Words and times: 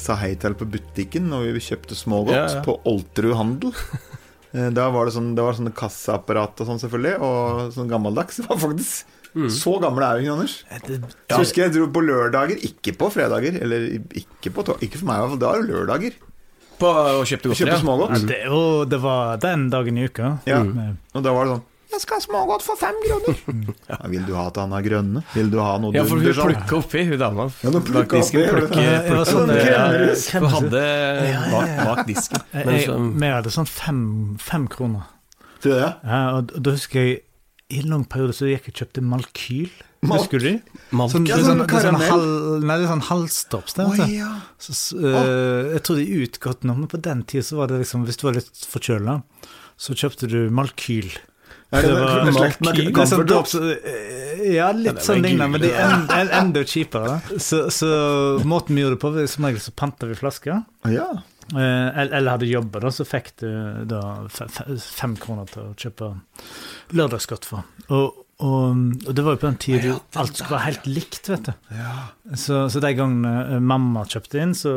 sa 0.00 0.16
hei 0.20 0.32
til 0.40 0.54
på 0.58 0.66
butikken 0.70 1.28
når 1.30 1.50
vi 1.56 1.64
kjøpte 1.68 1.96
smågodt 1.98 2.34
Ja, 2.36 2.46
ja. 2.58 2.62
på 2.66 2.78
Olterud 2.88 3.36
handel. 3.38 3.74
Eh, 4.48 4.70
Da 4.72 4.86
var 4.88 5.04
det 5.04 5.12
sånn, 5.12 5.34
det 5.36 5.44
var 5.44 5.52
sånne 5.52 5.74
kasseapparat 5.76 6.62
og 6.62 6.68
sånn, 6.70 6.78
selvfølgelig, 6.80 7.18
og 7.20 7.66
sånn 7.74 7.90
gammeldags. 7.90 8.38
Det 8.40 8.46
var 8.48 8.56
faktisk 8.62 9.14
Mm. 9.36 9.50
Så 9.52 9.74
gammel 9.78 10.02
er 10.02 10.22
ikke, 10.22 10.32
Anders. 10.32 10.54
Det, 10.86 10.96
Så 11.28 11.36
husker 11.42 11.60
jeg 11.62 11.68
jeg 11.68 11.74
dro 11.76 11.86
på 11.92 12.00
lørdager, 12.00 12.56
ikke 12.64 12.94
på 12.96 13.10
fredager. 13.12 13.58
Eller 13.60 13.84
ikke 14.16 14.50
på 14.56 14.64
tog, 14.64 14.80
Ikke 14.82 14.96
for 14.96 15.04
meg, 15.10 15.18
i 15.18 15.20
hvert 15.20 15.30
fall. 15.34 15.38
Det 15.42 15.48
var 15.50 15.60
jo 15.60 15.66
lørdager. 15.68 16.16
På 16.80 16.86
og 16.94 17.26
kjøpte 17.28 17.50
godteri? 17.50 17.58
kjøpte 17.60 17.80
smågodt. 17.82 18.14
ja, 18.16 18.26
det, 18.32 18.38
og 18.48 18.88
det 18.88 19.00
var 19.04 19.36
den 19.44 19.68
dagen 19.70 19.98
i 20.00 20.06
uka. 20.08 20.30
Ja. 20.48 20.62
Mm. 20.64 20.96
Og 21.14 21.22
da 21.22 21.34
var 21.36 21.44
det 21.44 21.52
sånn 21.58 21.64
Jeg 21.98 22.04
skal 22.04 22.20
ha 22.20 22.22
smågodt 22.22 22.62
for 22.62 22.78
fem 22.78 22.94
kroner. 23.02 23.38
ja, 23.90 23.96
vil 24.12 24.22
du 24.28 24.32
ha 24.38 24.44
at 24.52 24.58
han 24.62 24.70
er 24.76 24.84
grønne? 24.86 25.22
Vil 25.34 25.48
du 25.50 25.56
ha 25.58 25.72
noe 25.82 25.90
Ja, 25.96 26.04
for 26.06 26.22
hun 26.22 26.30
sånn? 26.36 26.52
plukka 26.52 26.76
oppi, 26.78 27.02
hun 27.08 27.18
dama. 27.18 27.48
Ja, 27.64 27.72
bak 27.74 28.12
disken. 28.14 28.44
Plukke, 28.52 28.84
ja. 28.84 29.24
Sånn, 29.26 29.50
ja. 29.58 29.80
Hun 30.38 30.46
hadde 30.54 30.82
bak, 31.50 31.72
bak 31.88 32.02
disken. 32.06 32.44
Vi 32.54 32.62
Men 32.62 33.24
jeg, 33.26 33.34
hadde 33.40 33.50
sånn 33.56 33.66
fem, 33.66 34.00
fem 34.38 34.68
kroner. 34.70 35.10
Til 35.58 35.74
det? 35.74 35.88
Ja, 36.06 36.20
og 36.38 36.54
da 36.54 36.76
husker 36.76 37.02
jeg 37.02 37.16
I 37.74 37.80
en 37.82 37.90
lang 37.90 38.04
periode 38.08 38.36
så 38.38 38.46
gikk 38.46 38.68
jeg 38.70 38.76
og 38.76 38.82
kjøpte 38.84 39.02
Malkyl. 39.04 39.72
Malk. 40.06 40.20
Husker 40.22 40.38
du 40.44 40.50
Malk. 40.94 41.10
Sånn, 41.16 41.26
Ja, 41.26 41.36
det 41.40 41.48
sånn, 41.48 41.64
sånn 41.66 41.98
sånn 41.98 42.62
nei, 42.62 42.76
det 42.78 42.84
er 42.86 42.92
sånn 42.92 43.02
halvstops. 43.08 43.74
du. 43.74 43.82
ja. 44.14 44.28
Så, 44.62 44.76
så, 44.78 45.00
uh, 45.02 45.72
jeg 45.74 45.82
tror 45.88 45.98
de 45.98 46.06
utgått 46.22 46.62
nå, 46.62 46.76
men 46.78 46.86
på 46.92 47.00
den 47.02 47.24
tida 47.26 47.42
så 47.50 47.58
var 47.58 47.72
det 47.72 47.80
liksom 47.82 48.06
Hvis 48.06 48.20
du 48.22 48.28
var 48.28 48.38
litt 48.38 48.62
forkjøla, 48.70 49.18
så 49.78 49.98
kjøpte 49.98 50.30
du 50.30 50.38
Malkyl. 50.54 51.10
Det, 51.70 51.82
Det 51.84 51.92
var 51.92 52.24
det, 52.24 52.32
Det 52.32 52.34
sånn 52.34 52.92
Comfort 52.96 53.26
Drops? 53.28 53.54
eh, 53.54 54.54
Ja, 54.54 54.70
litt 54.72 54.94
det 54.96 55.04
sånn 55.04 55.20
lignende, 55.20 55.48
men 55.52 55.60
de 55.66 55.72
er 55.74 56.30
enda 56.38 56.62
kjipere. 56.64 57.18
Så, 57.48 57.66
så 57.74 57.88
måten 58.48 58.74
vi 58.78 58.84
gjorde 58.86 58.96
det 58.96 59.02
på, 59.02 59.10
som 59.28 59.44
regel 59.48 59.60
så 59.60 59.74
panta 59.76 60.06
vi 60.08 60.16
flasker. 60.16 60.62
Ja. 60.88 61.08
Eh, 61.52 61.58
eller 61.58 62.14
eller 62.20 62.30
hadde 62.36 62.48
jobba, 62.48 62.80
da, 62.86 62.90
så 62.92 63.04
fikk 63.08 63.34
du 63.42 63.50
da 63.88 64.00
fe- 64.32 64.48
fe- 64.52 64.78
fem 64.80 65.16
kroner 65.20 65.48
til 65.52 65.62
å 65.66 65.74
kjøpe 65.80 66.08
lørdagsgodt 66.96 67.44
for. 67.48 67.64
Og, 67.88 68.24
og, 68.38 68.82
og 69.08 69.14
det 69.16 69.24
var 69.26 69.34
jo 69.36 69.40
på 69.42 69.48
den 69.48 69.56
tida 69.60 69.94
alt 70.20 70.36
skulle 70.36 70.54
være 70.54 70.66
helt 70.68 70.86
likt, 70.92 71.28
vet 71.32 71.48
du. 71.48 71.52
ja. 71.74 71.94
Så, 72.36 72.64
så 72.72 72.80
de 72.84 72.90
gangene 72.98 73.32
eh, 73.56 73.60
mamma 73.64 74.04
kjøpte 74.08 74.40
inn, 74.44 74.52
så 74.56 74.74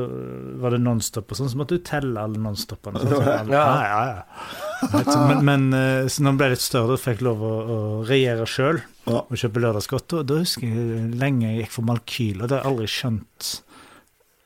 var 0.64 0.72
det 0.75 0.80
Nonstop 0.84 1.31
og 1.31 1.39
sånn, 1.42 1.52
så 1.52 1.59
måtte 1.59 1.78
du 1.80 1.84
telle 1.88 2.23
alle 2.23 2.39
Nonstopene. 2.42 3.03
Sånn, 3.03 3.19
sånn, 3.19 3.51
ja, 3.57 3.66
Ja. 3.85 4.03
ja, 4.12 4.69
Men, 4.81 5.46
men 5.46 5.66
eh, 5.78 6.08
så 6.09 6.24
når 6.25 6.31
jeg 6.34 6.38
ble 6.42 6.50
litt 6.56 6.64
større, 6.66 6.88
da 6.96 7.02
fikk 7.02 7.19
jeg 7.22 7.28
lov 7.28 7.42
å, 7.46 7.52
å 7.62 7.80
regjere 8.08 8.46
sjøl 8.50 8.81
Ja. 9.08 9.22
og 9.22 9.36
kjøpe 9.38 9.62
lørdagsgodt. 9.64 10.14
Og 10.19 10.25
da 10.30 10.40
husker 10.42 10.68
jeg 10.68 11.12
lenge 11.22 11.47
jeg 11.52 11.64
gikk 11.66 11.75
for 11.78 11.88
Malkyl, 11.90 12.42
og 12.42 12.47
det 12.50 12.58
har 12.58 12.64
jeg 12.66 12.72
aldri 12.72 12.88
skjønt 12.96 13.52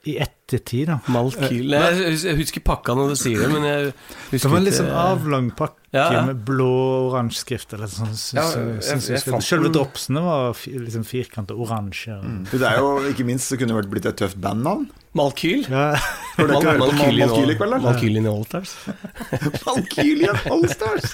i 0.06 0.14
ettertid, 0.22 0.86
da. 0.92 1.00
Malkyl 1.10 1.72
Jeg 1.74 2.18
jeg 2.22 2.36
husker 2.38 2.62
pakka 2.62 2.94
når 2.94 3.16
du 3.16 3.16
sier 3.18 3.40
det, 3.42 3.48
men 3.50 3.64
jeg 3.66 3.88
Det 3.90 4.36
husker 4.36 4.52
var 4.54 4.60
en 4.60 4.66
litt 4.68 4.76
ikke- 4.76 4.84
sånn 4.84 5.00
avlang 5.02 5.48
pakke 5.58 5.82
Ja, 5.96 6.12
ja. 6.14 6.22
med 6.28 6.44
blå-oransje 6.46 7.40
skrift. 7.42 7.74
Eller 7.74 7.88
sånn, 7.88 8.12
syns, 8.14 8.34
Ja, 8.36 8.44
jeg- 8.52 8.84
syns 8.84 9.08
jeg 9.10 9.24
jeg, 9.26 9.42
Selve 9.42 9.72
dropsene 9.74 10.22
var 10.22 10.54
liksom 10.54 11.06
firkanta 11.08 11.56
oransje. 11.58 12.20
Mm. 12.22 12.44
Det 12.52 12.62
er 12.62 12.78
jo, 12.78 13.00
ikke 13.10 13.26
minst 13.26 13.50
så 13.50 13.58
kunne 13.58 13.74
det 13.74 13.80
vært 13.86 13.90
blitt 13.96 14.06
et 14.06 14.18
tøft 14.18 14.38
bandnavn. 14.40 14.90
Malkyl? 15.16 15.62
Ja, 15.72 15.96
Har 16.36 16.48
du 16.50 16.54
ikke 16.58 16.68
hørt 16.68 16.82
Malkyl 16.82 17.20
Malkyl 17.22 17.52
i 17.54 17.56
kveld, 17.56 17.72
da? 17.72 17.78
Malkyl 17.86 18.18
in 18.20 18.26
Allstars? 18.28 18.74
Malkylian 19.68 20.42
Allstars! 20.52 21.14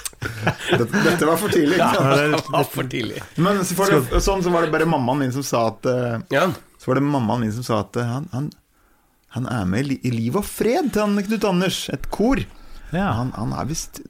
Dette, 0.71 1.03
dette 1.05 1.27
var 1.29 1.37
for 1.37 1.53
tidlig. 1.53 1.77
ikke 1.77 1.91
sant? 1.99 2.15
det, 2.33 2.39
var 2.55 2.65
for 2.73 2.89
tidlig. 2.89 3.21
Men 3.37 3.61
så, 3.61 3.77
for 3.77 3.93
det, 3.93 4.23
sånn 4.25 4.41
så 4.41 4.53
var 4.53 4.65
det 4.65 4.73
bare 4.73 4.89
mammaen 4.89 5.21
min 5.21 5.35
som 5.35 5.45
sa 5.45 5.67
at 5.69 5.85
eh, 5.91 6.17
Ja. 6.33 6.47
Så 6.81 6.89
var 6.89 6.97
det 6.97 7.05
mammaen 7.05 7.45
min 7.45 7.53
som 7.53 7.67
sa 7.67 7.83
at 7.83 8.01
eh, 8.01 8.09
han, 8.09 8.25
han, 8.33 8.49
han 9.37 9.47
er 9.53 9.69
med 9.69 9.93
i, 9.93 10.15
Liv 10.15 10.41
og 10.41 10.49
Fred 10.49 10.89
til 10.95 11.05
han 11.05 11.21
Knut 11.29 11.45
Anders, 11.53 11.83
et 11.93 12.09
kor. 12.09 12.41
ja. 12.89 13.11
Han, 13.21 13.35
han 13.37 13.53
er 13.53 13.69
visst 13.69 14.01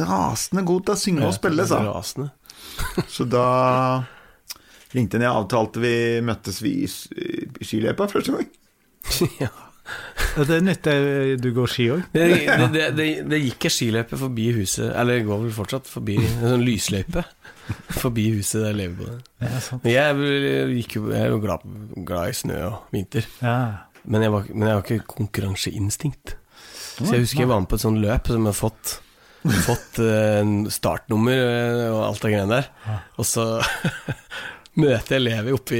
rasende 0.00 0.64
god 0.66 0.86
til 0.88 0.96
å 0.96 1.00
synge 1.04 1.28
og 1.28 1.36
spille, 1.36 1.68
sa 1.68 1.84
han. 1.84 2.30
Så 3.18 3.28
da 3.28 3.48
ringte 4.96 5.20
han 5.20 5.28
jeg 5.28 5.36
avtalte 5.44 5.82
vi 5.84 5.96
møttes 6.24 6.64
vi 6.64 6.78
i 6.86 6.88
skiløypa 6.88 8.08
første 8.08 8.32
gang. 8.32 8.48
ja. 9.42 9.52
Det 10.36 10.50
er 10.56 10.64
nytt 10.66 10.82
det, 10.84 10.94
du 11.40 11.48
går 11.54 11.70
ski 11.70 11.86
òg. 11.94 12.06
Det, 12.12 12.26
det, 12.74 12.86
det, 12.96 13.06
det, 13.30 13.38
gikk 13.44 13.68
ei 13.68 13.72
skiløype 13.72 14.18
forbi 14.20 14.48
huset, 14.56 14.88
eller 14.90 15.20
det 15.20 15.26
går 15.28 15.44
vel 15.44 15.54
fortsatt 15.56 15.88
forbi 15.88 16.16
en 16.20 16.42
sånn 16.42 16.64
lysløype 16.66 17.22
forbi 17.96 18.26
huset 18.34 18.60
der 18.62 18.72
jeg 18.72 18.78
lever 18.82 18.98
på. 18.98 19.46
Ja. 19.46 19.60
Men 19.82 19.92
jeg, 19.92 20.74
gikk 20.80 20.98
jo, 20.98 21.04
jeg 21.14 21.22
er 21.22 21.32
jo 21.32 21.40
glad, 21.42 21.64
glad 22.08 22.32
i 22.32 22.36
snø 22.40 22.58
og 22.68 22.92
vinter, 22.94 23.26
Ja. 23.42 23.56
men 24.04 24.26
jeg, 24.26 24.34
var, 24.34 24.50
men 24.52 24.68
jeg 24.68 24.76
har 24.78 24.84
ikke 24.84 25.14
konkurranseinstinkt. 25.16 26.36
Så 26.96 27.10
jeg 27.12 27.26
husker 27.26 27.44
jeg 27.44 27.50
var 27.52 27.60
med 27.62 27.70
på 27.70 27.76
et 27.78 27.84
sånt 27.84 28.00
løp 28.00 28.30
som 28.32 28.40
jeg 28.42 28.54
har 28.54 28.60
fått 28.60 29.00
Fått 29.46 30.00
eh, 30.02 30.40
startnummer 30.74 31.36
eh, 31.38 31.82
og 31.92 32.00
alt 32.08 32.24
det 32.24 32.32
greiene 32.32 32.56
der. 32.56 32.96
Og 33.14 33.28
så 33.28 33.44
møter 34.76 35.16
elever 35.16 35.54
oppi 35.56 35.78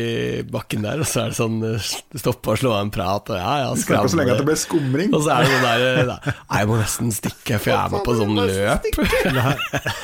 bakken 0.49 0.83
der, 0.87 1.01
og 1.03 1.07
så 1.09 1.21
er 1.27 1.31
det 1.33 1.37
sånn 1.37 1.57
eh, 1.69 1.81
Stoppe 2.17 2.51
og 2.55 2.59
slå 2.61 2.71
av 2.73 2.81
en 2.87 2.91
prat, 2.95 3.29
og 3.33 3.37
ja, 3.37 3.53
ja, 3.63 3.69
Snakka 3.77 4.09
så 4.09 4.17
lenge 4.21 4.33
at 4.33 4.39
det 4.41 4.47
ble 4.49 4.57
skumring. 4.57 5.11
Og 5.17 5.21
så 5.27 5.31
er 5.35 5.39
det 5.45 5.51
sånn 5.53 5.67
der 5.67 5.81
eh, 5.91 6.05
da, 6.09 6.17
jeg 6.57 6.65
må 6.71 6.75
nesten 6.81 7.09
stikke, 7.13 7.59
for 7.61 7.69
jeg 7.73 7.77
er 7.77 7.91
med 7.93 8.01
på 8.09 8.13
sånn 8.17 8.35
løp. 8.41 8.83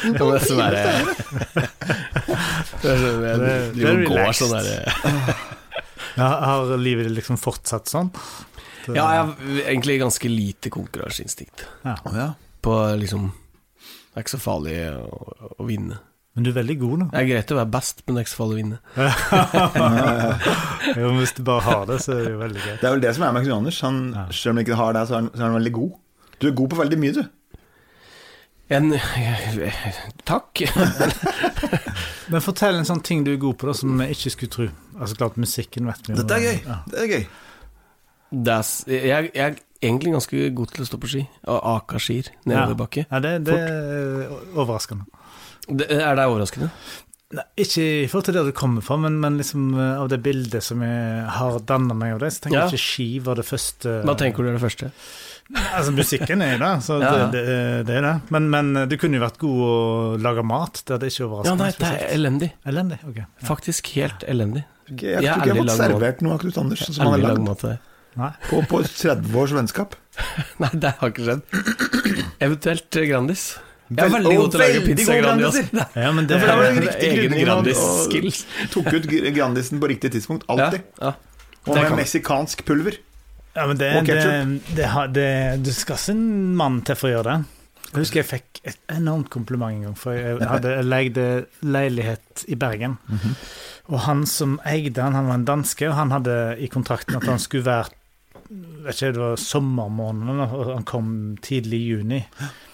Jeg 0.02 0.18
må 0.20 0.28
nesten 0.34 0.56
være 0.60 0.82
Det 2.82 2.88
er 2.92 2.98
sånn, 3.00 3.18
Det- 3.22 3.38
det 3.42 3.54
driver 3.76 3.88
er 3.88 3.94
og 3.96 4.00
går 4.12 4.32
sånn 4.38 4.54
der 4.56 4.66
Ja, 6.18 6.28
har 6.44 6.76
livet 6.76 7.06
ditt 7.08 7.16
liksom 7.22 7.36
fortsatt 7.40 7.86
sånn? 7.88 8.10
Det- 8.84 8.96
Ja, 8.98 9.04
jeg 9.14 9.20
har 9.22 9.28
egentlig 9.70 9.94
ganske 10.02 10.28
lite 10.28 10.68
konkurranseinstinkt. 10.74 11.58
ja. 11.86 12.28
På 12.62 12.72
liksom 12.98 13.30
Det 13.32 14.16
er 14.20 14.24
ikke 14.26 14.36
så 14.36 14.42
farlig 14.42 14.76
å, 14.92 14.96
å 15.56 15.62
vinne. 15.66 15.96
Men 16.32 16.46
du 16.46 16.48
er 16.48 16.54
veldig 16.56 16.74
god, 16.80 16.94
da. 17.02 17.06
Det 17.12 17.18
er 17.20 17.26
greit 17.28 17.50
å 17.52 17.56
være 17.58 17.68
best, 17.74 17.98
men 18.06 18.14
det 18.16 18.22
er 18.22 18.24
ikke 18.24 18.32
så 18.32 18.38
farlig 18.40 18.54
å 18.54 18.60
vinne. 18.62 18.78
Jo, 20.96 21.04
men 21.10 21.18
hvis 21.20 21.34
du 21.36 21.42
bare 21.46 21.62
har 21.66 21.82
det, 21.90 21.98
så 22.02 22.08
er 22.16 22.20
det 22.24 22.30
jo 22.32 22.38
veldig 22.40 22.62
greit. 22.62 22.78
Det 22.80 22.86
er 22.88 22.94
vel 22.96 23.04
det 23.04 23.12
som 23.16 23.24
er 23.26 23.32
med 23.36 23.42
Knut 23.44 23.56
Anders. 23.58 23.78
Han, 23.84 23.96
Ja. 24.16 24.22
Selv 24.32 24.50
om 24.54 24.56
han 24.56 24.64
ikke 24.64 24.78
har 24.80 24.90
det, 24.96 25.02
så 25.08 25.12
er, 25.14 25.18
han, 25.20 25.28
så 25.34 25.40
er 25.42 25.46
han 25.50 25.58
veldig 25.58 25.74
god. 25.76 25.90
Du 26.40 26.44
er 26.48 26.54
god 26.62 26.68
på 26.72 26.78
veldig 26.80 26.98
mye, 27.02 27.12
du. 27.18 27.22
En, 28.72 28.86
takk. 30.32 30.52
Men 32.32 32.40
fortell 32.44 32.76
en 32.80 32.88
sånn 32.88 33.04
ting 33.04 33.20
du 33.26 33.30
er 33.34 33.40
god 33.42 33.56
på, 33.60 33.68
da, 33.68 33.74
som 33.76 33.92
vi 34.00 34.06
ikke 34.16 34.32
skulle 34.32 34.52
tro. 34.56 34.66
Altså 34.98 35.14
klart, 35.20 35.36
musikken 35.40 35.84
vet 35.90 36.00
vi 36.08 36.14
jo. 36.14 36.18
Dette 36.22 36.34
er 36.38 36.42
gøy. 36.48 36.58
Ja. 36.64 36.76
Det 36.88 36.98
er 37.04 37.08
gøy. 37.12 37.24
Det 38.32 38.52
er, 38.56 38.64
jeg, 38.88 39.30
jeg 39.36 39.44
er 39.50 39.54
egentlig 39.84 40.14
ganske 40.16 40.36
god 40.56 40.68
til 40.72 40.84
å 40.86 40.88
stå 40.88 40.96
på 41.02 41.10
ski, 41.12 41.22
og 41.52 41.58
ake 41.76 42.00
skier 42.00 42.26
Ja. 42.48 42.64
Ja, 43.10 43.18
det, 43.20 43.32
det 43.50 43.58
er 43.60 44.32
overraskende. 44.54 45.04
Det, 45.68 45.88
er 45.94 46.16
det 46.18 46.26
overraskende? 46.26 46.70
Nei, 47.32 47.44
ikke 47.64 47.84
i 48.02 48.08
forhold 48.12 48.26
til 48.28 48.34
der 48.36 48.48
du 48.50 48.52
kommer 48.56 48.84
fra, 48.84 48.98
men, 49.00 49.14
men 49.22 49.38
liksom 49.40 49.70
eh, 49.72 50.00
av 50.02 50.10
det 50.12 50.18
bildet 50.24 50.64
som 50.66 50.82
jeg 50.84 51.22
har 51.32 51.54
danna 51.68 51.94
meg 51.96 52.16
av 52.18 52.24
det, 52.24 52.32
så 52.34 52.42
tenker 52.44 52.58
Ja. 52.58 52.64
jeg 52.68 52.76
ikke 52.76 52.88
ski 52.92 53.06
var 53.24 53.38
det 53.40 53.46
første 53.48 53.94
Hva 54.04 54.16
tenker 54.20 54.44
du 54.44 54.50
er 54.50 54.58
det 54.58 54.64
første? 54.66 54.90
Altså, 55.72 55.94
musikken 55.96 56.42
er 56.44 56.52
jo 56.54 56.58
det, 56.60 56.72
så 56.84 56.98
Ja. 57.02 57.12
Det, 57.32 57.40
det, 57.46 57.86
det 57.88 57.96
er 58.00 58.04
det. 58.08 58.12
Men, 58.36 58.50
men 58.52 58.74
du 58.90 58.96
kunne 59.00 59.16
jo 59.16 59.24
vært 59.24 59.40
god 59.40 59.62
å 59.68 59.72
lage 60.22 60.44
mat. 60.44 60.82
Det 60.84 60.96
hadde 60.98 61.08
ikke 61.08 61.30
Ja, 61.48 61.54
nei, 61.62 61.70
det 61.78 61.88
er 61.88 62.04
elendig. 62.18 62.50
Elendig? 62.68 63.00
Okay. 63.08 63.24
Ja. 63.24 63.46
Faktisk 63.48 63.90
helt 63.96 64.28
elendig. 64.28 64.66
Jeg, 64.92 65.00
Jeg 65.00 65.22
jeg 65.22 65.24
tror 65.24 65.40
ikke 65.40 65.48
jeg 65.48 65.56
har 65.56 65.64
fått 65.64 65.80
servert 65.80 66.22
noe 66.26 66.36
av 66.36 66.44
Knut 66.44 66.60
Andersen 66.66 66.92
som 66.98 67.06
han 67.06 67.14
har 67.16 67.24
lagd 67.32 67.64
deg. 67.64 67.88
På, 68.50 68.60
på 68.68 68.82
30 68.84 69.36
års 69.40 69.52
vennskap. 69.56 69.96
Nei, 70.62 70.68
det 70.76 70.94
har 71.00 71.12
ikke 71.14 71.24
skjedd. 71.30 71.44
Eventuelt 72.44 72.98
Grandis. 73.08 73.44
Jeg 73.96 74.04
er 74.06 74.12
veldig 74.16 74.36
god 74.38 74.50
til 74.54 74.60
å 74.60 74.62
lage 74.64 74.82
pizza 74.86 75.16
Grandis. 75.20 75.58
Ja, 75.96 76.12
men 76.12 76.26
det, 76.26 76.38
Ja, 76.40 76.46
det 76.46 76.56
var 76.58 76.64
en 76.70 76.78
er 76.78 76.86
riktig 76.86 77.08
egen 77.12 77.36
Grandis-skills. 77.46 78.42
Tok 78.74 78.92
ut 78.92 79.08
Grandisen 79.36 79.80
på 79.82 79.88
riktig 79.92 80.12
tidspunkt, 80.16 80.44
Ja, 80.48 80.54
alltid. 80.66 80.82
ja. 81.00 81.12
Og 81.66 81.74
Det 81.74 81.80
med 81.82 81.88
kan- 81.90 81.98
meksikansk 82.00 82.64
pulver. 82.66 82.98
Ja, 83.54 83.66
men 83.68 83.76
det, 83.76 83.90
Og 83.96 84.06
det, 84.06 84.62
det, 84.74 84.86
det, 85.12 85.62
Du 85.62 85.72
skal 85.72 85.96
ikke 85.96 86.14
en 86.16 86.56
mann 86.56 86.80
til 86.82 86.96
for 86.96 87.08
å 87.08 87.12
gjøre 87.22 87.24
det. 87.36 87.44
Jeg 87.92 88.00
husker 88.00 88.22
jeg 88.22 88.26
fikk 88.30 88.60
et 88.64 88.78
enormt 88.96 89.28
kompliment 89.28 89.74
en 89.76 89.82
gang, 89.82 89.94
for 90.00 90.12
jeg 90.16 90.38
hadde 90.40 90.82
leid 90.94 91.18
leilighet 91.62 92.44
i 92.48 92.54
Bergen. 92.56 92.96
Og 93.92 93.98
han 94.06 94.24
som 94.26 94.58
eide 94.64 94.94
den, 94.96 95.12
han 95.12 95.26
var 95.28 95.34
en 95.34 95.44
danske, 95.44 95.88
og 95.90 95.94
han 95.98 96.10
hadde 96.14 96.56
i 96.64 96.68
kontrakten 96.72 97.16
at 97.18 97.26
han 97.28 97.38
skulle 97.42 97.66
være 97.66 97.90
vet 98.84 98.94
ikke, 98.96 99.12
Det 99.12 99.20
var 99.20 99.36
sommermåneden, 99.40 100.40
og 100.40 100.72
han 100.74 100.84
kom 100.88 101.12
tidlig 101.44 101.78
i 101.82 101.88
juni. 101.92 102.24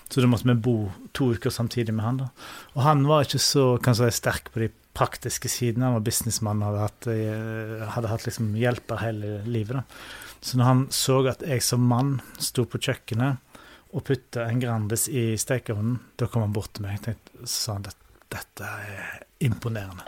Så 0.08 0.22
da 0.24 0.28
måtte 0.30 0.48
vi 0.48 0.56
bo 0.56 0.76
to 1.12 1.32
uker 1.36 1.52
samtidig 1.52 1.92
med 1.94 2.04
han. 2.04 2.20
da. 2.22 2.28
Og 2.74 2.82
han 2.86 3.04
var 3.08 3.26
ikke 3.26 3.42
så 3.42 3.64
kan 3.82 3.96
si, 3.98 4.08
sterk 4.16 4.52
på 4.54 4.62
de 4.64 4.70
praktiske 4.96 5.50
sidene. 5.52 5.90
Han 5.90 5.98
var 5.98 6.06
businessmann 6.06 6.62
og 6.62 6.72
hadde 6.72 6.86
hatt, 6.86 7.10
eh, 7.12 7.84
hadde 7.94 8.12
hatt 8.12 8.24
liksom 8.26 8.54
hjelper 8.56 9.02
hele 9.04 9.42
livet. 9.46 9.76
da. 9.76 9.82
Så 10.40 10.58
når 10.58 10.64
han 10.64 10.86
så 10.94 11.18
at 11.28 11.42
jeg 11.42 11.62
som 11.62 11.80
mann 11.80 12.20
sto 12.38 12.64
på 12.64 12.78
kjøkkenet 12.78 13.38
og 13.92 14.04
putta 14.04 14.46
en 14.46 14.60
Grandis 14.60 15.08
i 15.08 15.32
stekeovnen, 15.36 15.98
da 16.16 16.26
kom 16.26 16.44
han 16.44 16.52
bort 16.52 16.74
til 16.76 16.84
meg 16.86 17.08
og 17.08 17.48
sa 17.48 17.78
at 17.80 17.96
dette 18.28 18.64
er 18.64 19.24
imponerende. 19.40 20.04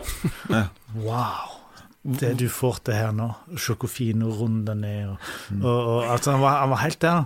Ja. 0.50 0.68
Wow. 0.94 1.56
det 2.02 2.34
du 2.40 2.48
får 2.48 2.80
til 2.84 2.94
her 2.96 3.12
nå. 3.12 3.28
Sjokofino, 3.56 4.30
fin 4.32 4.68
og. 5.08 5.16
Og, 5.16 5.64
og, 5.64 5.80
og, 5.88 6.04
altså, 6.04 6.32
han, 6.32 6.40
var, 6.40 6.60
han 6.60 6.70
var 6.70 6.82
helt 6.84 7.00
der. 7.00 7.24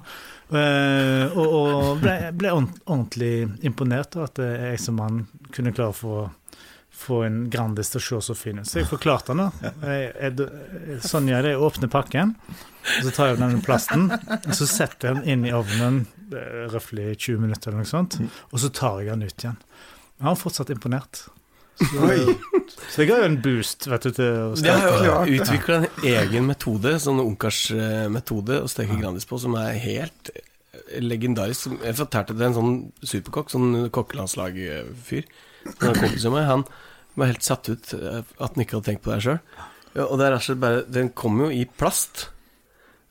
Uh, 0.53 1.33
og, 1.33 1.45
og 1.47 2.01
ble, 2.03 2.15
ble 2.37 2.51
ordentlig 2.53 3.35
imponert 3.65 4.17
av 4.19 4.29
at 4.29 4.41
jeg 4.45 4.81
som 4.83 4.99
mann 5.01 5.23
kunne 5.55 5.73
klare 5.75 5.95
å 5.95 5.97
få, 5.97 6.19
få 6.95 7.23
en 7.27 7.39
Grandis 7.51 7.95
til 7.95 8.03
å 8.03 8.05
se 8.05 8.21
så 8.29 8.37
fin 8.39 8.61
ut. 8.61 8.69
Så 8.69 8.83
jeg 8.83 8.91
forklarte 8.91 9.35
han 9.35 9.47
da. 9.47 9.49
Sånn 11.05 11.31
gjør 11.31 11.41
jeg 11.41 11.47
det. 11.49 11.55
Jeg 11.55 11.65
åpner 11.69 11.93
pakken, 11.93 12.35
og 12.45 13.09
så 13.09 13.15
tar 13.17 13.33
jeg 13.33 13.41
den 13.41 13.65
plasten, 13.65 14.11
og 14.13 14.53
så 14.55 14.69
setter 14.69 15.11
jeg 15.11 15.21
den 15.23 15.33
inn 15.35 15.49
i 15.49 15.55
ovnen 15.57 16.05
røftlig 16.73 17.15
20 17.17 17.41
minutter, 17.41 17.71
eller 17.71 17.85
noe 17.85 17.91
sånt, 17.91 18.19
og 18.51 18.61
så 18.61 18.71
tar 18.75 19.03
jeg 19.03 19.15
den 19.15 19.27
ut 19.29 19.45
igjen. 19.47 19.59
Han 20.21 20.33
var 20.33 20.41
fortsatt 20.41 20.71
imponert. 20.75 21.25
Så, 21.75 22.09
så 22.93 23.01
det 23.01 23.07
ga 23.09 23.17
jo 23.19 23.27
en 23.27 23.37
boost 23.43 23.89
vet 23.91 24.05
du, 24.07 24.11
til 24.15 24.29
å 24.45 24.51
De 24.55 24.71
har 24.71 25.27
jo 25.27 25.41
utvikla 25.41 25.79
en 25.81 25.87
egen 26.07 26.47
metode, 26.47 26.93
sånn 27.03 27.19
ungkarsmetode, 27.25 28.61
å 28.63 28.71
steke 28.71 28.99
Grandis 29.01 29.27
på, 29.27 29.41
som 29.43 29.57
er 29.59 29.75
helt 29.83 30.31
legendarisk. 31.03 31.75
Jeg 31.83 31.97
fortalte 31.99 32.35
til 32.37 32.47
en 32.47 32.57
sånn 32.57 32.75
superkokk, 33.03 33.51
sånn 33.51 33.89
kokkelandslagfyr. 33.95 35.27
Han 35.81 36.65
var 37.15 37.31
helt 37.31 37.47
satt 37.47 37.71
ut 37.71 37.95
at 37.95 38.35
han 38.39 38.63
ikke 38.65 38.79
hadde 38.79 38.89
tenkt 38.91 39.05
på 39.07 39.13
det 39.15 39.23
sjøl. 39.25 39.41
Ja, 39.95 40.09
og 40.09 40.19
det 40.19 40.27
er 40.27 40.35
rett 40.35 40.59
bare 40.59 40.83
Den 40.91 41.13
kommer 41.15 41.47
jo 41.49 41.61
i 41.63 41.65
plast. 41.71 42.29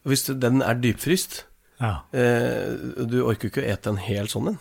Og 0.03 0.11
hvis 0.11 0.25
den 0.27 0.59
er 0.61 0.75
dypfryst 0.83 1.45
ja. 1.79 2.01
eh, 2.11 2.75
Du 3.07 3.21
orker 3.23 3.47
jo 3.47 3.53
ikke 3.53 3.63
å 3.63 3.69
ete 3.71 3.93
en 3.93 4.01
hel 4.03 4.27
sånn 4.31 4.51
en. 4.51 4.57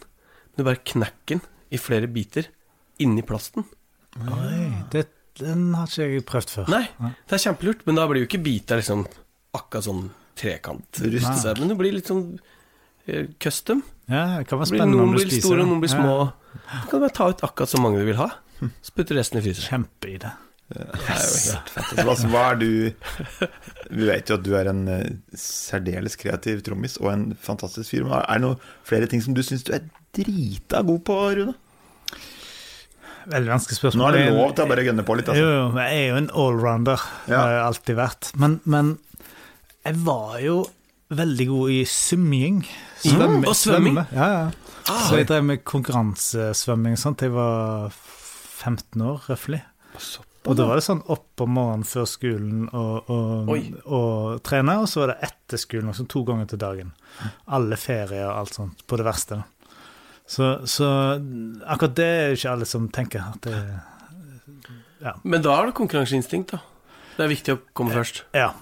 Du 0.54 0.62
bare 0.62 0.78
knekker 0.78 1.40
den 1.40 1.43
i 1.72 1.81
flere 1.81 2.06
biter 2.10 2.46
inni 3.02 3.25
plasten. 3.26 3.64
Oi, 4.20 4.64
det, 4.93 5.06
den 5.41 5.70
har 5.76 5.88
ikke 5.88 6.09
jeg 6.09 6.25
prøvd 6.29 6.53
før. 6.53 6.73
Nei, 6.73 6.85
det 7.00 7.38
er 7.38 7.44
kjempelurt, 7.47 7.87
men 7.88 8.00
da 8.00 8.06
blir 8.11 8.25
jo 8.25 8.29
ikke 8.29 8.43
biter 8.44 8.82
liksom 8.82 9.06
akkurat 9.56 9.87
sånn 9.88 10.05
trekant. 10.38 11.03
Men 11.03 11.73
det 11.73 11.79
blir 11.81 11.97
litt 11.97 12.11
sånn 12.11 12.25
uh, 12.37 13.25
custom. 13.43 13.82
Ja, 14.11 14.41
det 14.41 14.49
kan 14.50 14.61
være 14.61 14.73
spennende 14.73 15.00
Noen 15.00 15.17
blir 15.17 15.32
store, 15.32 15.64
og 15.64 15.73
noen 15.73 15.82
blir 15.82 15.93
små. 15.93 16.17
Ja. 16.53 16.81
Du 16.85 16.88
kan 16.93 17.05
bare 17.05 17.17
ta 17.17 17.29
ut 17.32 17.44
akkurat 17.47 17.73
så 17.73 17.81
mange 17.81 18.03
du 18.03 18.09
vil 18.09 18.20
ha. 18.20 18.31
Så 18.85 18.94
putter 18.94 19.19
resten 19.19 19.41
i 19.41 19.44
fryseren. 19.44 19.87
Kjempeidé. 19.87 20.32
Det 20.73 20.85
jo 20.88 21.53
helt 21.53 21.73
fett. 21.73 21.99
Altså, 22.00 22.29
hva 22.32 22.43
er 22.53 22.61
du 22.62 22.69
Vi 23.93 24.06
vet 24.09 24.31
jo 24.31 24.38
at 24.38 24.44
du 24.44 24.53
er 24.56 24.70
en 24.70 24.87
uh, 24.88 25.03
særdeles 25.37 26.17
kreativ 26.20 26.62
trommis 26.64 26.97
og 27.03 27.11
en 27.12 27.26
fantastisk 27.37 27.93
fyr. 27.93 28.06
Men 28.06 28.20
er 28.20 28.41
det 28.41 28.44
noen 28.47 28.70
flere 28.88 29.09
ting 29.11 29.25
som 29.25 29.37
du 29.37 29.43
syns 29.44 29.67
du 29.67 29.75
er 29.76 29.85
drita 30.17 30.81
god 30.87 31.05
på, 31.09 31.19
Rune? 31.41 31.56
Veldig 33.31 33.53
vanskelig 33.53 33.79
spørsmål. 33.79 34.03
Nå 34.03 34.09
er 34.09 34.19
det 34.19 34.37
lov 34.37 34.55
til 34.57 34.65
å 34.65 34.71
bare 34.73 34.85
gønne 34.87 35.05
på 35.07 35.17
litt. 35.19 35.31
Altså. 35.33 35.43
Jo, 35.43 35.67
jeg 35.79 35.99
er 35.99 36.07
jo 36.09 36.21
en 36.21 36.31
allrounder. 36.45 37.05
Ja. 37.31 37.43
har 37.43 37.53
jeg 37.55 37.63
alltid 37.67 37.99
vært. 37.99 38.33
Men, 38.43 38.59
men, 38.65 38.97
jeg 39.87 40.01
var 40.07 40.41
jo 40.43 40.57
veldig 41.13 41.47
god 41.53 41.77
i 41.77 41.79
svømming. 41.89 42.59
Svømme, 43.03 43.43
mm, 43.43 43.47
og 43.51 43.57
svømming? 43.59 44.03
Ja, 44.17 44.29
ja. 44.33 44.43
Ah, 44.91 45.07
så 45.07 45.21
jeg 45.21 45.29
drev 45.31 45.47
med 45.47 45.63
konkurransesvømming 45.69 46.99
sånt. 46.99 47.23
Jeg 47.23 47.35
var 47.37 47.95
15 47.95 49.07
år, 49.07 49.25
røftlig. 49.31 49.63
Og 50.43 50.57
da 50.59 50.67
var 50.67 50.79
det 50.79 50.83
sånn 50.83 51.05
opp 51.13 51.43
om 51.45 51.53
morgenen 51.55 51.85
før 51.87 52.07
skolen 52.11 52.65
og, 52.75 53.11
og, 53.15 53.53
og, 53.87 54.41
trene, 54.43 54.81
og 54.83 54.89
så 54.91 55.05
var 55.05 55.13
det 55.13 55.29
etter 55.29 55.61
skolen, 55.61 55.93
også 55.93 56.07
to 56.11 56.25
ganger 56.27 56.49
til 56.51 56.61
dagen. 56.63 56.91
Alle 57.55 57.79
ferier 57.79 58.27
og 58.27 58.41
alt 58.41 58.59
sånt, 58.59 58.83
på 58.91 58.99
det 58.99 59.07
verste. 59.07 59.39
Så, 60.32 60.67
så, 60.67 60.87
akkurat 61.69 61.96
det 61.99 62.05
er 62.08 62.37
ikke 62.37 62.52
alle 62.55 62.69
som 62.69 62.87
tenker 62.88 63.20
at 63.34 63.44
det 63.44 63.56
ja. 65.02 65.17
Men 65.26 65.43
da 65.43 65.56
er 65.58 65.69
det 65.69 65.75
konkurranseinstinkt, 65.76 66.55
da. 66.55 66.61
Det 67.17 67.25
er 67.25 67.32
viktig 67.32 67.56
å 67.56 67.58
komme 67.76 67.93
først. 67.93 68.23
Ja. 68.37 68.52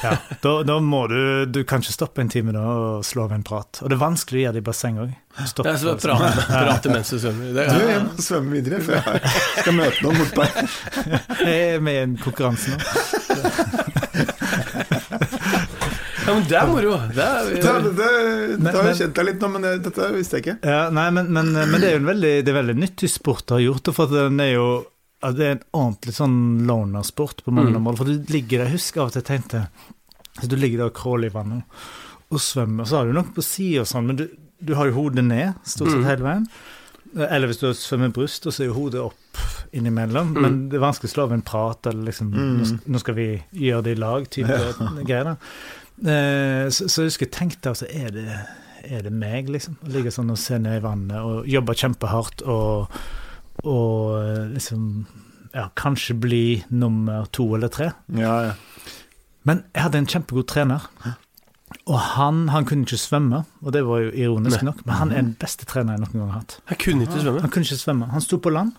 ja. 0.00 0.14
Da, 0.40 0.54
da, 0.64 0.78
må 0.80 1.02
du 1.12 1.44
Du 1.44 1.60
kan 1.68 1.84
ikke 1.84 1.92
stoppe 1.92 2.24
en 2.24 2.30
time 2.32 2.54
da 2.56 2.62
og 2.64 3.04
slå 3.06 3.26
av 3.28 3.34
en 3.36 3.44
prat. 3.46 3.82
Og 3.84 3.92
det 3.92 3.98
er 3.98 4.00
vanskelig 4.00 4.40
å 4.40 4.44
gjøre 4.46 4.56
det 4.56 4.62
i 4.64 4.66
basseng 4.70 5.02
òg. 5.04 5.12
Prate, 5.60 6.46
prate 6.48 6.94
mens 6.94 7.12
du 7.12 7.20
svømmer. 7.20 7.52
Det, 7.58 7.68
ja. 7.68 7.76
Du, 7.76 7.92
jeg 7.92 8.06
må 8.08 8.26
svømme 8.30 8.56
videre, 8.56 8.80
for 8.86 8.96
jeg 8.96 9.36
skal 9.60 9.76
møte 9.76 10.08
noen 10.08 10.24
bortpå 10.24 10.48
her. 10.48 10.74
Jeg 11.44 11.62
er 11.68 11.86
med 11.90 12.00
i 12.00 12.02
en 12.08 12.18
konkurranse 12.24 12.74
nå. 12.74 13.86
Ja, 16.30 16.36
men 16.36 16.46
det 16.46 16.58
er 16.60 16.70
moro. 16.70 16.94
Det, 17.10 17.26
er, 17.26 17.50
det, 17.50 17.90
det, 17.98 18.08
det 18.62 18.74
har 18.76 18.88
jeg 18.92 19.00
kjent 19.00 19.18
deg 19.18 19.28
litt 19.32 19.42
nå, 19.42 19.50
men 19.56 19.68
dette 19.82 20.08
visste 20.14 20.38
jeg 20.38 20.46
ikke. 20.46 20.56
Ja, 20.70 20.80
nei, 20.94 21.08
men, 21.16 21.30
men, 21.34 21.52
men, 21.58 21.76
det 21.76 21.90
er 21.90 21.96
jo 21.96 22.02
en 22.04 22.10
veldig, 22.12 22.32
det 22.46 22.52
er 22.52 22.58
veldig 22.60 22.78
nyttig 22.78 23.10
sport 23.10 23.50
å 23.50 23.58
ha 23.58 23.64
gjort 23.64 23.92
for 23.96 24.12
den 24.14 24.40
er 24.44 24.54
jo 24.54 24.70
det 25.20 25.44
er 25.44 25.56
en 25.58 25.64
ordentlig 25.76 26.14
sånn 26.16 26.36
loner-sport 26.68 27.42
på 27.44 27.52
mange 27.52 27.74
mm. 27.74 27.82
mål. 27.84 27.98
For 27.98 28.08
du 28.08 28.30
ligger 28.32 28.62
der, 28.62 28.70
husk 28.72 28.96
av 28.96 29.10
og 29.10 29.16
til 29.18 29.26
tenkte 29.26 29.66
så 30.40 30.46
Du 30.48 30.54
ligger 30.56 30.78
der 30.80 30.92
og 30.92 30.96
crawler 30.96 31.28
i 31.28 31.34
vannet 31.34 31.82
og 32.30 32.40
svømmer. 32.40 32.86
Så 32.88 33.00
har 33.00 33.08
du 33.08 33.16
noe 33.16 33.34
på 33.34 33.44
sida 33.44 33.82
og 33.82 33.90
sånn, 33.90 34.06
men 34.08 34.20
du, 34.20 34.28
du, 34.62 34.76
har 34.78 34.88
jo 34.88 34.96
hodet 34.96 35.24
ned 35.26 35.58
stort 35.66 35.90
sett 35.90 36.00
mm. 36.00 36.06
hele 36.08 36.24
veien. 36.24 36.46
Eller 37.26 37.50
hvis 37.50 37.58
du 37.58 37.66
svømmer 37.74 38.12
bryst, 38.14 38.46
og 38.46 38.54
så 38.54 38.62
er 38.62 38.70
jo 38.70 38.76
hodet 38.78 39.02
opp 39.02 39.42
innimellom. 39.76 40.30
Mm. 40.30 40.40
Men 40.44 40.58
det 40.70 40.78
er 40.78 40.84
vanskelig 40.86 41.10
å 41.10 41.14
slå 41.16 41.26
av 41.26 41.34
en 41.34 41.44
prat, 41.46 41.90
eller 41.90 42.06
liksom 42.06 42.30
mm. 42.30 42.62
nå, 42.86 43.02
skal 43.02 43.18
vi 43.18 43.28
gjøre 43.66 43.86
det 43.88 43.96
i 43.96 44.00
lag, 44.00 44.30
type 44.30 44.60
ja. 44.62 44.90
greier. 45.02 45.32
Eh, 45.34 45.79
så, 46.02 46.86
så, 46.88 47.02
jeg 47.02 47.10
husker 47.10 47.26
jeg 47.28 47.34
tenkte 47.36 47.72
altså, 47.72 47.88
er 47.90 48.12
det, 48.14 48.26
er 48.84 49.02
det 49.04 49.12
meg, 49.12 49.50
liksom? 49.52 49.78
Å 49.84 49.90
ligge 49.92 50.12
sånn 50.14 50.32
og 50.32 50.38
se 50.40 50.58
ned 50.60 50.78
i 50.80 50.84
vannet 50.84 51.20
og 51.20 51.48
jobbe 51.50 51.76
kjempehardt 51.76 52.44
og, 52.48 53.00
og 53.64 54.14
eh, 54.20 54.46
liksom 54.54 54.86
ja, 55.52 55.66
kanskje 55.78 56.16
bli 56.22 56.44
nummer 56.68 57.26
to 57.34 57.48
eller 57.56 57.72
tre. 57.72 57.90
Ja, 58.16 58.36
ja. 58.50 58.54
Men 59.48 59.64
jeg 59.74 59.86
hadde 59.86 60.00
en 60.02 60.08
kjempegod 60.10 60.48
trener. 60.50 60.86
Og 61.90 61.98
han, 62.14 62.44
han, 62.50 62.66
kunne 62.66 62.84
ikke 62.86 62.98
svømme, 62.98 63.44
og 63.62 63.74
det 63.74 63.82
var 63.86 64.02
jo 64.02 64.10
ironisk 64.10 64.62
nok, 64.66 64.82
men 64.86 64.96
han 64.98 65.12
er 65.14 65.22
den 65.22 65.32
beste 65.38 65.66
treneren 65.70 66.02
jeg 66.02 66.10
noen 66.10 66.22
gang 66.22 66.32
har 66.32 66.40
hatt. 66.42 66.56
Han 66.70 66.78
kunne 66.82 67.06
ikke 67.06 67.22
svømme? 67.22 67.42
Han 67.44 67.52
kunne 67.54 67.66
ikke 67.66 67.78
svømme. 67.80 68.08
Han 68.10 68.24
sto 68.24 68.38
på 68.42 68.52
land, 68.54 68.74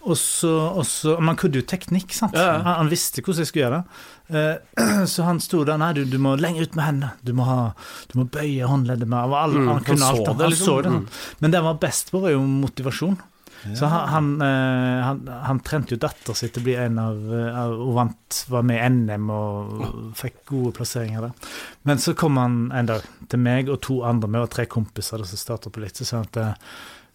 og 0.00 0.16
så, 0.16 0.50
og 0.80 0.86
så 0.88 1.16
Man 1.20 1.36
kunne 1.36 1.60
jo 1.60 1.66
teknikk, 1.68 2.14
sant. 2.16 2.36
Ja, 2.36 2.46
ja. 2.46 2.58
Han, 2.64 2.76
han, 2.84 2.92
visste 2.92 3.24
hvordan 3.24 3.44
jeg 3.44 3.50
skulle 3.50 3.66
gjøre 3.66 3.80
det. 3.80 4.04
Uh, 4.30 5.06
så 5.12 5.26
han 5.26 5.40
sto 5.44 5.64
der 5.68 5.80
Nei, 5.80 5.90
du, 5.98 6.04
du, 6.08 6.16
må 6.22 6.36
lenger 6.40 6.68
ut 6.68 6.78
med 6.78 6.86
hendene. 6.86 7.10
Du 7.26 7.34
må, 7.36 7.48
ha, 7.48 7.72
du 8.12 8.20
må 8.22 8.28
bøye 8.32 8.68
håndleddet 8.70 9.10
med 9.10 9.34
all, 9.36 9.58
mm, 9.58 9.72
Han 9.74 9.82
kunne 9.84 10.12
alt. 10.12 10.30
Han, 10.30 10.46
liksom. 10.46 10.64
så 10.64 10.78
det. 10.86 10.94
Mm. 10.94 11.02
Men 11.40 11.52
det 11.52 11.60
han 11.60 11.68
var 11.68 11.82
best 11.82 12.14
på, 12.14 12.22
var 12.24 12.32
jo 12.32 12.40
motivasjon. 12.46 13.18
Ja. 13.60 13.74
Så 13.76 13.90
han, 13.92 14.06
han, 14.08 14.28
uh, 14.40 15.00
han, 15.04 15.20
han, 15.44 15.60
trente 15.66 15.92
jo 15.92 16.00
datter 16.00 16.38
si 16.38 16.48
til 16.48 16.62
å 16.62 16.64
bli 16.64 16.76
en 16.80 16.96
av 17.02 17.18
Hun 17.20 17.90
vant, 17.98 18.38
var 18.48 18.64
med 18.64 18.80
i 18.80 18.86
NM 18.94 19.26
og 19.34 20.14
fikk 20.16 20.38
gode 20.48 20.72
plasseringer 20.78 21.26
der. 21.26 21.50
Men 21.88 22.00
så 22.00 22.14
kom 22.16 22.40
han 22.40 22.62
en 22.72 22.88
dag 22.88 23.04
til 23.28 23.44
meg 23.44 23.68
og 23.68 23.82
to 23.84 23.98
andre, 24.08 24.32
vi 24.32 24.40
var 24.46 24.54
tre 24.54 24.64
kompiser 24.70 25.26
som 25.28 25.42
starta 25.42 25.68
på 25.68 25.84
litt, 25.84 26.00
så 26.00 26.08
sa 26.08 26.22
han 26.22 26.32
at 26.32 26.64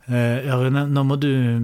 ja, 0.06 0.54
Rune, 0.62 0.84
nå 0.86 1.02
må 1.02 1.16
du 1.18 1.32
Eh, 1.34 1.62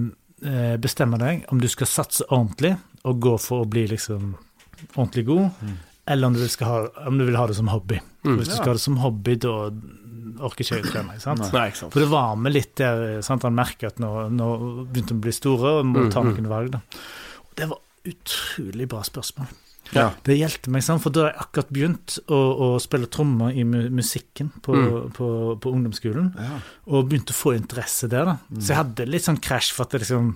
bestemme 0.82 1.18
deg 1.22 1.44
om 1.54 1.60
du 1.62 1.68
skal 1.70 1.86
satse 1.86 2.24
ordentlig 2.28 2.72
og 3.06 3.20
gå 3.22 3.36
for 3.38 3.62
å 3.62 3.68
bli 3.70 3.84
liksom 3.90 4.32
ordentlig 4.96 5.24
god, 5.28 5.48
mm. 5.62 5.76
eller 6.14 6.30
om 6.30 6.34
du, 6.34 6.42
ha, 6.66 6.78
om 7.06 7.18
du, 7.18 7.24
vil 7.28 7.38
ha 7.38 7.46
det 7.46 7.56
som 7.58 7.70
hobby. 7.70 8.00
Mm. 8.24 8.36
Hvis 8.40 8.50
du 8.50 8.56
skal 8.56 8.72
ha 8.72 8.78
det 8.78 8.84
som 8.84 8.98
hobby, 9.02 9.36
da 9.42 9.54
orker 10.42 10.64
ikke 10.64 10.78
jeg 10.78 10.86
å 10.86 10.92
trene. 10.92 11.18
Sant? 11.22 11.44
Nei, 11.54 11.66
ikke 11.70 11.82
sant? 11.84 11.94
For 11.94 12.02
det 12.02 12.10
var 12.12 12.36
med 12.40 12.54
litt 12.54 12.74
der 12.80 13.20
sant? 13.26 13.46
Han 13.46 13.58
merker 13.58 13.92
at 13.92 14.02
nå, 14.02 14.10
nå 14.34 14.48
begynte 14.90 15.14
han 15.14 15.22
å 15.22 15.26
bli 15.26 15.34
store 15.36 15.74
og 15.80 15.90
må 15.90 16.06
ta 16.08 16.22
mm, 16.22 16.30
mm. 16.30 16.32
noen 16.32 16.50
valg. 16.52 16.76
Da. 16.76 17.02
Det 17.58 17.68
var 17.70 18.12
utrolig 18.12 18.88
bra 18.90 19.02
spørsmål. 19.06 19.50
Ja. 19.92 20.08
Det 20.24 20.36
hjelpte 20.38 20.72
meg, 20.72 20.84
sant? 20.86 21.02
for 21.04 21.14
da 21.14 21.26
har 21.26 21.32
jeg 21.32 21.44
akkurat 21.44 21.72
begynt 21.76 22.16
å, 22.26 22.38
å 22.38 22.68
spille 22.82 23.10
trommer 23.12 23.56
i 23.56 23.64
musikken 23.64 24.52
på, 24.64 24.76
mm. 24.76 25.10
på, 25.16 25.28
på 25.62 25.74
ungdomsskolen, 25.74 26.30
ja. 26.38 26.60
og 26.88 27.10
begynte 27.10 27.34
å 27.34 27.38
få 27.38 27.56
interesse 27.58 28.08
der. 28.12 28.30
da. 28.32 28.38
Mm. 28.48 28.60
Så 28.60 28.72
jeg 28.72 28.80
hadde 28.80 29.10
litt 29.10 29.28
sånn 29.28 29.42
krasj, 29.42 29.74
for 29.76 29.86
at 29.86 29.98
liksom, 30.00 30.32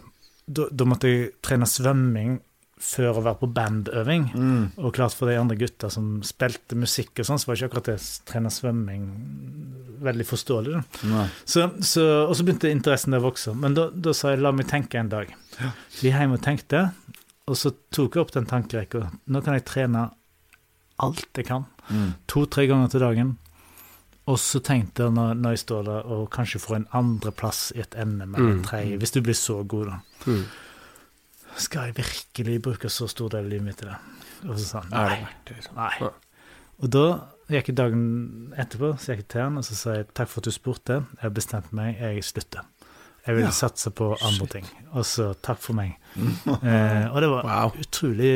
da, 0.46 0.68
da, 0.70 0.88
måtte 0.88 1.12
jeg 1.12 1.32
trene 1.44 1.68
svømming 1.70 2.36
før 2.76 3.16
å 3.16 3.24
være 3.24 3.40
på 3.40 3.48
bandøving. 3.56 4.28
Mm. 4.36 4.64
Og 4.84 4.92
klart 4.96 5.16
for 5.16 5.30
de 5.30 5.38
andre 5.40 5.56
gutta 5.58 5.88
som 5.92 6.18
spilte 6.26 6.76
musikk 6.76 7.22
og 7.22 7.28
sånn, 7.28 7.40
så 7.40 7.48
var 7.48 7.56
ikke 7.56 7.70
akkurat 7.70 7.88
det 7.88 7.96
å 7.96 8.08
trene 8.28 8.52
svømming 8.52 9.06
veldig 10.04 10.26
forståelig. 10.28 10.82
Så, 11.48 11.70
så, 11.80 12.04
og 12.26 12.34
så 12.36 12.44
begynte 12.44 12.70
interessen 12.70 13.16
der 13.16 13.24
å 13.24 13.30
vokse. 13.30 13.54
Men 13.56 13.76
da, 13.78 13.88
da, 13.90 14.12
sa 14.16 14.34
jeg 14.34 14.44
la 14.44 14.52
meg 14.52 14.68
tenke 14.70 15.00
en 15.00 15.10
dag. 15.12 15.32
Ja. 15.56 15.72
Så 15.88 16.04
jeg 16.04 16.12
hjem 16.18 16.36
og 16.36 16.42
tenkte, 16.44 16.82
og 17.46 17.58
så 17.58 17.72
tok 17.94 18.16
jeg 18.16 18.24
opp 18.24 18.32
den 18.34 18.48
tankerekka. 18.50 19.04
Nå 19.30 19.42
kan 19.44 19.54
jeg 19.54 19.66
trene 19.68 20.08
alt 21.02 21.38
jeg 21.38 21.46
kan. 21.46 21.66
Mm. 21.88 22.14
To-tre 22.32 22.66
ganger 22.66 22.90
til 22.90 23.04
dagen. 23.04 23.34
Og 24.26 24.40
så 24.42 24.58
tenkte 24.64 25.06
jeg 25.06 25.14
når, 25.14 25.36
når 25.38 25.54
jeg 25.54 25.62
står 25.62 25.84
der 25.86 26.08
og 26.10 26.24
kanskje 26.34 26.58
får 26.58 26.80
en 26.80 26.88
andreplass 26.98 27.68
i 27.76 27.82
et 27.84 27.94
NM 27.94 28.34
eller 28.34 28.56
mm. 28.56 28.62
tredje, 28.66 28.98
hvis 28.98 29.14
du 29.14 29.20
blir 29.22 29.38
så 29.38 29.60
god, 29.62 29.92
da. 29.92 29.98
Mm. 30.26 30.42
Skal 31.62 31.88
jeg 31.88 31.96
virkelig 32.00 32.56
bruke 32.62 32.90
så 32.92 33.06
stor 33.08 33.30
del 33.32 33.46
av 33.46 33.52
livet 33.52 33.68
mitt 33.68 33.78
til 33.80 33.92
det? 33.92 34.00
Og 34.48 34.58
så 34.58 34.64
sa 34.66 34.82
han 34.82 34.96
nei. 34.96 35.20
Liksom? 35.52 35.78
nei. 35.78 36.10
Og 36.82 36.90
da 36.92 37.06
gikk 37.54 37.70
jeg 37.70 37.78
dagen 37.78 38.02
etterpå, 38.58 38.96
så 38.98 39.14
gikk 39.14 39.22
jeg 39.22 39.30
til 39.36 39.44
han 39.46 39.60
og 39.62 39.68
så 39.68 39.78
sa 39.78 39.94
jeg 40.00 40.10
takk 40.10 40.32
for 40.32 40.42
at 40.42 40.50
du 40.50 40.56
spurte, 40.56 40.98
jeg 41.14 41.22
har 41.22 41.36
bestemt 41.38 41.70
meg, 41.76 42.02
jeg 42.02 42.26
slutter. 42.26 42.66
Jeg 43.26 43.34
vil 43.36 43.44
ja. 43.46 43.50
satse 43.54 43.90
på 43.90 44.12
andre 44.22 44.46
ting. 44.46 44.66
Og 44.94 45.04
så 45.06 45.32
takk 45.42 45.58
for 45.62 45.74
meg. 45.78 45.96
eh, 46.16 47.06
og 47.10 47.20
det 47.22 47.30
var 47.32 47.46
wow. 47.48 47.72
utrolig 47.82 48.32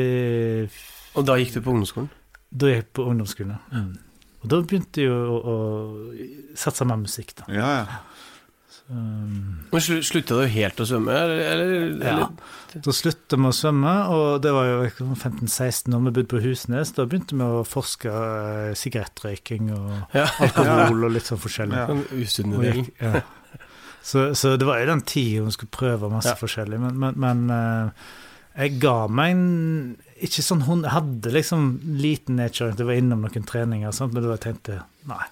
Og 1.15 1.25
da 1.27 1.37
gikk 1.39 1.55
du 1.57 1.61
på 1.65 1.71
ungdomsskolen? 1.73 2.09
Da 2.51 2.67
gikk 2.71 2.81
jeg 2.83 2.89
på 2.99 3.05
ungdomsskolen. 3.07 3.57
Mm. 3.71 3.91
Og 4.41 4.49
da 4.51 4.61
begynte 4.65 5.03
jeg 5.03 5.11
å, 5.13 5.37
å 5.53 5.55
satse 6.57 6.85
mer 6.89 6.99
musikk, 7.01 7.35
da. 7.39 7.47
Ja, 7.53 7.69
ja. 7.83 8.01
Um, 8.91 9.61
Men 9.71 9.83
slu, 9.83 10.01
slutta 10.03 10.35
du 10.35 10.47
helt 10.51 10.79
å 10.83 10.85
svømme, 10.87 11.13
eller? 11.15 11.41
eller, 11.47 11.69
Ja. 12.03 12.15
eller? 12.15 12.81
Da 12.83 12.91
slutta 12.95 13.37
vi 13.39 13.47
å 13.47 13.53
svømme, 13.55 13.93
og 14.11 14.41
det 14.43 14.51
var 14.51 14.65
jo 14.67 14.79
15-16 15.15 15.95
år 15.95 16.01
vi 16.07 16.13
bodde 16.17 16.31
på 16.33 16.41
Husnes. 16.43 16.91
Da 16.97 17.05
begynte 17.07 17.37
vi 17.39 17.45
å 17.47 17.61
forske 17.67 18.11
eh, 18.11 18.73
sigarettrøyking 18.75 19.71
og 19.77 20.17
Ja. 20.17 20.25
alkohol 20.43 21.05
og 21.07 21.11
litt 21.15 21.29
sånn 21.29 21.39
forskjellig. 21.39 21.77
Ja. 21.77 21.87
Usunne 22.19 22.59
Og 22.59 22.67
gikk- 22.67 22.91
ja. 22.99 23.21
Så, 24.03 24.31
så 24.35 24.55
det 24.57 24.65
var 24.65 24.79
jo 24.81 24.87
den 24.89 25.01
tida 25.05 25.43
hun 25.45 25.51
skulle 25.53 25.69
prøve 25.75 26.09
masse 26.09 26.31
Ja. 26.33 26.39
forskjellig, 26.39 26.79
men, 26.81 26.95
men, 26.99 27.17
men 27.21 27.43
eh, 27.53 28.07
jeg 28.65 28.79
ga 28.81 28.95
meg 29.07 29.31
en 29.35 29.43
Ikke 30.21 30.41
sånn 30.45 30.63
hun 30.67 30.81
hadde 30.89 31.31
liksom 31.33 31.67
liten 32.01 32.35
nedkjøring 32.41 32.75
det 32.79 32.85
var 32.89 32.97
innom 32.97 33.21
noen 33.25 33.45
treninger, 33.47 33.93
sånt, 33.95 34.13
men 34.13 34.25
da 34.25 34.37
tenkte 34.41 34.79
nei, 35.09 35.23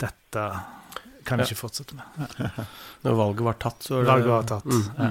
dette 0.00 0.46
kan 1.26 1.40
jeg 1.40 1.48
Ja. 1.48 1.50
ikke 1.52 1.60
fortsette 1.60 1.96
med. 1.98 2.26
Ja. 2.38 2.64
Når 3.04 3.16
valget 3.18 3.44
var 3.48 3.56
tatt, 3.60 3.80
så 3.82 3.96
var 3.96 4.04
det 4.04 4.10
Valget 4.12 4.32
var 4.32 4.48
tatt. 4.50 4.64
Mm. 4.64 5.06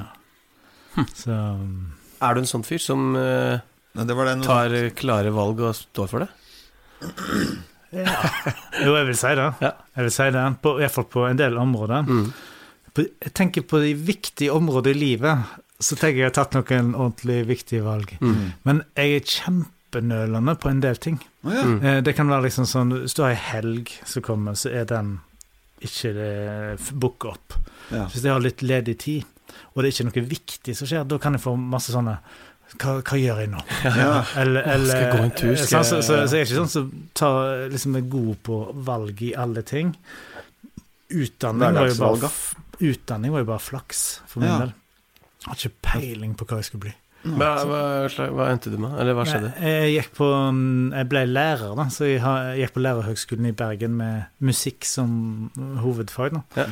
Ja. 0.96 1.06
Så 1.14 1.32
um, 1.36 1.94
Er 2.24 2.34
du 2.38 2.40
en 2.42 2.48
sånn 2.50 2.64
fyr 2.64 2.80
som 2.80 3.16
eh, 3.20 3.60
Nei, 3.96 4.06
det 4.08 4.16
var 4.16 4.30
det 4.30 4.36
tar 4.46 4.76
klare 4.96 5.32
valg 5.36 5.60
og 5.68 5.76
står 5.76 6.08
for 6.12 6.24
det? 6.26 6.30
ja. 7.96 8.16
Jo, 8.84 8.94
jeg 8.98 9.06
vil 9.10 9.18
si 9.20 9.32
det. 9.40 9.48
Ja. 9.64 9.72
Jeg 9.96 10.08
vil 10.08 10.14
si 10.16 10.28
det, 10.36 10.44
på, 10.64 10.74
Iallfall 10.82 11.08
på 11.12 11.26
en 11.30 11.40
del 11.40 11.58
områder. 11.62 12.08
Mm. 12.08 12.30
Jeg 13.04 13.34
tenker 13.36 13.62
på 13.68 13.80
de 13.84 13.94
viktige 13.98 14.54
områdene 14.56 14.96
i 14.96 15.00
livet, 15.00 15.38
så 15.84 15.96
tenker 16.00 16.16
jeg 16.22 16.24
jeg 16.24 16.32
har 16.32 16.38
tatt 16.38 16.56
noen 16.56 16.94
ordentlig 16.96 17.42
viktige 17.50 17.84
valg. 17.84 18.14
Mm. 18.22 18.54
Men 18.64 18.84
jeg 18.96 19.16
er 19.18 19.26
kjempenølende 19.34 20.56
på 20.64 20.70
en 20.72 20.80
del 20.84 20.96
ting. 21.04 21.20
Oh, 21.44 21.52
ja. 21.54 21.64
Mm. 21.68 21.78
Eh, 21.84 22.02
Det 22.08 22.16
kan 22.16 22.30
være 22.32 22.48
liksom 22.48 22.66
sånn 22.66 22.94
Hvis 23.02 23.14
du 23.18 23.22
har 23.26 23.34
ei 23.36 23.42
helg 23.52 23.92
som 24.08 24.24
kommer, 24.24 24.56
så 24.56 24.72
er 24.72 24.86
den 24.90 25.18
ikke 25.86 26.14
booka 26.96 27.34
opp. 27.36 27.58
Ja. 27.92 28.06
Hvis 28.08 28.24
jeg 28.24 28.32
har 28.32 28.40
litt 28.42 28.62
ledig 28.64 28.96
tid, 29.04 29.24
og 29.76 29.84
det 29.84 29.90
er 29.92 29.94
ikke 29.94 30.08
noe 30.10 30.30
viktig 30.32 30.76
som 30.76 30.88
skjer, 30.88 31.04
da 31.08 31.18
kan 31.22 31.36
jeg 31.36 31.44
få 31.44 31.54
masse 31.60 31.92
sånne 31.94 32.16
hva, 32.82 32.96
hva 33.06 33.18
gjør 33.20 33.42
jeg 33.44 33.50
nå? 33.52 33.60
Ja. 33.86 34.24
Eller, 34.42 34.64
eller 34.74 34.90
Skal 34.90 35.04
jeg 35.04 35.12
gå 35.14 35.24
en 35.28 35.36
tur? 35.38 35.52
eh, 35.52 35.60
Skal 35.62 35.84
jeg... 35.84 35.86
så, 35.92 36.00
så, 36.02 36.16
så 36.28 36.36
jeg 36.40 36.42
er 36.42 36.48
ikke 36.48 36.62
sånn 36.64 36.72
som 36.74 36.88
tar, 37.14 37.68
liksom 37.76 37.96
er 38.00 38.08
god 38.16 38.36
på 38.48 38.58
valg 38.88 39.22
i 39.28 39.34
alle 39.38 39.62
ting. 39.68 39.92
Utdanning 41.14 41.76
var 41.78 41.92
jo 41.92 41.96
bare, 42.02 42.30
f- 42.32 42.55
utdanning 42.82 43.32
var 43.32 43.40
jo 43.44 43.50
bare 43.54 43.60
flaks 43.64 44.22
for 44.28 44.40
min 44.44 44.50
Ja. 44.50 44.60
del. 44.66 44.74
Jeg 45.46 45.48
har 45.52 45.56
ikke 45.56 45.82
peiling 45.86 46.36
på 46.38 46.46
hva 46.50 46.58
jeg 46.58 46.66
skulle 46.72 46.82
bli. 46.88 46.94
Hva, 47.26 47.48
hva, 47.66 47.80
hva 48.38 48.48
endte 48.54 48.70
du 48.70 48.78
med? 48.78 49.00
Eller 49.02 49.14
hva 49.18 49.24
skjedde? 49.26 49.54
Jeg, 49.58 49.94
Jeg, 49.94 49.94
gikk 50.04 50.12
på, 50.18 50.28
mm, 50.54 50.92
jeg 50.94 51.10
ble 51.10 51.24
lærer, 51.26 51.76
da, 51.76 51.88
så 51.90 52.06
jeg, 52.06 52.22
har, 52.22 52.52
jeg 52.54 52.68
gikk 52.68 52.74
på 52.76 52.84
Lærerhøgskolen 52.86 53.46
i 53.50 53.52
Bergen 53.58 53.96
med 53.98 54.26
musikk 54.46 54.86
som 54.86 55.50
hovedfag. 55.82 56.36
Da. 56.38 56.42
Ja. 56.56 56.68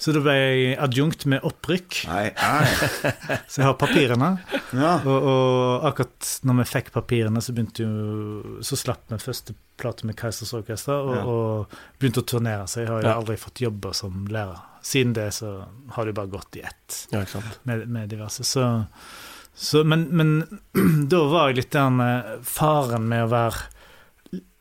Så 0.00 0.14
da 0.16 0.20
ble 0.24 0.32
jeg 0.32 0.76
adjunkt 0.80 1.26
med 1.28 1.42
opprykk, 1.44 1.98
Nei, 2.08 2.30
nei. 2.32 2.60
så 3.52 3.60
jeg 3.60 3.66
har 3.68 3.74
papirene. 3.76 4.30
Ja. 4.72 4.94
Og, 5.04 5.26
og 5.28 5.84
akkurat 5.90 6.30
når 6.48 6.56
vi 6.62 6.64
fikk 6.70 6.88
papirene, 6.94 7.42
så 7.44 7.52
jo 7.84 8.58
Så 8.64 8.78
slapp 8.80 9.02
vi 9.12 9.20
første 9.20 9.52
plate 9.80 10.06
med 10.08 10.16
Keisers 10.16 10.54
Orkester 10.56 10.94
og, 11.04 11.14
Ja. 11.18 11.24
og 11.24 11.76
begynte 12.00 12.22
å 12.24 12.28
turnere. 12.32 12.64
Så 12.68 12.80
jeg 12.80 12.88
har 12.88 13.02
jo 13.02 13.08
Ja. 13.10 13.16
aldri 13.20 13.36
fått 13.40 13.60
jobber 13.60 13.92
som 13.96 14.24
lærer. 14.32 14.62
Siden 14.82 15.12
det 15.12 15.28
så 15.36 15.66
har 15.92 16.04
det 16.08 16.14
jo 16.14 16.18
bare 16.22 16.32
gått 16.32 16.56
i 16.56 16.62
ett 16.64 17.02
Ja, 17.12 17.20
ikke 17.20 17.36
sant. 17.36 17.58
med, 17.68 17.84
med 17.88 18.08
diverse. 18.08 18.40
Så, 18.48 18.64
så 19.54 19.84
men, 19.84 20.06
men 20.16 20.60
da 21.12 21.20
var 21.28 21.50
jeg 21.50 21.56
litt 21.60 21.76
den 21.76 22.00
faren 22.42 23.04
med 23.12 23.26
å 23.26 23.28
være 23.34 23.68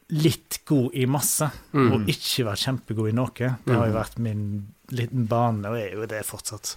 litt 0.10 0.60
god 0.66 0.96
i 0.98 1.06
masse, 1.06 1.48
Mm. 1.72 1.92
og 1.94 2.08
ikke 2.10 2.44
være 2.48 2.58
kjempegod 2.66 3.10
i 3.12 3.16
noe. 3.16 3.32
Det 3.66 3.76
har 3.78 3.88
jo 3.88 3.94
vært 3.96 4.18
min 4.20 4.44
liten 4.96 5.26
bane, 5.30 5.66
og 5.70 5.78
er 5.80 5.94
jo 5.98 6.06
det 6.10 6.24
fortsatt. 6.28 6.74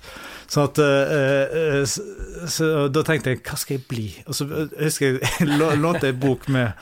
Så 0.51 0.65
at 0.69 0.79
eh, 0.83 1.55
eh, 1.61 1.85
så, 1.89 2.03
så 2.53 2.73
da 2.93 3.03
tenkte 3.07 3.33
jeg, 3.35 3.43
hva 3.47 3.57
skal 3.61 3.79
jeg 3.79 3.87
bli? 3.91 4.09
Og 4.27 4.35
så 4.37 4.49
jeg 4.51 4.69
husker 4.89 5.07
jeg 5.17 5.23
jeg 5.41 5.49
lå- 5.61 5.75
lånte 5.81 6.11
ei 6.11 6.17
bok 6.19 6.49
med 6.53 6.73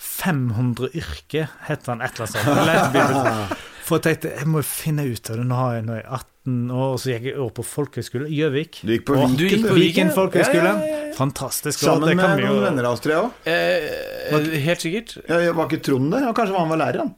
500 0.00 0.90
yrker, 0.96 1.50
het 1.68 1.84
den 1.86 2.00
et 2.04 2.16
eller 2.20 2.26
annet 2.26 3.48
sånt. 3.50 3.56
For 3.90 3.98
jeg 3.98 4.04
tenkte, 4.06 4.30
jeg 4.38 4.46
må 4.46 4.60
finne 4.62 5.02
ut 5.08 5.30
av 5.32 5.40
det. 5.40 5.44
Nå 5.50 5.56
har 5.58 5.72
jeg, 5.80 5.84
nå 5.88 5.94
er 5.96 6.02
jeg 6.04 6.10
18 6.14 6.58
år, 6.70 6.92
og 6.94 6.98
så 7.02 7.10
gikk 7.10 7.24
jeg 7.26 7.38
over 7.40 7.54
på 7.56 7.64
folkehøyskole. 7.66 8.28
Gjøvik. 8.30 8.78
Du 8.86 8.92
gikk 8.94 9.06
på 9.08 9.16
Viken, 9.18 9.34
du 9.40 9.42
gikk 9.48 9.64
på 9.66 9.74
Viken 9.80 10.12
folkehøyskole. 10.14 10.60
Ja, 10.70 10.74
ja, 10.78 10.90
ja, 10.94 11.00
ja. 11.08 11.14
Fantastisk. 11.18 11.82
Sammen 11.82 12.06
det 12.06 12.14
med 12.20 12.30
noen 12.44 12.54
jo- 12.60 12.62
venner 12.68 12.86
av 12.86 12.94
oss, 12.96 13.02
tre 13.04 13.16
òg. 13.18 13.32
Eh, 13.50 14.46
helt 14.68 14.84
sikkert. 14.86 15.16
Ja, 15.26 15.40
var 15.58 15.66
ikke 15.66 15.82
Trond 15.88 16.14
der? 16.14 16.28
Kanskje 16.38 16.56
han 16.62 16.70
var 16.70 16.80
lærer, 16.84 17.02
han. 17.02 17.10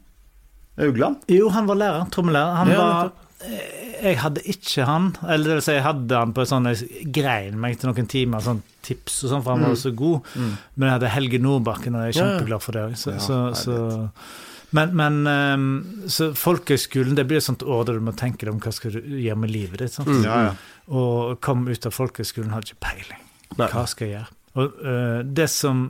Ugland? 0.89 1.21
Jo, 1.29 1.51
han 1.53 1.69
var 1.69 1.77
lærer. 1.83 2.09
Trommelærer. 2.15 2.57
Han 2.63 2.73
Ja, 2.73 2.79
var 2.81 3.13
Jeg 4.03 4.19
hadde 4.23 4.43
ikke 4.51 4.87
han. 4.89 5.11
Eller 5.23 5.53
det 5.53 5.57
vil 5.59 5.65
si, 5.67 5.75
jeg 5.77 5.87
hadde 5.87 6.21
han 6.21 6.33
på 6.35 6.43
en 6.43 6.51
sånn 6.51 6.69
Jeg 6.71 7.11
grein 7.15 7.59
meg 7.63 7.79
til 7.81 7.91
noen 7.91 8.09
timer, 8.11 8.45
sånn 8.45 8.63
tips 8.83 9.21
og 9.25 9.33
sånn, 9.33 9.43
for 9.45 9.55
han 9.55 9.67
var 9.69 9.77
så 9.79 9.93
god. 9.97 10.33
Men 10.35 10.89
jeg 10.89 10.95
hadde 10.97 11.13
Helge 11.15 11.43
Nordbakken, 11.43 11.99
og 11.99 12.07
jeg 12.07 12.15
er 12.15 12.19
kjempeglad 12.21 12.65
for 12.65 12.79
det 12.79 12.87
òg. 12.89 12.97
Så, 12.99 13.15
Ja, 13.15 13.23
så, 13.23 13.43
så 13.59 13.77
men, 14.73 14.95
men 14.97 15.27
ehm, 15.29 15.73
så 16.09 16.31
folkehøgskolen, 16.39 17.17
det 17.17 17.27
blir 17.29 17.43
et 17.43 17.45
sånt 17.45 17.63
år 17.63 17.85
der 17.89 17.99
du 17.99 18.07
må 18.07 18.15
tenke 18.17 18.47
deg 18.47 18.55
om 18.55 18.61
hva 18.63 18.73
skal 18.73 18.95
du 18.95 19.03
gjøre 19.21 19.41
med 19.43 19.53
livet 19.53 19.83
ditt. 19.85 19.99
Mm. 20.01 20.23
Ja, 20.25 20.39
ja. 20.49 20.55
Og 20.97 21.37
kom 21.45 21.67
ut 21.69 21.89
av 21.89 21.93
folkehøgskolen, 21.93 22.55
hadde 22.57 22.73
ikke 22.73 22.87
peiling. 22.87 23.27
Nei. 23.59 23.69
Hva 23.69 23.85
skal 23.91 24.09
jeg 24.09 24.17
gjøre? 24.17 24.39
Og 24.63 24.81
uh, 24.81 25.21
det 25.29 25.49
som 25.53 25.85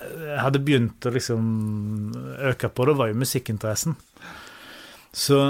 jeg 0.00 0.36
hadde 0.40 0.62
begynt 0.64 1.08
å 1.08 1.12
liksom 1.12 1.48
øke 2.50 2.70
på, 2.72 2.86
det 2.88 2.96
var 3.00 3.10
jo 3.10 3.18
musikkinteressen. 3.20 3.96
Så 5.16 5.40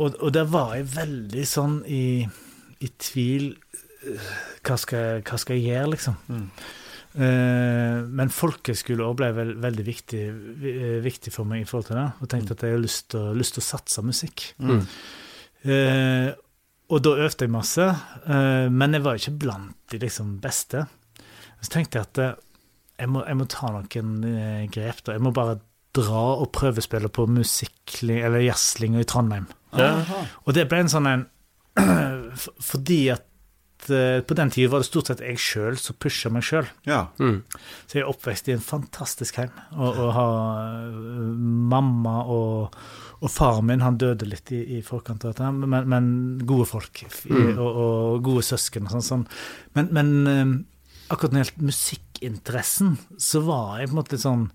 Og, 0.00 0.14
og 0.24 0.30
der 0.32 0.46
var 0.48 0.74
jeg 0.78 0.86
veldig 0.94 1.42
sånn 1.48 1.80
i, 1.86 2.04
i 2.80 2.88
tvil 3.00 3.50
eh, 3.52 4.28
hva 4.64 4.76
skal, 4.80 5.20
hva 5.26 5.38
skal 5.42 5.58
jeg 5.58 5.66
gjøre, 5.74 5.90
liksom? 5.94 6.16
Mm. 6.32 6.44
Eh, 7.10 7.96
men 8.20 8.30
folkehøyskoleår 8.32 9.16
ble 9.18 9.30
vel, 9.36 9.50
veldig 9.60 9.84
viktig, 9.86 10.20
eh, 10.70 10.98
viktig 11.04 11.32
for 11.34 11.48
meg 11.50 11.64
i 11.64 11.68
forhold 11.68 11.90
til 11.90 11.98
det. 12.00 12.06
Og 12.22 12.30
tenkte 12.32 12.56
at 12.56 12.64
jeg 12.64 12.76
har 12.78 12.84
lyst 12.84 13.08
til, 13.12 13.26
å- 13.34 13.66
satse 13.66 14.04
musikk. 14.06 14.46
Mm. 14.62 14.84
Eh, 15.68 16.30
og 16.90 17.02
da 17.04 17.16
øvde 17.26 17.44
jeg 17.46 17.52
masse, 17.54 17.84
eh, 18.26 18.68
men 18.72 18.94
jeg 18.96 19.04
var 19.04 19.18
ikke 19.20 19.36
blant 19.44 19.76
de 19.92 19.98
liksom 20.02 20.38
beste. 20.42 20.86
Så 21.60 21.70
tenkte 21.74 21.98
jeg 22.00 22.06
at 22.08 22.22
jeg, 23.00 23.08
må, 23.08 23.26
jeg 23.26 23.36
må 23.36 23.46
ta 23.48 23.68
noen 23.74 24.70
grep. 24.72 25.04
da. 25.04 25.12
Jeg 25.12 25.20
må 25.24 25.32
bare 25.36 25.58
dra 25.96 26.22
og 26.40 26.52
prøvespille 26.54 27.08
på 27.10 27.24
musikkling, 27.30 28.20
eller 28.24 28.44
jazzlinga 28.46 29.00
i 29.02 29.08
Trondheim. 29.10 29.48
Aha. 29.72 30.20
Og 30.46 30.54
det 30.54 30.68
ble 30.70 30.84
en 30.84 30.90
sånn 30.92 31.06
en 31.10 31.26
Fordi 32.70 32.98
at 33.14 33.90
eh, 33.90 34.20
på 34.26 34.34
den 34.38 34.50
tida 34.52 34.70
var 34.72 34.82
det 34.82 34.88
stort 34.90 35.10
sett 35.10 35.22
jeg 35.24 35.38
sjøl 35.40 35.76
som 35.80 35.96
pusha 36.02 36.30
meg 36.32 36.42
sjøl. 36.46 36.66
Ja. 36.88 37.04
Mm. 37.22 37.40
Så 37.86 37.98
jeg 37.98 38.02
er 38.04 38.10
oppvekst 38.10 38.50
i 38.50 38.54
en 38.56 38.64
fantastisk 38.64 39.38
heim. 39.40 39.52
Og, 39.76 39.94
og 39.94 40.10
har 40.16 40.88
øh, 40.90 41.30
mamma 41.70 42.16
og, 42.26 42.74
og 43.20 43.30
faren 43.32 43.66
min, 43.70 43.82
han 43.84 43.98
døde 44.00 44.28
litt 44.28 44.50
i, 44.56 44.60
i 44.78 44.82
forkant 44.86 45.24
av 45.26 45.34
dette, 45.34 45.50
men, 45.62 45.88
men 45.90 46.10
gode 46.48 46.68
folk. 46.70 47.02
i- 47.06 47.08
Mm. 47.30 47.56
Og, 47.58 47.80
og 47.84 48.22
gode 48.26 48.42
søsken 48.46 48.86
og 48.88 48.94
sånn. 48.98 49.06
sånn. 49.06 49.24
Men, 49.78 49.88
men 49.94 50.12
øh, 50.26 50.54
akkurat 51.14 51.32
når 51.34 51.40
det 51.42 51.46
gjaldt 51.50 51.66
musikkinteressen, 51.70 52.96
så 53.20 53.42
var 53.46 53.78
jeg 53.80 53.90
på 53.90 53.94
en 53.94 54.00
måte 54.02 54.16
litt 54.16 54.24
sånn 54.26 54.46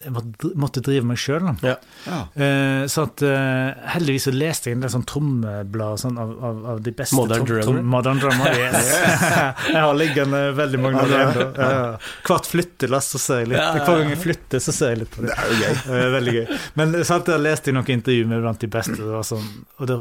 Jeg 0.00 0.14
måtte, 0.56 0.80
drive 0.80 1.04
meg 1.04 1.18
sjøl. 1.20 1.50
Ja. 1.60 1.74
ja. 2.06 2.18
Eh, 2.40 2.86
så 2.88 3.02
at 3.04 3.20
eh, 3.20 3.82
heldigvis 3.92 4.24
så 4.30 4.32
leste 4.32 4.70
jeg 4.70 4.78
en 4.78 4.84
del 4.86 4.92
sånn 4.94 5.02
trommeblad 5.04 6.00
sånn 6.00 6.16
av, 6.22 6.30
av, 6.40 6.62
av 6.72 6.78
de 6.86 6.94
beste 6.96 7.18
Modern 7.18 7.42
trom- 7.44 7.50
Drummer. 7.50 7.66
trom- 7.68 7.90
Modern 7.92 8.22
Drummer, 8.22 8.56
yes. 8.62 8.88
jeg 9.74 9.82
har 9.84 9.98
liggende 10.00 10.40
veldig 10.56 10.80
mange 10.80 11.02
av 11.04 11.12
dem. 11.12 11.98
Hvert 12.30 12.48
flyttelass 12.48 13.10
så 13.12 13.20
ser 13.20 13.42
jeg 13.42 13.50
litt. 13.52 13.60
Ja, 13.60 13.66
ja, 13.66 13.82
ja. 13.82 13.84
Hver 13.90 14.00
gang 14.00 14.14
jeg 14.14 14.22
flytter, 14.24 14.64
så 14.64 14.74
ser 14.78 14.94
jeg 14.94 15.02
litt 15.02 15.12
på 15.18 15.26
det. 15.26 15.36
Det 15.36 15.44
er 15.44 15.52
jo 15.52 15.60
gøy. 15.60 16.00
Er 16.00 16.16
veldig 16.16 16.36
gøy. 16.38 16.56
Men 16.80 16.96
sant, 17.12 17.28
jeg 17.34 17.44
leste 17.44 17.68
i 17.68 17.76
noen 17.76 17.92
intervju 17.98 18.24
med 18.32 18.42
blant 18.48 18.64
de 18.64 18.72
beste, 18.78 18.96
det 18.96 19.12
var 19.18 19.28
sånn, 19.34 19.52
og 19.76 19.92
det, 19.92 20.00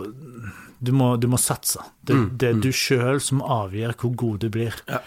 du, 0.79 0.93
må, 0.95 1.11
du 1.19 1.27
må 1.35 1.43
satse. 1.43 1.83
Det, 1.99 2.15
Mm, 2.15 2.25
det 2.39 2.47
er 2.53 2.55
mm. 2.55 2.63
du 2.63 2.71
sjøl 2.71 3.19
som 3.19 3.43
avgjør 3.43 3.99
hvor 3.99 4.15
god 4.23 4.39
du 4.47 4.49
blir. 4.55 4.79
Ja. 4.87 5.03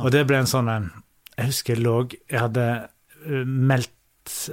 Og 0.00 0.08
det 0.16 0.24
ble 0.32 0.40
en 0.40 0.48
sånn 0.56 0.72
en 0.72 0.88
Jeg 1.36 1.52
husker 1.52 1.76
jeg 1.76 1.84
lå 1.84 1.98
Jeg 2.24 2.40
hadde 2.48 2.64
eh, 3.28 3.44
meldt 3.44 3.92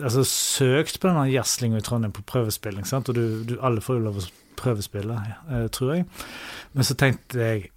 Altså 0.01 0.24
søkt 0.27 1.00
på 1.00 1.10
denne 1.10 1.27
jazzlinga 1.31 1.79
i 1.79 1.86
Trondheim 1.86 2.13
på 2.15 2.25
prøvespilling, 2.27 2.86
sant? 2.88 3.10
og 3.12 3.17
du, 3.17 3.41
du, 3.48 3.55
alle 3.63 3.84
får 3.84 4.00
jo 4.00 4.05
lov 4.07 4.22
å 4.22 4.27
prøvespille, 4.57 5.17
eh, 5.48 5.67
tror 5.74 5.93
jeg. 5.93 6.05
Men 6.74 6.88
så 6.88 6.98
tenkte 7.00 7.41
jeg 7.41 7.67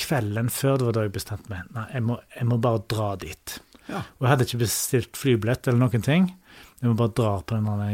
kvelden 0.00 0.50
før, 0.50 0.78
det 0.78 0.88
var 0.88 0.96
da 0.96 1.04
jeg 1.06 1.14
bestemte 1.14 1.52
meg 1.52 1.68
Nei, 1.76 1.84
jeg 1.94 2.06
må, 2.08 2.18
jeg 2.34 2.48
må 2.50 2.58
bare 2.62 2.82
dra 2.90 3.12
dit. 3.20 3.58
Ja. 3.86 4.00
Og 4.00 4.26
jeg 4.26 4.32
hadde 4.32 4.48
ikke 4.48 4.62
bestilt 4.64 5.20
flybillett 5.20 5.68
eller 5.68 5.84
noen 5.84 6.04
ting. 6.04 6.32
Jeg 6.80 6.90
må 6.90 6.96
bare 6.98 7.14
dra 7.16 7.36
på 7.40 7.56
den 7.56 7.92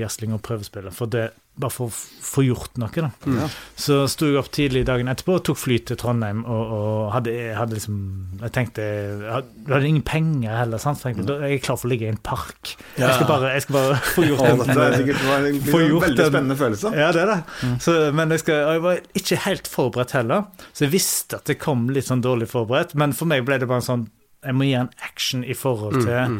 jazzlinga 0.00 0.38
og 0.38 0.44
prøvespillet, 0.46 0.96
for 0.96 1.10
det, 1.12 1.28
bare 1.58 1.74
for 1.74 1.90
å 1.90 1.94
få 2.28 2.44
gjort 2.46 2.76
noe. 2.78 2.90
da. 2.94 3.08
Mm. 3.26 3.38
Så 3.78 3.96
sto 4.10 4.28
jeg 4.28 4.38
opp 4.40 4.50
tidlig 4.54 4.84
dagen 4.88 5.10
etterpå 5.10 5.36
og 5.38 5.44
tok 5.48 5.58
fly 5.58 5.78
til 5.88 5.98
Trondheim. 6.00 6.44
Og, 6.46 6.72
og 6.78 7.12
hadde, 7.16 7.32
hadde 7.58 7.74
liksom 7.78 7.96
Jeg 8.42 8.52
tenkte 8.54 8.84
Jeg 8.84 9.32
hadde, 9.32 9.80
ingen 9.88 10.04
penger 10.06 10.54
heller. 10.60 10.78
sant? 10.82 11.00
Så 11.00 11.10
jeg 11.10 11.18
tenkte, 11.18 11.38
jeg 11.44 11.58
er 11.58 11.64
klar 11.64 11.80
for 11.80 11.88
å 11.88 11.92
ligge 11.92 12.06
i 12.06 12.12
en 12.12 12.20
park. 12.22 12.74
Jeg, 12.98 13.10
skal 13.16 13.30
bare, 13.30 13.52
jeg 13.56 13.66
skal 13.66 13.78
bare 13.78 13.96
få 14.16 14.26
gjort 14.28 14.44
Å, 14.44 14.52
den. 14.62 14.74
det 14.74 14.84
er 14.86 14.96
sikkert 15.00 15.22
det 15.24 15.30
var 15.32 15.38
en, 15.38 15.48
en 15.48 16.04
veldig 16.06 16.28
spennende 16.30 16.58
følelse. 16.62 16.94
Ja, 16.98 17.08
det 17.16 17.24
er 17.24 17.32
det. 17.34 17.40
Så, 17.84 17.96
men 18.14 18.36
jeg, 18.36 18.44
skal, 18.44 18.62
jeg 18.76 18.84
var 18.86 19.02
ikke 19.22 19.40
helt 19.48 19.72
forberedt 19.72 20.14
heller, 20.18 20.46
så 20.72 20.86
jeg 20.86 20.94
visste 20.94 21.40
at 21.42 21.50
det 21.50 21.58
kom 21.62 21.88
litt 21.94 22.06
sånn 22.08 22.22
dårlig 22.24 22.48
forberedt. 22.52 22.94
Men 22.98 23.16
for 23.16 23.30
meg 23.30 23.42
ble 23.48 23.58
det 23.58 23.68
bare 23.70 23.82
en 23.82 23.88
sånn 23.90 24.06
Jeg 24.46 24.54
må 24.54 24.68
gi 24.68 24.74
en 24.78 24.90
action 25.02 25.40
i 25.42 25.54
forhold 25.58 26.04
til 26.04 26.38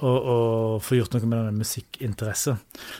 å, 0.00 0.12
og 0.12 0.82
få 0.84 0.98
gjort 0.98 1.16
noe 1.16 1.28
med 1.28 1.50
den 1.50 1.60
musikkinteresse. 1.62 2.56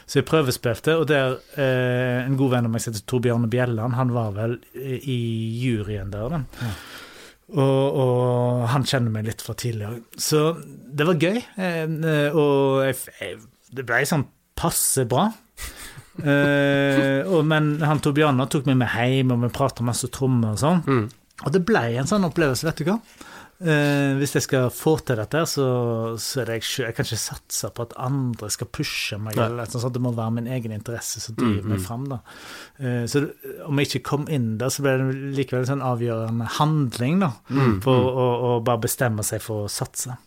Så 0.06 0.20
jeg 0.20 0.28
prøvespilte, 0.28 0.96
og 1.00 1.08
der 1.10 1.36
eh, 1.60 2.22
en 2.24 2.38
god 2.40 2.54
venn 2.54 2.68
av 2.68 2.72
meg 2.74 2.84
som 2.84 2.94
heter 2.94 3.06
Tor 3.08 3.24
Bjelland, 3.24 3.98
han 3.98 4.14
var 4.14 4.32
vel 4.36 4.56
i 4.74 5.18
juryen 5.60 6.14
der, 6.14 6.38
da. 6.38 6.70
Og, 7.46 7.98
og 8.02 8.64
han 8.72 8.86
kjenner 8.88 9.12
meg 9.14 9.28
litt 9.28 9.44
fra 9.44 9.54
tidligere. 9.54 10.00
Så 10.18 10.48
det 10.66 11.06
var 11.06 11.20
gøy. 11.20 11.36
Eh, 11.62 12.32
og 12.34 12.82
jeg, 12.88 12.98
jeg, 13.20 13.36
det 13.76 13.84
ble 13.86 14.02
sånn 14.08 14.26
passe 14.58 15.06
bra. 15.08 15.28
Eh, 16.16 17.26
og, 17.28 17.42
men 17.44 17.74
han 17.84 17.98
Torbjørnar 18.00 18.46
tok 18.48 18.64
meg 18.70 18.78
med 18.80 18.88
hjem, 18.88 19.34
og 19.34 19.42
vi 19.42 19.50
prata 19.52 19.84
masse 19.84 20.08
trommer 20.08 20.54
og 20.54 20.62
sånn. 20.62 20.78
Mm. 20.88 21.02
Og 21.44 21.52
det 21.52 21.60
ble 21.68 21.82
en 22.00 22.08
sånn 22.08 22.24
opplevelse, 22.24 22.64
vet 22.64 22.80
du 22.80 22.86
hva. 22.88 22.94
Eh, 23.56 24.10
hvis 24.20 24.34
jeg 24.36 24.44
skal 24.44 24.66
få 24.74 24.98
til 25.00 25.16
dette, 25.16 25.40
så, 25.48 25.66
så 26.20 26.42
er 26.42 26.48
det 26.50 26.56
jeg 26.58 26.66
sjøl. 26.68 26.84
Jeg 26.90 26.96
kan 26.98 27.06
ikke 27.08 27.18
satse 27.22 27.70
på 27.72 27.86
at 27.86 27.94
andre 28.04 28.50
skal 28.52 28.68
pushe 28.68 29.16
meg. 29.22 29.38
Eller, 29.40 29.64
sånn. 29.72 29.94
Det 29.94 30.02
må 30.04 30.12
være 30.16 30.34
min 30.36 30.50
egen 30.58 30.74
interesse 30.76 31.22
som 31.24 31.38
driver 31.38 31.64
Mm, 31.64 31.70
meg 31.72 31.80
fram. 31.86 32.04
Da. 32.10 32.18
Eh, 32.76 33.06
så 33.08 33.22
om 33.64 33.80
jeg 33.80 33.88
ikke 33.88 34.02
kom 34.10 34.26
inn 34.28 34.58
der, 34.60 34.68
så 34.74 34.84
ble 34.84 34.92
det 35.00 35.08
likevel 35.38 35.64
en 35.64 35.70
sånn 35.72 35.86
avgjørende 35.88 36.50
handling 36.58 37.18
da, 37.24 37.32
Mm, 37.48 37.80
på 37.80 37.96
å, 37.96 38.28
å 38.50 38.52
bare 38.66 38.84
bestemme 38.84 39.24
seg 39.24 39.40
for 39.46 39.64
å 39.64 39.72
satse. 39.72 40.18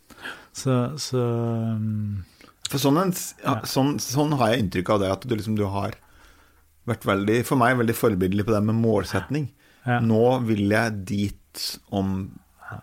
Så, 0.57 0.73
så 0.99 1.21
um, 1.77 2.23
For 2.71 2.81
sånn, 2.81 2.97
en, 3.05 3.13
ja, 3.45 3.59
sånn, 3.69 3.93
sånn 4.01 4.33
har 4.41 4.55
jeg 4.55 4.65
inntrykk 4.65 4.89
av 4.95 5.03
det, 5.03 5.11
at 5.13 5.29
du 5.29 5.35
liksom 5.37 5.55
du 5.55 5.67
har 5.69 5.93
vært 6.89 7.05
veldig, 7.05 7.43
for 7.45 7.61
meg 7.61 7.77
veldig 7.77 7.93
forbilledlig 7.95 8.47
på 8.49 8.57
det 8.57 8.63
med 8.65 8.81
målsetning. 8.81 9.51
ja. 9.85 9.99
Nå 10.01 10.39
vil 10.49 10.65
jeg 10.73 11.03
dit 11.05 11.65
om 11.93 12.31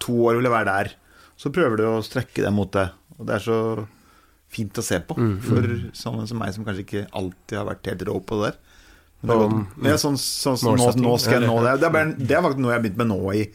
to 0.03 0.13
år, 0.27 0.37
vil 0.41 0.49
jeg 0.49 0.53
være 0.57 0.71
der. 0.73 0.93
Så 1.37 1.53
prøver 1.53 1.77
du 1.81 1.85
å 1.89 2.03
strekke 2.05 2.43
deg 2.45 2.53
mot 2.57 2.71
det. 2.73 2.89
Og 3.19 3.27
det 3.29 3.35
er 3.39 3.45
så 3.45 3.59
fint 4.53 4.79
å 4.79 4.83
se 4.85 4.99
på 5.05 5.17
Mm, 5.19 5.41
for 5.43 5.67
sånne 5.97 6.27
som 6.29 6.39
meg, 6.39 6.55
som 6.55 6.65
kanskje 6.65 6.85
ikke 6.87 7.07
alltid 7.13 7.59
har 7.59 7.67
vært 7.67 7.87
helt 7.91 8.05
rå 8.09 8.21
på 8.25 8.39
det 8.43 8.53
der. 8.53 8.59
Men 9.23 9.27
det 9.27 9.37
er 9.37 9.49
godt- 9.49 9.87
ja, 9.91 9.97
sånn, 9.97 10.17
sånn, 10.21 10.59
som 10.59 10.77
nå, 10.77 10.91
nå 11.03 11.19
skal 11.21 11.41
jeg 11.41 11.49
nå 11.51 11.57
det. 11.65 11.81
Det 11.81 11.87
er, 11.89 11.93
bare, 11.93 12.13
det 12.17 12.31
er 12.37 12.43
faktisk 12.43 12.59
noe 12.63 12.73
jeg 12.73 12.79
har 12.81 12.85
begynt 12.89 12.97
med 13.03 13.09
nå 13.09 13.35
i 13.35 13.47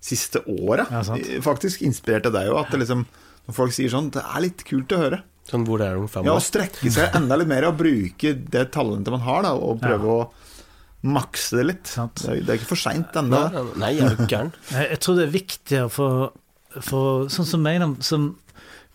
siste 0.00 0.40
året. 0.46 0.90
Ja. 0.90 1.02
Faktisk 1.42 1.82
inspirert 1.82 2.26
av 2.26 2.32
deg 2.32 2.48
òg. 2.52 2.64
At 2.66 2.70
det 2.72 2.80
liksom, 2.86 3.04
når 3.48 3.54
folk 3.54 3.72
sier 3.72 3.90
sånn 3.90 4.10
Det 4.14 4.22
er 4.22 4.40
litt 4.40 4.64
kult 4.64 4.88
å 4.94 4.98
høre. 5.02 5.22
Sånn 5.48 5.64
hvor 5.66 5.78
det 5.78 5.86
er 5.88 5.96
om 5.96 6.06
fem 6.08 6.24
Ja, 6.24 6.34
Å 6.36 6.40
strekke 6.44 6.90
seg 6.92 7.14
enda 7.16 7.36
litt 7.36 7.48
mer 7.48 7.64
og 7.64 7.78
bruke 7.78 8.34
det 8.50 8.70
talentet 8.70 9.08
man 9.10 9.20
har, 9.20 9.42
da, 9.42 9.52
og 9.54 9.80
prøve 9.80 10.04
å 10.04 10.30
makse 11.06 11.58
det 11.58 11.64
litt. 11.68 11.86
Sant. 11.86 12.18
Det 12.24 12.32
er, 12.32 12.42
det 12.42 12.52
er 12.52 12.60
ikke 12.60 12.72
for 12.72 12.82
seint 12.82 13.16
ennå. 13.20 13.40
nei, 13.78 13.94
jeg 13.96 14.04
er 14.08 14.16
jo 14.16 14.28
gæren. 14.28 14.52
Jeg, 14.90 15.00
tror 15.04 15.18
det 15.18 15.26
er 15.28 15.34
viktigere 15.34 15.88
for, 15.92 16.28
for 16.80 17.30
sånn 17.32 17.48
som 17.48 17.64
meg, 17.64 17.84
som 18.06 18.32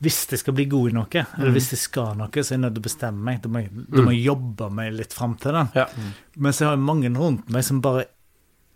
hvis 0.04 0.18
jeg 0.28 0.42
skal 0.42 0.56
bli 0.58 0.66
god 0.68 0.90
i 0.90 0.94
noe, 0.98 1.22
eller 1.38 1.54
hvis 1.56 1.70
jeg 1.72 1.80
skal 1.80 2.18
noe, 2.20 2.42
så 2.44 2.52
er 2.52 2.58
jeg 2.58 2.62
nødt 2.66 2.74
til 2.76 2.84
å 2.84 2.88
bestemme 2.90 3.24
meg. 3.24 3.38
Da 3.40 3.48
må 3.48 3.62
jeg, 3.64 3.72
må 3.94 4.12
jeg 4.12 4.26
jobbe 4.26 4.68
meg 4.76 4.90
litt 4.98 5.16
fram 5.16 5.38
til 5.40 5.56
den. 5.56 5.70
Ja. 5.78 5.86
Mens 6.44 6.60
jeg 6.60 6.68
har 6.68 6.82
mange 6.82 7.12
rundt 7.16 7.48
meg 7.54 7.64
som 7.64 7.80
bare 7.84 8.10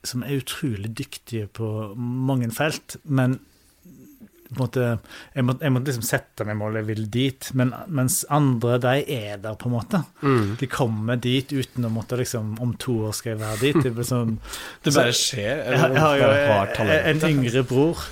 som 0.07 0.23
er 0.23 0.39
utrolig 0.39 0.93
dyktige 0.95 1.49
på 1.51 1.67
mange 1.97 2.47
felt, 2.55 2.95
men 3.03 3.39
måte, 4.55 4.85
jeg 5.35 5.45
må, 5.45 5.55
jeg 5.59 5.73
må 5.73 5.81
liksom 5.83 6.05
sette 6.05 6.45
meg 6.47 6.55
mål, 6.59 6.79
jeg 6.79 6.87
vil 6.87 7.03
dit, 7.11 7.49
men, 7.59 7.73
mens 7.91 8.21
andre, 8.33 8.77
de 8.83 8.93
er 9.17 9.41
der, 9.43 9.57
på 9.59 9.67
en 9.67 9.75
måte. 9.75 10.01
Mm. 10.21 10.55
De 10.61 10.69
kommer 10.71 11.19
dit 11.21 11.51
uten 11.51 11.87
å 11.87 11.91
måtte 11.93 12.19
liksom 12.19 12.55
Om 12.63 12.73
to 12.79 12.95
år 13.09 13.15
skal 13.15 13.33
jeg 13.33 13.41
være 13.41 13.59
dit. 13.61 13.79
Det 13.83 13.93
blir 13.95 14.07
sånn 14.07 14.37
Det 14.83 14.93
bare 14.95 15.15
skjer. 15.15 15.63
jeg 15.67 15.79
jeg 15.97 16.03
har 16.03 16.17
jo 16.21 16.87
en 17.11 17.23
yngre 17.29 17.63
bror. 17.67 18.03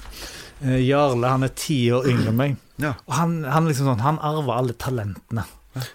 Eh, 0.63 0.79
Jarle 0.85 1.31
han 1.31 1.47
er 1.47 1.53
ti 1.57 1.79
år 1.93 2.07
yngre 2.11 2.31
enn 2.31 2.39
meg. 2.39 2.57
Ja. 2.81 2.95
Og 3.07 3.15
han, 3.17 3.37
han 3.47 3.69
liksom 3.69 3.89
sånn, 3.91 4.03
han 4.03 4.19
arver 4.23 4.57
alle 4.59 4.75
talentene. 4.79 5.45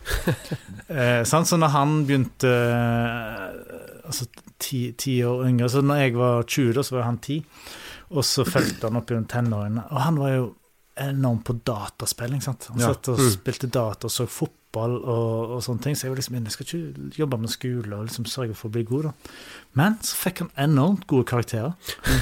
eh? 0.88 1.22
Så 1.24 1.57
når 1.57 1.72
han 1.72 2.00
begynte 2.05 2.48
eh, 2.53 3.44
Altså 4.05 4.26
ti, 4.61 4.90
ti 4.92 5.14
år 5.24 5.46
yngre 5.48 5.70
Så 5.72 5.81
når 5.81 6.03
jeg 6.03 6.16
var 6.18 6.42
20, 6.44 6.74
da, 6.76 6.85
så 6.85 6.98
var 6.98 7.07
han 7.07 7.16
10. 7.16 7.38
Og 8.11 8.25
så 8.27 8.44
fulgte 8.44 8.88
han 8.88 8.96
opp 8.99 9.07
gjennom 9.12 9.29
tenårene. 9.31 9.85
Og 9.92 10.01
han 10.03 10.16
var 10.18 10.33
jo 10.35 10.46
enorm 11.01 11.38
på 11.46 11.55
dataspilling. 11.64 12.40
Sant? 12.42 12.66
Han 12.73 12.81
satt 12.83 13.09
og 13.09 13.18
Mm. 13.18 13.31
spilte 13.37 13.68
data 13.70 14.07
og 14.07 14.11
så 14.12 14.27
fotball 14.29 14.96
og, 14.99 15.51
og 15.57 15.62
sånne 15.62 15.83
ting. 15.83 15.94
Så 15.96 16.05
jeg 16.07 16.11
var 16.12 16.18
liksom 16.20 16.35
jeg 16.40 16.53
skal 16.53 16.66
ikke 16.66 17.18
jobbe 17.20 17.38
med 17.40 17.51
skole 17.51 17.92
og 17.96 18.07
liksom 18.09 18.27
sørge 18.27 18.55
for 18.59 18.68
å 18.68 18.73
bli 18.73 18.83
god, 18.85 19.05
da. 19.05 19.12
Men 19.75 19.94
så 20.03 20.16
fikk 20.16 20.38
han 20.44 20.51
enormt 20.59 21.07
gode 21.07 21.25
karakterer. 21.31 21.73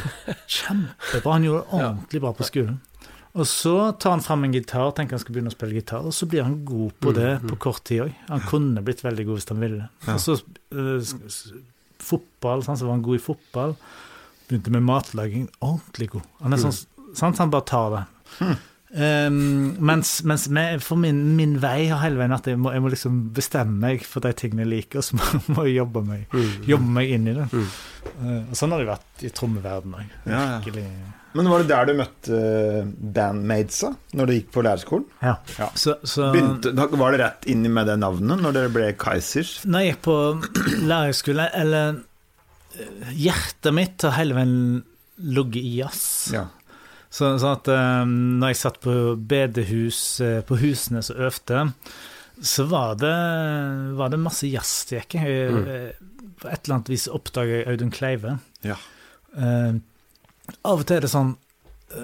Kjempebra. 0.46 1.33
Han 1.33 1.44
gjorde 1.48 1.64
det 1.64 1.81
ordentlig 1.81 2.20
bra 2.22 2.33
på 2.37 2.46
skolen. 2.48 2.79
Og 3.38 3.46
så 3.46 3.74
tar 4.01 4.11
han 4.16 4.20
fram 4.24 4.44
en 4.44 4.53
gitar, 4.57 4.90
tenker 4.96 5.14
han 5.16 5.20
skal 5.22 5.35
begynne 5.37 5.53
å 5.53 5.55
spille 5.55 5.77
gitar, 5.79 6.05
og 6.09 6.12
så 6.16 6.27
blir 6.27 6.42
han 6.42 6.64
god 6.66 6.94
på 7.01 7.12
det 7.14 7.33
på 7.46 7.59
kort 7.61 7.85
tid 7.87 8.01
òg. 8.07 8.14
Han 8.29 8.40
kunne 8.48 8.83
blitt 8.83 9.03
veldig 9.05 9.27
god 9.29 9.38
hvis 9.38 9.48
han 9.53 9.61
ville. 9.62 9.88
Og 10.09 10.18
så 10.24 10.38
s- 10.40 11.53
fotball, 12.03 12.64
sant, 12.64 12.79
så 12.81 12.87
var 12.88 12.96
han 12.96 13.03
god 13.05 13.18
i 13.20 13.22
fotball. 13.22 13.77
Begynte 14.48 14.72
med 14.72 14.82
matlaging. 14.88 15.48
Ordentlig 15.61 16.11
god. 16.16 16.26
Han 16.44 16.56
er 16.56 16.62
sånn, 16.62 16.76
sant, 17.18 17.38
han 17.42 17.50
bare 17.52 17.68
tar 17.68 17.94
det. 17.96 18.02
Um, 18.88 19.74
mens 19.84 20.22
mens 20.24 20.46
med, 20.48 20.80
for 20.80 20.96
min, 20.96 21.18
min 21.37 21.58
vei 21.61 21.90
har 21.90 22.00
hele 22.00 22.16
veien 22.22 22.32
at 22.32 22.46
jeg 22.48 22.56
må, 22.56 22.70
jeg 22.72 22.80
må 22.80 22.88
liksom 22.88 23.18
bestemme 23.37 23.76
meg 23.82 24.06
for 24.08 24.24
de 24.24 24.30
tingene 24.32 24.64
jeg 24.64 24.70
liker, 24.70 25.02
og 25.02 25.04
så 25.04 25.18
må, 25.18 25.26
må 25.58 25.66
jeg 25.68 25.74
jobbe 25.82 26.04
meg, 26.08 26.24
Mm. 26.32 26.54
jobbe 26.70 26.94
meg 26.96 27.12
inn 27.18 27.28
i 27.28 27.34
det. 27.37 27.44
Mm. 27.52 27.68
Uh, 28.22 28.40
og 28.48 28.56
sånn 28.56 28.72
har 28.72 28.80
det 28.80 28.88
vært 28.94 29.24
i 29.28 29.32
trommeverdenen 29.37 30.00
òg. 30.00 30.16
Ja, 30.32 30.42
ja. 30.64 30.82
Men 31.37 31.50
var 31.52 31.61
det 31.61 31.68
der 31.68 31.84
du 31.84 31.92
møtte 31.98 32.38
eh, 32.40 32.87
bandmatesa, 33.14 33.90
når 34.16 34.26
du 34.26 34.32
gikk 34.32 34.46
på 34.54 34.62
lærerskolen? 34.64 35.04
Ja. 35.20 35.34
Ja. 35.61 35.66
Så, 35.78 35.98
så 36.08 36.30
Begynte, 36.32 36.72
var 36.96 37.12
det 37.12 37.20
rett 37.20 37.44
inn 37.52 37.68
med 37.68 37.87
det 37.87 37.98
navnet 38.00 38.40
når 38.40 38.56
dere 38.56 38.70
ble 38.72 38.87
Kaizers? 38.98 39.58
Når 39.68 39.84
jeg 39.84 39.92
gikk 39.92 40.00
på 40.08 40.16
lærerskole, 40.90 41.50
eller 41.61 42.00
Hjertet 43.19 43.75
mitt 43.75 44.03
har 44.07 44.14
hele 44.19 44.37
veien 44.37 44.57
ligget 45.19 45.62
i 45.64 45.73
jazz. 45.81 46.03
Ja. 46.35 46.45
Så, 47.11 47.31
sånn 47.41 47.55
at 47.57 47.69
um, 47.73 48.12
når 48.38 48.53
jeg 48.53 48.59
satt 48.61 48.79
på 48.85 48.95
bedehus 49.31 50.01
eh, 50.21 50.41
på 50.47 50.59
husene 50.61 51.01
som 51.03 51.17
øvde, 51.25 51.62
så 52.45 52.67
var 52.71 52.95
det, 53.01 53.14
var 53.99 54.12
det 54.12 54.21
masse 54.23 54.47
jazzstjeker. 54.51 55.25
Jeg, 55.27 55.51
Mm. 55.53 55.67
eh, 55.69 55.93
På 56.38 56.47
et 56.53 56.61
eller 56.69 56.77
annet 56.77 56.88
vis 56.93 57.09
oppdaga 57.11 57.57
jeg 57.57 57.67
Audun 57.73 57.91
Kleive. 57.91 58.37
Ja. 58.62 58.77
Uh, 59.35 59.81
av 60.62 60.79
og 60.79 60.87
til 60.87 60.97
er 60.97 61.01
det 61.03 61.11
sånn, 61.11 61.33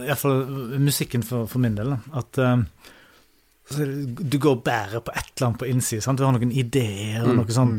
iallfall 0.09 0.43
musikken 0.83 1.23
for, 1.23 1.47
for 1.47 1.63
min 1.63 1.77
del, 1.79 1.93
at 2.19 2.39
eh, 2.43 2.65
du 3.79 4.37
går 4.39 4.57
og 4.59 4.65
bærer 4.67 5.01
på 5.07 5.13
et 5.15 5.31
eller 5.37 5.47
annet 5.53 5.61
på 5.63 5.69
innsiden. 5.71 6.17
Du 6.19 6.25
har 6.27 6.35
noen 6.35 6.51
ideer 6.53 7.23
og 7.23 7.31
Mm, 7.31 7.39
noe 7.41 7.55
sånn, 7.57 7.77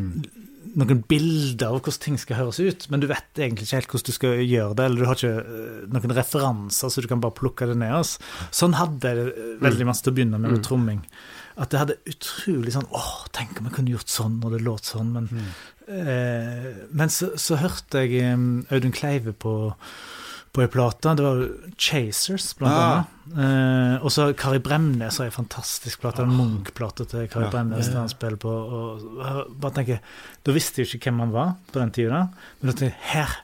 noen 0.75 1.01
bilder 1.07 1.69
av 1.69 1.77
hvordan 1.79 2.01
ting 2.03 2.17
skal 2.19 2.39
høres 2.41 2.59
ut, 2.59 2.87
men 2.91 3.01
du 3.03 3.07
vet 3.07 3.39
egentlig 3.39 3.67
ikke 3.67 3.79
helt 3.79 3.93
hvordan 3.93 4.09
du 4.09 4.15
skal 4.17 4.41
gjøre 4.43 4.75
det, 4.75 4.87
eller 4.89 5.01
du 5.01 5.07
har 5.09 5.19
ikke 5.19 5.43
eh, 5.43 5.85
noen 5.95 6.15
referanser, 6.17 6.91
så 6.91 7.03
du 7.03 7.07
kan 7.11 7.23
bare 7.23 7.37
plukke 7.37 7.69
det 7.69 7.77
ned. 7.79 7.95
Oss. 8.01 8.17
Sånn 8.55 8.75
hadde 8.79 9.11
jeg 9.11 9.21
det 9.21 9.27
eh, 9.31 9.53
veldig 9.63 9.87
masse 9.87 10.05
til 10.05 10.13
å 10.13 10.17
begynne 10.19 10.41
med, 10.41 10.57
med 10.57 10.65
tromming. 10.67 10.99
At 11.55 11.71
jeg 11.71 11.85
hadde 11.85 12.01
utrolig 12.11 12.73
sånn 12.75 12.89
Åh, 12.91 13.11
tenk 13.31 13.61
om 13.61 13.69
jeg 13.69 13.77
kunne 13.77 13.93
gjort 13.93 14.11
sånn, 14.11 14.41
og 14.43 14.51
det 14.51 14.59
låt 14.65 14.89
sånn, 14.89 15.13
men 15.15 15.29
eh, 15.87 16.67
Men 16.91 17.13
så, 17.13 17.31
så 17.39 17.55
hørte 17.61 18.03
jeg 18.03 18.19
eh, 18.19 18.75
Audun 18.75 18.95
Kleive 18.95 19.31
på 19.31 19.55
på 20.55 20.63
ei 20.63 20.69
plate. 20.71 21.11
Det 21.19 21.23
var 21.25 21.41
Chasers, 21.77 22.53
blant 22.57 22.73
Ah. 22.73 22.91
annet. 22.95 23.11
Eh, 23.35 24.03
og 24.05 24.11
så 24.13 24.29
Kari 24.37 24.59
Bremnes 24.63 25.17
har 25.19 25.25
ei 25.27 25.33
fantastisk 25.33 25.99
plate, 26.01 26.23
en 26.23 26.31
Munch-plate 26.37 27.05
til 27.11 27.27
Kari 27.27 27.43
Ja. 27.47 27.49
Bremnes, 27.51 27.89
Ja. 27.91 27.99
han 27.99 28.09
spiller 28.09 28.37
på. 28.39 28.49
Og, 28.49 29.01
og 29.19 29.51
bare 29.59 29.71
tenker, 29.81 29.99
Da 30.45 30.51
visste 30.53 30.81
jeg 30.81 30.87
ikke 30.95 31.09
hvem 31.11 31.19
han 31.25 31.31
var 31.33 31.55
på 31.73 31.79
den 31.81 31.91
tida, 31.91 32.27
men 32.61 32.71
da 32.71 32.71
tenkte 32.71 32.93
jeg 32.93 32.95
her, 33.15 33.37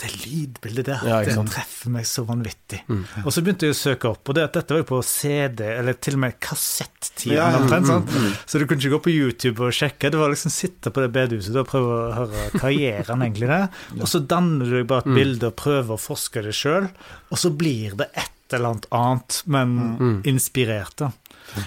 det 0.00 0.08
lydbildet 0.24 0.86
der, 0.88 1.02
Ja, 1.06 1.18
det 1.26 1.34
treffer 1.52 1.92
meg 1.92 2.06
så 2.08 2.24
vanvittig. 2.28 2.80
Mm. 2.88 3.02
Og 3.24 3.30
så 3.34 3.42
begynte 3.44 3.68
jeg 3.68 3.74
å 3.74 3.78
søke 3.78 4.10
opp, 4.14 4.22
og 4.32 4.36
det, 4.38 4.46
dette 4.54 4.74
var 4.76 4.80
jo 4.82 4.86
på 4.88 5.00
CD, 5.06 5.62
eller 5.76 5.98
til 6.00 6.16
og 6.16 6.22
med 6.24 6.38
kassettiden. 6.42 7.34
Ja, 7.36 7.50
ja. 7.54 7.60
mm, 7.60 7.88
sant? 7.90 8.14
Så 8.48 8.60
du 8.60 8.66
kunne 8.66 8.80
ikke 8.80 8.94
gå 8.96 9.00
på 9.06 9.12
YouTube 9.14 9.66
og 9.68 9.74
sjekke. 9.76 10.10
Det 10.12 10.20
var 10.20 10.32
liksom 10.32 10.52
sitte 10.54 10.92
på 10.94 11.04
det 11.04 11.10
bedehuset 11.14 11.56
og 11.60 11.68
prøve 11.70 11.96
å 11.98 12.12
høre 12.16 12.44
hva 12.56 12.72
gjør 12.74 13.12
han 13.12 13.24
egentlig 13.26 13.50
der. 13.52 13.66
Og 14.00 14.06
så 14.10 14.22
danner 14.30 14.68
du 14.70 14.76
deg 14.80 14.86
bare 14.90 15.04
et 15.06 15.16
bilde 15.20 15.50
og 15.52 15.58
prøver 15.60 15.96
å 15.96 16.00
forske 16.00 16.44
det 16.48 16.54
sjøl, 16.56 16.88
og 17.30 17.40
så 17.44 17.52
blir 17.52 17.98
det 18.00 18.08
et 18.14 18.56
eller 18.56 18.72
annet 18.72 18.88
annet, 18.96 19.42
men 19.46 19.76
Mm. 20.00 20.16
inspirert, 20.26 20.96
da. 20.98 21.12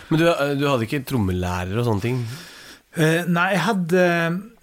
Men 0.09 0.19
du, 0.19 0.25
du 0.59 0.65
hadde 0.67 0.83
ikke 0.87 1.03
trommelærer 1.07 1.77
og 1.79 1.85
sånne 1.87 2.03
ting? 2.03 2.17
Uh, 2.97 3.23
nei, 3.27 3.45
jeg 3.55 3.61
hadde 3.65 4.03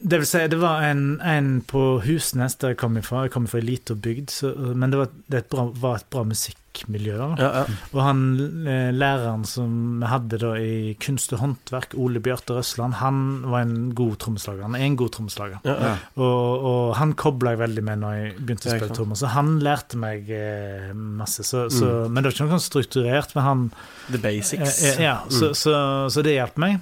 Det 0.01 0.17
vil 0.23 0.27
si, 0.29 0.41
det 0.49 0.57
var 0.61 0.81
en, 0.89 1.21
en 1.21 1.49
på 1.69 1.81
Husnes 2.07 2.55
der 2.57 2.73
jeg 2.73 2.79
kom 2.81 2.95
ifra. 2.97 3.27
Jeg 3.27 3.35
kom 3.35 3.45
fra 3.51 3.59
ei 3.61 3.67
lita 3.69 3.93
bygd, 3.95 4.31
så, 4.33 4.55
men 4.73 4.89
det, 4.93 4.97
var, 5.03 5.11
det 5.29 5.43
et 5.43 5.49
bra, 5.53 5.67
var 5.77 5.99
et 6.01 6.07
bra 6.09 6.23
musikkmiljø. 6.25 7.17
Ja, 7.37 7.49
ja. 7.61 7.65
Og 7.93 8.01
han 8.07 8.23
eh, 8.65 8.89
læreren 8.97 9.45
som 9.45 9.75
vi 10.01 10.09
hadde 10.09 10.39
da 10.41 10.55
i 10.57 10.95
kunst 11.05 11.35
og 11.37 11.43
håndverk, 11.43 11.99
Ole 12.01 12.23
Bjarte 12.25 12.57
Røsland, 12.57 12.97
han 13.03 13.19
var 13.53 13.67
en 13.67 13.91
god 13.99 14.17
trommeslager. 14.25 14.63
Han 14.71 14.79
er 14.79 14.87
en 14.87 14.97
god 15.03 15.13
trommeslager. 15.19 15.61
ja, 15.69 15.77
ja. 15.91 15.93
Og, 16.17 16.65
og 16.71 16.95
han 16.97 17.13
kobla 17.21 17.53
jeg 17.55 17.63
veldig 17.67 17.85
med 17.91 18.01
når 18.07 18.17
jeg 18.17 18.33
begynte 18.41 18.71
å 18.71 18.75
spille 18.79 18.97
trommer. 18.97 19.21
Så 19.21 19.35
han 19.37 19.53
lærte 19.65 20.01
meg 20.01 20.33
eh, 20.33 20.89
masse. 20.97 21.45
Så, 21.45 21.67
så, 21.77 21.91
Men 22.09 22.23
det 22.23 22.31
var 22.31 22.39
ikke 22.39 22.49
noe 22.49 22.57
sånn 22.57 22.67
strukturert. 22.71 23.37
Men 23.37 23.47
han 23.51 23.69
The 24.09 24.23
basics. 24.25 24.81
Eh, 24.81 24.97
eh, 24.97 25.05
Ja, 25.11 25.19
så, 25.29 25.53
så, 25.53 25.77
så 26.09 26.25
det 26.25 26.39
hjalp 26.39 26.57
meg. 26.65 26.81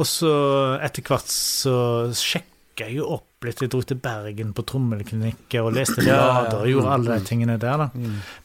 Og 0.00 0.08
så 0.08 0.32
etter 0.82 1.04
hvert 1.06 1.28
så 1.30 1.76
sjekka 2.16 2.50
jeg 2.82 2.96
jo 2.98 3.06
opp 3.14 3.44
litt. 3.44 3.60
Jeg 3.60 3.70
dro 3.70 3.82
til 3.84 3.98
Bergen 4.00 4.54
på 4.56 4.64
trommelklinikker 4.66 5.66
og 5.66 5.74
leste 5.76 6.00
blader 6.00 6.62
og 6.62 6.68
gjorde 6.70 6.88
mm, 6.88 6.94
alle 6.96 7.10
de 7.12 7.22
mm. 7.22 7.26
tingene 7.28 7.56
der. 7.60 7.82
da. 7.84 7.88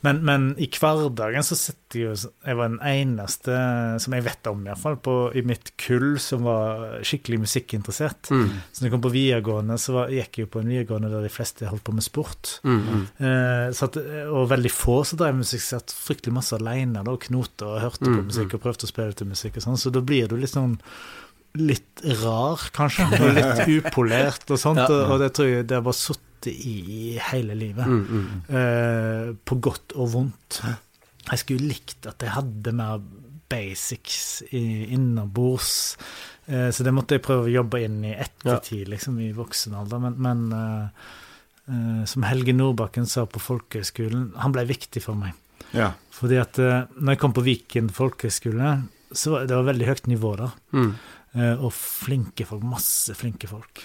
Men, 0.06 0.22
men 0.28 0.48
i 0.60 0.68
hverdagen 0.76 1.46
så 1.48 1.56
sitter 1.56 2.00
jeg 2.00 2.06
jo 2.06 2.32
Jeg 2.46 2.58
var 2.60 2.70
den 2.70 2.82
eneste 2.86 3.56
som 4.04 4.14
jeg 4.14 4.26
vet 4.28 4.50
om, 4.52 4.62
i 4.62 4.70
hvert 4.70 4.84
fall, 4.84 5.00
i 5.34 5.44
mitt 5.48 5.72
kull 5.82 6.20
som 6.22 6.46
var 6.46 7.00
skikkelig 7.08 7.42
musikkinteressert. 7.48 8.30
Mm. 8.30 8.52
Så 8.70 8.84
når 8.84 8.90
jeg 8.90 8.96
kom 8.96 9.06
på 9.08 9.14
videregående, 9.16 9.80
så 9.82 9.96
var, 9.96 10.14
gikk 10.14 10.42
jeg 10.42 10.46
jo 10.46 10.54
på 10.54 10.62
en 10.62 10.70
videregående 10.70 11.14
der 11.16 11.26
de 11.26 11.34
fleste 11.34 11.72
holdt 11.72 11.88
på 11.88 11.96
med 11.96 12.06
sport. 12.06 12.54
Mm, 12.68 12.80
mm. 12.84 13.08
Eh, 13.24 13.66
så 13.74 13.90
at, 13.90 13.98
og 14.28 14.52
veldig 14.52 14.74
få 14.76 15.00
som 15.08 15.24
drev 15.24 15.40
musikk, 15.40 15.66
satt 15.66 15.96
fryktelig 15.96 16.36
masse 16.36 16.60
alene 16.60 17.02
da, 17.02 17.16
og 17.16 17.24
knote 17.26 17.66
og 17.66 17.82
hørte 17.88 18.06
på 18.06 18.20
Mm, 18.20 18.28
musikk 18.30 18.56
og 18.56 18.64
prøvde 18.64 18.88
å 18.88 18.92
spille 18.92 19.16
til 19.18 19.30
musikk 19.30 19.60
og 19.60 19.66
sånn, 19.66 19.80
så 19.80 19.92
da 19.94 20.02
blir 20.06 20.30
du 20.30 20.38
litt 20.40 20.54
sånn 20.54 20.78
litt 21.58 22.02
rar, 22.22 22.62
kanskje, 22.76 23.08
og 23.18 23.32
litt 23.38 23.64
upolert 23.80 24.46
og 24.54 24.60
sånt, 24.62 24.84
Ja. 24.84 25.06
og, 25.10 25.20
det 25.20 25.32
tror 25.34 25.48
jeg 25.50 25.68
det 25.68 25.80
har 25.80 25.86
bare 25.86 25.98
sittet 25.98 26.52
i, 26.54 27.18
hele 27.32 27.56
livet. 27.58 27.88
Mm, 27.88 28.04
mm. 28.06 28.28
Eh, 28.56 29.32
på 29.44 29.58
godt 29.60 29.96
og 29.96 30.12
vondt. 30.14 30.62
Jeg 31.30 31.42
skulle 31.42 31.68
likt 31.74 32.08
at 32.08 32.22
jeg 32.24 32.32
hadde 32.32 32.72
mer 32.78 33.02
basics 33.50 34.44
innabords, 34.54 35.98
eh, 36.46 36.70
så 36.70 36.86
det 36.86 36.94
måtte 36.94 37.18
jeg 37.18 37.26
prøve 37.26 37.48
å 37.48 37.54
jobbe 37.54 37.82
inn 37.84 38.04
i 38.06 38.14
ettertid, 38.14 38.88
liksom, 38.94 39.20
i 39.26 39.32
voksen 39.36 39.76
alder, 39.76 40.00
men, 40.06 40.16
men 40.22 40.46
eh, 40.54 41.10
eh, 41.68 42.04
som 42.10 42.24
Helge 42.30 42.54
Nordbakken 42.56 43.10
sa 43.10 43.26
på 43.26 43.42
folkehøgskolen, 43.42 44.32
han 44.38 44.56
ble 44.56 44.68
viktig 44.70 45.04
for 45.04 45.18
meg. 45.20 45.34
Ja. 45.76 45.92
Fordi 46.16 46.40
at 46.42 46.58
eh, 46.62 46.86
når 46.98 47.16
jeg 47.16 47.22
kom 47.26 47.36
på 47.36 47.46
Viken 47.46 47.90
folkehøgskole, 47.94 48.76
så 49.12 49.34
var 49.34 49.48
det 49.50 49.58
var 49.58 49.68
veldig 49.72 49.88
høyt 49.90 50.08
nivå 50.10 50.36
der. 50.38 50.56
Mm. 50.78 50.92
Eh, 51.38 51.56
og 51.62 51.74
flinke 51.76 52.46
folk. 52.50 52.64
Masse 52.66 53.14
flinke 53.18 53.50
folk. 53.50 53.84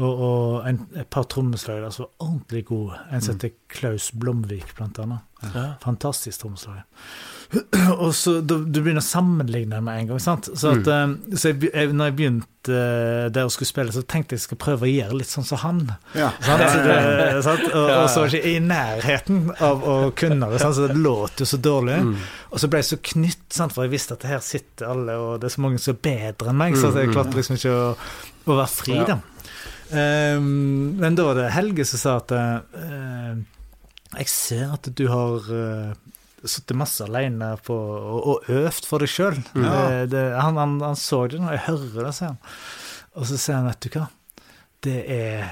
Og, 0.00 0.08
og 0.08 0.68
en, 0.68 0.80
et 0.96 1.08
par 1.12 1.26
trommeslagere 1.28 1.90
som 1.92 2.06
var 2.06 2.28
ordentlig 2.28 2.64
gode. 2.70 3.00
En 3.12 3.24
som 3.24 3.36
heter 3.36 3.56
Klaus 3.72 4.10
Blomvik, 4.16 4.72
blant 4.78 5.00
annet. 5.02 5.26
Ja. 5.50 5.66
Fantastisk 5.82 6.40
trommeslager. 6.40 6.86
og 8.04 8.12
så 8.14 8.36
du, 8.46 8.60
du 8.62 8.78
begynner 8.78 9.02
å 9.02 9.06
sammenligne 9.06 9.80
med 9.82 10.02
en 10.02 10.10
gang. 10.12 10.20
sant? 10.22 10.46
Så, 10.54 10.74
at, 10.76 10.86
mm. 10.86 11.14
så 11.34 11.50
jeg, 11.50 11.70
jeg, 11.72 11.90
når 11.96 12.10
jeg 12.10 12.16
begynte 12.20 12.76
eh, 12.76 13.24
der 13.34 13.48
å 13.48 13.50
skulle 13.50 13.70
spille, 13.70 13.94
så 13.94 14.04
tenkte 14.06 14.36
jeg 14.36 14.42
jeg 14.42 14.44
skal 14.44 14.60
prøve 14.62 14.86
å 14.86 14.90
gjøre 14.90 15.18
litt 15.18 15.32
sånn 15.32 15.48
som 15.48 15.60
han. 15.64 15.80
Ja. 16.14 16.28
Sant? 16.46 16.62
Så 16.70 16.84
det, 16.86 16.98
sant? 17.46 17.64
Og, 17.72 17.88
og 17.96 18.06
så 18.12 18.22
var 18.22 18.30
jeg 18.30 18.42
ikke 18.44 18.52
i 18.52 18.62
nærheten 18.68 19.40
av 19.70 19.82
å 19.82 19.96
kunne 20.22 20.52
det, 20.52 20.60
så 20.62 20.86
det 20.86 20.98
låt 21.00 21.42
jo 21.42 21.48
så 21.50 21.58
dårlig. 21.62 21.98
Mm. 22.06 22.14
Og 22.50 22.62
så 22.62 22.70
ble 22.70 22.84
jeg 22.84 22.90
så 22.92 23.00
knytt, 23.10 23.42
sant? 23.56 23.74
for 23.74 23.88
jeg 23.88 23.94
visste 23.96 24.18
at 24.18 24.28
her 24.30 24.44
sitter 24.44 24.92
alle, 24.92 25.18
og 25.18 25.42
det 25.42 25.50
er 25.50 25.56
så 25.56 25.64
mange 25.66 25.82
som 25.82 25.96
er 25.96 26.04
bedre 26.06 26.52
enn 26.54 26.60
meg, 26.60 26.78
så 26.78 26.92
jeg 26.94 27.10
klarte 27.10 27.34
liksom 27.38 27.58
ikke 27.58 27.74
å, 27.74 27.90
å 28.46 28.60
være 28.62 28.72
fri, 28.76 28.96
Ja. 29.00 29.10
da. 29.14 29.20
Um, 29.90 30.92
men 31.02 31.16
da 31.18 31.24
var 31.26 31.34
det 31.34 31.48
Helge 31.50 31.82
som 31.82 31.98
sa 31.98 32.12
at 32.20 32.30
uh, 32.30 33.32
Jeg 34.20 34.28
ser 34.30 34.68
at 34.76 34.86
du 34.94 35.02
har 35.10 35.48
uh, 35.50 35.96
sittet 36.44 36.78
masse 36.78 37.04
alene 37.04 37.52
på, 37.64 37.74
og, 37.74 38.20
og 38.32 38.52
øvd 38.52 38.86
for 38.88 39.02
deg 39.02 39.12
sjøl. 39.12 39.40
Ja. 39.54 39.80
han, 40.40 40.60
han, 40.60 40.78
han 40.82 40.98
så 40.98 41.24
det 41.30 41.42
når 41.42 41.56
jeg 41.56 41.66
hører 41.66 42.06
det, 42.06 42.14
sier 42.16 42.32
han. 42.32 42.40
Og 43.18 43.26
så 43.28 43.40
sier 43.40 43.58
han, 43.58 43.68
vet 43.68 43.84
du 43.84 43.98
hva, 43.98 44.06
det 44.86 45.00
er, 45.12 45.50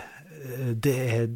det 0.78 0.96
er 1.08 1.26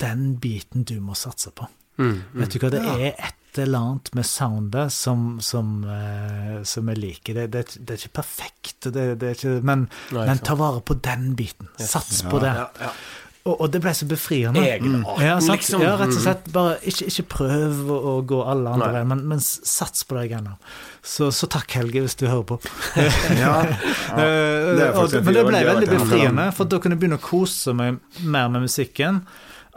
den 0.00 0.24
biten 0.40 0.86
du 0.88 0.96
må 1.04 1.14
satse 1.18 1.52
på. 1.54 1.68
Mm, 2.00 2.08
mm. 2.08 2.40
Vet 2.40 2.54
du 2.54 2.62
hva, 2.62 2.72
det 2.72 2.80
er 2.88 3.12
et 3.12 3.60
eller 3.60 3.78
annet 3.78 4.12
med 4.16 4.26
soundet 4.26 4.94
som, 4.94 5.24
som, 5.44 5.72
eh, 5.84 6.60
som 6.64 6.88
jeg 6.90 7.00
liker. 7.00 7.40
Det, 7.40 7.46
det, 7.52 7.64
det 7.78 7.96
er 7.96 8.04
ikke 8.04 8.20
perfekt, 8.22 8.88
det, 8.88 9.06
det 9.20 9.32
er 9.32 9.36
ikke, 9.36 9.56
men, 9.66 9.88
Nei, 10.14 10.28
men 10.30 10.44
ta 10.46 10.56
vare 10.58 10.82
på 10.86 10.96
den 11.02 11.34
biten. 11.38 11.70
Sats 11.76 12.22
på 12.30 12.40
det. 12.42 12.54
Ja, 12.56 12.70
ja. 12.88 12.94
Og, 13.48 13.54
og 13.56 13.70
det 13.72 13.80
ble 13.80 13.92
så 13.96 14.04
befriende. 14.04 14.60
Egenarten, 14.60 15.22
Ja, 15.24 15.38
sant? 15.40 15.62
liksom. 15.62 15.80
ja, 15.80 15.94
rett 15.96 16.12
og 16.12 16.20
slett. 16.20 16.48
Bare 16.52 16.74
ikke, 16.84 17.06
ikke 17.08 17.24
prøv 17.38 17.88
å, 17.94 18.14
gå 18.28 18.40
alle 18.44 18.74
andre 18.74 18.90
Nei. 18.90 18.96
veier, 18.98 19.08
men, 19.14 19.22
men 19.30 19.40
sats 19.40 20.04
på 20.04 20.18
de 20.18 20.26
greiene. 20.28 20.56
Så, 21.00 21.30
så 21.32 21.48
takk, 21.48 21.72
Helge, 21.78 22.02
hvis 22.04 22.18
du 22.20 22.26
hører 22.28 22.44
på. 22.50 22.58
Ja. 23.00 23.06
ja. 23.40 23.54
det 24.12 24.90
er 24.90 24.92
og, 24.92 25.14
men 25.24 25.38
det 25.38 25.46
ble 25.48 25.62
veldig 25.70 25.88
befriende, 25.94 26.50
for 26.56 26.68
da 26.68 26.82
kunne 26.82 26.98
jeg 26.98 27.04
begynne 27.06 27.20
å 27.20 27.24
kose 27.24 27.72
meg 27.76 28.02
mer 28.20 28.52
med 28.52 28.68
musikken. 28.68 29.22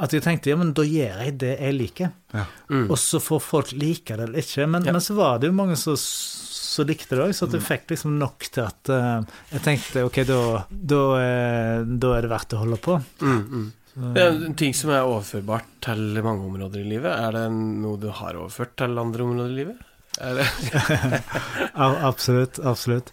At 0.01 0.13
jeg 0.15 0.23
tenkte 0.25 0.49
ja, 0.49 0.57
men 0.57 0.71
da 0.73 0.85
gjør 0.87 1.19
jeg 1.25 1.35
det 1.41 1.51
jeg 1.59 1.75
liker. 1.77 2.13
Ja. 2.33 2.45
Mm. 2.69 2.87
Og 2.89 2.97
så 2.97 3.19
får 3.21 3.43
folk 3.45 3.73
like 3.77 4.15
det 4.17 4.27
eller 4.27 4.41
ikke. 4.41 4.65
Men, 4.65 4.87
Ja. 4.87 4.95
men 4.95 5.01
så 5.05 5.13
var 5.17 5.39
det 5.39 5.51
jo 5.51 5.57
mange 5.57 5.77
som 5.77 5.97
så 5.97 6.83
likte 6.89 7.13
det 7.13 7.21
òg, 7.27 7.35
så 7.37 7.45
at 7.45 7.53
jeg 7.53 7.61
fikk 7.61 7.91
liksom 7.93 8.15
nok 8.17 8.47
til 8.49 8.63
at 8.65 8.89
uh, 8.89 9.21
jeg 9.51 9.61
tenkte 9.61 10.05
ok, 10.07 10.15
da, 10.25 10.39
da, 10.73 11.01
eh, 11.21 11.83
da 11.85 12.13
er 12.17 12.25
det 12.25 12.31
verdt 12.31 12.55
å 12.57 12.61
holde 12.63 12.79
på. 12.81 12.95
Mm, 13.21 13.41
mm. 13.45 13.67
Det 14.15 14.23
er 14.23 14.31
en 14.47 14.55
ting 14.57 14.73
som 14.73 14.89
er 14.89 15.05
overførbart 15.05 15.67
til 15.85 16.01
mange 16.25 16.47
områder 16.47 16.81
i 16.81 16.87
livet. 16.95 17.13
Er 17.13 17.35
det 17.37 17.43
noe 17.53 17.99
du 18.01 18.07
har 18.09 18.39
overført 18.41 18.73
til 18.81 18.97
andre 18.97 19.27
områder 19.27 19.51
i 19.53 19.59
livet? 19.59 19.83
Absolutt. 22.09 22.57
Absolutt. 22.63 23.11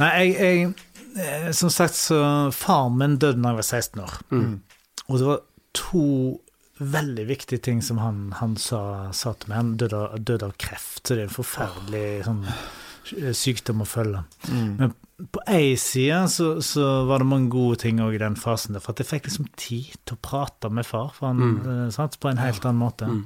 Nei, 0.00 0.10
jeg, 0.24 0.36
jeg 0.36 0.68
eh, 1.20 1.48
Som 1.56 1.72
sagt, 1.72 1.96
så 1.96 2.20
Faren 2.56 2.96
min 3.00 3.16
døde 3.20 3.40
da 3.40 3.52
jeg 3.52 3.60
var 3.62 3.68
16 3.68 4.04
år. 4.04 4.14
Mm. 4.32 4.52
Og 5.08 5.18
det 5.18 5.28
var 5.28 5.42
to 5.76 6.06
veldig 6.82 7.26
viktige 7.28 7.62
ting 7.62 7.82
som 7.84 8.00
han, 8.02 8.32
han 8.40 8.56
sa, 8.58 9.12
sa 9.14 9.34
til 9.38 9.50
meg. 9.50 9.58
Han 9.58 9.74
døde, 9.80 10.02
døde 10.18 10.48
av 10.48 10.56
kreft, 10.60 11.04
så 11.04 11.14
det 11.14 11.24
er 11.24 11.28
en 11.28 11.36
forferdelig 11.36 12.06
sånn, 12.26 12.42
sykdom 13.36 13.84
å 13.84 13.88
følge. 13.88 14.22
Mm. 14.48 14.70
Men 14.80 14.94
på 15.32 15.42
ei 15.50 15.74
side 15.78 16.22
så, 16.32 16.48
så 16.64 16.86
var 17.06 17.22
det 17.22 17.28
mange 17.30 17.52
gode 17.52 17.82
ting 17.84 18.00
òg 18.02 18.16
i 18.16 18.22
den 18.22 18.38
fasen 18.40 18.74
der, 18.74 18.82
for 18.82 18.94
at 18.94 19.02
jeg 19.02 19.10
fikk 19.10 19.28
liksom 19.28 19.50
tid 19.60 19.92
til 20.06 20.16
å 20.16 20.22
prate 20.24 20.72
med 20.72 20.88
far 20.88 21.12
han, 21.20 21.42
mm. 21.42 21.92
sant, 21.94 22.18
på 22.22 22.32
en 22.32 22.42
helt 22.42 22.66
annen 22.66 22.82
måte. 22.82 23.10
Mm. 23.10 23.22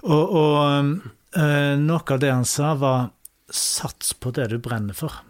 Og, 0.00 0.36
og 0.42 0.60
øh, 1.36 1.74
noe 1.80 2.04
av 2.04 2.20
det 2.20 2.32
han 2.32 2.46
sa, 2.48 2.74
var 2.80 3.10
sats 3.50 4.14
på 4.14 4.32
det 4.36 4.50
du 4.52 4.58
brenner 4.62 4.96
for. 4.96 5.22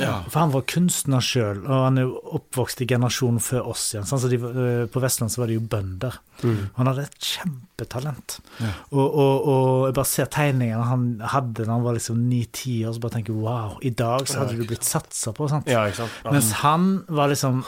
Ja. 0.00 0.22
For 0.24 0.40
han 0.40 0.52
var 0.54 0.64
kunstner 0.70 1.20
sjøl, 1.24 1.58
og 1.66 1.82
han 1.84 2.00
er 2.00 2.06
jo 2.06 2.20
oppvokst 2.38 2.80
i 2.80 2.86
generasjonen 2.88 3.42
før 3.44 3.68
oss 3.74 3.90
igjen. 3.92 4.06
Så 4.08 4.30
de, 4.32 4.38
eh, 4.38 4.84
på 4.88 5.02
Vestlandet 5.04 5.34
så 5.34 5.42
var 5.42 5.50
de 5.50 5.58
jo 5.58 5.64
bønder. 5.74 6.16
Mm. 6.40 6.62
Han 6.78 6.88
hadde 6.88 7.04
et 7.10 7.28
kjempetalent. 7.28 8.38
Ja. 8.62 8.72
Og, 8.90 9.04
og, 9.04 9.48
og 9.52 9.84
jeg 9.90 9.96
bare 10.00 10.10
ser 10.14 10.30
tegningene 10.32 10.88
han 10.88 11.06
hadde 11.34 11.66
da 11.66 11.74
han 11.74 11.84
var 11.84 11.98
liksom 11.98 12.24
ni-ti 12.30 12.80
år, 12.88 12.96
så 12.96 13.04
bare 13.04 13.18
tenker 13.18 13.36
wow, 13.36 13.76
i 13.84 13.92
dag 13.92 14.24
så 14.30 14.42
hadde 14.42 14.56
du 14.56 14.64
blitt 14.64 14.88
satsa 14.88 15.34
på. 15.36 15.50
sant? 15.52 15.68
ja, 15.68 15.84
sant? 15.96 16.22
Mens 16.24 16.54
han 16.62 16.94
var 17.12 17.32
liksom 17.34 17.64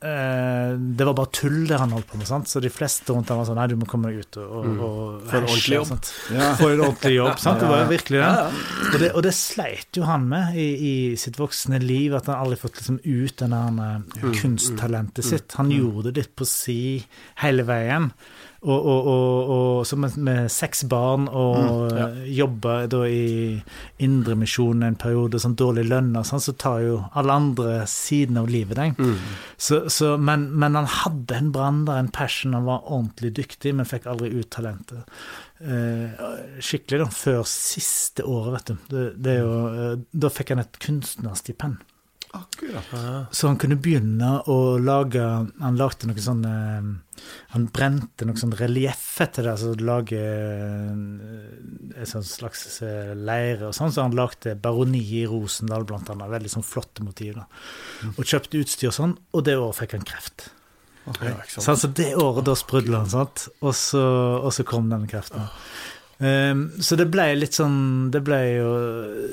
Det 0.00 1.04
var 1.08 1.14
bare 1.16 1.30
tull 1.32 1.62
det 1.66 1.78
han 1.80 1.90
holdt 1.94 2.06
på 2.10 2.18
med, 2.20 2.26
sant? 2.28 2.48
så 2.50 2.60
de 2.60 2.68
fleste 2.70 3.14
rundt 3.14 3.30
ham 3.32 3.38
var 3.40 3.46
sånn 3.48 3.56
Nei, 3.56 3.64
du 3.72 3.76
må 3.80 3.86
komme 3.88 4.10
deg 4.12 4.26
ut 4.26 4.36
og, 4.42 4.50
og, 4.58 4.66
Mm. 4.66 4.80
og 4.84 5.22
Få 5.30 5.36
en 5.38 5.46
ordentlig 5.48 5.76
jobb. 5.78 5.92
Ja. 6.36 6.48
Få 6.58 6.68
en 6.74 6.80
ordentlig 6.84 7.14
jobb. 7.16 7.38
sant? 7.40 7.60
Det 7.60 7.68
var 7.70 7.80
jo 7.80 7.88
virkelig 7.94 8.18
det. 8.20 8.26
Ja, 8.26 8.44
ja. 8.44 8.90
Og 8.92 8.98
det, 9.00 9.10
og 9.16 9.22
det 9.26 9.32
sleit 9.34 9.96
jo 9.96 10.04
han 10.04 10.28
med 10.28 10.56
i, 10.60 10.66
i 10.90 10.94
sitt 11.16 11.38
voksne 11.40 11.80
liv, 11.82 12.14
at 12.14 12.26
han 12.28 12.36
aldri 12.42 12.58
fått 12.60 12.76
liksom 12.82 13.00
ut 13.02 13.36
den 13.40 13.56
der 13.56 13.80
eh, 13.86 14.30
kunsttalentet 14.42 15.24
sitt. 15.24 15.56
Han 15.56 15.70
gjorde 15.72 16.10
det 16.12 16.20
litt 16.26 16.36
på 16.36 16.44
si 16.46 16.78
hele 17.42 17.64
veien. 17.66 18.12
Og, 18.66 18.86
og, 18.90 19.50
og, 19.54 19.98
med, 20.02 20.16
med 20.26 20.48
seks 20.50 20.82
barn 20.90 21.28
og 21.30 21.92
ja. 21.94 22.08
eh, 22.08 22.24
jobba 22.34 22.72
da 22.90 23.04
i 23.06 23.60
Indremisjonen 24.02 24.82
en 24.88 24.98
periode, 24.98 25.38
sånn 25.38 25.54
dårlig 25.58 25.84
lønn 25.86 26.10
og 26.18 26.26
sånn, 26.26 26.42
så 26.42 26.56
tar 26.58 26.82
jo 26.82 26.96
alle 27.14 27.36
andre 27.38 27.76
siden 27.90 28.40
av 28.40 28.50
livet 28.50 28.80
deg. 28.80 28.98
Mm. 28.98 29.36
Så, 29.54 29.84
så, 29.92 30.16
men, 30.18 30.48
men 30.58 30.74
han 30.80 30.90
hadde 30.90 31.38
en 31.38 31.52
brann 31.54 31.84
der, 31.86 32.02
en 32.02 32.10
passion, 32.10 32.56
han 32.58 32.66
var 32.66 32.88
ordentlig 32.90 33.36
dyktig, 33.38 33.76
men 33.78 33.86
fikk 33.86 34.08
aldri 34.10 34.32
ut 34.34 34.50
talentet. 34.56 35.06
Eh, 35.62 36.26
skikkelig, 36.58 37.04
da, 37.04 37.10
før 37.22 37.46
siste 37.48 38.26
året, 38.26 38.56
vet 38.56 38.72
du. 38.72 38.88
Det, 38.90 39.04
det 39.28 39.38
jo, 39.38 39.52
eh, 39.70 39.92
da 40.26 40.32
fikk 40.32 40.56
han 40.56 40.66
et 40.66 40.80
kunstnerstipend. 40.82 41.78
Akkurat. 42.34 42.88
Så 43.30 43.48
han 43.48 43.58
kunne 43.60 43.78
begynne 43.80 44.40
å 44.50 44.76
lage 44.82 45.22
Han 45.22 45.78
lagde 45.78 46.08
noe 46.10 46.20
sånn 46.20 46.42
eh, 46.48 46.88
Han 47.54 47.68
brente 47.72 48.26
noe 48.28 48.40
sånn 48.40 48.56
relieff 48.58 49.20
etter 49.24 49.46
det, 49.46 49.54
altså 49.54 49.72
lage 49.80 50.20
en 50.20 51.04
et 51.96 52.10
slags 52.28 52.82
eh, 52.84 53.14
leire 53.16 53.70
og 53.70 53.76
sånn, 53.76 53.92
så 53.94 54.04
han 54.04 54.16
lagde 54.16 54.52
Baroni 54.60 55.00
i 55.16 55.22
Rosendal, 55.28 55.86
blant 55.88 56.10
annet. 56.12 56.28
Veldig 56.28 56.52
sånn 56.52 56.66
flotte 56.66 57.04
motiv. 57.06 57.38
da. 57.38 57.46
Og 58.14 58.20
kjøpte 58.20 58.60
utstyr 58.60 58.90
og 58.90 58.96
sånn, 58.98 59.16
og 59.32 59.46
det 59.46 59.56
året 59.56 59.78
fikk 59.80 59.96
han 59.96 60.06
kreft. 60.06 60.50
Ja. 61.06 61.36
Så 61.48 61.70
altså 61.70 61.90
det 61.94 62.10
året 62.18 62.46
da 62.48 62.56
sprudla 62.58 63.04
han, 63.04 63.10
sant? 63.10 63.46
Og 63.62 63.74
så, 63.78 64.02
og 64.40 64.50
så 64.54 64.66
kom 64.66 64.90
den 64.90 65.06
kreften. 65.10 65.46
Um, 66.18 66.68
så 66.80 66.96
det 66.96 67.10
ble 67.12 67.26
litt 67.36 67.58
sånn 67.58 68.06
Det 68.08 68.22
ble 68.24 68.38
jo 68.54 68.68
eh, 68.80 69.32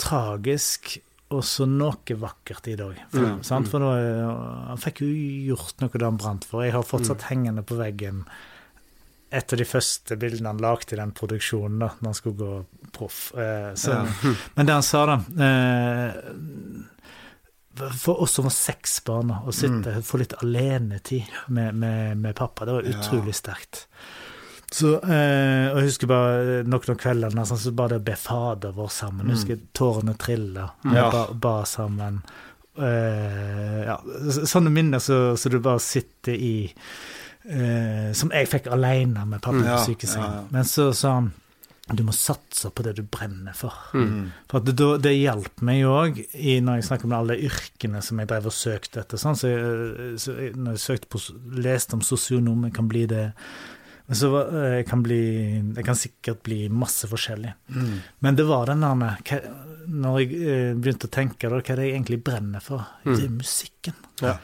tragisk, 0.00 0.94
og 1.34 1.40
så 1.44 1.66
noe 1.66 2.14
vakkert 2.20 2.68
i 2.70 2.76
dag. 2.78 2.98
For, 3.10 3.18
Mm, 3.26 3.40
sant? 3.44 3.68
For 3.68 3.82
da, 3.82 3.92
eh, 3.98 4.68
han 4.68 4.78
fikk 4.78 5.00
jo 5.02 5.08
gjort 5.54 5.80
noe 5.82 5.90
det 5.98 6.02
han 6.06 6.16
brant 6.20 6.44
for. 6.44 6.62
Jeg 6.62 6.72
har 6.76 6.82
fortsatt 6.86 7.22
hengende 7.30 7.64
på 7.66 7.76
veggen 7.80 8.24
et 9.32 9.52
av 9.52 9.58
de 9.58 9.64
første 9.66 10.16
bildene 10.16 10.46
han 10.52 10.58
lagde 10.62 10.92
i 10.94 10.96
den 11.00 11.10
produksjonen, 11.12 11.80
da 11.82 11.88
når 11.98 12.04
han 12.12 12.14
skulle 12.14 12.36
gå 12.38 12.90
proff. 12.94 13.32
Eh, 13.34 13.72
så, 13.74 13.96
Men 14.54 14.66
det 14.66 14.72
han 14.76 14.86
sa, 14.86 15.02
da 15.06 15.16
eh, 15.48 16.12
For 17.98 18.22
oss 18.22 18.32
som 18.38 18.46
var 18.46 18.54
seks 18.54 19.00
barn, 19.04 19.34
å 19.44 19.52
sitte, 19.52 19.98
få 20.06 20.18
litt 20.22 20.32
alenetid 20.40 21.26
med, 21.52 21.74
med, 21.74 22.16
med 22.22 22.34
pappa, 22.38 22.64
det 22.64 22.72
var 22.78 22.86
Ja. 22.86 22.94
utrolig 22.96 23.34
sterkt. 23.36 23.86
Så, 24.72 24.96
eh, 24.98 25.68
og 25.70 25.78
jeg 25.78 25.86
husker 25.86 26.08
bare 26.10 26.62
noen 26.66 26.90
av 26.90 26.98
kveldene 26.98 27.44
sånn, 27.46 27.60
så 27.62 27.70
bare 27.76 27.94
det 27.94 28.00
å 28.02 28.06
be 28.08 28.16
Fader 28.18 28.72
vår 28.74 28.90
sammen. 28.90 29.28
Jeg 29.30 29.38
husker 29.38 29.60
tårene 29.78 30.16
trilla, 30.18 30.70
Ja. 30.90 31.06
ba, 31.12 31.26
ba 31.32 31.54
sammen. 31.64 32.20
Eh, 32.76 33.84
ja, 33.86 33.96
sånne 34.44 34.72
minner 34.74 34.98
så, 35.00 35.36
så 35.38 35.48
du 35.48 35.60
bare 35.64 35.80
sitter 35.80 36.34
i 36.36 36.50
eh, 37.48 38.10
Som 38.12 38.28
jeg 38.34 38.50
fikk 38.52 38.66
alene 38.68 39.22
med 39.24 39.40
pappa 39.40 39.62
på 39.62 39.70
Ja, 39.70 39.78
sykesengen. 39.86 40.50
Men 40.52 40.68
så 40.68 40.90
sa 40.92 41.14
han 41.20 41.32
du 41.94 42.02
må 42.02 42.10
satse 42.10 42.66
på 42.74 42.82
det 42.82 42.96
du 42.98 43.04
brenner 43.06 43.54
for. 43.54 43.70
Mm. 43.94 44.32
For 44.50 44.58
det, 44.66 44.74
det 45.04 45.12
hjalp 45.20 45.60
meg 45.62 45.84
òg 45.86 46.16
når 46.34 46.80
jeg 46.80 46.86
snakker 46.88 47.06
om 47.06 47.12
alle 47.14 47.36
yrkene 47.46 48.00
som 48.02 48.18
jeg 48.18 48.26
drev 48.32 48.48
og 48.50 48.54
søkte 48.56 49.04
etter. 49.04 49.20
Sånn. 49.22 49.38
Så 49.38 49.52
jeg, 49.52 50.16
så 50.18 50.34
jeg, 50.34 50.56
når 50.58 50.74
jeg 50.74 50.82
søkte 50.82 51.10
på, 51.14 51.20
leste 51.62 51.94
om 51.94 52.02
sosionom, 52.02 52.64
jeg 52.66 52.74
kan 52.74 52.90
bli 52.90 53.04
det 53.06 53.28
men 54.06 54.18
så 54.18 54.28
eh, 54.42 54.74
jeg 54.78 54.86
kan 54.86 55.02
bli 55.02 55.22
Jeg 55.58 55.86
kan 55.86 55.98
sikkert 55.98 56.42
bli 56.46 56.66
masse 56.70 57.08
forskjellig. 57.10 57.54
Mm. 57.74 57.96
Men 58.22 58.38
det 58.38 58.46
var 58.46 58.70
den 58.70 58.84
der 58.84 59.48
Når 59.86 60.20
jeg 60.20 60.36
eh, 60.42 60.74
begynte 60.74 61.08
å 61.10 61.16
tenke 61.16 61.50
da, 61.50 61.58
hva 61.58 61.74
er 61.74 61.80
det 61.80 61.88
jeg 61.88 61.96
egentlig 61.96 62.22
brenner 62.26 62.62
for, 62.62 62.86
det 63.06 63.24
er 63.24 63.34
musikken. 63.34 63.98
Ja. 64.22 64.36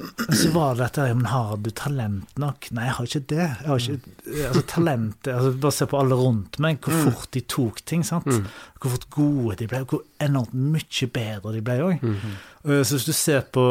Men 0.00 0.36
så 0.38 0.48
var 0.54 0.76
det 0.78 0.86
dette 0.86 1.06
men 1.12 1.26
har 1.28 1.56
du 1.60 1.68
talent 1.76 2.38
nok? 2.40 2.70
Nei, 2.72 2.86
jeg 2.86 2.96
har 2.96 3.08
ikke 3.08 3.22
det. 3.32 3.46
Har 3.66 3.82
ikke, 3.82 4.12
altså 4.46 4.62
talent 4.70 5.28
altså 5.28 5.50
Bare 5.60 5.76
se 5.76 5.88
på 5.90 5.98
alle 6.00 6.16
rundt 6.16 6.60
meg, 6.62 6.78
hvor 6.80 7.10
fort 7.10 7.32
de 7.36 7.42
tok 7.44 7.82
ting. 7.84 8.04
sant? 8.06 8.28
Hvor 8.80 8.94
fort 8.94 9.08
gode 9.12 9.58
de 9.60 9.68
ble, 9.68 9.82
og 9.84 9.92
hvor 9.92 10.04
enormt 10.24 10.56
mye 10.56 11.10
bedre 11.12 11.52
de 11.56 11.64
ble 11.66 11.76
òg. 11.84 12.06
Så 12.64 12.96
hvis 12.96 13.08
du 13.10 13.12
ser 13.16 13.44
på 13.52 13.66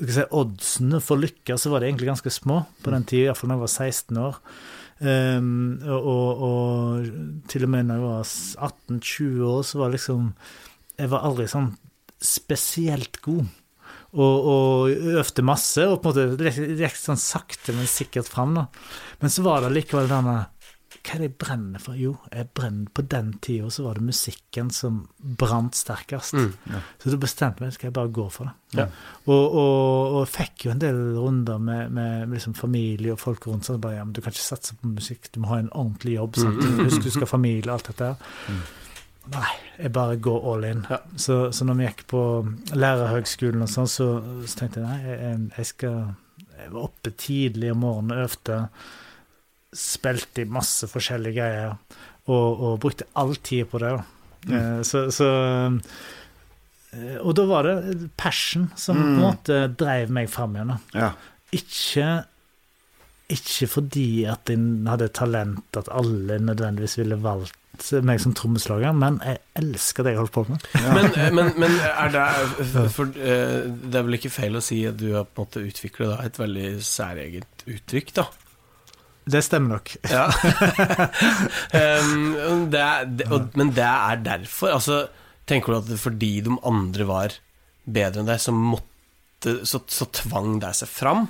si, 0.00 0.24
oddsene 0.30 1.02
for 1.04 1.20
lykke, 1.20 1.58
så 1.58 1.70
var 1.70 1.82
de 1.82 1.92
egentlig 1.92 2.10
ganske 2.10 2.32
små 2.32 2.64
på 2.82 2.94
den 2.94 3.06
tida, 3.06 3.30
iallfall 3.30 3.52
da 3.52 3.58
jeg 3.58 3.64
var 3.66 3.74
16 3.76 4.20
år. 4.24 4.42
Um, 4.98 5.78
og, 5.86 6.40
og 6.42 7.44
til 7.46 7.62
og 7.68 7.70
med 7.70 7.86
når 7.86 8.00
jeg 8.00 8.06
var 8.08 8.32
18-20 8.66 9.44
år, 9.46 9.60
så 9.62 9.78
var 9.78 9.92
liksom 9.94 10.32
Jeg 10.98 11.10
var 11.12 11.26
aldri 11.28 11.46
sånn 11.46 11.70
spesielt 12.18 13.20
god. 13.22 13.46
Og, 14.18 14.46
og 14.50 15.12
øvde 15.20 15.44
masse, 15.46 15.84
og 15.86 16.00
på 16.02 16.10
en 16.10 16.32
måte 16.32 16.50
gikk 16.80 16.96
sånn 16.98 17.20
sakte, 17.20 17.74
men 17.76 17.86
sikkert 17.86 18.26
fram. 18.26 18.56
da. 18.56 18.64
Men 19.20 19.30
så 19.30 19.44
var 19.46 19.62
det 19.62 19.74
likevel 19.76 20.10
denne 20.10 20.40
Hva 20.88 21.14
er 21.14 21.20
det 21.20 21.26
jeg 21.26 21.34
brenner 21.40 21.82
for? 21.82 21.96
Jo, 22.00 22.14
jeg 22.32 22.48
brenner 22.56 22.88
på 22.96 23.02
den 23.12 23.34
tida, 23.44 23.68
så 23.72 23.84
var 23.84 23.98
det 23.98 24.06
musikken 24.08 24.70
som 24.72 25.02
brant 25.20 25.76
sterkest. 25.76 26.32
Mm. 26.32 26.78
Så 27.02 27.12
da 27.12 27.18
bestemte 27.20 27.60
jeg 27.60 27.68
meg 27.68 27.74
skal 27.76 27.88
jeg 27.90 27.96
bare 27.98 28.12
gå 28.16 28.24
for 28.32 28.48
det. 28.48 28.80
Ja. 28.80 28.86
Og, 29.26 29.44
og, 29.44 30.16
og 30.20 30.30
fikk 30.32 30.64
jo 30.64 30.72
en 30.72 30.80
del 30.80 31.00
runder 31.18 31.60
med, 31.60 31.92
med 31.92 32.32
liksom 32.32 32.56
familie 32.56 33.12
og 33.12 33.20
folk 33.20 33.46
rundt. 33.50 33.68
Så 33.68 33.76
bare, 33.76 33.98
ja, 33.98 34.06
men 34.08 34.14
du 34.16 34.22
kan 34.24 34.32
ikke 34.32 34.46
satse 34.46 34.78
på 34.80 34.92
musikk, 34.94 35.28
du 35.34 35.42
må 35.44 35.52
ha 35.52 35.60
en 35.60 35.72
ordentlig 35.72 36.16
jobb. 36.16 36.40
Sant? 36.40 36.64
Husk 36.80 37.04
du 37.04 37.10
skal 37.10 37.26
ha 37.26 37.32
familie 37.34 37.68
og 37.68 37.76
alt 37.76 37.90
dette. 37.92 38.12
Mm. 38.48 38.62
Nei, 39.34 39.50
jeg 39.76 39.92
bare 39.92 40.16
går 40.24 40.46
all 40.52 40.64
in. 40.70 40.86
Ja. 40.88 41.02
Så, 41.20 41.36
så 41.52 41.66
når 41.68 41.76
vi 41.76 41.88
gikk 41.90 42.06
på 42.08 42.22
lærerhøgskolen 42.72 43.66
og 43.66 43.68
sånn, 43.72 43.90
så, 43.92 44.08
så 44.48 44.62
tenkte 44.62 44.80
jeg 44.80 44.88
nei, 44.88 45.12
jeg, 45.12 45.42
jeg 45.58 45.70
skal 45.74 46.00
Jeg 46.58 46.72
var 46.72 46.88
oppe 46.88 47.12
tidlig 47.14 47.68
om 47.70 47.84
morgenen 47.84 48.16
og 48.16 48.24
øvde. 48.24 48.56
Spilte 49.76 50.42
i 50.42 50.48
masse 50.48 50.86
forskjellige 50.88 51.34
greier. 51.40 51.74
Og, 52.28 52.60
og 52.60 52.78
brukte 52.80 53.04
all 53.16 53.34
tid 53.36 53.66
på 53.72 53.78
det. 53.82 53.94
Mm. 54.48 54.54
Eh, 54.54 54.80
Så, 54.86 55.06
så 55.12 55.28
eh, 56.92 57.16
Og 57.20 57.34
da 57.36 57.44
var 57.48 57.66
det 57.68 58.10
passion 58.16 58.70
som 58.76 58.96
på 58.96 59.02
en 59.04 59.14
Mm. 59.16 59.22
måte 59.22 59.60
dreiv 59.80 60.10
meg 60.10 60.28
fram 60.30 60.56
igjen. 60.56 60.74
Ja. 60.94 61.12
Ikke 61.52 62.24
ikke 63.28 63.66
fordi 63.68 64.24
at 64.24 64.48
jeg 64.48 64.58
hadde 64.88 65.08
talent, 65.12 65.76
at 65.76 65.88
alle 65.92 66.38
nødvendigvis 66.40 66.94
ville 66.96 67.18
valgt 67.20 67.52
meg 68.02 68.18
som 68.22 68.32
trommeslager, 68.34 68.94
men 68.96 69.18
jeg 69.20 69.36
elsker 69.60 70.02
det 70.06 70.14
jeg 70.14 70.18
holdt 70.22 70.32
på 70.32 70.44
med. 70.48 70.64
Men, 70.94 71.10
eh, 71.12 71.28
men, 71.36 71.50
men 71.60 71.74
er 71.84 72.08
det 72.14 72.88
For 72.96 73.04
det 73.12 73.94
er 74.00 74.02
vel 74.08 74.16
ikke 74.16 74.32
feil 74.32 74.56
å 74.56 74.62
si 74.64 74.80
at 74.88 74.96
du 74.96 75.10
har 75.12 75.24
på 75.28 75.42
en 75.42 75.44
måte 75.44 75.60
utviklet 75.60 76.24
et 76.24 76.40
veldig 76.40 76.70
særegent 76.82 77.66
uttrykk, 77.68 78.14
da? 78.16 78.24
Det 79.28 79.42
stemmer 79.44 79.76
nok. 79.76 79.92
Ja. 80.16 80.26
um, 82.00 82.68
det 82.72 82.80
er, 82.82 83.08
det, 83.10 83.26
og, 83.32 83.50
men 83.58 83.72
det 83.76 83.84
er 83.84 84.22
derfor 84.24 84.74
Altså, 84.76 85.02
tenker 85.48 85.74
du 85.74 85.78
at 85.80 86.00
fordi 86.00 86.32
de 86.46 86.56
andre 86.66 87.06
var 87.08 87.36
bedre 87.88 88.22
enn 88.22 88.30
deg, 88.30 88.40
så 88.42 88.54
måtte 88.54 89.58
Så, 89.68 89.82
så 89.92 90.08
tvang 90.16 90.58
deg 90.62 90.74
seg 90.76 90.90
fram? 90.90 91.28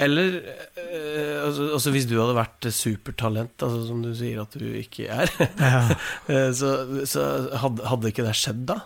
Eller 0.00 0.38
eh, 0.80 1.36
altså, 1.44 1.66
altså 1.76 1.92
hvis 1.92 2.06
du 2.08 2.14
hadde 2.16 2.38
vært 2.38 2.66
supertalent, 2.72 3.60
altså, 3.60 3.82
som 3.90 4.00
du 4.00 4.14
sier 4.16 4.40
at 4.40 4.56
du 4.56 4.64
ikke 4.80 5.10
er, 5.12 5.28
Ja. 5.60 5.82
eh, 6.32 6.48
så, 6.56 6.70
så 7.04 7.26
hadde, 7.60 7.84
hadde 7.90 8.08
ikke 8.08 8.24
det 8.24 8.32
skjedd 8.40 8.64
da? 8.70 8.78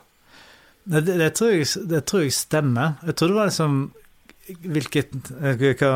Det, 0.84 1.04
det, 1.06 1.14
det, 1.22 1.30
tror 1.38 1.54
jeg, 1.54 1.68
det 1.88 2.02
tror 2.10 2.24
jeg 2.26 2.34
stemmer. 2.36 2.98
Jeg 3.06 3.16
tror 3.16 3.30
det 3.30 3.38
var 3.38 3.48
liksom 3.52 3.78
hvilket, 4.74 5.14
eh, 5.38 5.62
hva, 5.78 5.92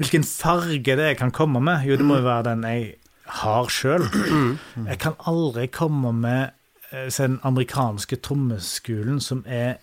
Hvilken 0.00 0.24
farge 0.26 0.96
det 0.98 1.08
jeg 1.12 1.18
kan 1.20 1.32
komme 1.34 1.60
med? 1.62 1.84
Jo, 1.86 1.96
det 1.96 2.06
må 2.06 2.18
jo 2.18 2.26
være 2.26 2.48
den 2.50 2.64
jeg 2.66 2.94
har 3.40 3.70
sjøl. 3.72 4.06
Jeg 4.90 4.98
kan 5.02 5.14
aldri 5.26 5.68
komme 5.72 6.12
med 6.12 6.50
eh, 6.90 7.08
den 7.08 7.38
amerikanske 7.42 8.18
trommeskolen 8.24 9.20
som 9.22 9.44
er 9.46 9.78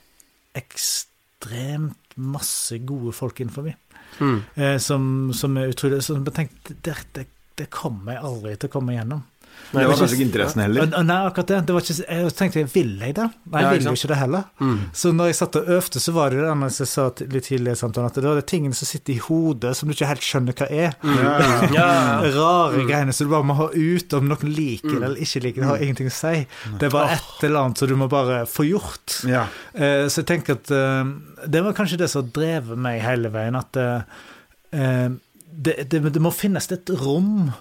ekstremt 0.58 1.98
masse 2.16 2.78
gode 2.86 3.14
folk 3.16 3.40
innenfor. 3.40 3.72
Mm. 4.20 4.42
Eh, 4.56 4.78
som, 4.84 5.32
som 5.34 5.58
er 5.58 5.72
utrolig 5.72 6.04
Så 6.04 6.18
jeg 6.20 6.34
tenkte, 6.36 6.76
det, 6.84 6.96
det, 7.16 7.28
det 7.58 7.70
kommer 7.72 8.18
jeg 8.18 8.26
aldri 8.28 8.56
til 8.56 8.70
å 8.70 8.74
komme 8.76 8.96
igjennom. 8.96 9.24
Det 9.72 9.86
var 9.88 9.98
kanskje 10.02 10.18
ikke 10.18 10.28
interessen 10.28 10.62
heller. 10.66 10.90
Nei, 11.06 11.18
akkurat 11.30 11.52
det. 11.52 11.60
det 11.68 11.76
var 11.76 11.86
ikke, 11.86 11.96
jeg 12.04 12.34
tenkte, 12.40 12.64
vil 12.74 12.92
jeg 13.00 13.16
det? 13.18 13.28
Nei, 13.54 13.62
jeg 13.64 13.78
vil 13.78 13.88
jo 13.88 13.94
ikke 14.00 14.10
det 14.12 14.18
heller. 14.20 14.48
Mm. 14.60 14.80
Så 15.02 15.12
når 15.16 15.30
jeg 15.32 15.38
satt 15.40 15.58
og 15.62 15.70
øvde, 15.78 16.02
så 16.04 16.16
var 16.16 16.36
det 16.36 16.42
det 16.44 16.70
jeg 16.82 16.90
sa 16.92 17.06
litt 17.22 17.48
tidligere 17.48 17.78
i 17.78 17.82
samtalen, 17.82 18.12
at 18.12 18.20
det 18.20 18.26
var 18.28 18.42
det 18.42 18.46
tingene 18.52 18.78
som 18.78 18.90
sitter 18.90 19.16
i 19.16 19.22
hodet 19.28 19.72
som 19.78 19.88
du 19.88 19.96
ikke 19.96 20.10
helt 20.12 20.28
skjønner 20.28 20.58
hva 20.60 20.68
er. 20.68 20.98
Mm. 21.04 21.16
ja. 21.22 21.34
Ja, 21.72 21.88
ja. 22.26 22.34
Rare 22.36 22.86
greiene 22.90 23.16
som 23.16 23.30
du 23.30 23.34
bare 23.36 23.48
må 23.48 23.58
ha 23.62 23.70
ut 23.72 24.18
om 24.18 24.28
noen 24.32 24.52
liker 24.52 24.98
det 24.98 25.02
eller 25.02 25.24
ikke 25.24 25.44
liker 25.48 25.64
det. 25.64 25.70
har 25.72 25.86
ingenting 25.88 26.12
å 26.12 26.16
si. 26.16 26.36
Det 26.82 26.90
er 26.90 26.96
bare 26.98 27.18
et 27.18 27.48
eller 27.48 27.64
annet 27.64 27.82
som 27.82 27.92
du 27.92 27.96
må 28.00 28.10
bare 28.12 28.44
få 28.50 28.68
gjort. 28.68 29.22
Eh, 29.28 30.06
Så 30.12 30.22
jeg 30.24 30.30
tenker 30.34 30.60
at 30.60 30.72
uh, 30.76 31.06
det 31.48 31.64
var 31.66 31.76
kanskje 31.78 32.00
det 32.02 32.12
som 32.12 32.28
drev 32.34 32.74
meg 32.78 33.02
hele 33.06 33.32
veien, 33.34 33.56
at 33.58 33.78
eh, 33.80 35.10
det, 35.52 35.76
det, 35.92 36.02
det 36.14 36.22
må 36.24 36.32
finnes 36.36 36.68
et 36.72 36.90
rom 37.02 37.52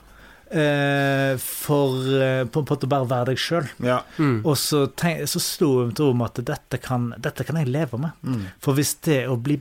for 0.51 2.07
eh, 2.23 2.45
på, 2.51 2.63
på 2.65 2.75
måte 2.75 2.89
å 2.89 2.91
bare 2.91 3.07
være 3.11 3.29
deg 3.31 3.39
sjøl. 3.43 3.69
ja. 3.87 4.01
Mm. 4.19 4.41
Og 4.43 4.57
så, 4.59 4.87
tenk, 4.99 5.23
så 5.31 5.43
sto 5.43 5.69
jeg 5.85 5.95
til 5.99 6.11
om 6.11 6.25
at 6.27 6.41
dette 6.47 6.81
kan, 6.83 7.13
dette 7.19 7.47
kan 7.47 7.61
jeg 7.61 7.71
leve 7.71 8.01
med. 8.03 8.17
Mm. 8.27 8.49
For 8.63 8.75
hvis 8.79 8.97
det 9.07 9.23
å 9.31 9.39
bli 9.39 9.61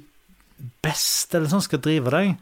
best 0.83 1.35
eller 1.37 1.51
sånn 1.51 1.63
skal 1.63 1.81
drive 1.83 2.11
deg, 2.15 2.33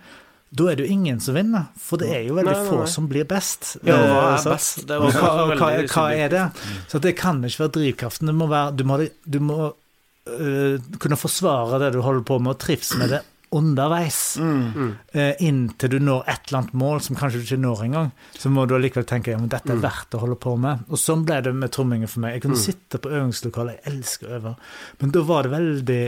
da 0.57 0.69
er 0.71 0.77
det 0.79 0.87
jo 0.87 0.95
ingen 0.95 1.19
som 1.19 1.35
vinner. 1.35 1.67
For 1.81 1.99
det 1.99 2.07
er 2.15 2.23
jo 2.29 2.37
veldig 2.37 2.53
Nei, 2.53 2.61
nei, 2.63 2.69
få 2.71 2.87
som 2.89 3.09
blir 3.11 3.27
best. 3.27 3.73
Ja, 3.83 3.97
hva 3.99 4.21
Eh, 4.23 4.37
er 4.37 4.45
best? 4.53 4.85
Det 4.87 4.99
var 5.03 5.17
hva, 5.19 5.33
hva, 5.51 5.71
hva 5.91 6.05
er 6.15 6.31
det? 6.31 6.45
Så 6.87 7.03
det 7.03 7.17
kan 7.19 7.43
ikke 7.43 7.65
være 7.65 7.75
drivkraften. 7.81 8.31
Du 8.31 8.37
må, 8.37 8.47
være, 8.51 8.71
du 8.79 8.85
må, 8.87 9.01
du 9.27 9.39
må 9.43 9.57
uh, 9.67 10.75
kunne 11.03 11.19
forsvare 11.19 11.81
det 11.83 11.91
du 11.97 11.99
holder 12.05 12.23
på 12.23 12.39
med, 12.39 12.55
og 12.55 12.63
trives 12.63 12.95
med 12.95 13.11
det 13.17 13.25
underveis. 13.55 14.37
Mm. 14.41 14.91
Uh, 15.15 15.33
inntil 15.39 15.91
du 15.93 15.99
når 16.03 16.25
et 16.27 16.49
eller 16.49 16.59
annet 16.61 16.73
mål 16.77 17.01
som 17.05 17.15
kanskje 17.19 17.39
du 17.39 17.45
ikke 17.45 17.59
når 17.63 17.83
engang. 17.87 18.11
Så 18.37 18.51
må 18.53 18.65
du 18.67 18.75
allikevel 18.75 19.07
tenke 19.07 19.31
ja, 19.31 19.39
men 19.39 19.51
dette 19.51 19.71
er 19.75 19.81
verdt 19.83 20.17
å 20.17 20.21
holde 20.25 20.35
på 20.43 20.55
med. 20.59 20.83
Og 20.91 20.99
sånn 21.01 21.23
ble 21.27 21.39
det 21.45 21.53
med 21.55 21.71
trommingen 21.75 22.11
for 22.11 22.23
meg. 22.25 22.35
Jeg 22.37 22.45
kunne 22.47 22.59
sitte 22.59 22.99
på 23.03 23.11
øvingslokalet, 23.13 23.79
jeg 23.79 23.93
elsker 23.95 24.27
å 24.27 24.35
øve, 24.41 24.55
men 25.01 25.15
da 25.15 25.23
var 25.27 25.47
det 25.47 25.53
veldig 25.55 26.01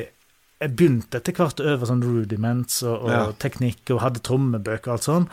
Jeg 0.59 0.75
begynte 0.75 1.21
etter 1.21 1.31
hvert 1.37 1.61
å 1.63 1.69
øve 1.71 1.87
sånn 1.87 2.01
rudiments 2.03 2.81
og, 2.83 3.05
og 3.05 3.09
Ja. 3.13 3.21
teknikk 3.39 3.93
og 3.95 4.01
hadde 4.03 4.19
trommebøker 4.27 4.91
og 4.91 4.97
alt 4.97 5.05
sånn, 5.07 5.27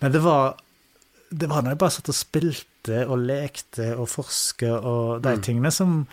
men 0.00 0.12
det 0.14 0.22
var 0.24 0.54
det 1.30 1.46
var 1.50 1.62
når 1.62 1.74
jeg 1.74 1.78
bare 1.78 1.94
satt 1.94 2.08
og 2.08 2.16
spilte 2.16 3.02
og 3.06 3.18
lekte 3.28 3.90
og 3.94 4.08
forska 4.08 4.70
og 4.80 5.20
de 5.22 5.34
tingene 5.44 5.70
som, 5.70 6.06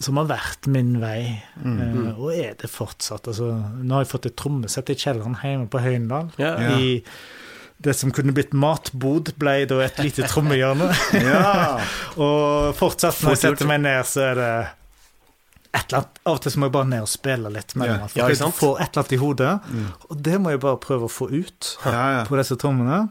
som 0.00 0.18
har 0.20 0.26
vært 0.28 0.66
min 0.68 0.98
vei, 1.00 1.40
eh, 1.64 2.10
og 2.18 2.30
er 2.34 2.54
det 2.60 2.68
fortsatt. 2.70 3.28
Altså, 3.32 3.48
nå 3.80 3.94
har 3.96 4.04
jeg 4.04 4.10
fått 4.12 4.26
et 4.28 4.36
trommesett 4.36 4.90
i 4.92 4.96
kjelleren 5.00 5.38
hjemme 5.42 5.68
på 5.72 5.80
Høyendal. 5.80 6.30
Ja. 6.40 6.54
I 6.76 7.00
det 7.80 7.92
som 7.96 8.12
kunne 8.12 8.32
blitt 8.36 8.52
matbod, 8.56 9.34
ble 9.40 9.66
da 9.68 9.80
et 9.84 9.98
lite 10.04 10.28
trommehjørne. 10.28 10.90
Ja. 11.26 11.78
og 12.22 12.74
fortsatt, 12.78 13.22
når 13.24 13.36
jeg 13.36 13.42
setter 13.46 13.68
meg 13.72 13.80
ned, 13.84 14.04
så 14.08 14.20
er 14.30 14.34
det 14.40 14.50
et 15.76 15.90
eller 15.92 15.98
annet, 16.04 16.20
Av 16.24 16.36
og 16.38 16.40
til 16.44 16.52
så 16.54 16.60
må 16.62 16.68
jeg 16.70 16.72
bare 16.76 16.88
ned 16.88 17.02
og 17.04 17.10
spille 17.12 17.50
litt. 17.52 17.74
med 17.76 17.88
Ja. 17.90 17.96
alt. 18.06 18.14
Ja, 18.16 18.24
For 18.24 18.32
jeg 18.32 18.54
får 18.60 18.80
et 18.80 18.88
eller 18.88 19.02
annet 19.02 19.12
i 19.12 19.20
hodet, 19.20 19.52
og 20.08 20.22
det 20.28 20.38
må 20.40 20.50
jeg 20.54 20.60
bare 20.64 20.78
prøve 20.80 21.04
å 21.08 21.12
få 21.12 21.28
ut 21.32 21.72
Ja, 21.84 22.04
ja. 22.18 22.24
på 22.24 22.36
disse 22.40 22.56
trommene. 22.56 23.02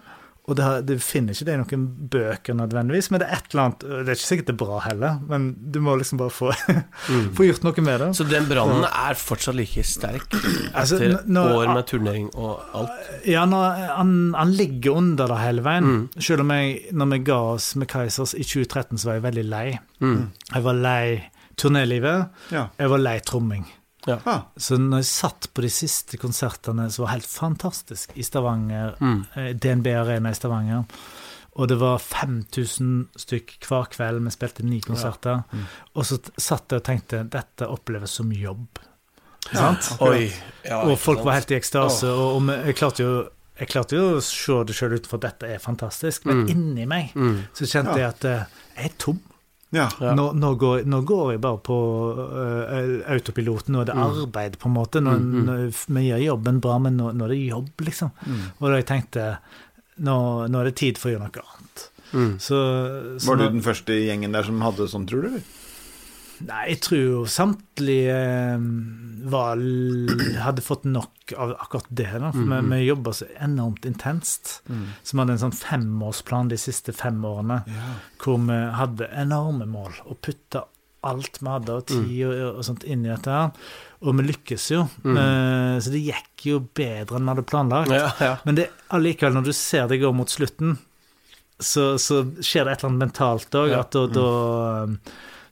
Og 0.46 0.54
det, 0.58 0.62
har, 0.62 0.82
det 0.86 1.00
finner 1.02 1.34
ikke 1.34 1.46
det 1.48 1.54
i 1.56 1.58
noen 1.58 1.86
bøker 2.14 2.54
nødvendigvis, 2.54 3.08
men 3.10 3.22
det 3.24 3.28
er 3.32 3.40
et 3.40 3.48
eller 3.50 3.64
annet 3.64 3.86
Det 3.86 4.12
er 4.12 4.18
ikke 4.20 4.28
sikkert 4.28 4.50
det 4.52 4.54
er 4.54 4.60
bra 4.60 4.80
heller, 4.86 5.16
men 5.32 5.48
du 5.74 5.80
må 5.82 5.96
liksom 5.98 6.20
bare 6.22 6.34
få, 6.36 6.52
få 7.38 7.48
gjort 7.48 7.66
noe 7.66 7.86
med 7.88 8.04
det. 8.04 8.10
Så 8.20 8.28
den 8.30 8.46
brannen 8.50 8.86
er 8.86 9.18
fortsatt 9.18 9.58
like 9.58 9.82
sterk 9.90 10.28
Altså, 10.78 11.00
etter 11.00 11.16
altså, 11.16 11.34
når- 11.34 11.56
år 11.64 11.72
med 11.74 11.88
turnering 11.90 12.28
og 12.38 12.62
alt? 12.78 13.10
Ja, 13.26 13.48
når, 13.50 13.82
han, 13.98 14.12
han 14.38 14.54
ligger 14.60 15.00
under 15.02 15.34
det 15.34 15.40
hele 15.42 15.66
veien. 15.66 15.90
Selv 16.20 16.46
om 16.46 16.54
jeg, 16.54 16.76
når 16.94 17.10
vi 17.16 17.20
ga 17.32 17.40
oss 17.56 17.72
med 17.82 17.90
Kaizers 17.90 18.36
i 18.38 18.44
2013, 18.46 19.00
så 19.02 19.10
var 19.10 19.18
jeg 19.18 19.26
veldig 19.26 19.46
lei. 19.50 19.66
Mm. 20.06 20.20
Jeg 20.54 20.68
var 20.70 20.78
lei 20.86 21.08
turnélivet, 21.58 22.30
ja. 22.52 22.68
jeg 22.78 22.92
var 22.92 23.02
lei 23.02 23.18
tromming. 23.26 23.66
Ah, 24.08 24.42
Så 24.58 24.78
når 24.78 24.98
jeg 25.02 25.06
satt 25.06 25.48
på 25.54 25.62
de 25.66 25.70
siste 25.70 26.18
konsertene, 26.22 26.92
som 26.92 27.06
var 27.06 27.14
helt 27.16 27.26
fantastisk, 27.30 28.12
i 28.16 28.22
Stavanger, 28.24 28.96
Mm. 29.02 29.26
eh, 29.36 29.54
DNB 29.54 29.88
Arena 29.96 30.30
i 30.30 30.34
Stavanger, 30.38 30.84
og 31.58 31.68
det 31.68 31.78
var 31.80 31.98
5000 31.98 33.08
stykk 33.18 33.58
hver 33.68 33.88
kveld, 33.90 34.24
vi 34.24 34.30
spilte 34.32 34.64
ni 34.64 34.80
konserter, 34.82 35.44
og 35.96 36.04
så 36.06 36.20
satt 36.38 36.70
jeg 36.70 36.82
og 36.82 36.84
tenkte 36.84 37.24
dette 37.30 37.68
oppleves 37.68 38.12
som 38.12 38.32
jobb. 38.32 38.68
Ja. 39.54 39.60
sant? 39.76 40.02
Oi. 40.02 40.32
Ja, 40.66 40.82
og 40.84 40.98
folk 41.00 41.20
sant? 41.20 41.26
var 41.26 41.34
helt 41.40 41.52
i 41.52 41.56
ekstase, 41.60 42.10
og, 42.10 42.42
og 42.42 42.66
jeg 42.66 42.76
klarte 42.76 43.04
jo 43.06 43.30
jeg 43.58 43.70
klarte 43.72 43.96
jo 43.96 44.18
å 44.18 44.22
se 44.22 44.52
det 44.68 44.76
sjøl 44.76 44.98
utenfor 44.98 45.16
at 45.16 45.22
dette 45.40 45.48
er 45.54 45.60
fantastisk, 45.64 46.26
men 46.26 46.42
Mm. 46.44 46.50
inni 46.52 46.86
meg 46.86 47.14
mm. 47.16 47.38
så 47.56 47.64
kjente 47.66 47.94
Ja. 47.96 47.98
jeg 47.98 48.08
at 48.10 48.26
eh, 48.26 48.46
jeg 48.76 48.86
er 48.92 48.96
tom. 49.00 49.22
Ja. 49.72 49.90
Ja. 50.00 50.14
Nå, 50.16 50.34
nå, 50.34 50.56
går, 50.58 50.86
nå 50.86 51.02
går 51.06 51.32
jeg 51.34 51.42
bare 51.42 51.58
på 51.66 51.76
uh, 52.16 53.12
autopiloten. 53.12 53.74
Nå 53.76 53.82
er 53.82 53.86
det 53.86 53.96
Mm. 53.96 54.04
arbeid, 54.24 54.58
på 54.60 54.70
en 54.70 54.74
måte. 54.76 55.02
Nå, 55.04 55.12
Mm, 55.18 55.46
mm. 55.50 55.74
vi 55.96 56.04
gjør 56.10 56.24
jobben 56.26 56.60
bra, 56.62 56.78
men 56.80 56.98
nå, 56.98 57.12
nå 57.14 57.26
er 57.26 57.30
det 57.30 57.42
jobb, 57.50 57.70
liksom. 57.82 58.12
Mm. 58.26 58.46
Og 58.62 58.70
da 58.70 58.76
jeg 58.80 58.86
tenkte 58.88 59.38
nå, 60.00 60.48
nå 60.48 60.60
er 60.62 60.64
det 60.70 60.76
tid 60.76 60.98
for 60.98 61.10
å 61.10 61.14
gjøre 61.16 61.28
noe 61.28 61.44
annet. 61.44 61.90
Mm. 62.14 62.34
Så, 62.40 62.56
så 63.20 63.28
Var 63.28 63.36
du 63.38 63.44
nå- 63.44 63.52
den 63.52 63.62
første 63.66 63.90
i 63.96 64.06
gjengen 64.08 64.32
der 64.32 64.44
som 64.44 64.62
hadde 64.62 64.88
sånn, 64.88 65.08
tror 65.08 65.22
du? 65.24 65.28
eller? 65.28 65.44
Nei, 66.46 66.66
jeg 66.70 66.82
tror 66.84 67.00
jo 67.00 67.20
samtlige 67.32 68.16
eh, 68.16 68.60
var, 69.32 69.58
hadde 70.44 70.62
fått 70.64 70.84
nok 70.86 71.34
av 71.38 71.56
akkurat 71.60 71.88
det. 71.90 72.12
Da. 72.22 72.32
For 72.32 72.44
Mhm. 72.46 72.70
vi, 72.70 72.76
vi 72.78 72.86
jobba 72.90 73.14
så 73.14 73.26
enormt 73.42 73.86
intenst. 73.86 74.62
Så 75.04 75.12
vi 75.16 75.20
hadde 75.24 75.36
en 75.38 75.44
sånn 75.48 75.56
femårsplan 75.58 76.50
de 76.52 76.58
siste 76.62 76.94
fem 76.94 77.20
årene 77.26 77.64
yeah. 77.68 77.96
hvor 78.22 78.38
vi 78.46 78.60
hadde 78.80 79.10
enorme 79.14 79.66
mål 79.70 79.94
og 80.06 80.20
putta 80.22 80.66
alt 81.06 81.38
vi 81.42 81.50
hadde 81.52 81.70
av 81.70 81.84
tid 81.86 82.24
og, 82.26 82.56
og 82.58 82.64
sånt 82.66 82.84
inn 82.84 83.04
i 83.06 83.12
dette. 83.12 83.30
her. 83.30 83.52
Og 84.06 84.16
vi 84.18 84.24
lykkes 84.26 84.72
jo. 84.72 84.88
Mm. 85.04 85.18
Uh, 85.18 85.76
Så 85.82 85.92
det 85.94 86.02
gikk 86.06 86.46
jo 86.50 86.60
bedre 86.74 87.18
enn 87.20 87.26
vi 87.28 87.34
hadde 87.36 87.46
planlagt. 87.50 87.94
Ja, 87.94 88.10
ja. 88.20 88.36
Men 88.46 88.56
det, 88.58 88.70
allikevel, 88.94 89.34
når 89.38 89.46
du 89.50 89.54
ser 89.54 89.88
det 89.88 90.02
går 90.02 90.14
mot 90.18 90.30
slutten, 90.30 90.78
så, 91.60 91.94
så 92.02 92.24
skjer 92.44 92.66
det 92.66 92.74
et 92.74 92.82
eller 92.84 92.90
annet 92.92 93.06
mentalt 93.08 93.56
òg. 93.56 93.70
Ja. 93.72 93.80
At 93.86 93.92
da, 93.96 94.08
da, 94.12 94.28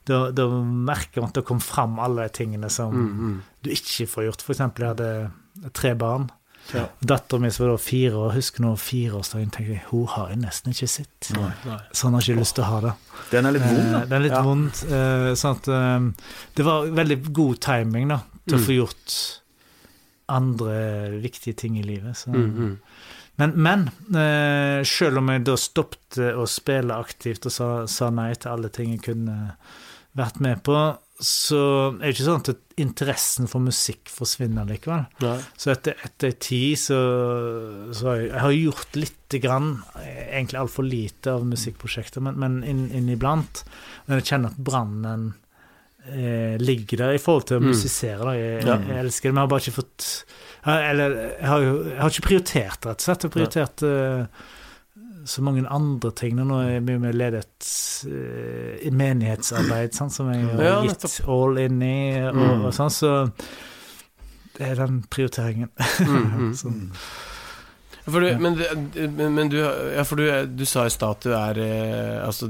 da, 0.05 0.31
da 0.35 0.47
merker 0.63 1.21
man 1.21 1.29
at 1.31 1.35
det 1.39 1.45
kom 1.47 1.59
fram 1.63 1.99
alle 2.03 2.25
de 2.27 2.33
tingene 2.35 2.69
som 2.69 2.93
Mm, 2.93 3.11
mm. 3.19 3.41
du 3.63 3.69
ikke 3.71 4.07
får 4.07 4.25
gjort. 4.29 4.41
For 4.41 4.53
eksempel, 4.53 4.83
jeg 4.85 4.95
hadde 4.95 5.71
tre 5.73 5.93
barn. 5.95 6.29
Ja. 6.73 6.85
Dattera 7.03 7.41
mi 7.43 7.49
som 7.51 7.65
var 7.65 7.73
da 7.73 7.81
fire 7.83 8.13
år, 8.15 8.33
husker 8.37 8.63
nå 8.63 8.69
fireårsdagen, 8.79 9.49
tenkte 9.51 9.73
jeg 9.75 9.81
hun 9.89 10.05
har 10.07 10.29
jeg 10.31 10.39
nesten 10.39 10.71
ikke 10.71 10.87
sett. 10.87 11.29
Nei, 11.35 11.49
nei. 11.67 11.79
Sånn 11.91 12.13
har 12.15 12.23
ikke 12.23 12.39
lyst 12.39 12.55
til 12.55 12.63
å 12.63 12.69
ha 12.69 12.79
det. 12.85 12.93
Den 13.31 13.45
er 13.49 13.51
litt 13.57 13.65
vond, 13.67 13.83
Eh, 13.83 13.91
da. 13.91 13.99
Det 14.05 14.15
er 14.15 14.23
litt 14.23 14.31
Ja. 14.37 14.41
vond. 14.43 14.83
eh, 14.87 15.33
Sånn 15.35 15.57
at 15.57 15.67
eh, 15.67 16.27
det 16.55 16.65
var 16.65 16.85
veldig 16.87 17.33
god 17.33 17.59
timing 17.59 18.07
da, 18.07 18.19
til 18.47 18.57
å 18.57 18.61
Mm. 18.61 18.65
få 18.65 18.77
gjort 18.79 19.39
andre 20.29 21.19
viktige 21.21 21.53
ting 21.55 21.77
i 21.77 21.83
livet. 21.83 22.15
Så. 22.17 22.29
Mm, 22.31 22.53
mm. 22.55 22.77
Men, 23.35 23.51
men 23.57 23.87
eh, 24.15 24.83
selv 24.85 25.17
om 25.17 25.29
jeg 25.33 25.43
da 25.47 25.55
stoppet 25.57 26.19
å 26.37 26.45
spille 26.47 26.93
aktivt 26.95 27.47
og 27.49 27.51
sa, 27.51 27.69
sa 27.89 28.09
nei 28.13 28.31
til 28.35 28.51
alle 28.53 28.69
ting 28.69 28.91
jeg 28.93 29.01
kunne 29.07 29.55
vært 30.15 30.39
med 30.43 30.61
på, 30.63 30.75
så 31.23 31.59
er 31.93 31.99
det 32.09 32.13
ikke 32.15 32.25
sånn 32.25 32.41
at 32.49 32.79
interessen 32.83 33.47
for 33.47 33.61
musikk 33.63 34.09
forsvinner 34.11 34.65
likevel. 34.67 35.05
Nei. 35.23 35.35
Så 35.57 35.71
etter, 35.71 35.95
etter 36.03 36.33
tid 36.41 36.77
så, 36.81 36.97
så 37.95 38.09
har 38.09 38.17
jeg, 38.19 38.27
jeg 38.31 38.41
har 38.43 38.55
gjort 38.57 38.97
lite 38.99 39.39
grann, 39.43 39.69
egentlig 40.03 40.59
altfor 40.59 40.87
lite 40.87 41.31
av 41.37 41.45
musikkprosjekter, 41.47 42.21
men, 42.25 42.37
men 42.41 42.59
inn, 42.67 42.83
inniblant. 42.97 43.63
Men 44.07 44.19
jeg 44.19 44.27
kjenner 44.33 44.51
at 44.53 44.59
brannen 44.69 45.29
eh, 46.09 46.57
ligger 46.59 47.05
der 47.05 47.15
i 47.15 47.21
forhold 47.21 47.45
til 47.47 47.57
å 47.61 47.63
Mm. 47.63 47.69
musisere. 47.71 48.19
Da. 48.25 48.33
Jeg, 48.35 48.65
Ja. 48.65 48.77
jeg 48.77 49.05
elsker 49.05 49.29
det, 49.29 49.33
men 49.33 49.41
jeg 49.41 49.47
har 49.47 49.53
bare 49.53 49.63
ikke 49.63 49.79
fått 49.81 50.09
jeg- 50.65 50.89
Eller 50.89 51.09
jeg 51.39 51.47
har 51.47 51.61
jeg 51.61 51.99
har 52.01 52.09
ikke 52.09 52.27
prioritert, 52.27 52.85
rett 52.85 52.99
og 52.99 53.05
slett. 53.07 53.23
Jeg 53.23 53.29
har 53.29 53.37
prioritert 53.37 53.83
eh, 53.83 54.25
så 55.25 55.41
mange 55.45 55.63
andre 55.69 56.11
ting. 56.11 56.35
Nå 56.35 56.57
er 56.63 56.79
mye 56.83 56.99
mer 56.99 57.13
ledet 57.15 57.67
uh, 58.07 58.77
i 58.83 58.89
menighetsarbeid, 58.91 59.93
sant, 59.95 60.13
som 60.13 60.31
jeg 60.33 60.45
har 60.49 60.63
Ja, 60.63 60.81
gitt 60.83 61.21
all 61.27 61.57
in 61.57 61.81
i, 61.81 61.95
og, 62.27 62.35
Mm. 62.35 62.65
og 62.65 62.73
sånn, 62.73 62.91
så 62.91 63.13
det 64.57 64.67
er 64.71 64.75
den 64.85 65.03
prioriteringen. 65.09 65.69
Mm, 66.07 66.51
mm. 66.53 66.89
For 68.05 68.19
du, 68.19 68.33
men, 68.37 68.57
men, 69.15 69.29
men 69.37 69.47
du, 69.49 69.57
ja, 69.63 70.03
for 70.03 70.19
du, 70.19 70.25
du 70.59 70.65
sa 70.67 70.83
i 70.85 70.91
stad 70.91 71.09
at 71.15 71.23
du 71.23 71.31
er 71.31 71.59
eh, 71.63 72.17
Altså, 72.27 72.49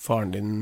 faren 0.00 0.30
din 0.32 0.54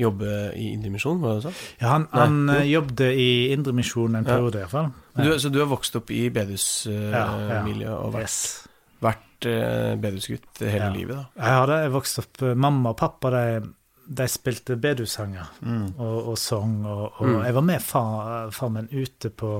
jobber 0.00 0.54
i 0.56 0.70
Indremisjon, 0.72 1.18
var 1.20 1.34
det 1.36 1.42
sånn? 1.50 1.58
ja, 1.82 1.90
han, 1.92 2.06
han 2.16 2.38
jo. 2.48 2.54
eh, 2.54 2.70
jobbet 2.70 3.02
i 3.12 3.26
Indremisjonen 3.52 4.22
en 4.22 4.24
Ja. 4.24 4.38
periode, 4.38 4.56
i 4.56 4.64
hvert 4.64 4.72
fall. 4.72 4.88
Du, 5.20 5.28
så 5.38 5.50
du 5.52 5.58
har 5.60 5.68
vokst 5.68 5.98
opp 6.00 6.08
i 6.16 6.22
bedehusmiljøet 6.32 7.12
Ja, 7.12 7.60
ja. 7.60 7.90
uh, 7.92 8.06
og 8.06 8.14
vært, 8.14 8.22
Yes. 8.24 8.68
Vært 9.02 9.28
bedusgutt 9.42 10.00
bedehusgutt 10.02 10.60
hele 10.62 10.84
Ja. 10.84 10.90
livet, 10.94 11.16
da? 11.16 11.24
Jeg 11.42 11.54
hadde 11.58 11.72
det. 11.72 11.78
Jeg 11.82 11.92
vokste 11.96 12.22
opp 12.22 12.42
eh, 12.46 12.54
Mamma 12.54 12.90
og 12.92 12.96
pappa 13.00 13.30
de, 13.34 13.44
de 14.06 14.26
spilte 14.30 14.76
bedehussanger 14.78 15.48
Mm. 15.62 15.94
og, 15.98 16.28
og 16.32 16.38
sang, 16.38 16.76
og, 16.86 17.12
og 17.20 17.26
Mm. 17.28 17.44
jeg 17.44 17.54
var 17.54 17.62
med 17.62 17.82
far, 17.82 18.50
far 18.50 18.68
min 18.70 18.88
ute 18.92 19.30
på 19.30 19.50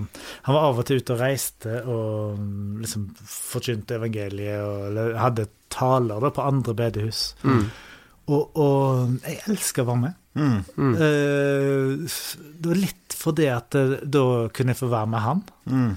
Han 0.45 0.55
var 0.55 0.63
av 0.69 0.79
og 0.79 0.87
til 0.87 1.01
ute 1.03 1.15
og 1.17 1.21
reiste 1.21 1.83
og 1.87 2.39
mm, 2.39 2.81
liksom 2.85 3.09
forkynte 3.27 3.97
evangeliet 3.99 4.61
og 4.63 4.87
eller 4.91 5.19
hadde 5.19 5.49
taler 5.73 6.21
da 6.21 6.31
på 6.31 6.43
andre 6.47 6.75
bedehus. 6.75 7.35
Mm. 7.43 7.65
Og, 8.29 8.57
og 8.57 9.19
jeg 9.27 9.41
elsker 9.49 9.83
å 9.83 9.87
være 9.89 10.03
med. 10.03 10.15
Mm. 10.35 10.65
Mm. 10.77 10.95
Eh, 10.95 12.09
det 12.61 12.69
var 12.71 12.79
litt 12.79 13.17
fordi 13.23 13.47
at 13.53 13.75
eh, 13.79 13.97
da 14.05 14.49
kunne 14.55 14.73
jeg 14.75 14.79
få 14.83 14.89
være 14.93 15.11
med 15.11 15.21
han. 15.27 15.43
Mm. 15.67 15.93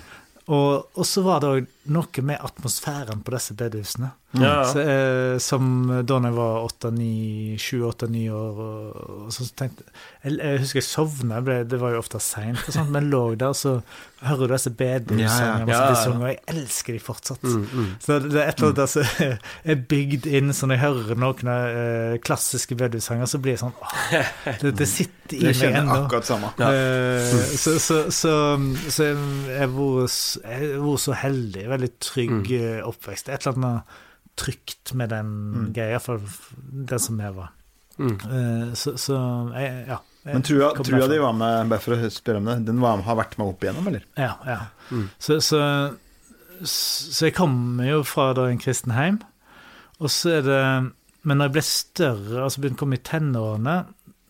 Og, 0.48 0.88
og 0.96 1.06
så 1.10 1.24
var 1.26 1.40
det 1.42 1.50
òg 1.54 1.68
noe 1.92 2.22
med 2.26 2.42
atmosfæren 2.42 3.22
på 3.26 3.34
disse 3.36 3.56
bedehusene. 3.58 4.12
Ja, 4.36 4.66
Så, 4.68 4.80
eh, 4.80 5.38
som 5.40 5.88
da 6.06 6.18
jeg 6.20 6.36
var 6.36 6.66
7-8-9 6.68 8.24
år, 8.36 8.58
og, 8.60 9.26
og 9.26 9.34
så 9.34 9.48
tenkte 9.56 9.86
jeg, 10.24 10.38
jeg 10.40 10.60
husker 10.60 10.82
jeg 10.82 10.88
sovna, 10.90 11.40
det 11.64 11.80
var 11.80 11.96
jo 11.96 12.02
ofte 12.04 12.20
seint, 12.20 12.60
men 12.92 13.10
lå 13.14 13.36
der, 13.36 13.54
og 13.54 13.56
så 13.56 13.78
hører 14.26 14.48
du 14.50 14.54
disse 14.56 14.72
bedehussangene 14.74 15.70
Ja, 15.70 15.82
ja. 15.94 16.14
Og 16.16 16.26
jeg 16.28 16.40
elsker 16.52 16.96
de 16.96 17.02
fortsatt. 17.04 17.44
Mm, 17.44 17.66
mm. 17.72 17.90
Så 18.02 18.20
det 18.24 18.42
er 18.42 18.50
et 18.50 18.60
eller 18.60 18.72
annet 18.72 18.82
der 18.82 18.92
som 18.92 19.36
er 19.76 19.82
bygd 19.94 20.28
inn, 20.28 20.54
så 20.56 20.70
når 20.70 20.80
jeg 20.80 20.84
hører 20.86 21.22
noen 21.22 21.52
eh, 21.54 22.16
klassiske 22.26 22.78
bedehussanger, 22.80 23.30
så 23.30 23.42
blir 23.44 23.56
jeg 23.56 23.64
sånn 23.64 23.76
åh, 23.76 23.96
det, 24.64 24.74
det 24.82 24.90
sitter 24.90 25.38
i 25.38 25.52
meg 25.52 25.80
ennå. 25.82 26.00
akkurat 26.06 26.28
samme. 26.28 26.52
Eh, 26.66 27.38
så, 27.56 27.78
så, 27.82 28.02
så, 28.14 28.34
så 28.90 29.10
jeg 29.10 29.62
har 29.62 29.74
vært 29.74 31.06
så 31.06 31.16
heldig. 31.18 31.66
Veldig 31.76 31.92
trygg 32.04 32.34
mm. 32.50 32.88
oppvekst. 32.90 33.30
Et 33.30 33.46
eller 33.46 33.60
annet 33.60 34.02
trygt 34.36 34.92
med 35.00 35.14
den 35.14 35.30
Mm. 35.56 35.68
greia, 35.76 35.96
iallfall 35.96 36.20
den 36.92 37.00
som 37.00 37.20
jeg 37.24 37.36
var. 37.36 37.54
Mm. 37.98 38.16
Eh, 38.16 38.74
så, 38.76 38.98
så 39.00 39.18
jeg, 39.56 39.86
ja. 39.88 40.00
jeg 40.26 40.34
Men 40.34 40.44
trua, 40.44 40.74
trua 40.76 41.08
di 41.08 41.20
var 41.24 41.38
med, 41.38 41.70
bare 41.72 41.84
for 41.84 41.96
å 41.96 42.10
spørre 42.12 42.42
om 42.42 42.50
det, 42.50 42.58
den 42.68 42.82
var, 42.84 43.00
har 43.06 43.16
vært 43.22 43.38
med 43.40 43.54
opp 43.54 43.64
igjennom, 43.64 43.88
eller? 43.92 44.04
Ja, 44.20 44.34
ja. 44.44 44.60
Mm. 44.92 45.06
Så, 45.20 45.40
så 45.44 45.62
så 46.64 47.28
jeg 47.28 47.36
kommer 47.36 47.88
jo 47.88 48.04
fra 48.08 48.30
da 48.36 48.48
en 48.50 48.62
kristen 48.62 48.94
heim, 48.96 49.20
og 50.00 50.12
så 50.12 50.38
er 50.38 50.46
det 50.46 50.62
Men 51.26 51.40
når 51.40 51.48
jeg 51.48 51.54
ble 51.56 51.62
større, 51.66 52.42
altså 52.44 52.62
begynte 52.62 52.78
å 52.78 52.84
komme 52.84 53.00
i 53.00 53.02
tenårene, 53.02 53.76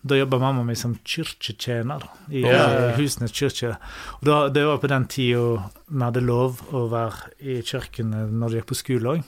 da 0.06 0.18
jobba 0.20 0.38
mamma 0.42 0.64
mi 0.64 0.76
som 0.78 0.94
kirketjener 1.02 2.04
i 2.30 2.44
ja. 2.46 2.94
Husnes 2.98 3.34
kirke. 3.34 3.74
Og 4.20 4.28
da, 4.30 4.38
det 4.54 4.66
var 4.68 4.78
på 4.82 4.90
den 4.92 5.08
tida 5.10 5.66
vi 5.88 6.02
hadde 6.04 6.22
lov 6.26 6.62
å 6.76 6.86
være 6.92 7.34
i 7.42 7.58
kirken 7.66 8.14
når 8.14 8.54
du 8.54 8.60
gikk 8.60 8.70
på 8.70 8.78
skole 8.78 9.16
òg. 9.16 9.26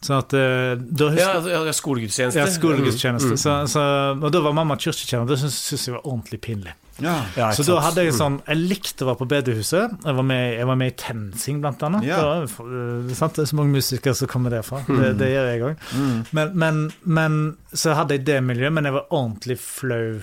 Sånn 0.00 0.16
at 0.22 0.32
eh, 0.32 0.74
da 0.80 1.10
husker 1.12 1.20
Ja, 1.50 1.56
altså, 1.60 1.74
skolegudstjeneste. 1.76 2.38
ja, 2.40 2.46
skolegudstjeneste. 2.48 3.34
Mm, 3.34 3.36
mm. 3.36 3.42
Så, 3.42 3.56
så, 3.74 3.82
og 4.16 4.30
da 4.32 4.40
var 4.46 4.54
mamma 4.56 4.76
kirketjener. 4.80 5.26
Det 5.28 5.36
syntes 5.42 5.84
jeg 5.86 5.92
var 5.98 6.06
ordentlig 6.08 6.40
pinlig. 6.40 6.72
Ja. 7.00 7.18
Ja, 7.36 7.50
Så 7.56 7.64
da 7.64 7.78
hadde 7.80 8.02
jeg 8.04 8.12
sånn 8.12 8.34
Jeg 8.44 8.58
likte 8.60 9.06
å 9.06 9.10
være 9.10 9.20
på 9.22 9.28
bedehuset. 9.30 9.94
Jeg 10.04 10.16
var 10.18 10.26
med, 10.26 10.42
jeg 10.58 10.66
var 10.68 10.76
med 10.80 10.90
i 10.92 10.96
TenSing, 11.00 11.60
blant 11.62 11.84
annet. 11.86 12.04
Ja. 12.08 12.18
Det, 12.44 12.50
eh, 12.64 13.14
sant? 13.16 13.36
det 13.36 13.44
er 13.44 13.50
så 13.52 13.56
mange 13.60 13.76
musikere 13.76 14.16
som 14.16 14.28
kommer 14.28 14.52
derfra. 14.56 14.82
Det, 14.88 15.14
det 15.20 15.30
gjør 15.34 15.48
jeg 15.52 15.64
òg. 15.68 15.86
Mm. 15.96 16.18
Men, 16.36 16.52
men, 16.64 16.82
men 17.04 17.38
så 17.72 17.96
hadde 17.96 18.16
jeg 18.18 18.24
det 18.28 18.40
miljøet, 18.44 18.72
men 18.76 18.88
jeg 18.88 18.96
var 18.96 19.08
ordentlig 19.12 19.58
flau 19.60 20.20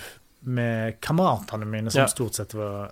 med 0.48 0.98
kameratene 1.04 1.66
mine, 1.70 1.92
som 1.92 2.02
Ja. 2.06 2.08
stort 2.12 2.38
sett 2.38 2.54
var 2.58 2.92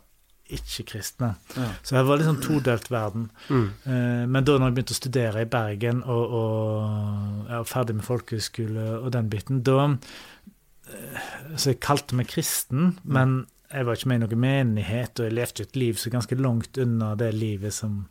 ikke-kristne. 0.53 1.31
Ja. 1.57 1.69
Så 1.81 1.95
jeg 1.97 2.05
var 2.05 2.21
sånn 2.21 2.41
todelt 2.43 2.91
verden. 2.93 3.29
Mm. 3.49 3.65
Eh, 3.89 4.25
Men 4.29 4.45
da 4.45 4.57
når 4.59 4.69
jeg 4.69 4.75
begynte 4.77 4.95
å 4.95 4.99
studere 4.99 5.41
i 5.41 5.49
Bergen 5.49 6.03
og, 6.03 6.35
og 6.39 7.49
jeg 7.49 7.57
var 7.63 7.69
ferdig 7.69 7.95
med 7.97 8.05
folkehøyskole 8.05 8.85
og 8.99 9.09
den 9.15 9.31
biten, 9.31 9.63
da 9.65 9.87
eh, 9.89 11.31
Så 11.55 11.73
jeg 11.73 11.81
kalte 11.81 12.17
meg 12.17 12.29
kristen, 12.29 12.95
men 13.03 13.45
jeg 13.71 13.87
var 13.87 13.97
ikke 13.97 14.11
med 14.11 14.21
i 14.21 14.25
noen 14.25 14.43
menighet, 14.43 15.19
og 15.19 15.25
jeg 15.25 15.33
levde 15.33 15.65
et 15.65 15.75
liv 15.75 15.97
så 15.97 16.13
ganske 16.13 16.37
langt 16.37 16.77
unna 16.77 17.15
det 17.17 17.31
livet 17.33 17.73
som, 17.73 18.03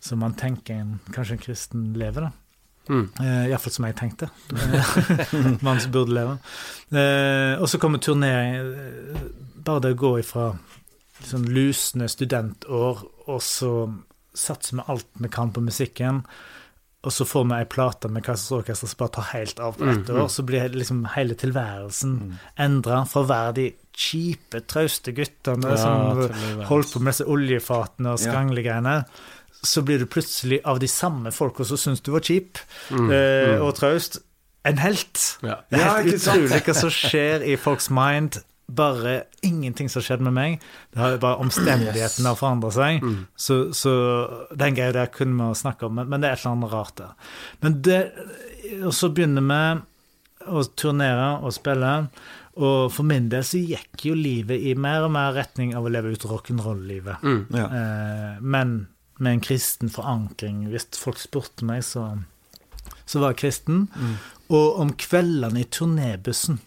som 0.00 0.22
man 0.22 0.36
tenker 0.38 0.78
en, 0.78 1.00
kanskje 1.12 1.34
en 1.34 1.42
kristen 1.42 1.90
lever, 1.98 2.28
da. 2.28 2.30
Mm. 2.84 3.08
Eh, 3.18 3.46
Iallfall 3.48 3.72
som 3.72 3.86
jeg 3.88 3.96
tenkte. 3.96 4.28
Man 5.64 5.80
som 5.80 5.90
burde 5.90 6.12
leve. 6.12 6.34
Og 7.56 7.64
så 7.72 7.78
kommer 7.80 7.96
turnering 8.04 8.58
Bare 9.64 9.80
det 9.80 9.94
å 9.94 9.96
gå 10.02 10.10
ifra 10.20 10.50
sånn 11.30 11.46
lusne 11.54 12.08
studentår, 12.08 13.04
og 13.28 13.40
så 13.42 13.70
satser 14.34 14.76
vi 14.80 14.84
alt 14.88 15.06
vi 15.22 15.28
kan 15.28 15.52
på 15.54 15.62
musikken, 15.62 16.24
og 17.04 17.12
så 17.12 17.26
får 17.28 17.44
vi 17.50 17.54
ei 17.58 17.64
plate 17.68 18.08
med 18.08 18.24
Kaisers 18.24 18.50
Orkester 18.56 18.88
som 18.88 18.96
bare 18.98 19.12
tar 19.18 19.26
helt 19.34 19.60
av 19.60 19.74
på 19.76 19.84
ett 19.84 20.08
Mm, 20.08 20.16
mm. 20.16 20.22
år, 20.22 20.28
så 20.32 20.42
blir 20.42 20.68
liksom 20.72 21.04
hele 21.14 21.34
tilværelsen 21.34 22.14
Mm. 22.20 22.38
endra 22.58 23.04
fra 23.06 23.20
å 23.22 23.28
være 23.28 23.54
de 23.54 23.66
kjipe, 23.94 24.60
trauste 24.66 25.12
guttene 25.14 25.68
Ja, 25.70 25.76
som 25.76 26.64
holdt 26.64 26.92
på 26.94 27.00
med 27.00 27.12
disse 27.12 27.26
oljefatene 27.26 28.12
og 28.12 28.18
skranglegreiene. 28.18 29.04
så 29.64 29.82
blir 29.82 29.98
du 29.98 30.06
plutselig 30.06 30.60
av 30.64 30.78
de 30.80 30.86
samme 30.88 31.30
folka 31.32 31.64
som 31.64 31.76
syns 31.76 32.00
du 32.02 32.10
var 32.12 32.20
kjip 32.20 32.58
Mm, 32.90 33.10
eh, 33.10 33.56
mm. 33.58 33.62
og 33.62 33.74
traust, 33.76 34.18
en 34.64 34.78
helt. 34.78 35.38
Ja. 35.42 35.56
Det 35.70 35.78
er 35.80 36.02
helt 36.02 36.06
ja, 36.06 36.32
utrolig 36.32 36.62
hva 36.64 36.74
som 36.74 36.90
skjer 36.90 37.42
i 37.46 37.56
folks 37.56 37.90
mind. 37.90 38.38
Bare 38.66 39.14
ingenting 39.44 39.90
som 39.92 40.02
skjedde 40.04 40.24
med 40.24 40.36
meg. 40.36 40.62
Det 40.92 41.02
har 41.02 41.14
jo 41.14 41.22
bare 41.22 41.42
omstendighetene 41.44 42.30
har 42.30 42.38
forandra 42.38 42.70
seg. 42.74 43.02
Mm. 43.04 43.18
Så, 43.36 43.58
så 43.76 43.92
den 44.56 44.78
greia 44.78 44.94
der 44.96 45.10
kunne 45.12 45.50
vi 45.50 45.60
snakke 45.60 45.88
om, 45.88 45.98
men, 45.98 46.08
men 46.08 46.22
det 46.22 46.30
er 46.30 46.38
et 46.38 46.44
eller 46.44 46.56
annet 46.56 46.72
rart 46.72 46.94
der. 47.00 47.34
Men 47.60 47.76
det, 47.84 47.98
og 48.80 48.94
så 48.96 49.12
begynner 49.12 49.44
vi 49.50 49.60
å 50.54 50.64
turnere 50.76 51.28
og 51.44 51.54
spille, 51.56 51.92
og 52.54 52.92
for 52.94 53.06
min 53.08 53.28
del 53.32 53.44
så 53.46 53.58
gikk 53.58 54.04
jo 54.08 54.16
livet 54.16 54.62
i 54.62 54.74
mer 54.78 55.06
og 55.06 55.14
mer 55.16 55.32
retning 55.34 55.72
av 55.76 55.86
å 55.86 55.92
leve 55.92 56.12
ut 56.14 56.26
rock'n'roll-livet. 56.30 57.24
Mm. 57.24 57.40
Ja. 57.56 57.64
Eh, 57.66 58.42
men 58.42 58.76
med 59.18 59.32
en 59.32 59.40
kristen 59.40 59.90
forankring. 59.90 60.68
Hvis 60.70 60.88
folk 60.98 61.18
spurte 61.22 61.66
meg, 61.66 61.84
så, 61.86 62.06
så 63.06 63.22
var 63.22 63.34
jeg 63.34 63.42
kristen. 63.44 63.86
Mm. 63.94 64.14
Og 64.54 64.80
om 64.84 64.94
kveldene 64.98 65.62
i 65.62 65.68
turnébussen 65.70 66.60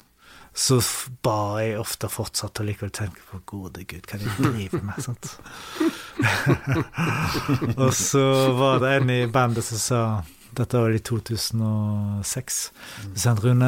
så 0.57 0.79
bar 1.21 1.51
ba 1.53 1.61
jeg 1.61 1.77
ofte 1.77 2.09
fortsatt 2.09 2.61
og 2.63 2.65
likevel 2.65 2.89
tenke 2.95 3.21
på 3.29 3.39
gode 3.45 3.83
gud, 3.85 4.07
hva 4.09 4.17
er 4.17 4.23
det 4.23 4.31
jeg 4.31 4.53
driver 4.55 4.87
med? 4.87 4.97
Sant? 5.05 5.29
og 7.83 7.93
så 7.93 8.23
var 8.57 8.81
det 8.81 8.95
en 8.95 9.13
i 9.13 9.21
bandet 9.29 9.67
som 9.67 9.81
sa 9.81 10.01
Dette 10.57 10.79
var 10.81 10.89
i 10.89 10.99
2006. 11.05 12.55
Du 13.13 13.19
sa 13.21 13.29
han 13.35 13.41
Rune, 13.43 13.67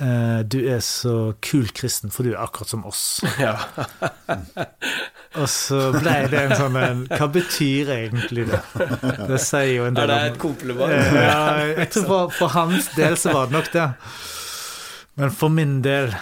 eh, 0.00 0.38
du 0.48 0.56
er 0.64 0.80
så 0.80 1.34
kul 1.44 1.68
kristen, 1.76 2.08
for 2.14 2.24
du 2.24 2.30
er 2.32 2.40
akkurat 2.40 2.72
som 2.72 2.86
oss. 2.88 3.02
Ja. 3.44 3.58
Og 5.34 5.48
så 5.50 5.90
ble 5.98 6.14
det 6.30 6.40
en 6.46 6.54
sånn 6.56 6.76
en 6.78 7.00
Hva 7.10 7.26
betyr 7.34 7.90
egentlig 7.98 8.46
det? 8.48 8.60
Det 9.28 9.40
sier 9.42 9.72
jo 9.74 9.88
en 9.90 9.98
Er 9.98 10.06
del 10.06 10.12
det 10.12 10.16
om 10.22 10.28
et 10.30 10.40
kompliment? 10.40 10.94
Eh, 10.94 11.18
Ja, 11.18 11.42
jeg 11.74 11.90
tror 11.98 12.06
for, 12.08 12.34
for 12.38 12.54
hans 12.54 12.88
del 12.94 13.18
så 13.20 13.34
var 13.34 13.50
det 13.50 13.58
nok 13.58 13.72
det. 13.74 13.88
Men 15.14 15.30
for 15.30 15.48
min 15.48 15.82
del 15.82 16.14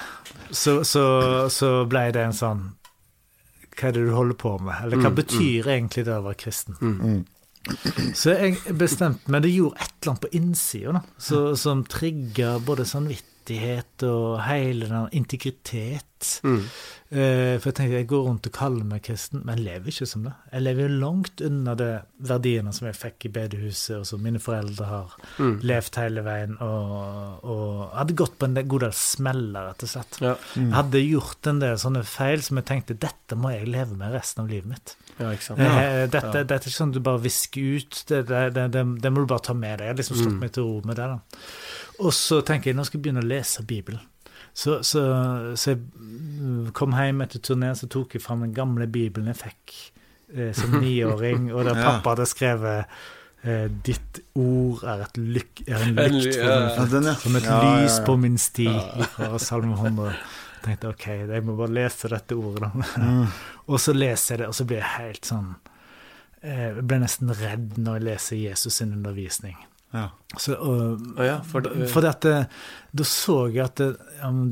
så, 0.51 0.83
så, 0.85 1.03
så 1.49 1.85
ble 1.89 2.11
det 2.13 2.23
en 2.27 2.35
sånn 2.37 2.63
Hva 3.73 3.89
er 3.89 3.95
det 3.97 4.03
du 4.05 4.11
holder 4.13 4.37
på 4.37 4.51
med? 4.61 4.75
Eller 4.85 5.01
hva 5.01 5.09
Mm, 5.09 5.17
betyr 5.17 5.69
egentlig 5.73 6.05
det 6.05 6.17
å 6.19 6.25
være 6.27 6.41
kristen? 6.43 6.77
Mm. 6.81 7.23
Så 8.19 8.35
jeg 8.35 8.59
bestemte 8.77 9.31
meg 9.31 9.45
Det 9.47 9.53
gjorde 9.55 9.79
et 9.81 9.93
eller 10.03 10.11
annet 10.13 10.25
på 10.27 10.33
innsida 10.37 11.03
som 11.57 11.85
trigga 11.89 12.57
både 12.67 12.85
samvittighet 12.85 13.29
og 14.09 14.41
hele 14.47 14.89
den 14.89 15.09
integritet. 15.13 16.09
Mm. 16.47 16.61
Uh, 17.13 17.59
for 17.59 17.67
jeg 17.69 17.75
tenker, 17.77 17.95
jeg 17.99 18.07
går 18.09 18.23
rundt 18.29 18.47
og 18.47 18.53
kaller 18.55 18.85
meg 18.87 19.03
kristen, 19.05 19.41
men 19.45 19.59
lever 19.61 19.91
ikke 19.91 20.07
som 20.07 20.23
det. 20.25 20.33
Jeg 20.53 20.63
lever 20.63 20.87
jo 20.87 21.01
langt 21.03 21.43
unna 21.45 21.75
de 21.77 21.89
verdiene 22.25 22.73
som 22.73 22.87
jeg 22.87 22.95
fikk 22.97 23.27
i 23.27 23.33
bedehuset, 23.35 23.97
og 23.99 24.07
som 24.09 24.23
mine 24.23 24.39
foreldre 24.41 24.87
har 24.89 25.17
Mm. 25.39 25.59
levd 25.67 25.97
hele 25.99 26.23
veien, 26.23 26.55
og, 26.63 27.43
og 27.45 27.91
hadde 27.97 28.15
gått 28.17 28.39
på 28.39 28.47
en 28.47 28.55
god 28.69 28.81
del 28.87 28.93
smeller, 28.97 29.67
rett 29.73 29.83
og 29.83 29.89
slett. 29.93 30.21
Ja. 30.23 30.35
Jeg 30.55 30.73
hadde 30.77 31.03
gjort 31.03 31.47
en 31.51 31.59
del 31.65 31.77
sånne 31.83 32.05
feil 32.07 32.43
som 32.47 32.57
jeg 32.61 32.69
tenkte 32.71 32.99
dette 33.03 33.37
må 33.37 33.51
jeg 33.53 33.67
leve 33.69 33.97
med 33.99 34.13
resten 34.15 34.45
av 34.45 34.49
livet 34.53 34.67
mitt. 34.77 34.97
ja, 35.19 35.33
ikke 35.35 35.43
sant. 35.51 35.59
Eh, 35.61 36.07
dette, 36.07 36.27
Ja. 36.27 36.33
dette 36.45 36.55
er 36.55 36.59
ikke 36.71 36.79
sånn 36.79 36.93
du 36.95 37.01
bare 37.01 37.19
visker 37.21 37.77
ut, 37.77 38.05
det, 38.09 38.27
det, 38.29 38.55
det, 38.55 38.71
det, 38.73 38.87
det 39.03 39.13
må 39.13 39.21
du 39.27 39.27
bare 39.27 39.41
ta 39.51 39.53
med 39.55 39.79
deg. 39.79 39.87
Jeg 39.87 39.95
har 39.95 40.01
liksom 40.01 40.17
slått 40.23 40.33
Mm. 40.33 40.41
meg 40.41 40.53
til 40.53 40.63
ro 40.65 40.81
med 40.85 40.97
det. 40.97 41.07
da. 41.11 41.19
Og 42.03 42.15
så 42.17 42.41
tenker 42.47 42.71
jeg 42.71 42.79
nå 42.79 42.85
skal 42.87 42.99
jeg 42.99 43.07
begynne 43.07 43.23
å 43.23 43.31
lese 43.31 43.65
Bibelen. 43.67 44.03
Så, 44.53 44.83
så, 44.85 45.03
så 45.57 45.73
jeg 45.73 45.81
mm, 45.81 46.73
kom 46.77 46.93
hjem 46.99 47.25
etter 47.25 47.41
turneen, 47.41 47.79
så 47.79 47.89
tok 47.91 48.19
jeg 48.19 48.25
fram 48.25 48.45
den 48.45 48.53
gamle 48.57 48.85
Bibelen 48.91 49.31
jeg 49.33 49.41
fikk 49.41 49.77
eh, 50.35 50.53
som 50.57 50.77
niåring, 50.83 51.49
og 51.55 51.65
der 51.69 51.81
pappa 51.81 52.13
hadde 52.13 52.29
skrevet 52.29 52.93
eh, 53.43 53.67
'Ditt 53.73 54.21
ord 54.37 54.85
er, 54.85 55.07
lyk, 55.17 55.65
er 55.67 55.87
en 55.87 55.97
lykt 55.97 56.37
for 56.77 56.93
min 56.93 57.11
som 57.25 57.41
et 57.41 57.49
lys 57.49 57.99
på 58.05 58.17
min 58.21 58.39
sti, 58.39 58.69
fra 59.17 59.41
Salme 59.41 59.79
100. 59.79 60.13
Jeg 60.13 60.69
tenkte 60.69 60.93
ok, 60.93 61.09
jeg 61.33 61.43
må 61.49 61.57
bare 61.59 61.75
lese 61.81 62.13
dette 62.13 62.39
ordet. 62.39 62.71
Mm. 63.01 63.27
Og 63.73 63.81
så 63.81 63.97
leser 63.97 64.35
jeg 64.35 64.43
det, 64.43 64.49
og 64.51 64.55
så 64.55 64.67
blir 64.69 64.83
jeg 64.83 64.91
helt 64.99 65.27
sånn 65.27 65.53
eh, 66.43 66.69
Jeg 66.75 66.85
ble 66.87 66.97
nesten 67.03 67.31
redd 67.31 67.77
når 67.79 67.99
jeg 67.99 68.07
leser 68.11 68.41
Jesus 68.43 68.79
sin 68.79 68.93
undervisning. 68.95 69.57
Ja. 69.93 70.09
Så, 70.41 70.55
og, 70.57 71.03
Å 71.21 71.25
ja, 71.27 71.35
for 71.45 71.67
uh, 71.69 71.83
for 71.93 72.07
at 72.09 72.25
det, 72.25 72.37
da 72.97 73.05
så 73.05 73.35
jeg 73.53 73.61
at 73.67 73.81
det, 73.83 73.89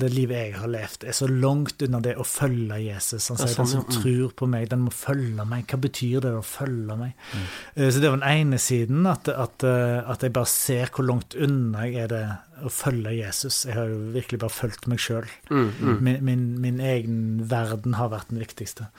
det 0.00 0.10
livet 0.12 0.36
jeg 0.36 0.58
har 0.60 0.68
levd, 0.68 1.06
er 1.08 1.16
så 1.16 1.28
langt 1.30 1.80
unna 1.84 2.02
det 2.04 2.12
å 2.20 2.26
følge 2.28 2.76
Jesus. 2.82 3.30
Han 3.32 3.40
sier 3.40 3.54
sånn, 3.54 3.64
den 3.64 3.70
som 3.70 3.80
ja. 3.80 3.86
Mm. 3.86 3.96
tror 3.96 4.34
på 4.36 4.48
meg, 4.52 4.66
den 4.72 4.84
må 4.84 4.92
følge 4.92 5.46
meg. 5.48 5.64
Hva 5.70 5.80
betyr 5.80 6.26
det 6.26 6.34
å 6.36 6.44
følge 6.44 6.98
meg? 7.00 7.14
Mm. 7.32 7.46
Eh, 7.74 7.88
Så 7.88 8.02
det 8.02 8.12
var 8.12 8.20
den 8.20 8.28
ene 8.28 8.60
siden, 8.60 9.08
at, 9.08 9.32
at, 9.32 9.64
eh, 9.64 9.96
at 10.04 10.26
jeg 10.26 10.36
bare 10.36 10.52
ser 10.52 10.92
hvor 10.92 11.08
langt 11.08 11.36
unna 11.36 11.86
jeg 11.88 12.04
er 12.04 12.12
det 12.12 12.22
å 12.60 12.72
følge 12.72 13.16
Jesus. 13.16 13.62
Jeg 13.64 13.78
har 13.78 13.88
jo 13.88 14.12
virkelig 14.12 14.42
bare 14.44 14.56
fulgt 14.58 14.88
meg 14.92 15.00
sjøl. 15.00 15.28
Mm, 15.48 15.68
mm. 15.80 15.96
Min, 16.04 16.24
min, 16.28 16.46
min 16.60 16.84
egen 16.84 17.20
verden 17.48 17.96
har 17.96 18.12
vært 18.12 18.28
den 18.34 18.42
viktigste. 18.44 18.90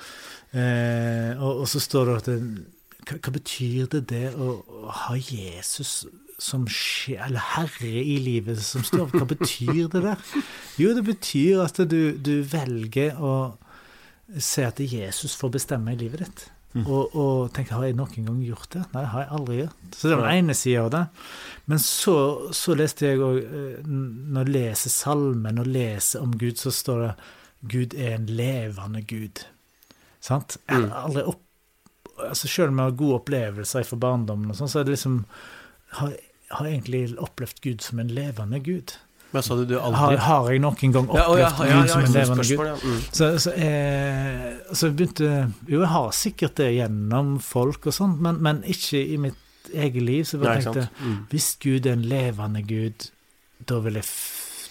Eh, 0.58 1.38
og, 1.38 1.62
og 1.62 1.70
så 1.70 1.82
står 1.82 2.10
det 2.10 2.18
at 2.18 2.32
det, 2.32 2.40
hva, 3.06 3.22
hva 3.22 3.34
betyr 3.38 3.90
det 3.94 4.04
det 4.10 4.26
å, 4.34 4.56
å 4.86 4.98
ha 5.06 5.18
Jesus 5.18 6.04
som 6.42 6.64
skjer, 6.66 7.20
eller 7.28 7.44
herre 7.54 7.92
i 8.02 8.16
livet 8.24 8.62
som 8.66 8.86
står 8.86 9.12
Hva 9.14 9.28
betyr 9.30 9.92
det 9.94 10.02
der? 10.08 10.24
Jo, 10.82 10.96
det 10.98 11.04
betyr 11.06 11.62
at 11.68 11.78
du, 11.86 12.16
du 12.18 12.40
velger 12.50 13.20
å 13.22 13.36
se 14.42 14.66
at 14.66 14.80
Jesus 14.82 15.36
får 15.38 15.54
bestemme 15.60 15.94
i 15.94 16.00
livet 16.00 16.26
ditt. 16.26 16.48
Og, 16.80 17.16
og 17.20 17.50
tenke 17.52 17.76
har 17.76 17.90
jeg 17.90 17.98
noen 18.00 18.28
gang 18.30 18.40
gjort 18.48 18.70
det? 18.72 18.86
Nei, 18.94 19.04
det 19.04 19.12
har 19.12 19.26
jeg 19.26 19.32
aldri 19.38 19.58
gjort. 19.58 19.80
Så 19.92 20.08
det 20.08 20.18
var 20.18 20.30
den 20.30 20.40
ene 20.40 20.56
sida 20.56 20.86
av 20.86 20.92
det. 20.94 21.02
Men 21.68 21.84
så, 21.84 22.16
så 22.56 22.76
leste 22.80 23.10
jeg 23.10 23.20
òg 23.22 23.40
Når 23.84 24.48
jeg 24.48 24.54
leser 24.56 24.94
salmen 24.94 25.60
og 25.62 25.68
leser 25.68 26.24
om 26.24 26.36
Gud, 26.40 26.56
så 26.62 26.72
står 26.74 27.04
det 27.04 27.14
Gud 27.72 27.94
er 27.94 28.16
en 28.16 28.30
levende 28.32 29.04
Gud. 29.06 29.44
Sant? 30.24 30.58
Jeg 30.70 30.88
har 30.88 31.06
aldri 31.06 31.28
opp... 31.30 31.44
Altså 32.22 32.48
Selv 32.48 32.72
om 32.72 32.80
jeg 32.80 32.92
har 32.92 32.98
gode 32.98 33.20
opplevelser 33.20 33.86
fra 33.86 33.98
barndommen, 34.02 34.54
og 34.54 34.58
sånn, 34.58 34.70
så 34.72 34.82
er 34.82 34.88
det 34.88 34.96
liksom 34.96 35.20
har, 36.00 36.16
har 36.58 36.68
egentlig 36.68 37.06
opplevd 37.22 37.62
Gud 37.64 37.82
som 37.86 38.00
en 38.04 38.12
levende 38.14 38.60
Gud. 38.64 38.96
Men 39.32 39.44
sa 39.44 39.56
du? 39.56 39.64
Du 39.66 39.78
Har, 39.80 39.94
aldri 39.96 40.18
har 40.26 40.50
jeg 40.52 40.60
noen 40.60 40.94
gang 40.96 41.06
Ja, 41.16 41.26
opplevd 41.30 41.40
ja, 41.40 41.68
ja, 41.70 41.78
Gud 41.82 41.92
som 41.94 42.02
en 42.04 42.16
levende 42.18 42.44
Gud? 42.44 42.50
spørsmål, 42.50 42.68
ja. 42.68 42.76
Mm. 42.84 42.98
Så, 43.16 43.30
så, 43.40 43.54
jeg, 43.56 44.58
så 44.76 44.90
jeg 44.90 44.96
begynte 45.00 45.30
Jo, 45.72 45.78
jeg 45.80 45.92
har 45.94 46.10
sikkert 46.18 46.58
det 46.60 46.68
gjennom 46.76 47.30
folk 47.46 47.88
og 47.88 47.96
sånn, 47.96 48.18
men, 48.26 48.42
men 48.44 48.60
ikke 48.68 49.00
i 49.00 49.16
mitt 49.30 49.72
eget 49.72 50.04
liv. 50.04 50.26
Så 50.28 50.36
jeg 50.36 50.44
bare 50.44 50.66
tenkte? 50.66 50.88
Mm. 51.00 51.18
hvis 51.32 51.48
Gud 51.64 51.88
er 51.88 51.96
en 51.96 52.06
levende 52.12 52.64
Gud, 52.68 53.08
da 53.70 53.80
vil 53.86 54.02
jeg, 54.02 54.10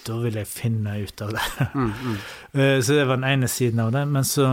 da 0.04 0.18
vil 0.26 0.38
jeg 0.42 0.50
finne 0.50 0.98
ut 1.06 1.24
av 1.24 1.34
det. 1.38 1.46
Mm, 1.80 1.90
mm. 1.94 2.20
Eh, 2.60 2.76
så 2.82 2.98
det 2.98 3.06
var 3.08 3.20
den 3.20 3.28
ene 3.30 3.48
siden 3.48 3.80
av 3.80 3.92
det. 3.96 4.04
Men 4.10 4.26
så, 4.28 4.50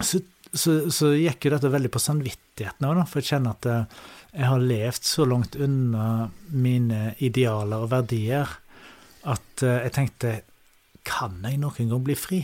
så, 0.00 0.20
så, 0.54 0.78
så 0.94 1.12
gikk 1.18 1.48
jo 1.48 1.52
dette 1.56 1.72
veldig 1.72 1.90
på 1.92 2.00
samvittigheten 2.00 2.86
òg. 2.88 3.02
For 3.10 3.20
jeg 3.20 3.34
kjenner 3.34 3.58
at 3.58 3.68
eh, 3.68 4.06
jeg 4.38 4.46
har 4.46 4.62
levd 4.62 5.02
så 5.04 5.24
langt 5.26 5.56
unna 5.58 6.28
mine 6.54 7.14
idealer 7.18 7.82
og 7.84 7.90
verdier 7.90 8.52
at 9.28 9.64
eh, 9.66 9.80
jeg 9.88 9.92
tenkte 9.96 10.36
Kan 11.08 11.40
jeg 11.42 11.58
noen 11.58 11.88
gang 11.90 12.02
bli 12.04 12.14
fri? 12.14 12.38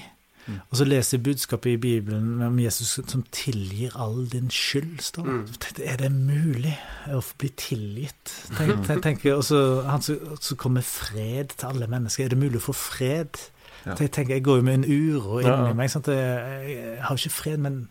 Mm. 0.46 0.58
Og 0.70 0.76
så 0.76 0.84
leser 0.84 1.16
jeg 1.16 1.24
budskapet 1.24 1.70
i 1.74 1.80
Bibelen 1.80 2.42
om 2.44 2.58
Jesus 2.60 2.98
som 3.08 3.22
tilgir 3.32 3.94
all 3.96 4.26
din 4.32 4.50
skyld. 4.52 5.00
står. 5.00 5.24
Mm. 5.24 5.44
Er 5.84 5.96
det 6.02 6.10
mulig 6.12 6.74
å 7.12 7.20
bli 7.38 7.48
tilgitt? 7.56 8.32
Tenk, 8.58 9.02
tenk, 9.04 9.24
og 9.32 9.44
så 9.44 9.60
han 9.88 10.04
så 10.04 10.56
kommer 10.60 10.84
fred 10.84 11.54
til 11.56 11.70
alle 11.70 11.88
mennesker. 11.88 12.24
Er 12.26 12.34
det 12.34 12.40
mulig 12.42 12.60
å 12.60 12.66
få 12.68 12.76
fred? 12.76 13.40
Ja. 13.84 13.96
Tenk, 14.00 14.28
jeg 14.32 14.44
går 14.44 14.60
jo 14.60 14.64
med 14.68 14.80
en 14.82 14.84
uro 14.88 15.38
inni 15.40 15.48
Ja, 15.48 15.68
ja. 15.68 15.76
meg. 15.76 15.90
Sant? 15.92 16.08
Jeg, 16.12 16.76
jeg 16.76 17.02
har 17.04 17.20
ikke 17.20 17.36
fred, 17.38 17.60
men 17.64 17.82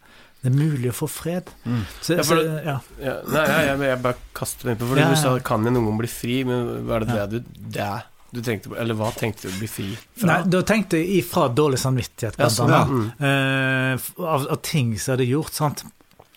det 0.43 0.49
er 0.51 0.55
mulig 0.59 0.89
å 0.91 0.95
få 0.97 1.07
fred. 1.07 1.47
Mm. 1.63 1.83
Så, 2.03 2.17
Ja, 2.19 2.23
for 2.27 2.35
så, 2.35 2.55
ja. 2.67 2.77
Ja, 2.99 3.13
nei, 3.31 3.43
jeg, 3.63 3.77
jeg, 3.87 3.99
bare 4.03 4.17
kaster 4.35 4.67
meg 4.67 4.81
på, 4.81 4.89
for 4.89 4.99
du 4.99 5.15
sa 5.21 5.31
kan 5.47 5.63
jeg 5.63 5.71
noen 5.77 5.85
gang 5.87 6.01
bli 6.03 6.09
fri, 6.11 6.41
men 6.49 6.67
hva 6.83 6.97
er 6.99 7.05
det 7.07 7.15
det 7.15 7.29
du 7.31 7.69
det 7.79 7.91
du 8.33 8.39
tenkte? 8.41 8.71
Eller 8.81 8.97
hva 8.97 9.11
tenkte 9.13 9.45
du 9.47 9.53
å 9.53 9.59
bli 9.61 9.67
fri 9.69 9.87
fra? 10.17 10.25
Nei, 10.27 10.37
da 10.51 10.61
tenkte 10.67 10.97
jeg 10.99 11.19
ifra 11.21 11.47
dårlig 11.53 11.77
samvittighet, 11.79 12.35
blant 12.39 12.55
sånn, 12.55 12.71
annet. 12.73 13.13
Mm. 13.21 13.99
F- 14.01 14.15
av, 14.19 14.47
av 14.55 14.61
ting 14.65 14.95
som 14.97 15.13
jeg 15.13 15.19
hadde 15.19 15.27
gjort. 15.31 15.53
sant? 15.53 15.83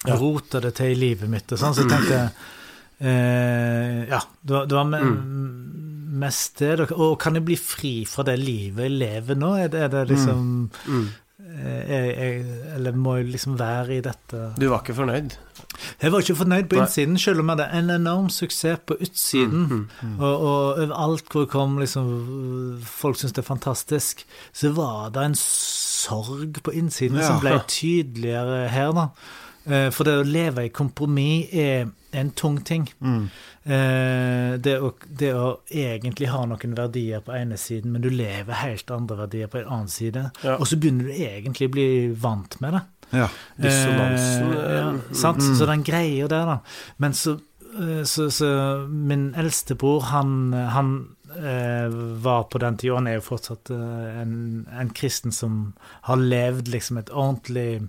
Rota 0.07 0.61
det 0.63 0.75
til 0.77 0.93
i 0.93 0.99
livet 1.01 1.29
mitt 1.33 1.51
og 1.57 1.59
sånn. 1.59 1.75
Så 1.75 1.83
jeg 1.87 1.91
tenkte 1.97 2.21
uh, 3.03 4.07
Ja, 4.13 4.21
det 4.43 4.55
var, 4.55 4.67
det 4.71 4.77
var 4.77 4.85
me 4.93 5.01
mest 6.17 6.61
det. 6.63 6.87
Og 6.97 7.19
kan 7.21 7.35
jeg 7.37 7.45
bli 7.45 7.57
fri 7.61 7.95
fra 8.09 8.25
det 8.25 8.39
livet 8.41 8.87
jeg 8.87 8.95
lever 9.01 9.37
nå? 9.41 9.51
Er 9.65 9.69
det, 9.73 9.83
er 9.89 9.91
det 9.97 10.05
liksom 10.15 10.45
Mm. 10.87 11.03
eh, 11.09 11.13
jeg, 11.47 12.07
jeg, 12.17 12.45
Eller 12.77 12.93
må 12.93 13.17
jeg 13.17 13.29
liksom 13.33 13.59
være 13.59 13.97
i 13.97 14.01
dette 14.05 14.41
Du 14.59 14.69
var 14.69 14.83
ikke 14.83 14.95
fornøyd? 14.99 15.37
Jeg 16.03 16.13
var 16.13 16.21
ikke 16.25 16.37
fornøyd 16.37 16.69
på 16.71 16.77
Nei. 16.77 16.85
innsiden, 16.87 17.19
selv 17.21 17.41
om 17.43 17.49
jeg 17.51 17.57
hadde 17.59 17.79
en 17.79 17.91
enorm 17.95 18.29
suksess 18.33 18.81
på 18.89 18.97
utsiden. 19.01 19.67
Mm, 19.69 19.83
mm. 20.03 20.15
Og, 20.21 20.41
og 20.41 20.79
overalt 20.83 21.29
hvor 21.33 21.45
jeg 21.45 21.51
kom, 21.53 21.79
liksom, 21.83 22.07
folk 22.85 23.19
syntes 23.21 23.35
det 23.37 23.43
er 23.45 23.49
fantastisk, 23.51 24.25
så 24.57 24.71
var 24.77 25.11
det 25.15 25.25
en 25.31 25.37
sorg 25.41 26.61
på 26.65 26.73
innsiden 26.77 27.19
Ja. 27.21 27.27
som 27.29 27.41
ble 27.43 27.59
tydeligere 27.69 28.69
her, 28.73 28.93
da. 28.97 29.07
Eh, 29.67 29.91
For 29.93 30.05
det 30.09 30.17
å 30.21 30.27
leve 30.27 30.65
i 30.67 30.73
kompromiss 30.73 31.49
er 31.53 31.89
en 32.17 32.31
tung 32.39 32.59
ting. 32.65 32.87
Mm. 33.01 33.29
Eh, 33.65 34.57
Det 34.63 34.77
å, 34.81 34.93
det 35.21 35.33
å 35.37 35.47
egentlig 35.71 36.29
ha 36.33 36.45
noen 36.49 36.75
verdier 36.79 37.21
på 37.25 37.35
ene 37.37 37.57
siden, 37.61 37.93
men 37.93 38.03
du 38.05 38.11
lever 38.11 38.61
helt 38.63 38.91
andre 38.95 39.17
verdier 39.25 39.51
på 39.53 39.59
en 39.63 39.69
annen 39.73 39.89
side. 39.93 40.31
Ja. 40.45 40.57
Og 40.59 40.67
så 40.71 40.79
begynner 40.81 41.11
du 41.11 41.13
egentlig 41.17 41.69
å 41.69 41.75
bli 41.77 41.89
vant 42.23 42.59
med 42.65 42.77
det. 42.79 42.85
Ja. 43.13 43.29
Dissonansen, 43.63 44.53
Eh, 44.53 44.73
ja, 44.79 44.89
eh, 44.95 45.13
sant? 45.15 45.39
mm. 45.43 45.55
Så 45.59 45.67
den 45.69 45.85
greia 45.87 46.27
der, 46.29 46.47
da. 46.47 46.59
Men 46.99 47.13
så, 47.15 47.37
eh, 47.79 48.03
så, 48.05 48.31
så 48.31 48.49
min 48.89 49.29
eldstebror, 49.39 50.01
han, 50.11 50.53
han 50.53 50.91
eh, 51.37 51.87
var 52.25 52.49
på 52.51 52.59
den 52.63 52.77
tida, 52.81 52.95
han 52.99 53.07
er 53.07 53.19
jo 53.21 53.27
fortsatt 53.29 53.71
en, 53.71 54.67
en 54.73 54.91
kristen 54.91 55.33
som 55.33 55.75
har 56.09 56.17
levd 56.17 56.69
liksom 56.73 56.99
et 56.99 57.11
ordentlig 57.13 57.89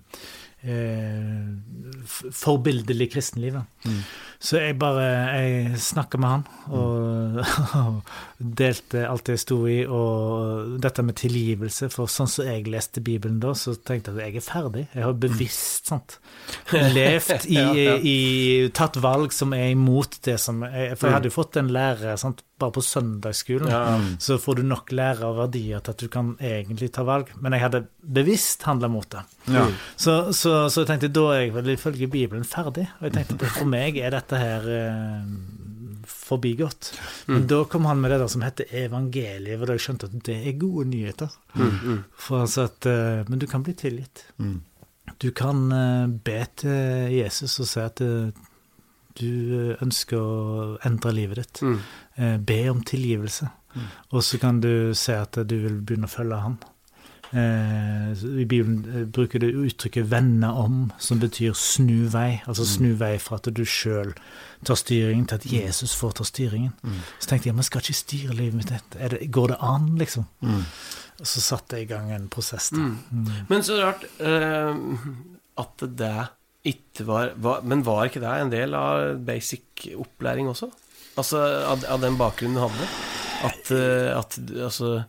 eh, 0.68 2.32
forbildelig 2.32 3.12
kristenliv. 3.14 3.62
Mm. 3.86 4.02
Så 4.40 4.60
jeg 4.62 4.76
bare 4.78 5.04
jeg 5.04 5.80
snakka 5.82 6.20
med 6.22 6.30
han 6.30 6.44
og, 6.70 7.40
og 7.80 8.12
delte 8.62 9.06
alt 9.10 9.32
jeg 9.32 9.42
sto 9.42 9.58
i, 9.70 9.80
og 9.86 10.78
dette 10.84 11.06
med 11.06 11.18
tilgivelse. 11.18 11.90
For 11.94 12.12
sånn 12.12 12.30
som 12.30 12.46
jeg 12.46 12.68
leste 12.70 13.02
Bibelen 13.02 13.40
da, 13.42 13.56
så 13.58 13.74
tenkte 13.76 14.14
jeg 14.14 14.20
at 14.20 14.28
jeg 14.28 14.42
er 14.42 14.46
ferdig. 14.46 14.86
Jeg 14.94 15.08
har 15.08 15.16
bevisst 15.18 15.90
sant, 15.90 16.20
levd 16.74 17.48
i, 17.58 17.64
i 17.98 18.18
Tatt 18.78 19.00
valg 19.02 19.34
som 19.34 19.56
er 19.58 19.72
imot 19.74 20.20
det 20.28 20.38
som 20.42 20.62
jeg, 20.68 20.94
For 21.00 21.10
jeg 21.10 21.18
hadde 21.18 21.32
jo 21.32 21.38
fått 21.38 21.58
en 21.62 21.74
lærer 21.74 22.20
sant, 22.22 22.44
bare 22.58 22.74
på 22.74 22.82
søndagsskolen. 22.82 23.70
Ja. 23.70 23.98
Så 24.22 24.38
får 24.42 24.60
du 24.60 24.64
nok 24.66 24.92
lære 24.96 25.26
og 25.28 25.38
verdier 25.42 25.82
til 25.82 25.94
at 25.94 26.02
du 26.02 26.08
kan 26.12 26.34
egentlig 26.42 26.90
ta 26.94 27.06
valg. 27.08 27.30
Men 27.42 27.54
jeg 27.54 27.66
hadde 27.68 27.84
bevisst 28.02 28.66
handla 28.66 28.90
mot 28.90 29.06
det. 29.14 29.22
Ja. 29.54 29.68
Så, 29.96 30.34
så, 30.34 30.56
så 30.70 30.84
jeg 30.84 30.90
tenkte 30.90 31.12
da 31.14 31.28
er 31.36 31.44
jeg 31.44 31.54
vel 31.58 31.74
ifølge 31.76 32.10
Bibelen 32.12 32.48
ferdig. 32.48 32.88
Og 33.00 33.08
jeg 33.08 33.18
tenkte 33.18 33.38
at 33.38 33.58
for 33.60 33.70
meg 33.70 34.00
er 34.02 34.16
dette 34.16 34.27
her 34.36 34.68
eh, 34.68 35.24
forbigått. 36.06 36.94
Men 37.28 37.42
Mm. 37.42 37.48
da 37.48 37.64
kom 37.66 37.86
han 37.86 38.02
med 38.02 38.12
det 38.12 38.20
der 38.20 38.28
som 38.28 38.42
heter 38.42 38.66
evangeliet, 38.72 39.58
hvor 39.60 39.68
jeg 39.72 39.80
skjønte 39.80 40.06
at 40.06 40.24
det 40.24 40.48
er 40.48 40.58
gode 40.60 40.86
nyheter. 40.90 41.30
Mm, 41.56 41.80
mm. 41.84 42.04
For 42.18 42.38
han 42.40 42.48
sa 42.48 42.64
at 42.66 42.86
eh, 42.86 43.24
Men 43.30 43.40
du 43.40 43.48
kan 43.48 43.64
bli 43.64 43.74
tilgitt. 43.74 44.26
Mm. 44.40 44.62
Du 45.20 45.32
kan 45.32 45.72
eh, 45.72 46.08
be 46.08 46.46
til 46.56 47.12
Jesus 47.18 47.60
og 47.60 47.68
si 47.68 47.80
at 47.80 48.02
du 49.20 49.76
ønsker 49.82 50.18
å 50.18 50.78
endre 50.86 51.12
livet 51.14 51.38
ditt. 51.38 51.62
Mm. 51.62 51.80
Eh, 52.18 52.38
be 52.38 52.70
om 52.70 52.84
tilgivelse. 52.84 53.50
Mm. 53.76 53.88
Og 54.12 54.24
så 54.24 54.38
kan 54.40 54.60
du 54.62 54.94
si 54.94 55.12
at 55.12 55.32
du 55.48 55.56
vil 55.64 55.82
begynne 55.82 56.06
å 56.06 56.12
følge 56.12 56.42
han. 56.44 56.58
Eh, 57.32 58.24
I 58.42 58.46
Bibelen 58.46 58.86
eh, 58.96 59.06
bruker 59.06 59.40
det 59.40 59.52
uttrykket 59.52 60.12
'vende 60.12 60.48
om', 60.48 60.92
som 60.98 61.20
betyr 61.20 61.54
snu 61.54 62.08
vei. 62.08 62.42
Altså 62.48 62.66
snu 62.66 62.94
vei 62.94 63.18
fra 63.20 63.36
at 63.36 63.50
du 63.56 63.66
sjøl 63.66 64.14
tar 64.66 64.76
styringen, 64.76 65.28
til 65.28 65.36
at 65.36 65.46
Jesus 65.46 65.96
får 65.96 66.12
ta 66.12 66.24
styringen. 66.24 66.74
Mm. 66.84 67.02
Så 67.20 67.30
tenkte 67.30 67.50
jeg 67.50 67.56
men 67.56 67.64
skal 67.64 67.82
ikke 67.82 67.94
styre 67.94 68.34
livet 68.34 68.54
mitt. 68.54 68.72
Er 68.96 69.08
det, 69.08 69.32
går 69.32 69.48
det 69.48 69.58
an, 69.60 69.98
liksom? 69.98 70.26
Mm. 70.42 70.64
Og 71.20 71.28
så 71.28 71.42
satte 71.42 71.76
jeg 71.76 71.84
i 71.84 71.94
gang 71.94 72.12
en 72.12 72.30
prosess. 72.30 72.70
Da. 72.70 72.78
Mm. 72.78 72.98
Mm. 73.12 73.28
Men 73.50 73.64
så 73.64 73.82
rart 73.82 74.04
eh, 74.20 74.76
at 75.58 75.84
det 75.98 76.28
ikke 76.64 77.08
var, 77.08 77.32
var 77.36 77.62
Men 77.62 77.86
var 77.86 78.06
ikke 78.06 78.20
det 78.20 78.42
en 78.42 78.52
del 78.52 78.74
av 78.74 79.20
basic 79.26 79.88
opplæring 79.96 80.50
også? 80.50 80.70
Altså 81.18 81.38
av, 81.40 81.86
av 81.88 82.02
den 82.02 82.18
bakgrunnen 82.18 82.56
du 82.56 82.62
hadde? 82.62 82.88
At, 83.44 83.72
at 83.72 84.40
altså 84.58 85.04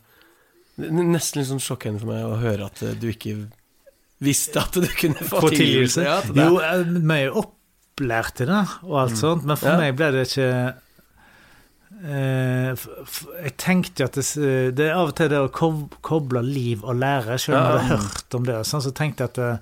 Nesten 0.79 1.41
litt 1.41 1.49
sånn 1.51 1.63
sjokkerende 1.63 2.01
for 2.05 2.13
meg 2.13 2.25
å 2.29 2.37
høre 2.43 2.67
at 2.71 2.83
eh, 2.87 2.95
du 2.99 3.09
ikke 3.11 3.37
visste 4.23 4.61
at 4.63 4.75
du 4.79 4.87
kunne 4.99 5.19
få, 5.27 5.41
Få 5.45 5.51
tilgivelse? 5.53 6.05
Ja, 6.07 6.21
Jo, 6.35 6.59
eh, 6.63 6.85
vi 6.87 7.15
er 7.17 7.25
jo 7.29 7.43
opplært 7.45 8.45
i 8.45 8.47
det, 8.51 8.61
og 8.87 8.95
alt 9.03 9.19
sånt, 9.19 9.47
men 9.47 9.59
for 9.59 9.73
Ja. 9.75 9.79
meg 9.81 9.97
ble 9.99 10.13
det 10.15 10.27
ikke 10.29 10.49
eh, 12.05 12.73
f 12.77 12.87
f 13.07 13.19
Jeg 13.43 13.57
tenkte 13.59 14.03
jo 14.05 14.09
at 14.09 14.19
det, 14.21 14.27
det 14.79 14.87
er 14.89 14.95
av 15.01 15.11
og 15.11 15.17
til 15.19 15.31
det 15.33 15.41
å 15.43 15.51
kob 15.51 15.97
koble 16.05 16.43
liv 16.47 16.85
og 16.85 16.99
lære, 17.01 17.39
selv 17.43 17.59
om 17.59 17.63
jeg 17.63 17.73
hadde 17.89 17.99
hørt 18.07 18.39
om 18.39 18.49
det. 18.49 18.59
Sånn, 18.69 18.85
så 18.87 18.95
tenkte 18.95 19.25
jeg 19.27 19.33
at 19.33 19.41
det, 19.43 19.53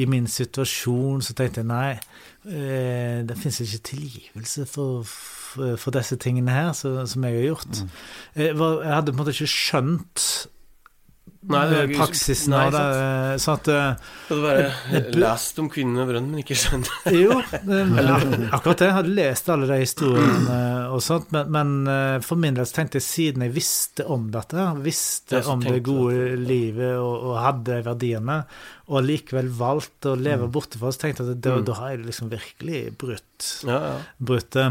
i 0.00 0.06
min 0.10 0.24
situasjon 0.26 1.20
så 1.22 1.36
tenkte 1.38 1.60
jeg 1.62 1.68
nei, 1.70 1.92
eh, 2.50 3.20
det 3.26 3.36
fins 3.38 3.60
ikke 3.62 3.82
tilgivelse 3.92 4.64
for, 4.66 5.04
for, 5.06 5.76
for 5.78 5.94
disse 5.94 6.16
tingene 6.18 6.50
her 6.50 6.72
så, 6.74 6.96
som 7.06 7.22
jeg 7.28 7.36
har 7.36 7.46
gjort. 7.52 7.78
Mm. 7.84 7.92
Jeg, 8.42 8.56
var, 8.58 8.80
jeg 8.82 8.94
hadde 8.96 9.12
på 9.12 9.14
en 9.14 9.22
måte 9.22 9.36
ikke 9.36 9.52
skjønt 9.54 10.24
Nei, 11.52 11.62
det 11.68 11.76
eh, 11.78 11.86
ikke- 11.90 11.98
praksisen 12.00 12.54
nei, 12.54 12.60
av 12.66 12.72
det. 12.72 13.40
Så 13.42 13.52
at 13.58 13.68
eh, 13.68 13.94
Du 14.28 14.34
hadde 14.34 14.42
bare 14.46 14.68
Det 14.92 15.02
bu- 15.12 15.18
lest 15.20 15.58
om 15.60 15.68
kvinnen 15.68 15.98
med 15.98 16.08
brønnen, 16.08 16.30
men 16.32 16.40
ikke 16.44 16.56
skjønt 16.56 16.88
Jo, 17.24 17.40
det, 17.50 17.80
akkurat 18.56 18.78
det. 18.80 18.86
Jeg 18.88 18.96
hadde 18.98 19.14
lest 19.18 19.50
alle 19.52 19.68
de 19.68 19.78
historiene 19.82 20.60
og 20.94 21.02
sånt, 21.04 21.30
men, 21.36 21.50
men 21.52 21.74
eh, 21.92 22.18
for 22.24 22.40
min 22.40 22.56
del 22.56 22.64
så 22.68 22.78
tenkte 22.80 22.96
jeg 23.00 23.08
siden 23.08 23.44
jeg 23.48 23.54
visste 23.58 24.06
om 24.08 24.30
dette, 24.32 24.68
visste 24.84 25.42
om 25.52 25.60
det 25.60 25.82
gode 25.84 26.14
det. 26.32 26.38
livet 26.48 26.96
og, 26.96 27.28
og 27.32 27.38
hadde 27.44 27.82
verdiene, 27.86 28.40
og 28.86 29.04
likevel 29.06 29.48
valgte 29.48 30.10
å 30.12 30.18
leve 30.20 30.48
borte 30.52 30.76
fra, 30.76 30.90
oss, 30.92 30.98
tenkte 31.00 31.24
at 31.24 31.40
da, 31.40 31.54
Mm. 31.56 31.64
da 31.64 31.72
har 31.78 31.90
jeg 31.94 32.04
liksom 32.04 32.28
virkelig 32.30 32.80
brutt, 33.00 33.46
Ja, 33.64 33.78
ja. 33.80 33.98
brutt 34.20 34.50
det. 34.52 34.66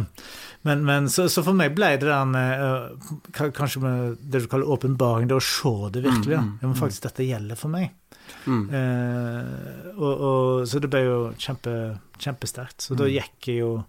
Men, 0.63 0.83
men 0.85 1.09
så, 1.09 1.25
så 1.29 1.43
for 1.43 1.53
meg 1.57 1.73
ble 1.75 1.97
det 1.97 2.05
der 2.07 2.37
eh, 2.37 3.49
Kanskje 3.57 3.81
med 3.81 4.17
det 4.21 4.43
du 4.43 4.47
kaller 4.47 4.69
åpenbaring, 4.69 5.27
det 5.27 5.35
å 5.35 5.41
se 5.41 5.73
det 5.91 6.03
virkelig. 6.05 6.37
Mm, 6.37 6.49
mm, 6.53 6.59
Ja, 6.61 6.67
men 6.67 6.77
faktisk, 6.77 7.01
dette 7.07 7.25
gjelder 7.25 7.55
for 7.57 7.69
meg. 7.73 7.89
Mm. 8.47 8.69
Eh, 8.71 9.89
og, 9.97 10.13
og, 10.13 10.67
så 10.69 10.79
det 10.79 10.89
ble 10.93 11.01
jo 11.07 11.17
kjempe, 11.41 11.73
kjempesterkt. 12.21 12.81
Så 12.85 12.95
da 12.95 13.03
Mm. 13.09 13.15
gikk 13.17 13.47
jeg 13.49 13.59
jo 13.63 13.83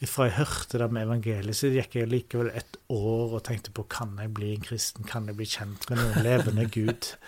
Ifra 0.00 0.28
jeg 0.28 0.36
hørte 0.38 0.78
det 0.78 0.86
med 0.94 1.08
evangeliet, 1.08 1.56
så 1.58 1.66
gikk 1.74 1.96
jeg 1.98 2.06
likevel 2.06 2.52
et 2.54 2.76
år 2.88 3.32
og 3.34 3.42
tenkte 3.42 3.72
på 3.74 3.82
kan 3.90 4.12
jeg 4.20 4.30
bli 4.32 4.52
en 4.54 4.60
kristen, 4.62 5.02
kan 5.04 5.26
jeg 5.26 5.34
bli 5.34 5.44
kjent 5.50 5.88
med 5.90 5.98
den 5.98 6.22
levende 6.22 6.68
Gud? 6.70 7.08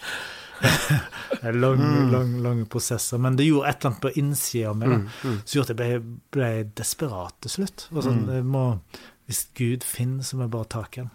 det 1.40 1.44
er 1.50 1.56
lange, 1.56 1.86
Mm. 1.90 2.11
lange, 2.12 2.40
lange 2.44 2.64
prosesser. 2.68 3.18
Men 3.18 3.36
det 3.36 3.46
gjorde 3.46 3.68
et 3.70 3.78
eller 3.80 3.90
annet 3.90 4.02
på 4.04 4.12
innsida 4.20 4.70
av 4.70 4.76
meg 4.76 4.88
Mm. 4.88 5.06
Mm. 5.24 5.38
som 5.44 5.54
gjorde 5.61 5.70
at 5.70 5.78
jeg 5.78 6.02
ble, 6.02 6.18
ble 6.36 6.50
desperat 6.76 7.34
til 7.40 7.50
slutt. 7.50 7.86
Og 7.92 8.02
sånn, 8.04 8.24
Mm. 8.26 8.44
må, 8.50 8.80
hvis 9.28 9.46
Gud 9.54 9.82
finnes, 9.86 10.28
så 10.30 10.36
må 10.36 10.42
jeg 10.48 10.50
bare 10.50 10.64
ta 10.68 10.84
han. 10.96 11.11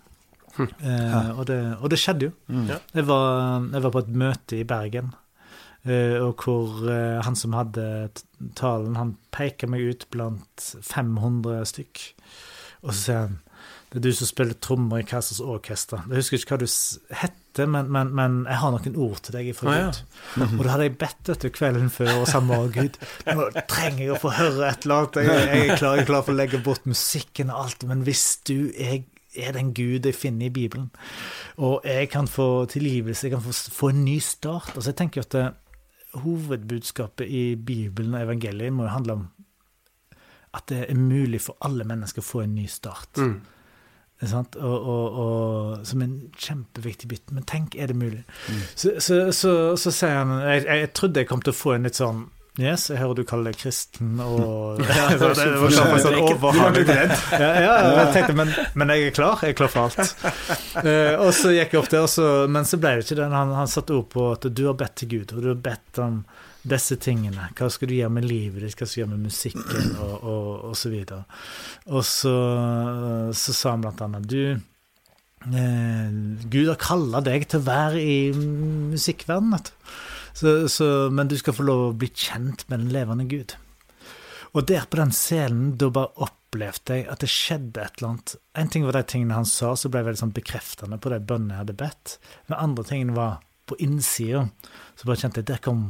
Hm. 0.55 0.69
Eh, 0.87 1.29
og, 1.37 1.45
det, 1.47 1.59
og 1.81 1.89
det 1.89 1.99
skjedde 1.99 2.29
jo. 2.29 2.31
Mm. 2.49 2.67
Jeg 2.95 3.05
var, 3.05 3.61
jeg 3.73 3.81
var 3.83 3.91
på 3.91 3.99
et 4.05 4.09
møte 4.15 4.55
i 4.57 4.63
Bergen 4.63 5.13
eh, 5.85 6.15
og 6.23 6.37
hvor 6.45 6.87
eh, 6.89 7.21
han 7.21 7.35
som 7.35 7.51
hadde 7.53 8.09
talen, 8.55 8.95
han 8.95 9.17
peker 9.35 9.67
meg 9.67 9.81
ut 9.81 10.05
blant 10.11 10.63
500 10.81 11.65
stykk. 11.67 12.13
Og 12.83 12.93
så 12.93 13.01
sier 13.03 13.19
han 13.25 13.39
det 13.91 13.99
er 13.99 14.09
du 14.09 14.13
som 14.17 14.27
spiller 14.27 14.53
trommer 14.59 14.99
i 14.99 15.03
Kaisers 15.07 15.39
Orkester. 15.39 16.01
Jeg 16.09 16.17
husker 16.23 16.37
ikke 16.39 16.55
hva 16.55 16.59
du 16.59 16.65
s- 16.67 16.99
hette, 17.55 17.71
men, 17.71 17.89
men, 17.91 18.11
men 18.15 18.37
jeg 18.49 18.59
har 18.61 18.75
noen 18.75 18.99
ord 19.07 19.23
til 19.23 19.37
deg 19.37 19.49
ifra 19.51 19.71
Å, 19.71 19.75
ja. 19.79 19.89
Gud. 19.89 20.45
Og 20.45 20.61
da 20.61 20.69
hadde 20.73 20.87
jeg 20.87 20.95
bedt 21.01 21.31
etter 21.35 21.53
kvelden 21.55 21.89
før 21.93 22.11
og 22.19 22.29
sa 22.29 22.41
med 22.43 22.69
Gud, 22.75 22.99
nå 23.27 23.49
trenger 23.71 24.03
jeg 24.03 24.13
å 24.15 24.21
få 24.21 24.35
høre 24.35 24.69
et 24.69 24.85
eller 24.85 24.95
annet. 25.01 25.19
Jeg, 25.23 25.41
jeg, 25.41 25.65
er 25.65 25.79
klar, 25.79 25.97
jeg 25.97 26.05
er 26.05 26.09
klar 26.11 26.23
for 26.27 26.35
å 26.35 26.39
legge 26.39 26.61
bort 26.65 26.87
musikken 26.89 27.51
og 27.53 27.65
alt, 27.65 27.85
men 27.89 28.05
hvis 28.07 28.25
du 28.47 28.57
er, 28.71 29.03
er 29.35 29.55
den 29.55 29.73
Gud 29.77 30.07
jeg 30.07 30.17
finner 30.17 30.49
i 30.49 30.53
Bibelen, 30.53 30.89
og 31.55 31.85
jeg 31.87 32.09
kan 32.13 32.27
få 32.29 32.65
tilgivelse, 32.71 33.27
jeg 33.27 33.35
kan 33.37 33.45
få, 33.45 33.55
få 33.71 33.93
en 33.93 34.01
ny 34.03 34.17
start 34.19 34.73
Altså 34.75 34.91
Jeg 34.91 34.97
tenker 34.99 35.23
at 35.23 35.35
det, 35.35 35.45
hovedbudskapet 36.15 37.27
i 37.27 37.55
Bibelen 37.55 38.13
og 38.15 38.21
evangeliet 38.23 38.71
må 38.73 38.85
jo 38.85 38.93
handle 38.93 39.17
om 39.19 39.25
at 40.55 40.69
det 40.71 40.85
er 40.87 40.95
mulig 40.95 41.41
for 41.43 41.59
alle 41.67 41.83
mennesker 41.87 42.23
å 42.23 42.25
få 42.25 42.45
en 42.45 42.53
ny 42.55 42.63
start. 42.71 43.19
Mm. 43.19 43.33
Og, 44.23 44.55
og, 44.63 45.17
og, 45.19 45.81
som 45.85 46.01
en 46.01 46.13
kjempeviktig 46.39 47.09
bit. 47.11 47.33
Men 47.35 47.43
tenk, 47.43 47.75
er 47.75 47.91
det 47.91 47.97
mulig? 47.99 48.23
Så, 48.75 48.95
så, 49.03 49.25
så, 49.35 49.51
så 49.75 49.91
sier 49.91 50.21
han 50.21 50.31
jeg, 50.39 50.63
jeg 50.69 50.93
trodde 50.95 51.19
jeg 51.19 51.29
kom 51.29 51.43
til 51.43 51.51
å 51.51 51.57
få 51.57 51.75
en 51.75 51.89
litt 51.89 51.99
sånn 51.99 52.23
Yes, 52.55 52.85
jeg 52.87 53.01
hører 53.01 53.17
du 53.19 53.25
kaller 53.27 53.51
deg 53.51 53.59
kristen, 53.59 54.13
og 54.23 54.79
ja, 54.87 55.09
det 55.11 55.17
var 55.19 55.33
klart 55.35 55.89
for 55.91 55.99
sånn 56.05 56.21
overhaling. 56.21 56.87
Ja, 56.87 57.49
ja, 57.59 57.73
jeg 57.97 58.13
tenkte, 58.15 58.35
men, 58.39 58.53
men 58.79 58.93
jeg 58.93 59.09
er 59.09 59.17
klar. 59.17 59.43
Jeg 59.43 59.57
er 59.57 59.57
klar 59.59 59.73
for 59.73 59.89
alt. 59.89 60.13
Uh, 60.79 61.19
og 61.25 61.33
så 61.35 61.51
gikk 61.51 61.75
jeg 61.75 61.81
opp 61.81 61.91
der, 61.91 62.47
men 62.47 62.69
så 62.69 62.79
ble 62.79 62.93
det 62.95 63.03
ikke 63.03 63.19
det. 63.19 63.27
Han, 63.35 63.51
han 63.59 63.67
satte 63.71 63.97
ord 63.97 64.07
på 64.13 64.29
at 64.37 64.47
du 64.47 64.63
har 64.69 64.79
bedt 64.79 64.95
til 65.01 65.11
Gud, 65.17 65.35
og 65.35 65.43
du 65.43 65.49
har 65.51 65.59
bedt 65.67 65.99
om 66.05 66.21
disse 66.65 66.97
tingene. 67.01 67.49
Hva 67.57 67.69
skal 67.71 67.89
du 67.89 67.95
gjøre 67.97 68.13
med 68.17 68.27
livet 68.27 68.63
ditt, 68.63 68.77
hva 68.77 68.87
skal 68.87 68.95
du 68.95 69.01
gjøre 69.03 69.13
med 69.13 69.27
musikken, 69.29 69.91
og, 70.01 70.15
og, 70.17 70.47
og 70.71 70.77
så 70.79 70.91
videre. 70.93 71.23
Og 71.91 72.05
så, 72.07 72.35
så 73.37 73.55
sa 73.55 73.75
han 73.75 73.85
blant 73.85 74.01
annet 74.05 74.29
du 74.29 74.41
eh, 74.55 76.15
Gud 76.49 76.71
har 76.71 76.81
kalla 76.81 77.21
deg 77.25 77.47
til 77.51 77.61
å 77.61 77.67
være 77.67 78.01
i 78.01 78.17
musikkverdenen. 78.35 79.69
Så, 80.35 80.55
så, 80.71 80.87
men 81.15 81.29
du 81.31 81.37
skal 81.39 81.55
få 81.55 81.63
lov 81.63 81.83
å 81.85 81.93
bli 81.95 82.09
kjent 82.11 82.65
med 82.67 82.83
den 82.83 82.91
levende 82.91 83.27
Gud. 83.31 83.55
Og 84.55 84.65
der 84.67 84.87
på 84.87 84.99
den 84.99 85.11
scenen, 85.15 85.75
da 85.79 85.89
bare 85.91 86.25
opplevde 86.25 86.99
jeg 86.99 87.07
at 87.11 87.23
det 87.23 87.31
skjedde 87.31 87.83
et 87.83 87.99
eller 87.99 88.13
annet. 88.13 88.35
En 88.55 88.71
ting 88.71 88.87
var 88.87 88.95
de 88.95 89.03
tingene 89.11 89.35
han 89.35 89.47
sa, 89.47 89.73
så 89.75 89.91
ble 89.91 90.01
jeg 90.01 90.09
veldig 90.09 90.23
sånn 90.23 90.35
bekreftende 90.35 90.99
på 90.99 91.11
de 91.11 91.19
bønnene 91.19 91.55
jeg 91.55 91.63
hadde 91.63 91.77
bedt. 91.81 92.15
Den 92.47 92.57
andre 92.57 92.87
tingen 92.87 93.13
var 93.17 93.41
på 93.67 93.77
innsida, 93.83 94.45
så 94.95 95.07
bare 95.07 95.19
kjente 95.23 95.41
jeg 95.41 95.49
der 95.51 95.63
kom 95.63 95.85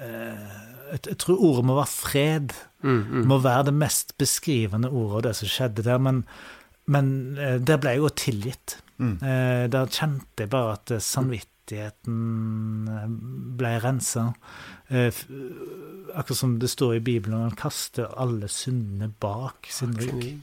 jeg, 0.00 1.00
jeg 1.10 1.18
tror 1.22 1.42
ordet 1.50 1.66
må 1.68 1.76
være 1.78 1.92
fred. 1.92 2.56
Mm, 2.86 3.02
mm. 3.02 3.22
Må 3.30 3.40
være 3.42 3.68
det 3.70 3.76
mest 3.80 4.14
beskrivende 4.20 4.90
ordet 4.90 5.18
av 5.18 5.24
det 5.28 5.34
som 5.40 5.50
skjedde 5.50 5.86
der. 5.86 6.02
Men, 6.02 6.22
men 6.92 7.08
eh, 7.40 7.58
der 7.58 7.80
ble 7.82 7.96
jeg 7.96 8.04
jo 8.04 8.12
tilgitt. 8.24 8.78
Mm. 9.02 9.16
Eh, 9.20 9.66
der 9.72 9.92
kjente 9.92 10.46
jeg 10.46 10.52
bare 10.52 10.76
at 10.78 10.94
eh, 10.94 11.02
samvittigheten 11.02 12.18
eh, 12.92 13.06
ble 13.60 13.74
rensa. 13.84 14.30
Eh, 14.88 15.12
akkurat 16.14 16.36
som 16.38 16.58
det 16.62 16.68
står 16.70 16.94
i 16.96 17.00
Bibelen, 17.00 17.40
han 17.42 17.50
kaster 17.58 18.06
alle 18.16 18.46
syndene 18.48 19.08
bak 19.20 19.66
sin 19.70 19.96
rygg. 19.98 20.36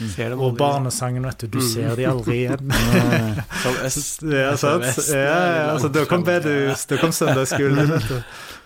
Mm. 0.00 0.38
Og 0.40 0.56
barnesangen, 0.56 1.26
vet 1.28 1.38
du, 1.44 1.46
du 1.46 1.58
Mm. 1.58 1.68
ser 1.68 1.96
de 1.96 2.06
aldri 2.08 2.36
igjen. 2.46 2.72
Som 3.62 3.74
øst. 3.84 4.22
ja, 4.22 4.56
sant? 4.56 4.88
Ja, 5.12 5.18
ja, 5.18 5.66
altså, 5.74 5.88
da 5.92 6.04
kom 6.08 6.24
bedehus, 6.24 6.86
da 6.88 6.96
kom 6.96 7.12
søndagsskolen. 7.12 7.92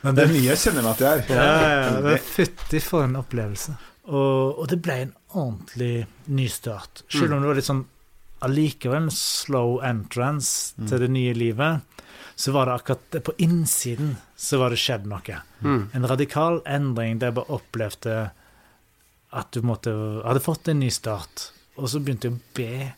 Men 0.03 0.15
Det 0.15 0.25
er 0.25 0.33
mye 0.33 0.47
jeg 0.53 0.59
kjenner 0.63 0.83
meg 0.87 0.93
at 0.93 1.01
jeg 1.01 1.19
er. 1.19 1.35
ja, 1.35 1.51
ja, 1.73 2.11
ja, 2.13 2.17
fytti 2.23 2.81
for 2.81 3.05
en 3.09 3.17
opplevelse. 3.19 3.75
Og, 4.07 4.59
og 4.63 4.69
det 4.71 4.79
ble 4.87 5.01
en 5.03 5.13
ordentlig 5.35 6.07
nystart. 6.31 7.03
Selv 7.11 7.35
om 7.35 7.43
det 7.43 7.49
var 7.51 7.59
litt 7.59 7.67
sånn 7.67 7.85
allikevel 8.47 9.03
en 9.09 9.11
slow 9.11 9.81
entrance 9.83 10.75
til 10.87 10.99
det 11.03 11.09
nye 11.11 11.33
livet, 11.35 11.83
så 12.37 12.53
var 12.53 12.69
det 12.69 12.75
akkurat 12.77 13.17
på 13.25 13.33
innsiden 13.41 14.17
så 14.37 14.59
var 14.61 14.71
det 14.73 14.81
skjedd 14.81 15.07
noe. 15.09 15.39
Mm. 15.65 15.83
En 15.97 16.09
radikal 16.09 16.61
endring 16.69 17.21
der 17.21 17.31
jeg 17.31 17.39
bare 17.39 17.57
opplevde 17.57 18.17
at 19.37 19.53
du 19.57 19.65
måtte 19.65 19.93
hadde 20.21 20.45
fått 20.45 20.69
en 20.69 20.83
ny 20.85 20.91
start. 20.93 21.51
Og 21.81 21.89
så 21.93 22.01
begynte 22.01 22.29
jeg 22.29 22.37
å 22.37 22.43
be, 22.57 22.91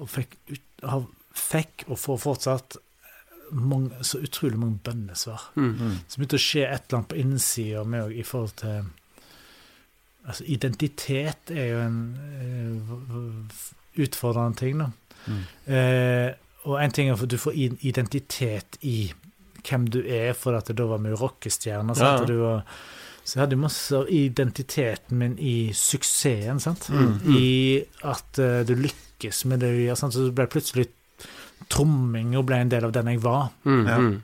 og 0.00 0.08
fikk, 0.12 0.38
ut, 0.48 1.10
fikk 1.36 1.84
og 1.88 2.00
får 2.00 2.22
fortsatt 2.24 2.78
mange, 3.56 4.00
så 4.06 4.20
utrolig 4.24 4.58
mange 4.60 4.80
bønnesvar. 4.84 5.50
Mm. 5.60 6.00
Så 6.06 6.16
begynte 6.20 6.40
å 6.40 6.44
skje 6.46 6.64
et 6.66 6.86
eller 6.86 7.00
annet 7.00 7.12
på 7.12 7.20
innsida 7.20 7.84
med 7.84 8.08
òg 8.08 8.16
i 8.16 8.26
forhold 8.26 8.56
til 8.64 8.96
Altså, 10.20 10.44
identitet 10.52 11.48
er 11.48 11.70
jo 11.70 11.78
en 11.80 12.00
eh, 12.44 14.02
utfordrende 14.04 14.58
ting, 14.60 14.82
da. 14.82 14.90
Mm. 15.24 15.38
Eh, 15.64 16.26
og 16.68 16.76
en 16.80 16.92
ting 16.92 17.08
er 17.08 17.16
at 17.16 17.30
du 17.30 17.38
får 17.40 17.56
identitet 17.56 18.78
i 18.84 19.12
hvem 19.64 19.86
du 19.92 20.00
er, 20.02 20.32
for 20.36 20.56
at 20.56 20.70
da 20.76 20.86
var 20.88 21.00
vi 21.02 21.12
jo 21.12 21.20
rockestjerner. 21.20 21.96
sant? 21.96 22.08
Ja. 22.08 22.22
Og 22.22 22.28
du 22.28 22.36
var, 22.40 22.64
så 23.24 23.36
jeg 23.36 23.42
hadde 23.44 23.56
jo 23.56 23.64
masse 23.64 23.96
av 23.96 24.08
identiteten 24.12 25.20
min 25.20 25.36
i 25.38 25.72
suksessen, 25.76 26.60
sant? 26.62 26.88
Mm. 26.92 27.12
I 27.36 27.50
at 28.08 28.40
uh, 28.40 28.62
du 28.66 28.74
lykkes 28.78 29.44
med 29.50 29.62
det 29.64 29.74
du 29.76 29.82
gjør. 29.84 30.00
Sant? 30.00 30.16
Så 30.16 30.28
det 30.28 30.36
ble 30.38 30.48
plutselig 30.50 30.88
tromming 31.70 32.34
og 32.38 32.46
ble 32.48 32.62
en 32.64 32.72
del 32.72 32.88
av 32.88 32.94
den 32.96 33.12
jeg 33.12 33.22
var. 33.24 33.50
Mm. 33.68 33.82
Ja. 33.86 33.98
Mm. 34.00 34.18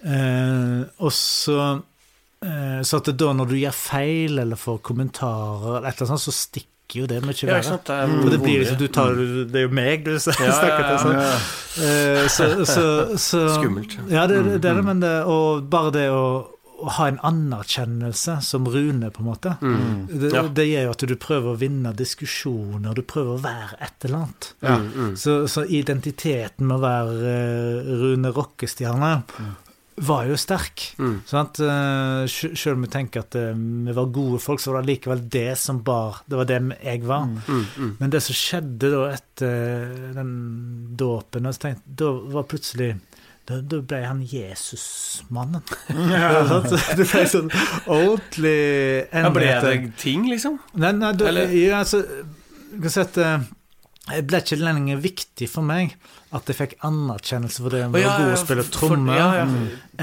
Eh, 0.00 0.82
og 1.04 1.10
så 1.12 1.56
uh, 1.76 2.78
Så 2.80 3.00
at 3.02 3.10
da 3.20 3.34
når 3.36 3.50
du 3.50 3.58
gjør 3.58 3.74
feil 3.76 4.40
eller 4.40 4.56
får 4.56 4.78
kommentarer, 4.86 5.76
eller 5.76 5.90
et 5.90 5.98
eller 5.98 6.14
annet 6.14 6.22
sånt, 6.24 6.28
så 6.30 6.36
stikker 6.36 6.69
jo 6.98 7.06
det 7.06 7.22
mye 7.22 7.36
Ja, 7.46 7.54
verre. 7.60 7.78
Det 7.86 7.94
er 7.96 8.06
Mm. 8.06 8.30
Det 8.30 8.38
blir 8.42 8.58
liksom, 8.60 8.78
du 8.78 8.88
tar, 8.88 9.14
det 9.14 9.54
er 9.56 9.62
jo 9.68 9.74
meg 9.74 10.04
du 10.04 10.18
snakker 10.26 10.44
Ja, 10.44 10.62
ja, 10.66 10.98
til. 10.98 11.12
ja. 11.12 11.22
Ja. 11.22 11.34
Eh, 11.86 12.28
så, 12.28 12.64
så, 12.66 12.86
så 13.16 13.44
Skummelt. 13.60 13.98
Ja, 14.10 14.26
det, 14.26 14.42
det, 14.44 14.60
det 14.62 14.70
er 14.70 14.74
det, 14.74 14.84
Mm. 14.84 14.84
men 14.86 15.00
det, 15.00 15.12
og 15.24 15.68
bare 15.70 15.90
det 15.92 16.08
å, 16.10 16.24
å 16.80 16.88
ha 16.96 17.06
en 17.08 17.18
anerkjennelse 17.22 18.38
som 18.42 18.64
Rune, 18.66 19.10
på 19.12 19.20
en 19.20 19.26
måte, 19.30 19.56
Mm. 19.60 20.06
det, 20.08 20.32
Ja. 20.32 20.42
det 20.48 20.66
gjør 20.66 20.82
jo 20.88 20.90
at 20.90 21.06
du 21.06 21.16
prøver 21.16 21.52
å 21.54 21.58
vinne 21.60 21.92
diskusjoner, 21.94 22.94
du 22.94 23.02
prøver 23.02 23.36
å 23.36 23.42
være 23.42 23.76
et 23.80 24.04
eller 24.04 24.16
annet. 24.24 24.52
Ja. 24.62 24.76
Mm. 24.78 24.92
Mm. 24.96 25.16
Så, 25.16 25.46
så 25.48 25.64
identiteten 25.68 26.66
med 26.66 26.78
å 26.78 26.80
være 26.80 27.34
eh, 27.34 27.90
Rune 28.00 28.32
rockestjerne 28.32 29.22
var 30.00 30.24
jo 30.28 30.36
sterk. 30.40 30.84
Mm. 30.98 31.16
Sant? 31.28 31.60
Eh, 31.60 32.24
Selv 32.30 32.76
om 32.78 32.84
vi 32.86 32.90
tenker 32.92 33.24
at 33.24 33.36
eh, 33.38 33.52
vi 33.56 33.94
var 33.96 34.08
gode 34.14 34.40
folk, 34.42 34.62
så 34.62 34.72
var 34.74 34.84
det 34.84 34.94
likevel 34.94 35.22
det 35.32 35.58
som 35.60 35.82
bar 35.84 36.22
Det 36.26 36.38
var 36.40 36.48
det 36.48 36.60
jeg 36.80 37.02
var. 37.08 37.26
Mm. 37.28 37.64
Mm. 37.76 37.92
Men 38.00 38.14
det 38.14 38.22
som 38.24 38.36
skjedde 38.38 38.92
da 38.94 39.02
etter 39.12 39.94
den 40.16 40.32
dåpen, 40.96 41.48
da 41.50 42.12
var 42.32 42.48
plutselig 42.48 42.94
da, 43.50 43.80
ble 43.82 44.00
han 44.04 44.20
Jesusmannen. 44.22 45.62
Ja. 45.90 46.42
det 46.98 47.06
ble 47.08 47.24
sånn 47.28 47.50
ordentlig 47.90 48.58
endret. 49.10 49.34
ble 49.34 49.48
det 49.64 49.94
ting, 50.00 50.28
liksom? 50.30 50.60
Nei, 50.78 50.92
nei, 50.96 51.12
da, 51.18 51.30
Eller- 51.32 51.54
ja, 51.56 51.80
altså, 51.82 52.04
jeg 52.70 52.84
kan 52.84 52.94
si 52.94 53.02
at 53.02 53.18
eh, 53.18 53.48
det 54.10 54.24
ble 54.30 54.42
ikke 54.44 54.60
lenger 54.60 55.02
viktig 55.02 55.48
for 55.50 55.66
meg 55.66 55.96
at 56.32 56.46
jeg 56.46 56.56
fikk 56.60 56.74
anerkjennelse 56.86 57.58
for 57.64 57.70
det 57.74 57.80
om 57.88 57.94
jeg 57.98 58.04
var 58.06 58.18
god 58.18 58.26
til 58.28 58.36
å 58.36 58.44
spille 58.44 58.64
tromme, 58.70 59.14
for- 59.14 59.18
ja. 59.18 59.46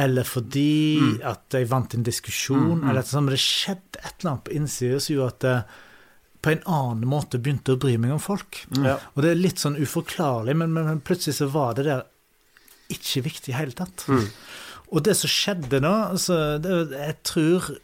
eller 0.04 0.24
fordi 0.28 1.00
Mm. 1.00 1.22
at 1.24 1.56
jeg 1.56 1.68
vant 1.70 1.94
en 1.96 2.04
diskusjon, 2.04 2.60
Mm, 2.60 2.82
mm. 2.84 2.90
eller 2.90 3.00
et 3.00 3.06
sånt, 3.08 3.26
men 3.26 3.34
det 3.36 3.40
skjedde 3.40 4.02
et 4.04 4.14
eller 4.20 4.32
annet 4.32 4.44
på 4.44 4.56
innsiden 4.60 5.00
som 5.02 5.16
gjorde 5.16 5.34
at 5.34 5.42
jeg 5.48 5.64
på 6.42 6.52
en 6.52 6.64
annen 6.68 7.08
måte 7.10 7.40
begynte 7.42 7.74
å 7.76 7.80
bry 7.80 7.98
meg 7.98 8.12
om 8.12 8.20
folk. 8.20 8.66
Ja. 8.76 8.98
Og 9.16 9.24
det 9.24 9.32
er 9.32 9.36
litt 9.42 9.56
sånn 9.58 9.76
uforklarlig, 9.80 10.56
men, 10.56 10.72
men, 10.74 10.86
men 10.86 11.02
plutselig 11.02 11.36
så 11.40 11.50
var 11.50 11.74
det 11.76 11.86
der 11.86 12.04
ikke 12.90 13.24
viktig 13.24 13.50
i 13.50 13.58
hele 13.58 13.72
tatt. 13.76 14.06
Mm. 14.08 14.28
Og 14.94 15.04
det 15.04 15.16
som 15.20 15.28
skjedde 15.30 15.82
da, 15.84 15.96
altså, 16.14 16.62
det, 16.62 16.92
jeg 16.92 17.16
tror 17.24 17.78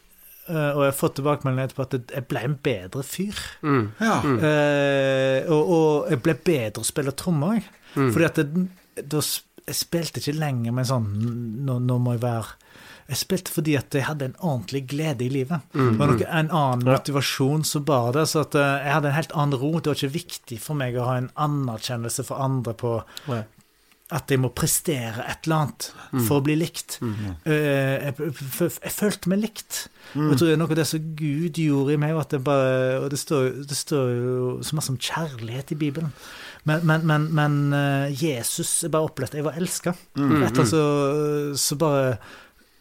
eh, 0.48 0.70
Og 0.76 0.80
jeg 0.84 0.92
har 0.92 0.96
fått 0.98 1.14
tilbakemelding 1.16 1.64
etterpå 1.64 1.84
at 1.84 2.10
jeg 2.12 2.28
ble 2.28 2.40
en 2.44 2.54
bedre 2.62 3.02
fyr. 3.02 3.36
Mm. 3.62 3.92
Ja. 4.00 4.20
Mm. 4.20 4.38
Eh, 4.44 5.50
og, 5.50 5.68
og 5.72 6.10
jeg 6.10 6.22
ble 6.22 6.34
bedre 6.44 6.80
å 6.82 6.84
spille 6.84 7.12
trommer, 7.16 7.54
jeg. 7.54 7.64
Mm. 7.94 8.12
Fordi 8.12 8.24
at 8.28 8.38
det, 8.40 8.46
da 9.10 9.20
jeg 9.64 9.76
spilte 9.78 10.20
ikke 10.20 10.34
lenger 10.36 10.74
med 10.76 10.86
sånn 10.90 11.06
nå, 11.64 11.78
nå 11.80 11.94
må 12.02 12.12
jeg 12.18 12.20
være 12.26 12.50
Jeg 13.08 13.18
spilte 13.20 13.52
fordi 13.52 13.74
at 13.76 13.92
jeg 13.96 14.04
hadde 14.08 14.24
en 14.30 14.36
ordentlig 14.40 14.80
glede 14.88 15.24
i 15.26 15.28
livet. 15.28 15.60
Mm. 15.76 15.90
Det 15.90 15.98
var 16.00 16.08
noe, 16.12 16.28
en 16.40 16.48
annen 16.56 16.84
motivasjon 16.88 17.64
som 17.68 17.84
bar 17.84 18.12
det. 18.16 18.22
Så 18.30 18.40
at 18.46 18.54
eh, 18.56 18.78
jeg 18.86 18.94
hadde 18.96 19.10
en 19.10 19.16
helt 19.18 19.34
annen 19.36 19.58
ro. 19.60 19.72
Det 19.80 19.90
var 19.92 19.98
ikke 19.98 20.14
viktig 20.14 20.56
for 20.64 20.78
meg 20.80 20.96
å 20.96 21.04
ha 21.10 21.18
en 21.20 21.28
anerkjennelse 21.36 22.24
for 22.24 22.40
andre 22.40 22.72
på 22.80 22.94
Nei. 23.28 23.42
at 24.16 24.32
jeg 24.32 24.40
må 24.40 24.48
prestere 24.56 25.20
et 25.28 25.44
eller 25.44 25.66
annet 25.66 25.90
Mm. 26.14 26.20
for 26.28 26.38
å 26.38 26.44
bli 26.46 26.54
likt. 26.54 26.96
Mm. 27.02 27.14
ja. 27.26 27.30
jeg, 27.50 28.14
jeg, 28.16 28.70
jeg 28.84 28.92
følte 28.94 29.28
meg 29.32 29.40
likt. 29.42 29.80
Mm. 30.14 30.28
jeg 30.30 30.38
tror 30.38 30.46
det 30.46 30.52
er 30.54 30.60
noe 30.62 30.70
av 30.70 30.78
det 30.78 30.84
som 30.86 31.06
Gud 31.18 31.58
gjorde 31.58 31.92
i 31.96 32.00
meg, 32.00 32.14
at 32.20 32.30
det 32.36 32.40
bare 32.46 33.00
Og 33.02 33.08
det 33.10 33.18
står, 33.18 33.48
det 33.66 33.76
står 33.76 34.12
jo 34.14 34.36
så 34.62 34.76
masse 34.78 34.92
om 34.94 35.00
kjærlighet 35.00 35.72
i 35.74 35.78
Bibelen. 35.80 36.12
Men, 36.64 36.86
men, 36.88 37.02
men, 37.06 37.26
men 37.36 37.56
eh, 37.76 38.24
Jesus 38.24 38.70
Jeg 38.86 38.92
bare 38.94 39.10
opplevde 39.10 39.36
jeg 39.36 39.44
var 39.44 39.58
elska. 39.60 39.92
Mm. 40.16 40.38
Rett 40.42 40.62
så, 40.68 40.84
så 41.60 41.76
bare 41.80 42.16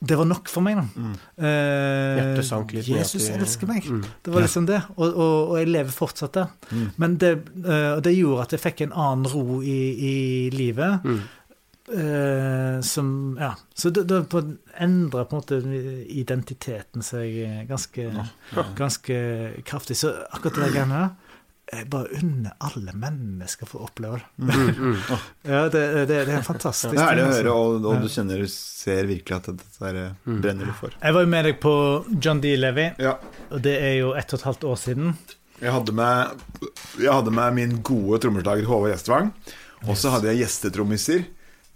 det 0.04 0.18
var 0.20 0.28
nok 0.28 0.50
for 0.52 0.64
meg, 0.66 0.76
da. 0.76 0.84
Mm. 1.00 1.12
Eh, 1.48 2.42
sank 2.44 2.74
litt 2.76 2.90
Jesus 2.92 3.30
elsker 3.32 3.70
meg. 3.70 3.86
Mm. 3.88 4.02
Det 4.26 4.34
var 4.34 4.44
liksom 4.44 4.66
det. 4.68 4.82
Og, 4.98 5.06
og, 5.08 5.36
og 5.54 5.56
jeg 5.62 5.70
lever 5.72 5.96
fortsatt 5.96 6.36
der. 6.36 6.50
Mm. 6.74 6.90
Men 7.00 7.16
det, 7.22 7.32
eh, 7.64 7.94
det 8.04 8.12
gjorde 8.18 8.44
at 8.44 8.56
jeg 8.58 8.64
fikk 8.66 8.84
en 8.84 8.98
annen 9.06 9.32
ro 9.32 9.62
i, 9.64 9.78
i 9.96 10.18
livet. 10.52 11.08
Mm. 11.08 11.22
eh, 11.96 12.82
som 12.84 13.08
Ja. 13.40 13.54
Så 13.80 13.94
det, 13.96 14.04
det 14.12 14.26
på 14.34 14.44
endra 14.76 15.24
på 15.24 15.38
en 15.38 15.44
måte 15.46 15.62
identiteten 16.12 17.06
seg 17.06 17.40
ganske, 17.72 18.10
ganske 18.76 19.18
kraftig. 19.64 20.02
Så 20.04 20.12
akkurat 20.34 20.60
det 20.60 20.68
der 20.68 20.76
greiene 20.82 21.00
der 21.06 21.23
jeg 21.72 21.86
bare 21.90 22.10
unner 22.20 22.52
alle 22.62 22.92
mennesker 23.00 23.66
for 23.70 23.82
å 23.82 23.88
oppleve 23.88 24.20
det. 24.20 24.26
Mm, 24.38 24.74
mm. 24.78 24.98
Ja, 25.54 25.62
det, 25.74 25.84
det, 26.10 26.18
det 26.28 26.34
er 26.36 26.44
fantastisk. 26.46 26.94
Det 26.94 27.02
er 27.06 27.16
det 27.18 27.24
å 27.24 27.30
altså. 27.30 27.40
høre, 27.40 27.54
og, 27.54 27.88
og 27.94 28.02
du 28.04 28.10
kjenner 28.14 28.44
du 28.44 28.50
ser 28.52 29.08
virkelig 29.10 29.38
at 29.40 29.48
dette 29.54 29.80
der 29.86 30.00
eh, 30.02 30.18
Mm. 30.28 30.42
brenner 30.44 30.70
du 30.70 30.74
for. 30.78 30.94
Jeg 31.02 31.16
var 31.18 31.26
jo 31.26 31.32
med 31.34 31.46
deg 31.50 31.58
på 31.64 31.74
John 32.24 32.42
D. 32.44 32.52
Levy, 32.60 32.90
Ja. 33.02 33.16
og 33.50 33.62
det 33.66 33.78
er 33.80 33.96
jo 34.02 34.12
ett 34.20 34.34
og 34.36 34.40
et 34.42 34.46
halvt 34.50 34.68
år 34.74 34.82
siden. 34.84 35.16
Jeg 35.64 35.72
hadde 35.72 35.94
med, 35.96 36.44
jeg 37.00 37.12
hadde 37.14 37.32
med 37.32 37.54
min 37.56 37.78
gode 37.86 38.20
trommeslager 38.24 38.68
Håvard 38.68 38.92
Gjestvang. 38.94 39.32
Og 39.88 39.98
så 40.00 40.12
hadde 40.14 40.30
jeg 40.32 40.44
gjestetrommiser 40.44 41.26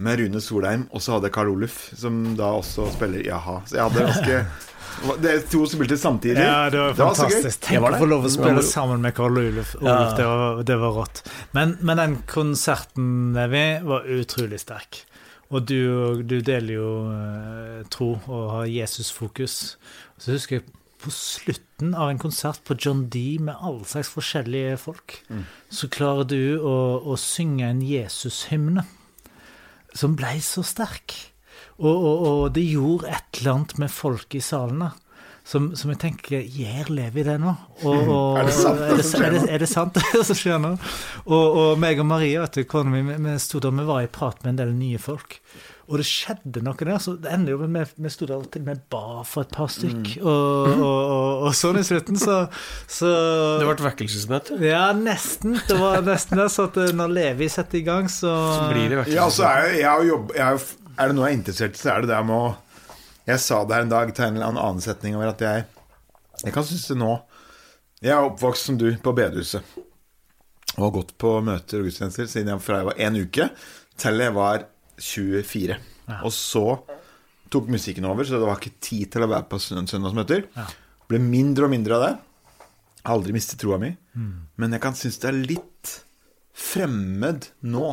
med 0.03 0.19
Rune 0.21 0.39
Solheim, 0.43 0.83
og 0.93 1.01
så 1.01 1.15
hadde 1.15 1.27
jeg 1.31 1.33
Karl 1.35 1.49
Oluf, 1.55 1.77
som 1.97 2.35
da 2.37 2.51
også 2.59 2.85
spiller 2.93 3.23
i 3.25 3.31
a-ha. 3.33 3.61
Så 3.67 3.79
jeg 3.79 3.87
hadde 3.87 4.03
ganske 4.11 4.41
Dere 5.21 5.41
to 5.45 5.59
som 5.65 5.77
spilte 5.77 5.97
samtidig. 5.99 6.41
Ja, 6.41 6.69
det 6.73 6.79
var 6.81 6.93
Det 6.95 7.03
var 7.03 7.15
fantastisk. 7.15 7.61
Tenk 7.67 7.81
var 7.83 7.97
å 7.97 7.99
få 8.01 8.07
lov 8.09 8.25
å 8.25 8.31
spille 8.33 8.63
sammen 8.65 9.01
med 9.05 9.13
Karl 9.17 9.37
Oluf. 9.37 9.75
Ulf 9.77 9.85
Ja. 9.85 9.97
det, 10.17 10.25
var, 10.25 10.63
det 10.63 10.77
var 10.81 10.95
rått. 10.97 11.21
Men, 11.53 11.75
men 11.81 11.97
den 12.01 12.15
konserten, 12.27 13.11
Levi, 13.37 13.65
var 13.85 14.07
utrolig 14.09 14.59
sterk. 14.63 15.03
Og 15.53 15.63
du, 15.69 16.23
du 16.27 16.41
deler 16.43 16.73
jo 16.73 16.89
eh, 17.13 17.85
tro 17.93 18.09
og 18.27 18.49
har 18.55 18.65
Jesusfokus. 18.67 19.77
Så 20.19 20.33
husker 20.35 20.59
jeg 20.59 20.65
på 20.97 21.11
slutten 21.13 21.93
av 21.93 22.09
en 22.09 22.17
konsert 22.19 22.63
på 22.65 22.73
John 22.81 23.05
D 23.13 23.37
med 23.39 23.55
alle 23.61 23.85
slags 23.85 24.09
forskjellige 24.09 24.79
folk, 24.81 25.19
Mm. 25.29 25.43
så 25.69 25.87
klarer 25.93 26.25
du 26.25 26.57
å, 26.59 26.73
å 27.05 27.13
synge 27.21 27.67
en 27.69 27.81
Jesus-hymne 27.85 28.83
som 29.93 30.15
ble 30.17 30.33
så 30.41 30.63
sterk. 30.65 31.13
Og, 31.77 31.93
og, 31.95 32.23
og 32.27 32.47
det 32.55 32.63
gjorde 32.71 33.11
et 33.13 33.37
eller 33.41 33.53
annet 33.59 33.77
med 33.83 33.91
folk 33.93 34.33
i 34.37 34.41
salene. 34.41 34.91
som, 35.47 35.69
som 35.79 35.91
jeg 35.93 35.99
tenker 36.01 36.41
Gjør 36.41 36.89
Levi 36.91 37.23
det 37.23 37.37
nå? 37.39 37.53
Og, 37.85 38.09
og, 38.09 38.37
Er 38.41 38.49
det 38.49 38.55
sant, 38.57 38.81
det 38.81 38.89
Er 38.89 38.97
det, 38.97 39.05
som 39.05 39.21
skjer 39.21 39.27
er 39.27 39.31
det, 39.37 39.41
nå? 39.45 39.47
er 39.53 39.59
det 39.63 39.69
sant, 39.71 39.93
det 40.17 40.25
som 40.27 40.35
skjer 40.41 40.59
nå? 40.63 40.71
Og, 41.27 41.45
og 41.61 41.79
meg 41.79 42.01
og 42.01 42.09
Maria, 42.09 42.41
vet 42.43 42.57
du, 42.59 42.63
kona 42.67 42.91
mi, 42.91 43.03
vi- 43.07 43.37
stod 43.39 43.61
sto 43.61 43.63
der, 43.69 43.77
vi 43.77 43.85
var 43.87 44.01
i 44.03 44.09
prat 44.11 44.41
med 44.43 44.55
en 44.55 44.61
del 44.63 44.73
nye 44.75 44.99
folk. 44.99 45.37
Og 45.87 46.01
det 46.01 46.03
skjedde 46.09 46.59
noe 46.65 46.75
der. 46.75 46.97
så 46.99 47.13
det 47.15 47.29
ender 47.31 47.53
jo 47.53 47.67
med 47.71 47.93
Vi 47.95 48.09
sto 48.11 48.27
der 48.27 48.41
til 48.51 48.65
og 48.65 48.67
med 48.67 48.81
ba 48.91 49.21
for 49.23 49.45
et 49.45 49.53
par 49.55 49.69
stykk. 49.71 50.17
Mm. 50.17 50.25
Og, 50.25 50.73
og, 50.73 50.97
og, 51.13 51.45
og 51.47 51.55
sånn 51.55 51.79
i 51.79 51.83
slutten, 51.87 52.19
så, 52.19 52.41
så 52.91 53.13
Det 53.61 53.69
ble 53.69 53.77
et 53.77 53.85
vekkelsesmøte. 53.85 54.57
Ja, 54.67 54.89
nesten. 54.97 55.55
Det 55.69 55.77
var 55.79 56.03
nesten 56.03 56.41
det. 56.41 56.49
Så 56.51 56.67
at 56.67 56.81
eh, 56.83 56.91
når 56.97 57.13
Levi 57.15 57.47
setter 57.53 57.79
i 57.79 57.85
gang, 57.87 58.11
så, 58.11 58.33
Så 58.57 58.67
blir 58.73 58.91
det 58.97 59.05
Ja, 59.13 59.29
altså, 59.29 59.47
jeg, 59.47 59.79
jeg 59.85 60.11
jeg 60.35 60.43
har, 60.43 60.67
er 60.97 61.09
det 61.09 61.17
noe 61.17 61.27
jeg 61.27 61.35
er 61.35 61.39
interessert 61.39 61.77
i, 61.77 61.81
så 61.81 61.93
er 61.93 62.03
det 62.03 62.11
det 62.11 62.21
med 62.27 62.35
å 62.37 62.53
Jeg 63.27 63.43
sa 63.43 63.63
det 63.63 63.75
her 63.75 63.85
en 63.85 63.91
dag 63.91 64.13
til 64.15 64.25
en 64.25 64.37
eller 64.39 64.61
annen 64.61 64.83
setning 64.83 65.17
over 65.17 65.33
at 65.33 65.43
jeg 65.43 65.65
Jeg 66.45 66.53
kan 66.55 66.65
synes 66.67 66.87
det 66.91 66.97
nå 66.99 67.11
Jeg 68.03 68.13
er 68.15 68.29
oppvokst 68.29 68.69
som 68.69 68.77
du 68.77 68.91
på 69.01 69.13
bedehuset. 69.17 69.65
Og 70.77 70.83
har 70.83 70.95
gått 70.99 71.15
på 71.17 71.31
møter 71.41 71.81
og 71.81 71.87
gudstjenester 71.87 72.29
siden 72.29 72.53
jeg 72.53 72.61
fra 72.61 72.81
jeg 72.81 72.89
var 72.91 73.01
én 73.07 73.17
uke 73.17 73.49
til 73.97 74.21
jeg 74.21 74.33
var 74.35 74.67
24. 75.01 75.77
Ja. 76.07 76.19
Og 76.21 76.33
så 76.33 76.65
tok 77.49 77.69
musikken 77.73 78.05
over, 78.05 78.27
så 78.27 78.37
det 78.37 78.45
var 78.45 78.59
ikke 78.59 78.77
tid 78.83 79.09
til 79.13 79.25
å 79.25 79.29
være 79.31 79.47
på 79.49 79.57
søndagsmøter. 79.61 80.45
Ja. 80.53 80.65
Ble 81.09 81.21
mindre 81.23 81.65
og 81.65 81.73
mindre 81.73 81.97
av 81.97 82.03
det. 82.03 82.11
Har 83.07 83.15
Aldri 83.15 83.33
mistet 83.33 83.61
troa 83.63 83.79
mi. 83.81 83.93
Mm. 84.13 84.35
Men 84.59 84.75
jeg 84.75 84.83
kan 84.83 84.97
synes 84.99 85.17
det 85.23 85.31
er 85.31 85.39
litt 85.39 85.93
fremmed 86.57 87.49
nå 87.69 87.89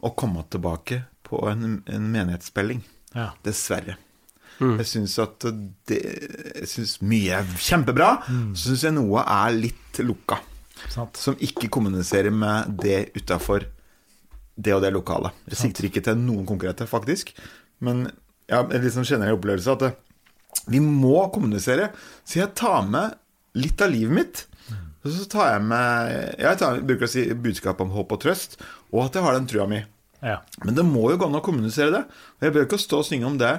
å 0.00 0.12
komme 0.16 0.44
tilbake 0.52 1.02
på 1.30 1.40
en, 1.50 1.80
en 1.86 2.06
menighetsspilling. 2.12 2.82
ja. 3.14 3.30
Dessverre. 3.46 3.96
Mm. 4.60 4.74
Jeg 4.82 4.86
syns 4.90 5.14
at 5.22 5.44
det 5.88 5.98
Jeg 6.02 6.66
syns 6.68 6.98
mye 7.00 7.38
er 7.38 7.52
kjempebra. 7.64 8.08
Så 8.52 8.66
syns 8.74 8.82
jeg 8.84 8.92
noe 8.98 9.22
er 9.24 9.54
litt 9.56 10.00
lukka. 10.04 10.36
Sant. 10.92 11.16
Som 11.16 11.38
ikke 11.40 11.70
kommuniserer 11.72 12.34
med 12.34 12.74
det 12.82 13.06
utafor 13.16 13.64
det 14.60 14.74
og 14.76 14.82
det 14.84 14.90
lokalet. 14.92 15.32
Jeg 15.48 15.56
Sant. 15.56 15.62
sikter 15.70 15.88
ikke 15.88 16.02
til 16.04 16.18
noen 16.20 16.44
konkrete, 16.48 16.84
faktisk. 16.90 17.32
Men 17.80 18.02
ja, 18.50 18.60
jeg 18.66 18.82
liksom 18.84 19.06
kjenner 19.08 19.30
en 19.30 19.38
opplevelse 19.38 19.72
at 19.72 19.86
det, 19.86 19.90
vi 20.68 20.82
må 20.84 21.22
kommunisere. 21.32 21.88
Så 22.28 22.42
jeg 22.42 22.52
tar 22.60 22.84
med 22.90 23.16
litt 23.56 23.80
av 23.80 23.94
livet 23.94 24.12
mitt. 24.18 24.42
Og 25.00 25.08
så 25.16 25.24
tar 25.32 25.54
jeg 25.54 25.62
med 25.64 26.12
Jeg 26.42 26.58
tar, 26.60 26.82
bruker 26.84 27.08
å 27.08 27.12
si 27.14 27.24
budskap 27.32 27.80
om 27.80 27.94
håp 27.96 28.12
og 28.12 28.20
trøst, 28.26 28.58
og 28.92 29.06
at 29.06 29.16
jeg 29.16 29.24
har 29.24 29.38
den 29.38 29.48
trua 29.48 29.64
mi. 29.70 29.80
Ja. 30.22 30.38
Men 30.64 30.76
det 30.76 30.84
må 30.88 31.06
jo 31.12 31.18
gå 31.20 31.28
an 31.30 31.38
å 31.40 31.44
kommunisere 31.44 31.92
det. 31.94 32.02
Og 32.38 32.48
jeg 32.48 32.56
bør 32.56 32.66
ikke 32.68 32.80
stå 32.82 33.02
og 33.02 33.06
synge 33.08 33.28
om 33.30 33.38
det 33.40 33.54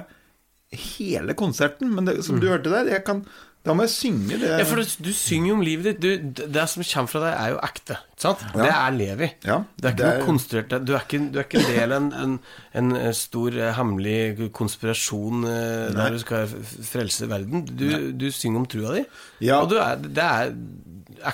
hele 0.72 1.34
konserten, 1.36 1.90
men 1.92 2.06
det, 2.08 2.20
som 2.24 2.38
du 2.40 2.46
hørte 2.48 2.70
der, 2.72 2.86
jeg 2.88 3.02
kan, 3.04 3.18
da 3.62 3.74
må 3.76 3.84
jeg 3.84 3.92
synge 3.92 4.38
det. 4.40 4.48
Ja, 4.62 4.64
for 4.66 4.80
du, 4.80 4.86
du 5.04 5.10
synger 5.14 5.50
jo 5.52 5.56
om 5.58 5.64
livet 5.66 5.98
ditt. 6.00 6.00
Du, 6.32 6.40
det 6.54 6.64
som 6.72 6.82
kommer 6.86 7.10
fra 7.12 7.20
deg, 7.26 7.34
er 7.42 7.52
jo 7.52 7.58
ekte. 7.66 7.98
Sant? 8.22 8.40
Det 8.56 8.70
er 8.70 8.94
Levi. 8.96 9.28
Ja, 9.46 9.58
Det 9.76 9.90
er 9.90 9.94
ikke 9.98 10.08
noe 10.08 10.24
konstruert 10.30 10.72
Du 10.86 10.94
er 10.96 11.04
ikke, 11.04 11.20
du 11.34 11.38
er 11.42 11.46
ikke 11.46 11.62
del 11.68 11.92
av 11.92 11.98
en, 12.00 12.08
en, 12.22 12.34
en 12.80 12.96
eh, 13.02 13.12
stor, 13.18 13.52
eh, 13.58 13.74
hemmelig 13.76 14.48
konspirasjon 14.56 15.44
Nei. 15.44 15.92
der 15.98 16.16
du 16.16 16.22
skal 16.24 16.56
frelse 16.88 17.28
verden. 17.30 17.66
Du, 17.68 17.86
du 18.16 18.26
synger 18.34 18.64
om 18.64 18.68
trua 18.72 18.96
di, 18.96 19.04
Ja. 19.44 19.60
og 19.62 19.70
du 19.74 19.78
er, 19.82 20.00
det 20.08 20.26
er 20.26 20.56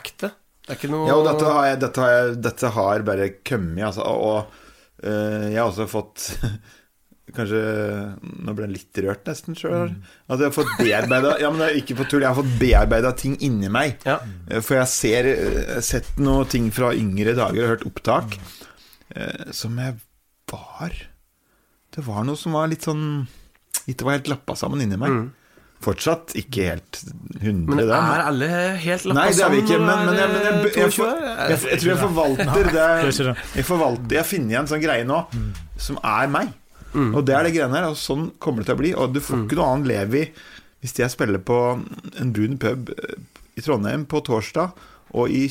ekte. 0.00 0.32
Det 0.66 0.74
er 0.74 0.80
ikke 0.82 0.90
noe 0.92 1.06
Ja, 1.08 1.14
og 1.16 1.30
dette 1.30 1.46
har, 1.48 1.64
jeg, 1.70 1.78
dette 1.86 2.02
har, 2.04 2.16
jeg, 2.18 2.40
dette 2.44 2.74
har 2.74 3.06
bare 3.06 3.30
kommet, 3.46 3.86
altså. 3.92 4.04
Og, 4.04 4.64
jeg 5.02 5.58
har 5.58 5.68
også 5.68 5.86
fått 5.90 6.28
Kanskje 7.36 7.58
Nå 8.40 8.54
ble 8.56 8.64
jeg 8.64 8.72
litt 8.72 8.98
rørt, 9.04 9.26
nesten, 9.28 9.56
sjøl. 9.58 9.90
At 10.32 10.40
jeg 10.40 10.48
har 10.48 10.54
fått 10.56 10.70
bearbeida 10.80 11.34
Ja, 11.42 11.50
men 11.52 11.60
det 11.60 11.66
er 11.68 11.80
ikke 11.82 11.98
på 11.98 12.06
tull. 12.08 12.24
Jeg 12.24 12.30
har 12.32 12.38
fått 12.38 12.54
bearbeida 12.60 13.12
ting 13.20 13.34
inni 13.44 13.68
meg. 13.72 13.98
Ja. 14.08 14.16
Eh, 14.48 14.62
For 14.64 14.78
jeg 14.80 14.88
ser 14.94 15.28
har 15.74 15.84
sett 15.84 16.14
noen 16.22 16.48
ting 16.48 16.70
fra 16.74 16.94
yngre 16.96 17.36
dager 17.36 17.66
og 17.66 17.72
hørt 17.74 17.86
opptak 17.90 18.38
eh, 19.14 19.50
som 19.52 19.76
jeg 19.80 19.98
var 20.48 20.94
Det 21.94 22.06
var 22.06 22.24
noe 22.24 22.40
som 22.40 22.56
var 22.56 22.70
litt 22.72 22.86
sånn 22.88 23.04
Ikke 23.92 24.08
var 24.08 24.16
helt 24.16 24.32
lappa 24.32 24.56
sammen 24.56 24.80
inni 24.86 24.96
meg. 25.00 25.12
Mm. 25.12 25.28
Fortsatt 25.84 26.32
ikke 26.38 26.64
helt 26.72 27.00
100 27.38 27.68
Men 27.70 27.78
det. 27.78 27.86
er 27.94 28.22
alle 28.26 28.46
helt 28.82 29.04
lappa 29.06 29.20
Nei, 29.20 29.26
det 29.30 29.44
er 29.46 29.52
vi 29.52 29.60
ikke, 29.62 29.76
men, 29.78 30.00
men, 30.08 30.16
jeg, 30.18 30.30
men 30.32 30.40
jeg, 30.42 30.54
jeg, 30.54 30.72
jeg, 30.74 30.94
jeg, 30.98 31.50
jeg, 31.52 31.58
jeg 31.70 31.82
tror 31.82 31.92
jeg 31.92 32.00
forvalter 32.02 32.70
det. 32.74 32.88
Jeg 33.54 33.66
forvalter 33.68 34.18
Jeg 34.18 34.26
finner 34.26 34.62
en 34.62 34.70
sånn 34.72 34.82
greie 34.82 35.06
nå 35.06 35.20
som 35.78 36.00
er 36.02 36.32
meg. 36.34 36.50
Mm. 36.94 37.12
Og 37.14 37.24
det 37.28 37.34
er 37.36 37.46
det 37.46 37.54
greiene 37.54 37.78
her, 37.78 37.90
og 37.92 37.98
sånn 38.00 38.30
kommer 38.42 38.64
det 38.64 38.70
til 38.70 38.78
å 38.78 38.80
bli. 38.80 38.92
Og 38.98 39.14
du 39.14 39.20
får 39.22 39.44
ikke 39.44 39.58
noe 39.60 39.72
annet 39.74 39.92
lev 39.92 40.16
i 40.18 40.24
hvis 40.78 40.94
jeg 40.94 41.10
spiller 41.10 41.42
på 41.42 41.58
en 42.22 42.32
brun 42.34 42.58
pub 42.62 42.92
eh, 42.94 43.16
i 43.58 43.64
Trondheim 43.64 44.04
på 44.06 44.20
torsdag, 44.26 44.76
og 45.18 45.32
i, 45.32 45.46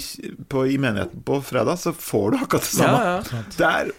på, 0.47 0.63
i 0.69 0.77
menigheten 0.79 1.23
på 1.27 1.39
fredag, 1.43 1.79
så 1.81 1.91
får 1.91 2.27
du 2.31 2.37
akkurat 2.37 2.67
det 2.67 2.75
samme. 2.77 2.99
Ja, 3.01 3.15
ja. 3.17 3.41
Det 3.57 3.71
er 3.71 3.91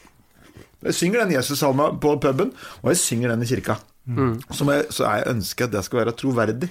Jeg 0.86 0.94
synger 0.94 1.24
den 1.24 1.34
Jesus-salma 1.34 1.90
på 2.00 2.14
puben, 2.22 2.52
og 2.80 2.92
jeg 2.92 3.00
synger 3.02 3.34
den 3.34 3.42
i 3.42 3.48
kirka. 3.50 3.80
Mm. 4.08 4.36
Så, 4.48 4.66
jeg, 4.72 4.86
så 4.94 5.04
jeg 5.04 5.26
ønsker 5.34 5.68
at 5.68 5.74
det 5.74 5.82
skal 5.86 6.00
være 6.02 6.14
troverdig. 6.16 6.70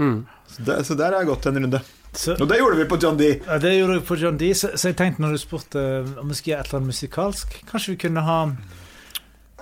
Mm. 0.00 0.20
Så, 0.48 0.62
der, 0.66 0.84
så 0.86 0.96
der 0.98 1.12
har 1.12 1.24
jeg 1.24 1.30
gått 1.32 1.50
en 1.50 1.62
runde. 1.64 1.82
Så, 2.12 2.34
Og 2.34 2.48
det 2.50 2.58
gjorde 2.58 2.78
vi 2.80 2.88
på 2.90 2.98
John 3.02 3.18
D. 3.18 3.26
ja, 3.46 3.58
det 3.62 3.74
gjorde 3.76 4.00
vi 4.00 4.06
på 4.06 4.16
John 4.18 4.38
D. 4.38 4.50
Så, 4.54 4.72
så 4.74 4.90
jeg 4.90 4.98
tenkte 4.98 5.22
når 5.22 5.36
du 5.36 5.42
spurte 5.42 5.84
om 6.18 6.30
vi 6.30 6.38
skulle 6.38 6.56
gjøre 6.56 6.64
et 6.64 6.70
eller 6.70 6.80
annet 6.80 6.94
musikalsk, 6.94 7.60
kanskje 7.70 7.94
vi 7.94 8.00
kunne 8.06 8.24
ha 8.26 8.40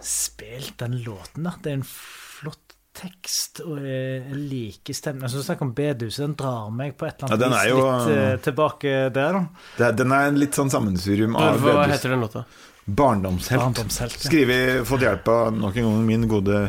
spilt 0.05 0.79
den 0.81 1.01
låten, 1.05 1.45
der. 1.45 1.59
Det 1.65 1.73
er 1.73 1.81
en 1.81 1.87
flott 1.89 2.77
tekst, 2.99 3.61
og 3.63 3.79
en 3.79 4.39
like 4.51 4.95
stemning. 4.97 5.29
Jeg 5.29 5.45
snakker 5.45 5.69
om 5.69 5.75
bedehuset, 5.77 6.25
den 6.25 6.37
drar 6.39 6.71
meg 6.75 6.97
på 6.99 7.07
et 7.07 7.21
eller 7.21 7.35
annet 7.35 7.45
den 7.45 7.55
er 7.55 7.69
vis 7.69 7.73
jo, 7.73 7.83
litt 7.85 8.39
uh, 8.39 8.41
tilbake 8.49 8.95
der. 9.15 9.39
Det, 9.79 9.93
den 10.01 10.15
er 10.17 10.33
en 10.33 10.41
litt 10.41 10.59
sånn 10.59 10.73
sammensurium 10.73 11.37
av 11.39 11.61
hva 11.63 11.87
heter 11.93 12.15
den 12.17 12.25
låta? 12.27 12.45
Barndomshelt. 12.89 13.61
Barndomshelt. 13.61 14.17
ja. 14.25 14.31
Skrevet, 14.31 14.87
fått 14.89 15.05
hjelp 15.05 15.29
av 15.29 15.51
nok 15.53 15.77
en 15.77 15.91
gang 15.91 16.07
min 16.09 16.25
gode 16.31 16.63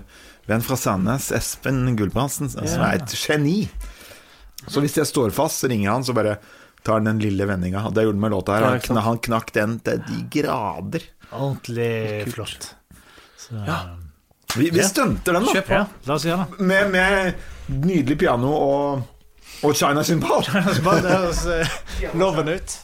venn 0.50 0.64
fra 0.66 0.78
Sandnes, 0.80 1.30
Espen 1.36 1.84
Gulbrandsen, 2.00 2.50
som 2.52 2.82
er 2.86 2.98
et 3.00 3.14
geni. 3.16 3.60
Så 4.68 4.82
hvis 4.84 4.98
jeg 5.00 5.08
står 5.08 5.32
fast, 5.36 5.62
så 5.64 5.70
ringer 5.72 5.92
han, 5.94 6.04
så 6.04 6.16
bare 6.18 6.38
tar 6.84 7.00
han 7.00 7.08
den 7.10 7.22
lille 7.24 7.46
vendinga. 7.48 7.86
Det 7.94 8.04
gjorde 8.06 8.18
han 8.18 8.24
med 8.26 8.34
låta 8.36 8.58
her. 8.58 8.68
Han, 8.74 8.82
kn 8.84 9.00
han 9.06 9.22
knakk 9.30 9.54
den 9.56 9.78
til 9.86 10.02
de 10.08 10.20
grader. 10.36 11.06
Ordentlig 11.32 12.34
flott. 12.34 12.74
Så, 13.38 13.56
Ja. 13.66 13.80
Vi, 14.58 14.70
vi 14.74 14.80
Ja. 14.82 14.88
stunter 14.90 15.34
den, 15.34 15.46
da. 15.46 15.54
Kjøp 15.54 15.68
på. 15.68 15.74
ja, 15.78 15.86
la 16.10 16.14
oss 16.16 16.26
gjøre 16.26 16.46
det. 16.50 16.66
Med, 16.66 16.90
med 16.90 17.34
nydelig 17.86 18.18
piano 18.18 18.50
og, 18.50 19.04
og 19.64 19.76
China 19.78 20.02
bare 20.02 21.02
Det 21.06 21.12
høres 21.14 21.44
eh, 21.46 21.76
lovende 22.18 22.56
ut. 22.58 22.78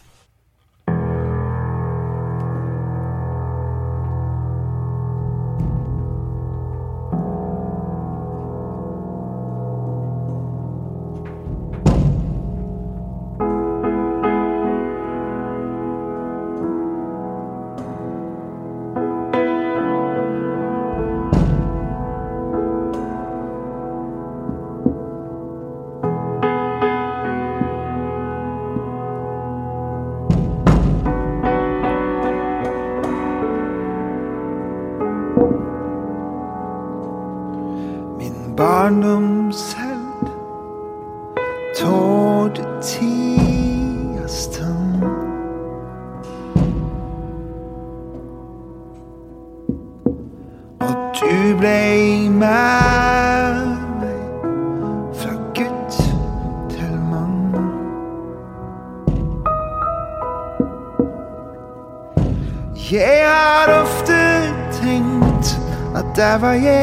Have 66.35 66.43
I 66.43 66.74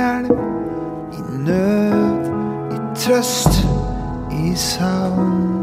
elv. 0.00 0.30
I 1.12 1.20
nød, 1.46 2.24
i 2.72 2.78
trøst, 2.96 3.66
i 4.30 4.54
savn. 4.54 5.60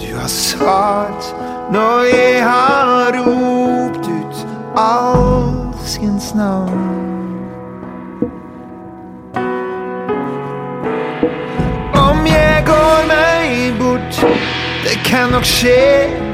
Du 0.00 0.16
har 0.16 0.28
svart 0.28 1.34
når 1.72 2.16
jeg 2.16 2.44
har 2.44 3.12
ropt 3.18 4.08
ut 4.08 4.46
alskens 4.76 6.34
navn. 6.34 6.88
Om 11.94 12.26
jeg 12.26 12.62
går 12.66 13.06
meg 13.08 13.78
bort, 13.80 14.26
det 14.84 14.98
kan 15.04 15.30
nok 15.30 15.44
skje. 15.44 16.27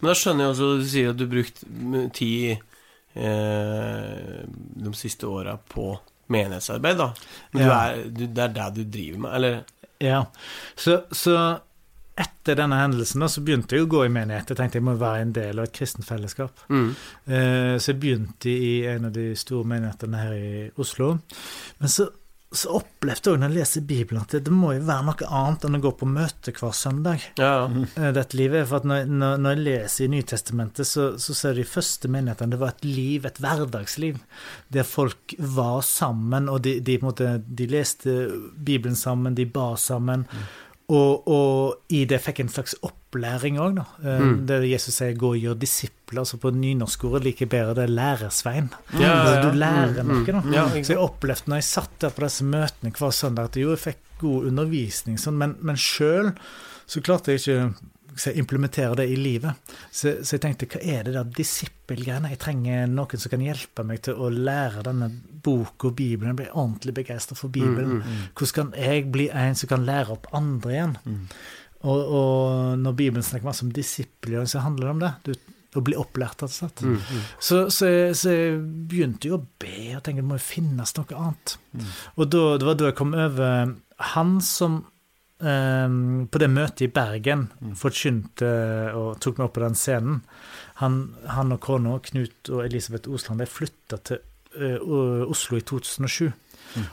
Men 0.00 0.10
da 0.10 0.16
skjønner 0.18 0.46
jeg 0.46 0.54
også, 0.54 0.70
du 0.80 0.86
sier 0.88 1.12
at 1.12 1.20
du 1.20 1.26
brukte 1.30 2.04
tid 2.16 2.50
eh, 3.14 4.44
de 4.84 4.94
siste 4.98 5.28
åra 5.28 5.56
på 5.60 5.92
menighetsarbeid, 6.30 7.00
da. 7.00 7.10
Men 7.52 7.62
du 7.62 7.72
er, 7.74 8.04
du, 8.06 8.22
det 8.26 8.46
er 8.46 8.54
det 8.56 8.68
du 8.78 8.84
driver 8.98 9.24
med, 9.26 9.34
eller? 9.38 9.58
Ja, 10.00 10.22
så, 10.78 11.02
så 11.12 11.34
etter 12.20 12.56
denne 12.58 12.78
hendelsen 12.80 13.22
da, 13.22 13.28
så 13.30 13.42
begynte 13.44 13.76
jeg 13.76 13.86
å 13.86 13.90
gå 13.90 14.04
i 14.06 14.12
menighet. 14.12 14.50
Jeg 14.50 14.58
tenkte 14.58 14.80
jeg 14.80 14.86
må 14.86 14.96
være 15.00 15.24
en 15.24 15.34
del 15.36 15.60
av 15.60 15.68
et 15.68 15.74
kristent 15.76 16.08
fellesskap. 16.08 16.64
Mm. 16.72 16.88
Eh, 17.26 17.74
så 17.80 17.92
jeg 17.92 18.00
begynte 18.02 18.52
i 18.52 18.72
en 18.90 19.08
av 19.08 19.14
de 19.14 19.30
store 19.38 19.68
menighetene 19.68 20.22
her 20.24 20.34
i 20.36 20.50
Oslo. 20.80 21.14
Men 21.80 21.92
så, 21.92 22.08
så 22.50 22.72
opplevde 22.80 23.30
jeg 23.30 23.38
når 23.38 23.52
jeg 23.52 23.56
leser 23.60 23.82
Bibelen 23.86 24.24
at 24.24 24.32
det, 24.34 24.50
må 24.50 24.72
jo 24.74 24.82
være 24.88 25.04
noe 25.06 25.26
annet 25.38 25.66
enn 25.68 25.78
å 25.78 25.82
gå 25.84 25.92
på 26.00 26.08
møte 26.10 26.54
hver 26.56 26.72
søndag. 26.74 27.22
Ja, 27.38 27.68
eh, 27.70 28.08
Dette 28.16 28.38
livet, 28.38 28.66
for 28.66 28.86
når, 28.90 29.06
når, 29.06 29.52
jeg 29.52 29.62
leser 29.68 30.06
i 30.06 30.08
Nytestamentet, 30.16 30.88
så, 30.88 31.12
så 31.22 31.36
ser 31.36 31.54
de 31.54 31.66
første 31.68 32.10
menighetene 32.10 32.56
det 32.56 32.58
var 32.62 32.74
et 32.74 32.88
liv, 32.88 33.28
et 33.28 33.38
hverdagsliv, 33.38 34.18
der 34.74 34.88
folk 34.88 35.36
var 35.38 35.84
sammen, 35.86 36.50
og 36.50 36.64
de, 36.66 36.80
de, 36.82 36.98
måte, 37.04 37.36
de 37.46 37.70
leste 37.70 38.16
Bibelen 38.58 38.98
sammen, 38.98 39.38
de 39.38 39.46
ba 39.46 39.70
sammen. 39.78 40.26
Og, 40.90 41.28
og 41.30 41.92
i 41.94 42.00
det 42.10 42.18
fikk 42.24 42.40
jeg 42.40 42.46
en 42.48 42.52
slags 42.52 42.72
opplæring 42.82 43.58
òg, 43.62 43.76
da. 43.76 43.84
Eh, 44.02 44.20
Mm. 44.20 44.46
Det 44.46 44.56
Jesus 44.70 44.94
sier 44.98 45.14
'gå 45.14 45.28
og 45.36 45.38
gjør 45.38 45.54
disipler'. 45.60 46.18
Altså 46.18 46.36
på 46.42 46.50
nynorskordet 46.50 47.22
liker 47.24 47.46
bedre 47.46 47.74
det 47.74 47.90
lærersvein. 47.90 48.70
Ja, 48.94 49.00
ja, 49.00 49.34
ja. 49.34 49.42
Du 49.50 49.56
lærer 49.56 50.02
Mm, 50.02 50.08
noe, 50.08 50.26
da. 50.26 50.40
mm. 50.40 50.52
Ja, 50.52 50.64
Så 50.82 50.88
jeg 50.94 50.98
opplevde 50.98 51.46
når 51.48 51.56
jeg 51.56 51.64
satt 51.64 51.98
der 52.00 52.10
på 52.10 52.20
disse 52.26 52.42
møtene 52.44 52.90
hver 52.92 53.10
søndag, 53.12 53.44
at 53.44 53.56
jo, 53.56 53.70
jeg 53.70 53.78
fikk 53.78 53.96
god 54.18 54.46
undervisning, 54.46 55.16
sånn, 55.18 55.38
men, 55.38 55.56
men 55.62 55.76
sjøl 55.76 56.32
så 56.86 57.00
klarte 57.00 57.26
jeg 57.32 57.40
ikke 57.40 57.74
jeg 58.28 58.42
implementere 58.42 58.98
det 59.00 59.06
i 59.08 59.16
livet. 59.16 59.70
Så, 59.88 60.18
så 60.20 60.36
jeg 60.36 60.42
tenkte, 60.44 60.68
hva 60.72 60.80
er 60.82 61.06
det 61.06 61.14
der 61.16 61.30
disippelgreiene? 61.38 62.32
Jeg 62.34 62.42
trenger 62.42 62.90
noen 62.90 63.22
som 63.22 63.32
kan 63.32 63.44
hjelpe 63.44 63.86
meg 63.86 64.02
til 64.06 64.20
å 64.20 64.28
lære 64.34 64.84
denne 64.86 65.08
boka 65.40 65.88
og 65.88 65.96
Bibelen. 65.98 66.34
Jeg 66.34 66.40
blir 66.42 66.52
ordentlig 66.52 66.96
begeistra 67.00 67.38
for 67.38 67.52
Bibelen. 67.54 68.02
Hvordan 68.36 68.56
kan 68.58 68.74
jeg 68.76 69.08
bli 69.14 69.30
en 69.32 69.56
som 69.56 69.72
kan 69.72 69.86
lære 69.88 70.16
opp 70.16 70.28
andre 70.36 70.76
igjen? 70.76 70.98
Og, 71.80 72.00
og 72.00 72.78
når 72.82 72.98
Bibelen 72.98 73.24
snakker 73.24 73.48
masse 73.48 73.64
om 73.64 73.72
disippelgjøring, 73.72 74.50
så 74.50 74.66
handler 74.66 74.86
det 74.86 74.92
om 74.92 75.02
det. 75.06 75.14
Du, 75.24 75.56
å 75.78 75.82
bli 75.86 75.94
opplært, 75.98 76.42
rett 76.42 76.48
og 76.48 76.54
slett. 76.54 76.82
Mm, 76.82 76.96
mm. 76.98 77.26
Så, 77.38 77.60
så, 77.70 77.86
jeg, 77.86 78.14
så 78.18 78.34
jeg 78.34 78.56
begynte 78.90 79.30
jo 79.30 79.38
å 79.38 79.44
be 79.62 79.92
og 79.94 80.02
tenkte 80.02 80.24
det 80.24 80.26
må 80.26 80.38
jo 80.40 80.42
finnes 80.42 80.96
noe 80.96 81.20
annet. 81.20 81.54
Og 82.16 82.24
da, 82.26 82.42
det 82.58 82.66
var 82.68 82.78
da 82.80 82.90
jeg 82.90 82.98
kom 82.98 83.14
over 83.14 83.76
han 84.10 84.40
som 84.42 84.80
eh, 85.40 85.94
på 86.30 86.42
det 86.42 86.50
møtet 86.52 86.86
i 86.86 86.92
Bergen 86.94 87.48
forkynte 87.78 88.50
og 88.96 89.20
tok 89.22 89.38
meg 89.38 89.48
opp 89.48 89.56
på 89.58 89.64
den 89.64 89.78
scenen. 89.78 90.20
Han, 90.80 91.00
han 91.28 91.56
og 91.56 91.60
kona, 91.64 91.98
Knut 92.04 92.52
og 92.52 92.64
Elisabeth 92.64 93.10
Osland, 93.12 93.42
de 93.42 93.48
flytta 93.50 94.00
til 94.08 94.22
uh, 94.56 95.26
Oslo 95.28 95.58
i 95.58 95.64
2007. 95.66 96.30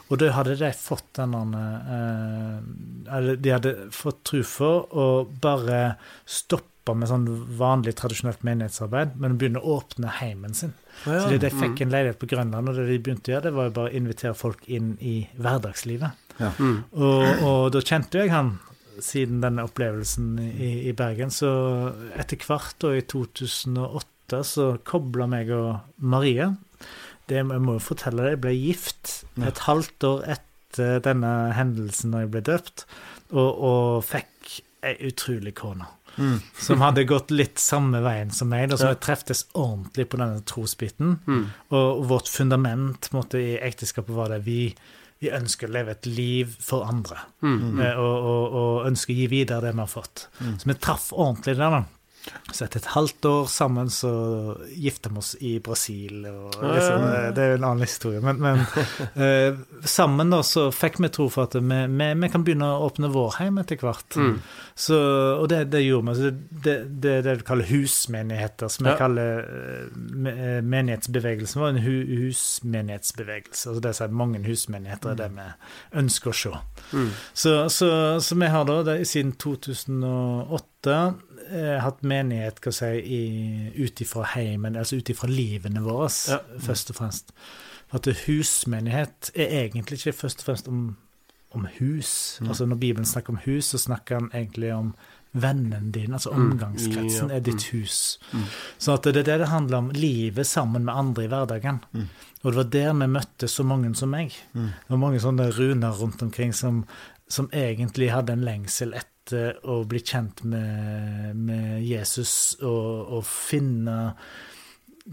Og 0.09 0.17
da 0.19 0.31
hadde 0.33 0.55
de 0.57 0.71
fått 0.73 1.19
denne 1.19 1.61
uh, 1.85 3.35
De 3.37 3.51
hadde 3.53 3.73
fått 3.93 4.23
tro 4.25 4.41
for 4.47 4.87
å 4.89 5.05
bare 5.29 5.99
stoppe 6.25 6.95
med 6.97 7.09
sånn 7.11 7.27
vanlig 7.59 7.97
tradisjonelt 7.99 8.45
menighetsarbeid, 8.47 9.17
men 9.19 9.35
begynne 9.39 9.59
å 9.59 9.77
åpne 9.81 10.13
heimen 10.21 10.55
sin. 10.55 10.71
Ja, 11.03 11.19
Så 11.19 11.33
de, 11.33 11.41
de 11.43 11.51
mm. 11.51 11.57
fikk 11.59 11.83
en 11.83 11.91
leilighet 11.93 12.19
på 12.21 12.29
Grønland, 12.31 12.71
og 12.71 12.79
det 12.79 12.87
de 12.87 12.99
begynte 13.03 13.31
å 13.31 13.35
gjøre, 13.35 13.49
det 13.49 13.57
var 13.57 13.67
jo 13.67 13.75
bare 13.75 13.91
å 13.91 13.99
invitere 13.99 14.39
folk 14.39 14.63
inn 14.71 14.93
i 15.03 15.17
hverdagslivet. 15.35 16.26
Mm. 16.39 16.77
Og, 16.93 17.43
og 17.47 17.71
da 17.75 17.81
kjente 17.81 18.21
jeg 18.23 18.31
han 18.33 18.53
siden 19.03 19.41
denne 19.43 19.65
opplevelsen 19.67 20.37
i, 20.41 20.71
i 20.89 20.93
Bergen. 20.97 21.29
Så 21.33 21.49
etter 22.17 22.39
hvert, 22.47 22.75
da 22.81 22.93
i 22.97 23.03
2008, 23.05 24.41
så 24.43 24.71
kobla 24.87 25.27
meg 25.31 25.51
og 25.55 25.77
Marie 26.03 26.49
det, 27.27 27.37
Jeg 27.41 27.45
må 27.63 27.77
jo 27.77 27.83
fortelle 27.83 28.23
deg, 28.23 28.33
jeg 28.37 28.41
ble 28.45 28.53
gift 28.55 29.13
et 29.43 29.61
halvt 29.67 30.03
år 30.07 30.25
etter 30.37 30.99
denne 31.03 31.31
hendelsen 31.57 32.11
da 32.13 32.21
jeg 32.23 32.31
ble 32.33 32.41
døpt, 32.47 32.85
og, 33.33 33.49
og 33.67 34.03
fikk 34.07 34.57
ei 34.87 34.93
utrolig 35.09 35.53
kone. 35.57 35.87
Mm. 36.17 36.37
Som 36.63 36.81
hadde 36.81 37.03
gått 37.05 37.29
litt 37.35 37.59
samme 37.61 37.99
veien 38.01 38.31
som 38.33 38.49
meg, 38.49 38.69
da, 38.71 38.77
som 38.79 38.89
Ja. 38.89 38.95
vi 38.95 39.03
treftes 39.05 39.43
ordentlig 39.53 40.07
på 40.09 40.17
denne 40.21 40.41
trosbiten. 40.49 41.17
Mm. 41.27 41.43
Og 41.77 42.05
vårt 42.09 42.31
fundament 42.31 43.11
måtte, 43.13 43.37
i 43.43 43.57
ekteskapet 43.61 44.15
var 44.17 44.31
det 44.33 44.39
vi, 44.47 44.71
vi 45.19 45.31
ønsker 45.33 45.67
å 45.69 45.73
leve 45.73 45.91
et 45.95 46.05
liv 46.05 46.51
for 46.61 46.85
andre. 46.85 47.17
Mm. 47.41 47.79
eh, 47.81 47.99
Og, 47.99 48.17
og, 48.31 48.57
og 48.61 48.87
ønsker 48.91 49.13
å 49.13 49.17
gi 49.17 49.27
videre 49.31 49.61
det 49.67 49.73
vi 49.75 49.81
har 49.83 49.89
fått. 49.91 50.27
Så 50.39 50.69
vi 50.69 50.75
traff 50.77 51.09
ordentlig 51.13 51.57
der, 51.57 51.73
da. 51.79 51.83
Så 52.51 52.65
etter 52.65 52.79
et 52.79 52.89
halvt 52.93 53.25
år 53.29 53.47
sammen 53.51 53.89
så 53.91 54.11
gifta 54.71 55.09
vi 55.11 55.19
oss 55.21 55.33
i 55.43 55.53
Brasil. 55.63 56.25
Og 56.29 56.55
liksom, 56.63 57.05
Det 57.35 57.43
er 57.43 57.51
jo 57.53 57.57
en 57.59 57.67
annen 57.69 57.83
historie. 57.85 58.21
Men, 58.23 58.39
men 58.41 58.63
eh, 59.25 59.57
sammen 59.87 60.31
da 60.33 60.39
så 60.47 60.67
fikk 60.75 60.99
vi 61.03 61.09
tro 61.13 61.27
for 61.33 61.47
at 61.49 61.57
vi, 61.59 61.79
vi, 61.91 62.07
vi 62.23 62.29
kan 62.33 62.45
begynne 62.47 62.69
å 62.77 62.87
åpne 62.87 63.11
vår 63.13 63.37
hjem 63.41 63.61
etter 63.63 63.81
hvert. 63.83 64.17
Mm. 64.19 64.37
Så, 64.77 64.97
og 65.41 65.47
det, 65.51 65.63
det 65.73 65.83
gjorde 65.85 66.13
vi. 66.13 66.17
Så 66.21 66.33
det, 66.67 66.77
er 67.17 67.25
det 67.27 67.37
du 67.41 67.45
kaller 67.47 67.69
husmenigheter, 67.71 68.71
som 68.73 68.87
Ja. 68.89 68.95
kaller 68.99 69.43
eh, 69.43 70.31
eh, 70.31 70.59
menighetsbevegelsen, 70.63 71.61
var 71.61 71.75
en 71.75 71.83
hu, 71.83 71.93
husmenighetsbevegelse. 72.23 73.69
Altså 73.69 73.81
det 73.83 73.93
er 74.01 74.17
mange 74.23 74.43
husmenigheter 74.47 75.13
er 75.13 75.19
det 75.19 75.31
vi 75.35 75.47
ønsker 76.03 76.31
å 76.33 76.37
se. 76.37 76.53
Mm. 76.93 77.09
Så, 77.33 77.69
så, 77.69 77.89
så 78.23 78.35
vi 78.35 78.49
har 78.53 78.67
da 78.69 78.81
det, 78.83 78.97
siden 79.07 79.33
2008 79.41 80.97
eh, 81.51 81.77
hatt 81.83 82.03
menighet 82.07 82.61
hva 82.63 82.73
si, 82.75 82.91
ut 83.77 84.01
ifra 84.03 84.23
heimen, 84.35 84.77
altså 84.79 84.99
ut 85.01 85.09
ifra 85.13 85.29
livene 85.31 85.83
våre, 85.85 86.09
Ja. 86.29 86.39
først 86.63 86.93
og 86.93 87.01
fremst. 87.01 87.33
For 87.87 88.01
at 88.01 88.23
husmenighet 88.27 89.31
er 89.35 89.53
egentlig 89.63 89.99
ikke 90.01 90.17
først 90.25 90.41
og 90.43 90.45
fremst 90.49 90.67
om, 90.67 90.97
om 91.55 91.67
hus. 91.79 92.39
Altså 92.43 92.65
Når 92.65 92.75
Bibelen 92.75 93.05
snakker 93.05 93.33
om 93.33 93.39
hus, 93.45 93.65
så 93.71 93.77
snakker 93.77 94.19
han 94.19 94.31
egentlig 94.33 94.73
om 94.75 94.95
vennen 95.37 95.91
din, 95.91 96.13
altså 96.13 96.31
Mm, 96.31 96.51
omgangskretsen 96.51 97.31
er 97.31 97.39
ditt 97.39 97.63
mm. 97.73 97.79
hus. 97.79 98.19
Mm. 98.33 98.43
Så 98.77 98.93
at 98.93 99.03
det 99.03 99.17
er 99.17 99.23
det 99.23 99.39
det 99.39 99.47
handler 99.47 99.77
om, 99.77 99.89
livet 99.93 100.47
sammen 100.47 100.85
med 100.85 100.93
andre 100.93 101.23
i 101.23 101.27
hverdagen. 101.27 101.79
Mm. 101.93 102.07
Og 102.43 102.51
det 102.51 102.57
var 102.59 102.71
der 102.73 102.91
vi 103.01 103.07
møtte 103.11 103.47
så 103.49 103.63
mange 103.65 103.93
som 103.97 104.11
meg. 104.13 104.35
Mm. 104.53 104.67
Det 104.69 104.93
var 104.93 105.01
mange 105.01 105.19
sånne 105.23 105.47
runer 105.57 105.95
rundt 105.99 106.21
omkring 106.21 106.53
som, 106.53 106.83
som 107.27 107.49
egentlig 107.51 108.11
hadde 108.13 108.35
en 108.37 108.45
lengsel 108.45 108.93
etter 108.97 109.57
å 109.67 109.81
bli 109.89 109.99
kjent 110.05 110.43
med, 110.47 111.33
med 111.35 111.81
Jesus 111.83 112.55
og, 112.61 113.17
og 113.17 113.25
finne 113.27 113.97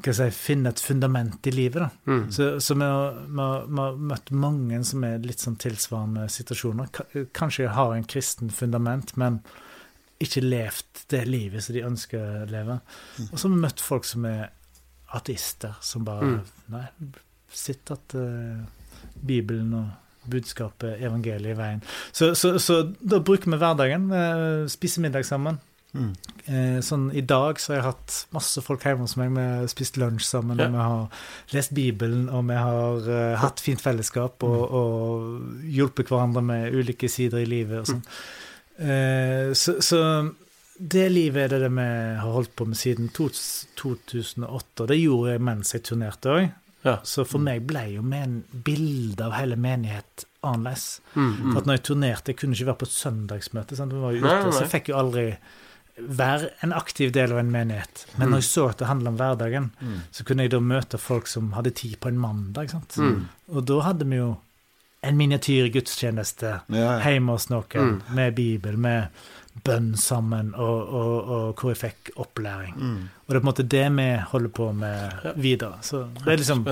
si, 0.04 0.28
finne 0.34 0.70
et 0.74 0.80
fundament 0.82 1.46
i 1.46 1.52
livet. 1.54 1.82
da. 1.82 2.12
Mm. 2.12 2.24
Så, 2.34 2.48
så 2.60 2.74
vi, 2.78 2.86
har, 2.86 3.96
møtt 3.96 4.30
mange 4.34 4.80
som 4.86 5.04
er 5.06 5.18
litt 5.24 5.42
sånn 5.42 5.58
tilsvarende 5.62 6.28
situasjoner. 6.30 6.90
Ka- 6.94 7.08
Kanskje 7.34 7.70
har 7.74 7.94
en 7.96 8.06
kristen 8.10 8.50
fundament, 8.54 9.16
men 9.20 9.40
ikke 10.22 10.44
levd 10.44 11.04
det 11.10 11.24
livet 11.26 11.64
som 11.66 11.74
de 11.74 11.82
ønsker 11.88 12.20
å 12.20 12.44
leve. 12.50 12.78
Og 13.32 13.34
så 13.38 13.48
har 13.48 13.54
vi 13.56 13.64
møtt 13.64 13.82
folk 13.82 14.06
som 14.08 14.26
er 14.30 14.52
ateister, 15.14 15.76
som 15.80 16.04
bare 16.06 16.30
Mm. 16.34 16.40
Nei, 16.74 16.86
sitt 17.54 17.90
at 17.94 18.14
uh, 18.18 18.64
Bibelen 19.26 19.74
og 19.78 20.30
budskapet, 20.30 20.96
evangeliet, 21.04 21.52
i 21.52 21.58
veien. 21.58 21.82
Så, 22.12 22.32
så, 22.34 22.54
så 22.58 22.80
da 23.00 23.18
bruker 23.20 23.50
vi 23.52 23.58
hverdagen. 23.60 24.08
Uh, 24.10 24.64
spiser 24.72 25.04
middag 25.04 25.26
sammen. 25.28 25.60
Mm. 25.94 26.08
Eh, 26.50 26.78
sånn, 26.82 27.04
I 27.14 27.22
dag 27.22 27.60
så 27.62 27.70
har 27.70 27.76
jeg 27.78 27.84
hatt 27.86 28.14
masse 28.34 28.58
folk 28.66 28.82
hjemme 28.82 29.04
hos 29.06 29.14
meg. 29.20 29.30
Vi 29.36 29.42
har 29.46 29.68
spist 29.70 29.94
lunsj 30.00 30.24
sammen, 30.26 30.58
Ja. 30.58 30.66
og 30.66 30.72
vi 30.74 30.80
har 30.82 31.04
lest 31.54 31.74
Bibelen, 31.76 32.24
og 32.34 32.48
vi 32.48 32.56
har 32.58 33.06
uh, 33.06 33.36
hatt 33.38 33.62
fint 33.62 33.80
fellesskap 33.84 34.42
og, 34.42 34.64
og 34.74 35.68
hjulpet 35.70 36.10
hverandre 36.10 36.42
med 36.42 36.74
ulike 36.74 37.06
sider 37.08 37.44
i 37.44 37.46
livet 37.46 37.84
og 37.84 37.92
sånn. 37.92 38.02
Eh, 38.82 39.52
så, 39.54 39.76
så 39.86 40.00
det 40.84 41.06
livet 41.12 41.44
er 41.46 41.48
det, 41.54 41.60
det 41.64 41.70
vi 41.72 41.84
har 42.20 42.32
holdt 42.34 42.52
på 42.56 42.66
med 42.68 42.76
siden 42.76 43.08
2008, 43.16 44.82
og 44.84 44.88
det 44.90 44.98
gjorde 45.00 45.32
jeg 45.34 45.42
mens 45.46 45.72
jeg 45.74 45.82
turnerte 45.88 46.32
òg. 46.34 46.46
Ja. 46.84 46.98
Så 47.08 47.24
for 47.24 47.40
meg 47.40 47.62
ble 47.64 47.86
jo 47.94 48.02
bildet 48.04 49.20
av 49.24 49.32
hele 49.38 49.56
menighet 49.56 50.26
annerledes. 50.44 51.00
Mm. 51.14 51.30
Mm. 51.30 51.52
For 51.52 51.60
at 51.62 51.66
når 51.70 51.78
jeg 51.78 51.84
turnerte, 51.88 52.32
jeg 52.34 52.36
kunne 52.42 52.52
ikke 52.58 52.66
være 52.68 52.80
på 52.82 52.88
et 52.90 52.96
søndagsmøte. 52.98 53.76
Sant? 53.78 53.94
Vi 53.96 54.02
var 54.02 54.12
jo 54.12 54.20
ute, 54.20 54.28
nei, 54.28 54.52
så 54.52 54.64
jeg 54.66 54.72
fikk 54.74 54.90
jo 54.92 54.98
aldri 55.00 55.24
være 56.20 56.50
en 56.66 56.74
aktiv 56.76 57.12
del 57.14 57.32
av 57.32 57.38
en 57.40 57.52
menighet. 57.54 58.04
Men 58.18 58.32
når 58.34 58.42
jeg 58.42 58.48
så 58.50 58.66
at 58.68 58.80
det 58.82 58.88
handla 58.90 59.12
om 59.14 59.16
hverdagen, 59.20 59.70
Mm. 59.80 60.00
så 60.12 60.24
kunne 60.28 60.42
jeg 60.44 60.50
da 60.50 60.60
møte 60.60 60.98
folk 60.98 61.26
som 61.30 61.52
hadde 61.56 61.70
tid 61.70 61.96
på 62.00 62.08
en 62.12 62.18
mandag. 62.20 62.68
Sant? 62.70 62.96
Mm. 62.98 63.28
Og 63.54 63.64
da 63.64 63.80
hadde 63.80 64.04
vi 64.10 64.16
jo 64.20 64.36
en 65.04 65.16
miniatyr 65.16 65.70
gudstjeneste 65.72 66.60
Ja, 66.68 66.98
ja. 66.98 66.98
hjemme 67.00 67.32
hos 67.32 67.48
noen, 67.48 67.64
Mm. 67.72 68.02
med 68.14 68.34
Bibel, 68.34 68.76
med 68.76 69.08
bønn 69.64 69.94
sammen, 69.96 70.52
og, 70.58 70.88
og, 70.88 71.30
og 71.36 71.60
hvor 71.60 71.72
jeg 71.72 71.80
fikk 71.80 72.12
opplæring. 72.20 72.74
Mm. 72.76 73.00
Og 73.24 73.32
det 73.32 73.38
er 73.38 73.40
på 73.40 73.44
en 73.44 73.50
måte 73.52 73.66
det 73.76 73.86
vi 73.96 74.08
holder 74.34 74.54
på 74.58 74.68
med 74.76 75.32
videre. 75.40 75.80
Så 75.86 76.04
det 76.20 76.32
er 76.34 76.42
liksom 76.42 76.64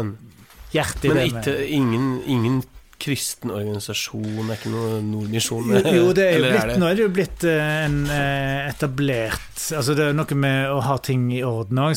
hjertet 0.73 1.05
i 1.09 1.13
Men 1.13 1.27
ikke, 1.31 1.57
ingen, 1.67 2.09
ingen 2.27 2.63
kristen 3.03 3.51
organisasjon, 3.51 4.45
det 4.47 4.55
er 4.55 4.59
ikke 4.61 4.73
noe 4.73 4.99
Nordmisjon? 5.03 5.71
Jo, 5.97 6.11
det 6.15 6.27
er 6.27 6.37
jo 6.37 6.45
blitt, 6.45 6.59
er 6.61 6.71
det? 6.71 6.79
nå 6.79 6.89
er 6.89 6.99
det 6.99 7.03
jo 7.03 7.13
blitt 7.17 7.47
eh, 7.51 7.71
en 7.83 7.97
eh, 8.07 8.69
etablert 8.71 9.65
Altså 9.79 9.97
Det 9.99 10.09
er 10.09 10.15
noe 10.17 10.39
med 10.39 10.71
å 10.71 10.79
ha 10.87 10.99
ting 11.03 11.29
i 11.35 11.43
orden 11.47 11.81
òg. 11.83 11.95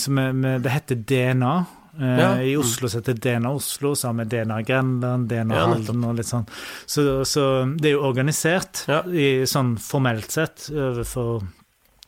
Det 0.63 0.73
heter 0.73 0.99
DNA. 1.09 1.53
Eh, 1.99 2.19
Ja. 2.19 2.29
I 2.41 2.55
Oslo 2.57 2.87
så 2.89 2.97
heter 3.01 3.13
DNA 3.13 3.49
Oslo, 3.55 3.93
sammen 3.95 4.15
med 4.23 4.27
DNA 4.33 4.61
Grenland, 4.67 5.29
DNA 5.29 5.55
Ja, 5.55 5.65
Halden 5.67 6.03
og 6.05 6.15
litt 6.17 6.25
sånn. 6.27 6.45
Så, 6.85 7.23
så 7.25 7.45
det 7.79 7.89
er 7.89 7.93
jo 7.97 8.03
organisert, 8.07 8.83
Ja. 8.87 9.01
i, 9.07 9.45
sånn 9.45 9.77
formelt 9.79 10.31
sett, 10.31 10.69
overfor 10.71 11.43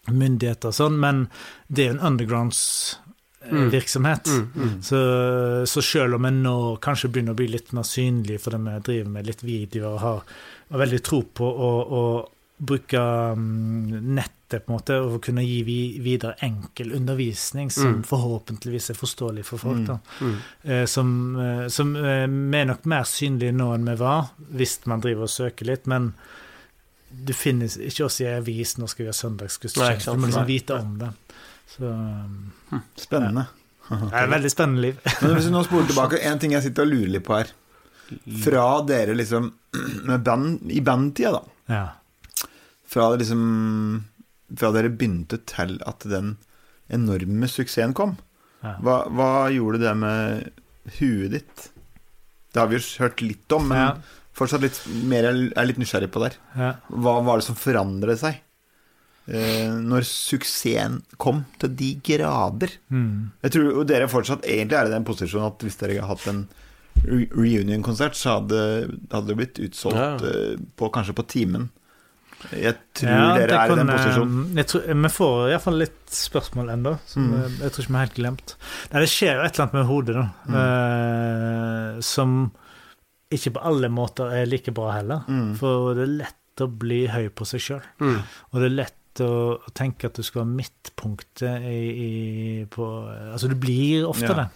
myndigheter 0.08 0.68
og 0.70 0.74
sånn, 0.74 1.00
men 1.00 1.28
det 1.70 1.84
er 1.86 1.88
jo 1.94 1.98
en 2.00 2.00
Mm. 2.00 2.08
undergrounds-virksomhet. 3.48 4.28
Mm, 4.28 4.52
mm. 4.56 4.82
Så, 4.84 4.98
så 5.68 5.82
selv 5.82 6.16
om 6.16 6.24
vi 6.24 6.32
nå 6.32 6.56
kanskje 6.84 7.10
begynner 7.12 7.32
å 7.36 7.40
bli 7.40 7.48
litt 7.48 7.72
mer 7.76 7.84
synlig 7.88 8.40
fordi 8.44 8.58
vi 8.64 8.80
driver 8.88 9.10
med 9.14 9.28
litt 9.30 9.44
videoer 9.44 9.94
og 9.94 10.00
har, 10.04 10.22
har 10.72 10.80
veldig 10.84 11.02
tro 11.04 11.22
på 11.24 11.46
å 11.48 12.28
bruke 12.58 12.98
mm, 13.38 14.14
nettet 14.16 14.66
på 14.66 14.72
en 14.72 14.78
måte 14.80 14.96
og 15.04 15.20
kunne 15.22 15.44
gi 15.46 15.60
videre 16.02 16.34
enkel 16.42 16.94
undervisning 16.98 17.70
som 17.72 17.98
Mm. 18.00 18.04
forhåpentligvis 18.08 18.90
er 18.90 18.98
forståelig 18.98 19.44
for 19.46 19.58
folk. 19.62 19.86
da. 19.88 20.00
Mm. 20.22 20.38
Mm. 20.64 20.88
som, 20.88 21.36
eh, 21.40 21.68
som 21.68 21.96
eh, 21.96 22.26
vi 22.28 22.58
er 22.58 22.66
nok 22.66 22.86
mer 22.86 23.04
synlige 23.04 23.54
nå 23.54 23.74
enn 23.76 23.86
vi 23.86 23.96
var, 24.00 24.30
hvis 24.52 24.80
man 24.86 25.02
driver 25.02 25.24
og 25.28 25.30
søker 25.30 25.66
litt. 25.66 25.86
Men 25.88 26.14
du 27.12 27.34
finner 27.34 27.68
ikke 27.68 28.06
oss 28.06 28.22
i 28.22 28.26
avis 28.32 28.78
når 28.78 28.88
skal 28.90 29.04
vi 29.06 29.10
ha 29.12 29.14
søndagsgudstjeneste. 29.14 30.12
Du 30.14 30.18
må 30.20 30.28
liksom 30.32 30.48
vite 30.48 30.74
om 30.80 30.98
det. 31.00 31.12
Så 31.68 31.84
spennende. 31.86 32.82
Spennende. 32.98 33.46
det 33.90 34.14
er 34.18 34.24
et 34.26 34.34
veldig 34.34 34.52
spennende 34.52 34.82
liv. 34.82 34.98
Men 35.22 35.36
hvis 35.36 35.46
vi 35.46 35.52
nå 35.54 35.64
spoler 35.68 35.88
tilbake, 35.92 36.20
en 36.24 36.40
ting 36.40 36.52
jeg 36.58 36.64
sitter 36.64 36.84
og 36.88 36.92
lurer 36.96 37.14
litt 37.18 37.26
på 37.28 37.38
her. 37.38 37.54
Fra 38.44 38.66
dere 38.88 39.14
liksom 39.16 39.52
med 40.08 40.24
band, 40.24 40.62
I 40.72 40.80
bandtida, 40.82 41.32
da. 41.38 41.44
Ja. 41.68 41.86
Fra 42.88 43.10
liksom 43.20 43.42
Fra 44.58 44.70
dere 44.76 44.90
begynte 44.94 45.42
til 45.50 45.78
at 45.86 46.06
den 46.08 46.38
enorme 46.90 47.50
suksessen 47.52 47.94
kom. 47.98 48.14
Hva, 48.64 49.02
hva 49.12 49.32
gjorde 49.52 49.82
det 49.82 49.92
med 50.00 50.46
huet 51.02 51.34
ditt? 51.36 51.66
Det 52.54 52.62
har 52.62 52.70
vi 52.72 52.78
jo 52.80 52.86
hørt 53.04 53.20
litt 53.22 53.52
om, 53.52 53.68
men 53.68 53.78
Ja. 53.78 53.90
fortsatt 54.34 54.62
litt 54.64 54.80
mer 55.04 55.28
jeg 55.28 55.52
er 55.52 55.66
litt 55.68 55.78
nysgjerrig 55.82 56.10
på 56.16 56.22
der. 56.24 56.38
Ja. 56.56 56.70
Hva 56.90 57.18
var 57.28 57.38
det 57.42 57.46
som 57.50 57.56
forandret 57.60 58.20
seg? 58.24 58.40
Eh, 59.28 59.68
når 59.84 60.08
suksessen 60.08 61.02
kom 61.20 61.44
til 61.60 61.76
de 61.76 61.90
grader. 62.08 62.72
Mm. 62.90 63.32
Jeg 63.44 63.52
tror 63.52 63.84
dere 63.86 64.08
fortsatt 64.08 64.46
egentlig 64.48 64.78
er 64.80 64.88
i 64.88 64.94
den 64.96 65.04
posisjonen 65.04 65.52
at 65.52 65.60
hvis 65.68 65.76
dere 65.82 66.00
hadde 66.00 66.08
hatt 66.08 66.28
en 66.32 66.48
re 67.04 67.26
reunion-konsert, 67.36 68.16
så 68.16 68.38
hadde, 68.40 68.62
hadde 69.12 69.28
det 69.28 69.36
blitt 69.42 69.60
utsolgt 69.60 70.24
Ja. 70.24 70.32
eh, 70.32 70.56
på, 70.80 70.88
kanskje 70.90 71.14
på 71.20 71.28
timen. 71.28 71.68
Jeg 72.52 72.76
tror 72.94 73.10
Ja, 73.10 73.38
dere 73.38 73.58
er 73.64 73.72
i 73.72 73.76
den 73.80 73.88
posisjonen. 73.90 74.42
Jeg 74.56 74.68
tror, 74.70 74.82
vi 75.04 75.10
får 75.10 75.50
iallfall 75.52 75.78
litt 75.82 76.12
spørsmål 76.14 76.70
ennå, 76.76 76.92
som 77.10 77.26
Mm. 77.32 77.58
jeg, 77.62 77.72
tror 77.72 77.84
ikke 77.84 77.88
vi 77.94 77.98
har 77.98 78.06
helt 78.06 78.20
glemt. 78.20 78.56
Nei, 78.94 79.00
det 79.02 79.10
skjer 79.10 79.34
jo 79.36 79.42
et 79.48 79.54
eller 79.58 79.66
annet 79.66 79.74
med 79.74 79.86
hodet, 79.90 80.16
da, 80.16 80.26
Mm. 80.48 80.56
uh, 81.98 82.02
som 82.02 82.52
ikke 83.34 83.54
på 83.58 83.64
alle 83.68 83.90
måter 83.92 84.32
er 84.32 84.46
like 84.48 84.72
bra 84.72 84.92
heller. 85.00 85.24
Mm. 85.28 85.56
For 85.60 85.94
det 85.98 86.04
er 86.06 86.14
lett 86.24 86.64
å 86.64 86.68
bli 86.72 87.02
høy 87.12 87.28
på 87.30 87.46
seg 87.46 87.60
sjøl. 87.60 87.82
Mm. 88.00 88.22
Og 88.54 88.62
det 88.62 88.70
er 88.72 88.78
lett 88.78 88.94
å, 89.26 89.32
å 89.58 89.74
tenke 89.74 90.06
at 90.06 90.14
du 90.18 90.22
skal 90.24 90.44
være 90.44 90.56
midtpunktet 90.62 91.66
i, 91.66 91.82
i 92.06 92.66
på 92.70 92.86
Altså, 93.34 93.50
du 93.50 93.56
blir 93.56 94.06
ofte 94.08 94.30
Ja. 94.30 94.34
det. 94.44 94.48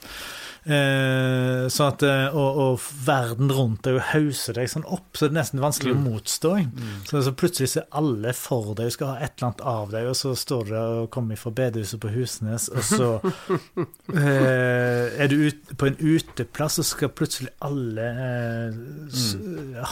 Eh, 0.61 1.67
så 1.73 1.87
at, 1.89 2.03
eh, 2.05 2.35
og, 2.37 2.57
og 2.61 2.83
verden 3.05 3.49
rundt 3.49 3.81
deg 3.87 3.95
hauser 4.11 4.53
deg 4.59 4.69
sånn 4.69 4.85
opp, 4.85 5.07
så 5.17 5.25
det 5.25 5.33
er 5.33 5.39
nesten 5.39 5.63
vanskelig 5.63 5.95
Mm. 5.95 6.03
å 6.03 6.11
motstå. 6.11 6.51
Mm. 6.69 6.91
Så, 7.09 7.21
så 7.25 7.33
plutselig 7.33 7.69
ser 7.71 7.81
er 7.87 7.97
alle 7.97 8.33
for 8.37 8.75
deg 8.77 8.91
og 8.91 8.93
skal 8.93 9.09
ha 9.09 9.15
et 9.25 9.33
eller 9.39 9.47
annet 9.49 9.63
av 9.73 9.95
deg, 9.95 10.09
og 10.11 10.15
så 10.19 10.35
står 10.37 10.67
du 10.69 10.71
der 10.75 10.93
og 11.01 11.09
kommer 11.15 11.39
fra 11.41 11.53
bedehuset 11.57 12.01
på 12.03 12.13
Husnes, 12.13 12.69
og 12.69 12.85
så 12.85 13.09
eh, 14.13 15.05
er 15.17 15.31
du 15.33 15.37
ut, 15.47 15.75
på 15.77 15.89
en 15.89 15.97
uteplass, 15.97 16.77
og 16.81 16.89
skal 16.91 17.13
plutselig 17.17 17.51
alle 17.65 18.07
eh, 18.11 18.81
s, 19.09 19.33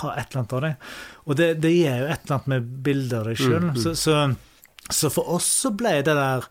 ha 0.04 0.14
et 0.16 0.30
eller 0.30 0.44
annet 0.44 0.58
av 0.60 0.66
deg. 0.68 0.90
Og 1.26 1.40
det, 1.42 1.50
det 1.66 1.74
gir 1.74 2.04
jo 2.04 2.10
et 2.14 2.22
eller 2.28 2.38
annet 2.38 2.54
med 2.54 2.74
bildet 2.86 3.20
av 3.20 3.32
deg 3.32 3.42
sjøl. 3.42 3.62
Mm, 3.64 3.74
mm. 3.74 3.82
så, 3.84 3.96
så, 3.98 4.94
så 5.02 5.12
for 5.14 5.34
oss 5.40 5.50
så 5.66 5.74
ble 5.74 5.98
det 6.06 6.14
der 6.18 6.46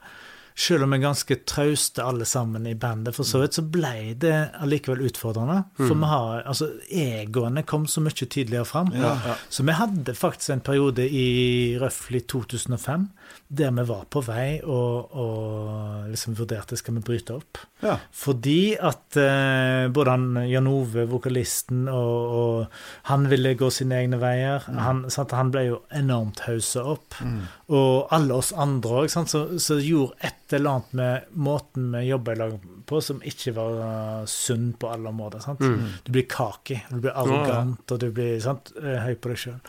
selv 0.59 0.82
om 0.82 0.90
vi 0.90 0.98
er 0.98 1.04
ganske 1.04 1.36
trauste 1.46 2.02
alle 2.02 2.26
sammen 2.26 2.64
i 2.66 2.74
bandet, 2.74 3.14
for 3.14 3.22
så 3.28 3.44
vidt, 3.44 3.54
så 3.54 3.62
ble 3.62 4.14
det 4.18 4.34
allikevel 4.59 5.04
utfordrende. 5.06 5.61
For 5.78 5.94
Mm. 5.94 6.00
vi 6.02 6.09
har, 6.11 6.42
altså, 6.50 6.66
egoene 6.90 7.62
kom 7.62 7.86
så 7.86 8.02
mye 8.02 8.26
tydeligere 8.26 8.66
fram. 8.66 8.90
Ja. 8.94 9.14
Så 9.48 9.62
vi 9.62 9.72
hadde 9.78 10.14
faktisk 10.18 10.51
en 10.56 10.60
periode 10.66 11.06
i 11.06 11.78
røftlig 11.78 12.26
2005 12.26 13.09
der 13.48 13.70
vi 13.72 13.82
var 13.89 14.05
på 14.10 14.20
vei 14.26 14.60
og, 14.64 15.14
og 15.16 16.09
liksom 16.10 16.35
vurderte 16.36 16.76
skal 16.76 16.94
vi 16.98 17.01
bryte 17.06 17.36
opp. 17.39 17.59
Ja. 17.80 17.94
Fordi 18.12 18.74
at 18.76 19.16
eh, 19.16 19.86
både 19.94 20.10
han 20.10 20.26
Jan 20.51 20.66
Ove, 20.68 21.06
vokalisten, 21.09 21.86
og, 21.89 22.35
og 22.40 22.66
han 23.09 23.28
ville 23.30 23.55
gå 23.55 23.70
sine 23.72 24.02
egne 24.02 24.18
veier. 24.20 24.66
Han, 24.68 25.05
sant, 25.12 25.32
han 25.36 25.52
ble 25.55 25.64
jo 25.68 25.78
enormt 25.97 26.43
hausa 26.48 26.82
opp. 26.97 27.16
Mm. 27.24 27.40
Og 27.78 28.09
alle 28.12 28.35
oss 28.43 28.52
andre 28.52 29.05
òg, 29.05 29.12
så, 29.12 29.44
så 29.60 29.78
gjorde 29.80 30.18
et 30.28 30.48
eller 30.57 30.70
annet 30.70 30.93
med 30.93 31.25
måten 31.35 31.91
vi 31.93 32.05
jobber 32.09 32.33
i 32.33 32.39
lag 32.39 32.55
på, 32.89 33.01
som 33.05 33.20
ikke 33.27 33.53
var 33.57 34.27
sunn 34.27 34.70
på 34.81 34.89
alle 34.93 35.09
områder. 35.12 35.41
Sant? 35.45 35.61
Mm. 35.61 35.89
Du 36.05 36.12
blir 36.15 36.27
kaki, 36.31 36.81
du 36.91 37.01
blir 37.05 37.12
arrogant, 37.19 37.85
og 37.93 37.99
du 38.01 38.11
blir 38.11 38.41
sant, 38.41 38.73
eh, 38.83 38.99
høy 39.05 39.15
på 39.20 39.29
deg 39.35 39.39
sjøl. 39.45 39.61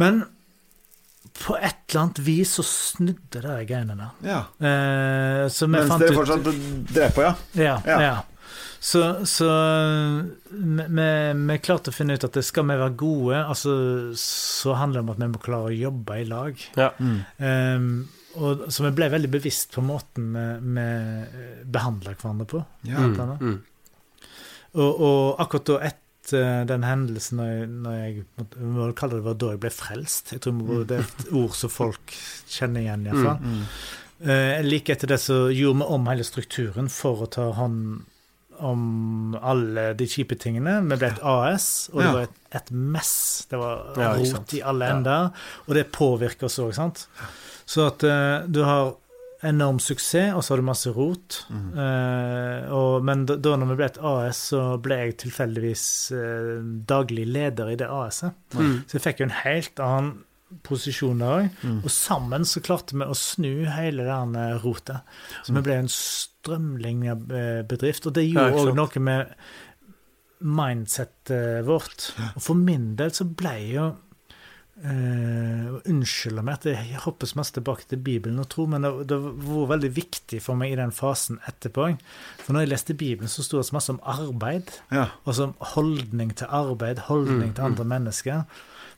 Men 0.00 0.24
på 1.44 1.54
et 1.56 1.76
eller 1.90 2.00
annet 2.02 2.18
vis 2.26 2.50
så 2.58 2.64
snudde 2.66 3.40
det 3.40 3.48
de 3.48 3.64
greiene 3.68 3.94
der. 3.96 4.10
ja. 4.26 4.40
Eh, 4.60 5.46
så 5.48 5.66
vi 5.66 5.72
Mens 5.76 5.88
fant 5.88 6.02
dere 6.02 6.16
fortsatt 6.16 6.44
drev 6.92 7.14
på, 7.16 7.22
ja? 7.28 7.34
ja, 7.54 7.76
Ja. 7.86 8.00
ja. 8.02 8.18
Så, 8.82 9.00
så 9.30 9.46
vi, 10.50 10.84
vi- 10.88 11.34
vi 11.46 11.58
klarte 11.62 11.92
å 11.92 11.94
finne 11.94 12.16
ut 12.18 12.24
at 12.26 12.32
det 12.34 12.42
skal 12.44 12.64
vi 12.66 12.74
være 12.80 12.96
gode, 12.98 13.36
altså, 13.46 13.74
så 14.18 14.74
handler 14.74 15.00
det 15.00 15.04
om 15.06 15.12
at 15.14 15.20
vi 15.22 15.28
må 15.36 15.40
klare 15.44 15.70
å 15.70 15.76
jobbe 15.76 16.16
i 16.18 16.24
lag. 16.26 16.58
Ja. 16.76 16.88
Mm. 16.98 17.20
Ehm, 17.38 18.08
og, 18.36 18.66
så 18.72 18.84
vi 18.86 18.90
ble 18.96 19.08
veldig 19.12 19.30
bevisst 19.32 19.74
på 19.74 19.82
måten 19.84 20.32
vi, 20.36 20.44
vi 20.78 21.64
behandla 21.74 22.14
hverandre 22.14 22.46
på. 22.48 22.62
Ja. 22.88 22.98
Mm. 22.98 23.34
Mm. 23.40 23.58
Og, 24.80 25.02
og 25.04 25.42
akkurat 25.42 25.68
da 25.68 25.80
etter 25.90 26.64
den 26.70 26.84
hendelsen, 26.86 27.40
når 27.40 27.50
jeg, 27.50 27.66
når 27.82 27.96
jeg 27.98 28.12
vi 28.54 28.68
må 28.70 28.84
vel 28.86 28.94
kalle 28.96 29.18
det 29.18 29.24
var 29.26 29.34
da 29.42 29.48
jeg 29.52 29.60
ble 29.64 29.70
frelst 29.74 30.30
Jeg 30.36 30.44
tror 30.44 30.84
det 30.88 31.00
er 31.00 31.08
et 31.08 31.24
ord 31.34 31.56
som 31.58 31.72
folk 31.72 32.14
kjenner 32.48 32.84
igjen, 32.86 33.08
iallfall. 33.10 33.42
Mm. 33.42 33.66
Uh, 34.22 34.60
like 34.62 34.94
etter 34.94 35.10
det 35.10 35.18
så 35.18 35.48
gjorde 35.50 35.82
vi 35.82 35.90
om 35.96 36.06
hele 36.06 36.24
strukturen 36.24 36.88
for 36.94 37.24
å 37.24 37.30
ta 37.34 37.48
hånd 37.58 38.04
om 38.62 38.82
alle 39.42 39.88
de 39.98 40.06
kjipe 40.06 40.36
tingene. 40.38 40.76
Vi 40.86 40.94
ble 41.00 41.08
et 41.10 41.22
AS, 41.26 41.88
og 41.90 41.98
det 41.98 42.06
Ja. 42.06 42.12
var 42.14 42.26
et, 42.28 42.36
et 42.60 42.68
mess. 42.70 43.46
Det 43.50 43.58
var 43.58 43.80
Ja, 43.98 44.12
rot 44.14 44.54
i 44.54 44.60
alle 44.62 44.86
Ja. 44.86 44.96
ender, 44.96 45.32
og 45.66 45.74
det 45.74 45.90
påvirker 45.90 46.46
oss 46.46 46.60
òg, 46.62 46.70
sant. 46.76 47.08
Så 47.72 47.88
at 47.88 48.04
uh, 48.04 48.44
du 48.48 48.62
har 48.66 48.96
enorm 49.42 49.80
suksess, 49.82 50.34
og 50.36 50.44
så 50.44 50.52
har 50.52 50.60
du 50.60 50.66
masse 50.68 50.90
rot. 50.94 51.40
Mm. 51.50 51.70
Uh, 51.74 52.58
og, 52.76 53.06
men 53.06 53.24
da, 53.26 53.38
da 53.42 53.56
når 53.58 53.72
vi 53.72 53.78
ble 53.80 53.88
et 53.90 54.02
AS, 54.12 54.42
så 54.52 54.64
ble 54.82 54.98
jeg 55.00 55.16
tilfeldigvis 55.24 55.86
uh, 56.14 56.58
daglig 56.88 57.26
leder 57.30 57.72
i 57.72 57.78
det 57.80 57.88
AS-et. 57.90 58.36
Mm. 58.58 58.76
Så 58.86 58.98
jeg 58.98 59.06
fikk 59.08 59.22
jo 59.22 59.30
en 59.30 59.40
helt 59.42 59.82
annen 59.82 60.12
posisjon 60.66 61.22
der 61.22 61.34
òg. 61.38 61.58
Mm. 61.64 61.80
Og 61.80 61.90
sammen 61.94 62.46
så 62.48 62.60
klarte 62.64 62.96
vi 62.98 63.08
å 63.08 63.16
snu 63.16 63.64
hele 63.72 64.04
det 64.04 64.46
rotet. 64.62 65.16
Så 65.42 65.56
vi 65.56 65.64
ble 65.64 65.78
en 65.80 65.90
strømlinja 65.90 67.16
bedrift. 67.68 68.06
Og 68.06 68.18
det 68.18 68.26
gjorde 68.28 68.66
òg 68.66 68.74
noe 68.76 69.04
med 69.08 69.32
mindsettet 70.42 71.64
vårt. 71.64 72.10
Og 72.34 72.42
for 72.44 72.58
min 72.58 72.92
del 72.98 73.14
så 73.16 73.24
ble 73.24 73.54
jo 73.72 73.88
eh, 74.84 75.68
Unnskyld 75.90 76.42
meg 76.42 76.58
at 76.60 76.66
jeg 76.70 77.00
hopper 77.04 77.26
så 77.30 77.38
masse 77.40 77.54
tilbake 77.56 77.86
til 77.90 78.00
Bibelen 78.02 78.40
og 78.42 78.48
tro, 78.52 78.66
men 78.70 78.84
det, 78.86 78.92
det 79.10 79.18
var 79.18 79.70
veldig 79.74 79.90
viktig 79.96 80.40
for 80.44 80.58
meg 80.58 80.74
i 80.74 80.78
den 80.80 80.92
fasen 80.94 81.40
etterpå. 81.48 81.88
For 82.42 82.54
når 82.54 82.66
jeg 82.66 82.72
leste 82.72 82.98
Bibelen, 82.98 83.30
så 83.32 83.44
sto 83.46 83.58
det 83.60 83.66
så 83.68 83.76
masse 83.78 83.94
om 83.94 84.02
arbeid. 84.02 84.70
Ja. 84.94 85.08
Altså 85.24 85.52
holdning 85.74 86.34
til 86.38 86.46
arbeid, 86.50 87.06
holdning 87.08 87.50
Mm, 87.52 87.54
til 87.56 87.64
andre 87.64 87.84
mennesker. 87.84 88.44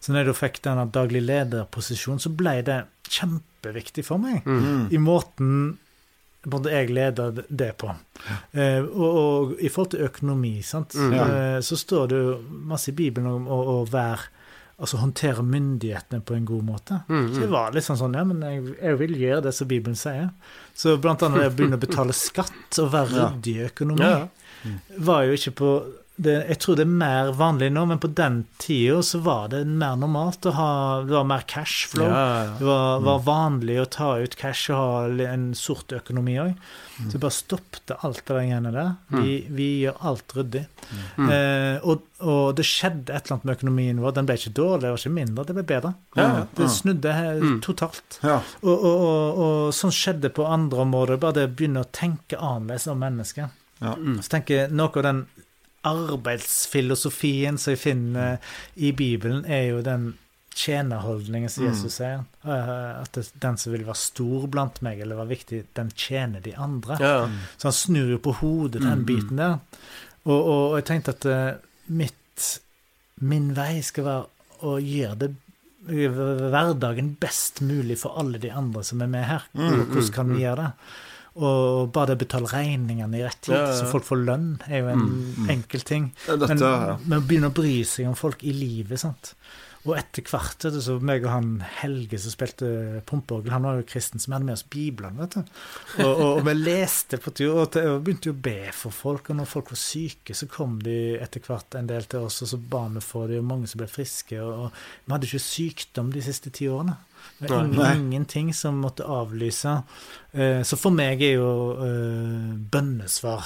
Så 0.01 0.13
når 0.13 0.27
jeg 0.29 0.37
fikk 0.37 0.59
denne 0.67 0.85
daglig 0.93 1.23
lederposisjonen, 1.25 2.21
så 2.21 2.29
ble 2.37 2.59
det 2.67 2.83
kjempeviktig 3.09 4.05
for 4.05 4.21
meg. 4.21 4.43
Mm. 4.45 4.61
Mm. 4.65 4.85
I 4.93 5.01
måten 5.01 5.55
både 6.45 6.73
jeg 6.75 6.91
leder 6.93 7.39
det 7.49 7.71
på. 7.81 7.89
Eh, 8.53 8.83
og, 8.85 9.17
og 9.17 9.55
i 9.65 9.71
forhold 9.73 9.95
til 9.95 10.05
økonomi, 10.05 10.59
sant? 10.63 10.93
Mm. 10.95 11.15
eh, 11.15 11.61
så 11.65 11.77
står 11.81 12.11
det 12.13 12.19
jo 12.21 12.35
masse 12.69 12.91
i 12.93 12.97
Bibelen 12.99 13.31
om 13.31 13.47
å 13.49 13.79
være 13.89 14.29
Altså 14.75 14.99
håndtere 14.99 15.43
myndighetene 15.47 16.19
på 16.27 16.35
en 16.35 16.47
god 16.49 16.65
måte. 16.67 16.97
Mm. 17.09 17.29
Så 17.35 17.43
det 17.45 17.51
var 17.53 17.75
litt 17.77 17.87
sånn 17.87 17.99
sånn, 18.01 18.17
ja, 18.19 18.25
men 18.27 18.41
jeg, 18.43 18.63
jeg 18.81 18.99
vil 18.99 19.13
gjøre 19.21 19.45
det 19.47 19.53
som 19.55 19.69
Bibelen 19.71 19.99
sier. 19.99 20.33
Så 20.75 20.97
blant 20.99 21.23
annet 21.23 21.45
det 21.45 21.51
å 21.53 21.55
begynne 21.55 21.79
å 21.79 21.85
betale 21.85 22.17
skatt 22.17 22.81
og 22.83 22.91
være 22.95 23.13
ryddig 23.15 23.55
i 23.55 23.67
økonomi 23.69 24.03
Ja, 24.03 24.25
ja. 24.65 24.73
var 25.07 25.29
jo 25.29 25.37
ikke 25.39 25.55
på 25.61 25.71
det, 26.17 26.35
Jeg 26.49 26.59
tror 26.63 26.77
det 26.79 26.85
er 26.85 26.93
mer 26.95 27.33
vanlig 27.35 27.73
nå, 27.75 27.83
men 27.91 27.99
på 28.03 28.11
den 28.15 28.45
tida 28.63 29.01
så 29.03 29.19
var 29.25 29.49
det 29.51 29.65
mer 29.67 29.97
normalt 29.99 30.47
å 30.47 30.53
ha 30.55 30.71
Det 31.03 31.15
var 31.17 31.27
mer 31.27 31.43
cashflow. 31.51 32.07
Ja, 32.07 32.25
ja. 32.45 32.53
Det 32.61 32.69
var, 32.69 33.03
var 33.03 33.25
vanlig 33.27 33.81
å 33.83 33.89
ta 33.91 34.11
ut 34.23 34.37
cash 34.39 34.71
og 34.71 34.79
ha 34.79 35.31
en 35.33 35.49
sort 35.59 35.93
økonomi 35.95 36.37
òg. 36.43 36.55
Så 37.11 37.19
bare 37.19 37.35
stoppte 37.35 37.97
alt 38.07 38.21
det 38.23 38.29
der 38.29 38.37
greiene 38.39 38.71
der. 38.71 38.93
Vi, 39.11 39.33
vi 39.51 39.69
gjør 39.83 39.99
alt 40.11 40.37
ryddig. 40.37 40.63
Eh, 41.19 41.83
og, 41.83 42.05
og 42.23 42.55
det 42.59 42.67
skjedde 42.69 43.11
et 43.11 43.25
eller 43.27 43.35
annet 43.35 43.49
med 43.49 43.57
økonomien 43.57 44.03
vår. 44.05 44.15
Den 44.15 44.29
ble 44.29 44.39
ikke 44.39 44.55
dårlig, 44.55 44.85
det 44.85 44.93
var 44.95 45.03
ikke 45.03 45.15
mindre, 45.17 45.47
det 45.49 45.57
ble 45.59 45.67
bedre. 45.73 45.93
Ja, 46.15 46.29
ja. 46.29 46.45
Det 46.55 46.71
snudde 46.71 47.17
mm. 47.43 47.59
totalt. 47.67 48.21
Ja. 48.23 48.39
Og, 48.63 48.75
og, 48.75 48.95
og, 48.95 49.43
og 49.47 49.75
sånn 49.75 49.95
skjedde 49.95 50.31
på 50.35 50.47
andre 50.47 50.87
områder. 50.87 51.19
Bare 51.23 51.41
det 51.41 51.49
å 51.51 51.55
begynne 51.59 51.83
å 51.83 51.91
tenke 51.91 52.39
annerledes 52.39 52.87
om 52.93 53.03
mennesker. 53.03 53.51
Ja. 53.83 53.97
Så 54.23 54.31
tenker 54.37 54.63
jeg 54.63 54.77
noe 54.79 54.95
av 54.95 55.03
den 55.09 55.25
arbeidsfilosofien 55.85 57.59
som 57.61 57.75
jeg 57.75 57.81
finner 57.83 58.37
i 58.77 58.93
Bibelen, 58.97 59.45
er 59.45 59.69
jo 59.71 59.83
den 59.85 60.15
tjenerholdningen 60.55 61.51
som 61.51 61.65
Jesus 61.67 61.97
sier. 61.99 62.25
Eh, 62.47 62.75
At 63.03 63.19
den 63.43 63.57
som 63.59 63.73
vil 63.75 63.87
være 63.87 63.99
stor 63.99 64.47
blant 64.53 64.81
meg, 64.87 65.01
eller 65.03 65.19
være 65.19 65.33
viktig, 65.35 65.63
den 65.75 65.91
tjener 65.99 66.41
de 66.45 66.55
andre. 66.57 66.99
Ja. 67.03 67.15
Så 67.59 67.71
han 67.71 67.77
snur 67.79 68.13
jo 68.15 68.21
på 68.23 68.37
hodet 68.41 68.85
den 68.85 69.03
biten 69.09 69.41
der. 69.41 69.59
Og, 70.25 70.37
og, 70.39 70.61
og 70.71 70.77
jeg 70.79 70.87
tenkte 70.93 71.17
at 71.17 71.27
eh, 71.27 71.49
mitt, 71.91 72.51
min 73.21 73.51
vei 73.57 73.81
skal 73.85 74.07
være 74.07 74.31
å 74.65 74.77
gjøre 74.81 75.19
det 75.25 75.35
hverdagen 75.85 77.11
best 77.21 77.61
mulig 77.61 77.99
for 78.01 78.17
alle 78.21 78.39
de 78.41 78.49
andre 78.55 78.85
som 78.87 79.03
er 79.05 79.11
med 79.13 79.27
her. 79.29 79.43
Hvordan 79.53 80.13
kan 80.15 80.31
vi 80.33 80.41
gjøre 80.41 80.63
det? 80.63 80.71
Og 81.35 81.91
bare 81.95 82.13
det 82.13 82.19
å 82.21 82.23
betale 82.23 82.51
regningene 82.53 83.19
i 83.19 83.25
rett 83.25 83.41
tid, 83.43 83.57
Ja, 83.57 83.67
ja, 83.67 83.75
så 83.75 83.89
folk 83.91 84.07
får 84.07 84.21
lønn, 84.23 84.49
er 84.71 84.85
jo 84.85 84.91
en 84.93 85.49
enkel 85.51 85.83
ting. 85.83 86.13
Ja, 86.29 86.37
dette, 86.39 86.55
Men, 86.55 86.63
ja. 86.63 86.97
men 87.03 87.27
begynne 87.27 87.51
å 87.51 87.57
bry 87.57 87.81
seg 87.89 88.07
om 88.07 88.15
folk 88.19 88.45
i 88.47 88.55
livet, 88.55 89.03
sant. 89.03 89.35
Og 89.85 89.99
etter 89.99 90.25
hvert, 90.25 90.65
er 90.65 90.73
det 90.73 90.81
så 90.81 90.95
meg 91.05 91.27
og 91.27 91.33
han 91.35 91.49
Helge 91.83 92.17
som 92.23 92.33
spilte 92.33 92.69
pumpeorgel, 93.05 93.53
han 93.53 93.67
var 93.67 93.83
jo 93.83 93.89
kristen, 93.91 94.23
som 94.23 94.33
hadde 94.33 94.47
med 94.49 94.57
oss 94.57 94.65
Bibelen, 94.73 95.19
vet 95.21 95.35
du. 95.37 95.43
Og, 95.99 96.07
og, 96.09 96.23
og 96.39 96.41
vi 96.47 96.55
leste 96.57 97.19
på 97.21 97.35
tur, 97.37 97.59
og, 97.59 97.77
og 97.83 97.99
begynte 98.07 98.31
jo 98.31 98.37
å 98.37 98.45
be 98.47 98.71
for 98.73 98.97
folk, 98.97 99.29
og 99.29 99.43
når 99.43 99.51
folk 99.51 99.75
var 99.75 99.81
syke, 99.83 100.37
så 100.39 100.49
kom 100.49 100.79
de 100.87 101.19
etter 101.21 101.45
hvert 101.45 101.77
en 101.77 101.91
del 101.91 102.09
til 102.09 102.25
oss, 102.25 102.41
og 102.47 102.53
så 102.55 102.61
ba 102.63 102.87
vi 102.95 103.03
for 103.05 103.29
dem, 103.29 103.43
og 103.45 103.51
mange 103.51 103.69
som 103.69 103.83
ble 103.83 103.91
friske, 103.91 104.41
og 104.41 104.71
vi 104.71 105.13
hadde 105.13 105.29
ikke 105.29 105.45
sykdom 105.51 106.15
de 106.15 106.25
siste 106.31 106.55
ti 106.55 106.71
årene. 106.73 106.97
Det 107.39 107.51
var 107.51 107.65
ingen, 107.65 107.77
Nei. 107.83 107.95
ingenting 107.97 108.53
som 108.55 108.81
måtte 108.81 109.05
avlyse. 109.05 109.83
Eh, 110.33 110.63
Så 110.63 110.77
for 110.79 110.91
meg 110.95 111.21
er 111.23 111.35
jo 111.35 111.49
bønnesvar. 111.77 112.61
bønnesvar. 112.71 113.45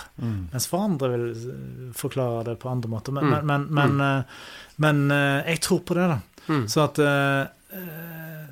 Mens 0.52 0.66
for 0.66 0.84
andre 0.84 1.08
vil 1.14 1.26
eh, 1.30 1.92
forklare 1.96 2.44
det 2.44 2.58
på 2.62 2.70
andre 2.70 2.88
måter. 2.92 3.12
Men, 3.12 3.24
Mm. 3.24 3.46
men, 3.46 3.66
men, 3.70 4.24
men, 4.76 5.10
eh, 5.10 5.38
eh, 5.40 5.50
jeg 5.54 5.60
tror 5.60 5.80
på 5.84 5.94
det, 5.94 6.08
da. 6.08 6.20
Mm. 6.48 6.66
Så 6.68 6.84
at 6.84 6.98
eh, 6.98 7.42
eh, 7.76 8.46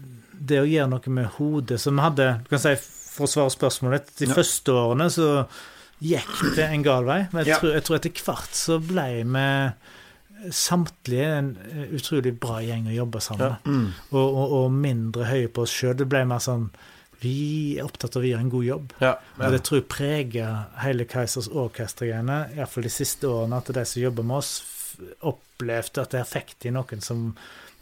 det 0.46 0.60
å 0.60 0.66
gjøre 0.68 0.90
noe 0.90 1.08
med 1.16 1.26
hodet 1.38 1.80
Som 1.80 1.96
vi 1.96 2.02
hadde 2.04 2.26
du 2.44 2.50
kan 2.50 2.58
si, 2.60 2.74
For 2.76 3.24
å 3.24 3.30
svare 3.32 3.50
spørsmålet 3.54 4.10
de 4.18 4.26
Ja. 4.28 4.34
første 4.36 4.68
årene 4.76 5.06
så 5.10 5.46
gikk 6.02 6.54
det 6.56 6.66
en 6.68 6.82
gal 6.84 7.04
vei. 7.04 7.26
Men 7.32 7.44
jeg, 7.44 7.54
Ja. 7.54 7.58
tror, 7.58 7.72
jeg 7.72 7.84
tror 7.84 7.96
etter 7.96 8.10
hvert 8.12 8.52
så 8.52 8.78
ble 8.86 9.06
vi 9.24 9.72
samtlige 10.55 11.27
en 11.39 11.48
eh, 11.70 11.86
utrolig 11.97 12.35
bra 12.40 12.60
gjeng 12.64 12.86
å 12.90 12.94
jobbe 12.97 13.20
sammen 13.24 13.56
med. 13.56 13.66
Mm. 13.66 13.89
Og, 14.10 14.27
og, 14.27 14.52
og 14.60 14.70
mindre 14.73 15.24
høye 15.31 15.48
på 15.48 15.62
oss 15.66 15.73
sjøl. 15.74 15.97
Det 15.98 16.06
ble 16.10 16.24
mer 16.28 16.43
sånn 16.44 16.68
Vi 17.23 17.78
er 17.78 17.86
opptatt 17.89 18.16
av 18.18 18.23
å 18.23 18.28
gjøre 18.28 18.44
en 18.44 18.51
god 18.52 18.64
jobb. 18.66 18.90
Ja, 19.01 19.14
Og 19.40 19.52
det 19.55 19.62
tror 19.64 19.78
jeg 19.81 19.86
preger 19.89 20.66
hele 20.82 21.06
Keisers 21.09 21.48
Orkester-greiene, 21.48 22.43
iallfall 22.59 22.85
de 22.85 22.93
siste 22.93 23.24
årene, 23.31 23.56
at 23.56 23.70
de 23.73 23.85
som 23.89 24.02
jobber 24.02 24.27
med 24.28 24.36
oss, 24.36 24.51
opplevde 25.24 26.02
at 26.05 26.12
der 26.12 26.28
fikk 26.28 26.55
de 26.62 26.73
noen 26.77 27.01
som 27.05 27.31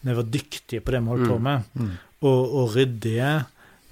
var 0.05 0.23
dyktige 0.29 0.85
på 0.85 0.93
det 0.95 1.01
vi 1.03 1.11
holdt 1.15 1.29
på 1.33 1.39
med, 1.43 1.63
Mm. 1.75 1.91
og, 2.23 2.55
og 2.61 2.75
ryddige. 2.77 3.33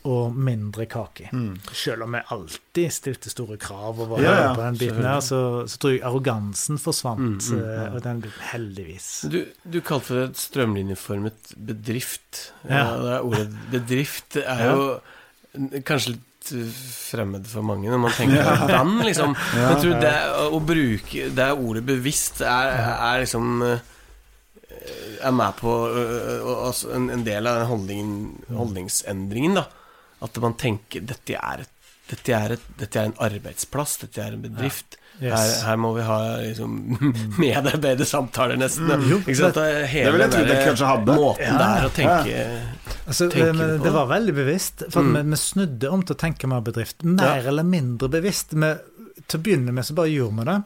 Og 0.09 0.35
mindre 0.35 0.89
kake. 0.91 1.29
Mm. 1.31 1.61
Selv 1.79 2.03
om 2.03 2.17
vi 2.17 2.23
alltid 2.35 2.91
stilte 2.91 3.31
store 3.31 3.55
krav 3.63 4.01
over 4.03 4.23
Ja, 4.23 4.33
ja, 4.41 4.49
på 4.55 4.65
den 4.65 4.79
biten 4.81 5.05
her, 5.07 5.21
så, 5.23 5.63
så 5.71 5.79
tror 5.79 5.93
jeg 5.95 6.03
arrogansen 6.09 6.81
forsvant. 6.83 7.47
Mm, 7.47 7.61
mm, 7.61 7.63
ja. 7.63 7.85
Og 7.93 8.03
den 8.03 8.23
biten, 8.25 8.43
heldigvis. 8.51 9.09
Du, 9.31 9.39
du 9.63 9.79
kalte 9.87 10.17
det 10.19 10.25
et 10.33 10.43
strømlinjeformet 10.43 11.55
bedrift. 11.55 12.49
Ja. 12.67 12.81
Ja. 12.83 12.85
Det 12.99 13.15
er 13.15 13.29
ordet 13.31 13.47
bedrift 13.71 14.41
er 14.43 14.65
jo 14.73 14.87
kanskje 15.87 16.17
litt 16.17 16.51
uh, 16.57 16.83
fremmed 17.13 17.47
for 17.47 17.67
mange 17.67 17.91
når 17.93 18.03
man 18.03 18.17
tenker 18.17 18.43
hvordan, 18.43 18.95
liksom. 19.07 19.37
Men 19.55 19.65
jeg 19.69 19.81
tror 19.85 20.03
det 20.03 20.17
å 20.49 20.61
bruke 20.73 21.29
det 21.37 21.49
ordet 21.53 21.85
bevisst 21.87 22.43
er, 22.43 22.73
er 22.97 23.23
liksom 23.23 23.63
uh, 23.63 23.91
Er 25.23 25.31
med 25.31 25.55
på 25.61 25.71
altså 26.43 26.91
en, 26.97 27.07
en 27.15 27.23
del 27.23 27.47
av 27.47 27.61
den 27.61 27.69
holdningen, 27.71 28.17
holdningsendringen, 28.51 29.61
da. 29.61 29.69
At 30.23 30.39
man 30.43 30.55
tenker 30.61 31.01
dette 31.05 31.35
er, 31.39 31.65
et, 31.65 31.71
dette, 32.11 32.33
er 32.37 32.53
et, 32.57 32.67
dette 32.79 32.99
er 33.01 33.09
en 33.11 33.15
arbeidsplass, 33.27 33.97
dette 34.05 34.21
er 34.23 34.37
en 34.37 34.43
bedrift. 34.45 34.99
Yes. 35.21 35.33
Her, 35.35 35.51
her 35.69 35.77
må 35.83 35.91
vi 35.97 36.03
ha 36.07 36.19
liksom 36.41 36.77
medarbeidersamtaler, 37.43 38.57
nesten. 38.61 38.89
Mm, 38.89 39.03
Jo, 39.11 39.19
Ikke 39.23 39.37
sant? 39.39 39.59
Det 39.59 39.87
hele 39.93 40.07
Det 40.07 40.13
vil 40.15 40.25
jeg 40.25 40.33
den 40.35 40.49
der 40.49 40.63
kanskje 40.67 40.89
hadde. 40.89 41.17
Måten 41.19 41.45
Ja, 41.51 41.59
der 41.61 41.87
å 41.89 41.93
tenke 41.97 42.47
Altså, 43.03 43.29
tenke 43.33 43.53
men 43.53 43.61
på 43.61 43.69
det 43.77 43.83
det? 43.89 43.93
var 43.99 44.07
veldig 44.13 44.35
bevisst. 44.39 44.85
For 44.95 45.03
Mm. 45.03 45.13
vi, 45.19 45.23
vi 45.35 45.37
snudde 45.43 45.91
om 45.93 46.03
til 46.07 46.15
å 46.17 46.19
tenke 46.23 46.49
mer 46.49 46.61
bedrift. 46.65 47.03
Mer 47.05 47.43
Ja. 47.43 47.49
eller 47.53 47.63
mindre 47.67 48.09
bevisst. 48.09 48.55
Vi, 48.55 48.73
til 49.29 49.39
å 49.39 49.43
begynne 49.43 49.73
med 49.75 49.85
så 49.85 49.95
bare 49.95 50.09
gjorde 50.15 50.39
vi 50.39 50.45
det. 50.51 50.61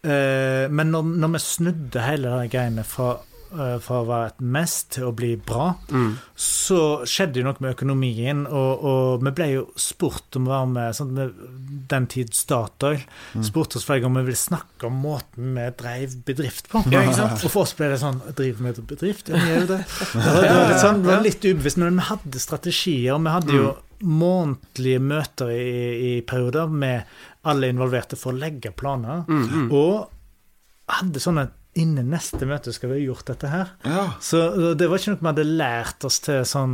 Uh, 0.00 0.68
men 0.72 0.90
når, 0.94 1.02
når 1.20 1.32
vi 1.34 1.38
snudde 1.44 2.00
hele 2.06 2.30
de 2.40 2.48
greiene 2.48 2.84
fra, 2.88 3.18
fra 3.50 4.00
å 4.00 4.06
være 4.06 4.30
et 4.30 4.42
mest 4.56 4.92
til 4.94 5.08
å 5.08 5.12
bli 5.16 5.32
bra, 5.36 5.72
mm. 5.90 6.10
så 6.38 6.80
skjedde 7.08 7.40
jo 7.40 7.46
noe 7.48 7.62
med 7.64 7.74
økonomien, 7.74 8.44
og, 8.46 8.84
og 8.86 9.24
vi 9.26 9.32
ble 9.36 9.48
jo 9.50 9.64
spurt 9.80 10.38
om 10.38 10.46
å 10.48 10.52
være 10.52 10.70
med 10.74 10.98
sånn, 10.98 11.12
med 11.16 11.42
Den 11.90 12.06
tid 12.10 12.30
Statoil 12.36 13.02
spurte 13.46 13.80
oss 13.80 13.86
flere 13.88 14.04
ganger 14.04 14.12
om 14.12 14.20
vi 14.20 14.28
ville 14.30 14.40
snakke 14.40 14.86
om 14.86 15.00
måten 15.02 15.54
vi 15.56 15.66
drev 15.80 16.16
bedrift 16.26 16.70
på. 16.70 16.84
Ja? 16.92 17.02
Og 17.10 17.46
for 17.48 17.64
oss 17.64 17.74
ble 17.78 17.90
det 17.92 18.00
sånn 18.02 18.20
Driver 18.28 18.60
vi 18.60 18.66
med 18.68 18.80
bedrift? 18.90 19.30
Ja, 19.30 19.40
vi 19.40 19.52
gjør 19.52 19.64
jo 19.64 19.70
det. 19.74 19.82
Det 20.20 20.24
var, 20.24 20.42
det 20.42 20.54
var 20.54 20.68
litt, 20.68 20.82
sånn, 20.82 21.00
det 21.02 21.10
var 21.10 21.22
litt 21.24 21.44
ubevisst, 21.44 21.78
men 21.80 21.98
vi 21.98 22.06
hadde 22.06 22.40
strategier. 22.42 23.18
Vi 23.20 23.32
hadde 23.34 23.56
jo 23.56 23.70
månedlige 24.00 25.02
møter 25.02 25.52
i, 25.52 25.66
i 26.10 26.12
perioder 26.26 26.70
med 26.72 27.10
alle 27.50 27.70
involverte 27.72 28.18
for 28.20 28.32
å 28.32 28.40
legge 28.40 28.72
planer. 28.76 29.24
Mm, 29.28 29.44
mm. 29.48 29.66
Og 29.76 30.94
hadde 31.00 31.22
sånne 31.22 31.46
Innen 31.78 32.08
neste 32.10 32.48
møte 32.50 32.72
skal 32.74 32.90
vi 32.90 32.96
ha 32.98 33.02
gjort 33.12 33.28
dette 33.30 33.46
her. 33.46 33.68
Ja. 33.86 34.06
Så 34.20 34.40
det 34.74 34.88
var 34.90 34.98
ikke 34.98 35.12
noe 35.12 35.20
vi 35.20 35.28
hadde 35.30 35.44
lært 35.46 36.04
oss 36.08 36.16
til 36.24 36.40
sånn 36.48 36.72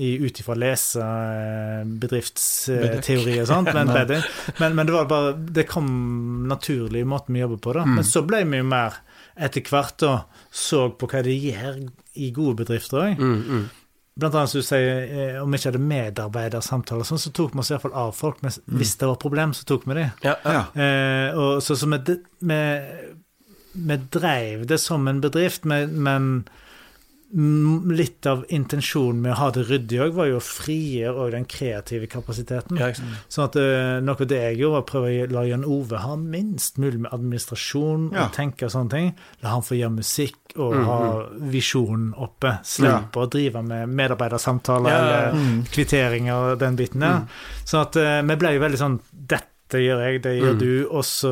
i- 0.00 0.14
ut 0.24 0.40
ifra 0.40 0.56
lese 0.56 1.02
eh, 1.04 1.82
bedriftsteori 2.00 3.34
og 3.42 3.48
sånt, 3.50 3.68
men, 3.76 3.92
men, 4.58 4.74
men 4.78 4.86
det 4.88 4.94
var 4.94 5.08
bare 5.10 5.34
Det 5.52 5.66
kom 5.68 6.46
naturlig 6.48 7.02
i 7.04 7.08
måten 7.08 7.36
vi 7.36 7.42
jobber 7.44 7.60
på, 7.66 7.74
da. 7.76 7.84
Mm. 7.84 7.98
Men 8.00 8.08
så 8.08 8.22
ble 8.24 8.40
vi 8.48 8.62
jo 8.62 8.68
mer 8.70 8.96
etter 9.38 9.62
hvert 9.68 9.98
da 10.02 10.14
så 10.50 10.88
på 10.98 11.06
hva 11.12 11.20
det 11.22 11.36
gjør 11.38 11.76
i 12.18 12.30
gode 12.34 12.56
bedrifter 12.64 13.04
òg. 13.04 13.20
Mm, 13.20 13.36
mm. 13.52 13.68
Blant 14.18 14.34
annet 14.34 14.50
som 14.50 14.58
du 14.64 14.66
sier, 14.66 15.04
eh, 15.06 15.36
om 15.42 15.52
vi 15.52 15.60
ikke 15.60 15.68
hadde 15.70 15.84
medarbeidersamtaler, 15.92 17.06
sånn, 17.06 17.20
så 17.22 17.30
tok 17.36 17.52
vi 17.54 17.60
oss 17.62 17.70
iallfall 17.70 17.94
av 17.94 18.16
folk. 18.18 18.40
Men 18.42 18.50
hvis 18.80 18.96
det 18.98 19.06
var 19.06 19.20
problem, 19.22 19.52
så 19.54 19.68
tok 19.68 19.84
vi 19.86 19.94
dem. 20.00 20.10
Ja, 20.24 20.34
ja. 20.42 20.64
Eh, 20.74 21.38
og 21.38 21.60
så, 21.62 21.76
så 21.78 21.86
vi, 21.92 22.18
vi 23.86 23.96
dreiv 24.10 24.66
det 24.66 24.80
som 24.80 25.06
en 25.08 25.20
bedrift, 25.20 25.64
men, 25.64 25.94
men 26.02 26.44
mm, 27.34 27.90
litt 27.92 28.26
av 28.26 28.44
intensjonen 28.48 29.20
med 29.22 29.32
å 29.34 29.38
ha 29.42 29.48
det 29.52 29.66
ryddig 29.68 29.98
òg, 30.00 30.14
var 30.16 30.28
jo 30.30 30.38
å 30.40 30.44
frigjøre 30.44 31.26
den 31.34 31.44
kreative 31.50 32.08
kapasiteten. 32.10 32.78
ja. 32.80 32.88
Sånn 33.28 33.44
at 33.48 33.56
eh, 33.60 33.98
noe 34.04 34.16
av 34.16 34.28
det 34.30 34.38
jeg 34.42 34.58
gjorde, 34.62 34.72
var 34.78 34.84
å 34.84 34.88
prøve 34.88 35.10
å 35.26 35.30
la 35.34 35.42
Jan 35.48 35.64
Ove 35.68 36.00
ha 36.04 36.16
minst 36.16 36.78
mulig 36.80 37.00
med 37.04 37.12
administrasjon 37.12 38.10
Ja. 38.14 38.24
og 38.26 38.32
tenke 38.36 38.64
og 38.68 38.72
sånne 38.72 38.90
ting. 38.90 39.10
La 39.42 39.50
han 39.56 39.62
få 39.66 39.76
gjøre 39.78 39.96
musikk 39.98 40.36
og 40.56 40.74
Mhm. 40.74 40.84
ha 40.88 40.98
visjonen 41.52 42.14
oppe. 42.16 42.58
Slippe 42.64 43.20
å 43.20 43.28
drive 43.30 43.62
med 43.62 43.88
medarbeidersamtaler 43.88 44.90
Ja, 44.90 44.96
ja, 44.98 45.20
eller. 45.28 45.32
Mm. 45.36 45.64
kvitteringer 45.70 46.52
og 46.52 46.58
den 46.58 46.76
biten 46.76 47.00
der. 47.00 47.26
Så 47.64 47.82
at 47.82 47.96
eh, 47.96 48.22
vi 48.22 48.36
ble 48.36 48.54
jo 48.56 48.60
veldig 48.64 48.78
sånn 48.80 49.00
Dette 49.68 49.82
gjør 49.84 49.98
jeg, 50.00 50.22
det 50.24 50.30
gjør 50.40 50.54
Mm. 50.54 50.58
du. 50.58 50.88
også. 50.96 51.30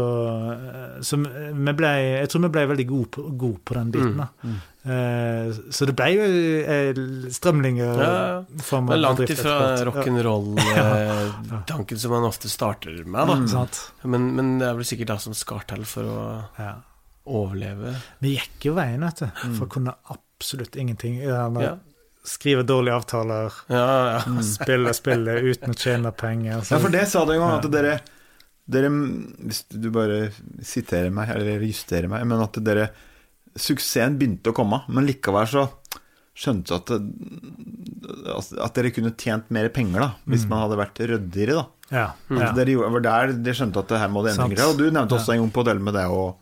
så, 1.01 1.17
eh, 1.25 1.53
vi 1.57 1.73
ble 1.73 1.89
Jeg 2.21 2.29
tror 2.29 2.43
vi 2.43 2.49
ble 2.53 2.67
veldig 2.69 2.85
gode 2.91 3.09
på, 3.17 3.23
gode 3.41 3.61
på 3.65 3.73
den 3.79 3.89
biten. 3.95 4.19
da. 4.21 4.27
Mm. 4.45 4.59
Eh, 4.87 5.49
så 5.73 5.87
det 5.89 5.95
ble 5.97 6.09
jo 6.13 6.21
eh, 6.69 6.93
strømlinger 7.33 7.97
Ja, 7.97 8.13
ja. 8.13 8.45
Det 8.45 8.61
er 8.93 9.01
langt 9.01 9.25
ifra 9.25 9.81
rock'n'roll-tanken 9.89 11.97
som 12.03 12.11
man 12.13 12.25
ofte 12.29 12.49
starter 12.53 12.93
med, 13.05 13.27
da. 13.27 13.35
Mm. 13.35 13.67
Men, 14.13 14.23
men 14.37 14.47
det 14.61 14.67
er 14.69 14.75
vel 14.79 14.85
sikkert 14.89 15.09
det 15.15 15.21
som 15.25 15.35
skal 15.37 15.61
til 15.69 15.85
for 15.89 16.03
å 16.05 16.45
Ja. 16.61 16.75
overleve. 17.27 17.95
Vi 18.23 18.37
gikk 18.37 18.61
jo 18.69 18.75
veien, 18.77 19.01
vet 19.03 19.19
du, 19.25 19.29
for 19.57 19.65
å 19.67 19.73
kunne 19.79 19.95
absolutt 20.13 20.77
ingenting. 20.77 21.15
Ja, 21.25 21.49
Mm. 21.49 21.79
Skrive 22.27 22.65
dårlige 22.67 22.91
avtaler, 22.99 23.53
ja. 23.71 24.19
ja. 24.19 24.21
spille 24.43 24.91
spille 24.99 25.31
uten 25.47 25.71
å 25.71 25.75
tjene 25.79 26.11
penger. 26.11 26.59
ja, 26.69 26.79
for 26.83 26.91
det 26.91 27.05
sa 27.07 27.23
du 27.25 27.31
en 27.37 27.39
gang, 27.39 27.55
at 27.63 27.71
dere 27.71 28.01
dere 28.67 28.91
Hvis 28.91 29.65
du 29.71 29.91
bare 29.95 30.31
siterer 30.65 31.13
meg, 31.15 31.31
eller 31.35 31.63
justerer 31.67 32.11
meg, 32.11 32.27
men 32.27 32.43
at 32.43 32.59
dere 32.67 32.91
Suksessen 33.57 34.19
begynte 34.21 34.53
å 34.53 34.57
komme, 34.57 34.83
men 34.93 35.07
likevel 35.09 35.47
så 35.49 35.63
skjønte 36.37 36.77
at, 36.77 36.91
at 38.61 38.77
dere 38.77 38.91
kunne 38.93 39.15
tjent 39.17 39.49
mer 39.55 39.71
penger 39.73 40.03
da 40.05 40.09
hvis 40.29 40.45
man 40.51 40.67
hadde 40.67 40.77
vært 40.77 41.01
ryddigere. 41.09 41.55
da 41.57 41.65
Ja. 41.89 42.09
Ja. 42.29 42.51
dere 42.53 43.01
der 43.01 43.33
dere 43.33 43.57
skjønte 43.57 43.81
at 43.81 43.89
det 43.95 44.03
her 44.03 44.13
må 44.13 44.25
det 44.27 44.35
endringer. 44.35 44.69
Og 44.69 44.77
du 44.77 44.91
nevnte 44.91 45.17
også 45.17 45.33
en 45.33 45.41
gang 45.45 45.55
på 45.55 45.65
hotellet 45.65 45.87
med 45.89 45.97
det 45.97 46.05
og 46.13 46.37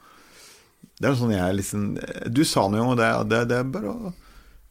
Det 0.99 1.09
er 1.11 1.17
sånn 1.19 1.35
jeg 1.35 1.57
liksom 1.59 1.87
Du 2.31 2.45
sa 2.47 2.67
noe 2.71 2.83
om 2.83 2.97
det, 2.99 3.11
og 3.15 3.29
det, 3.31 3.49
det 3.51 3.61
er 3.61 3.71
bare 3.77 3.95
å 3.95 4.13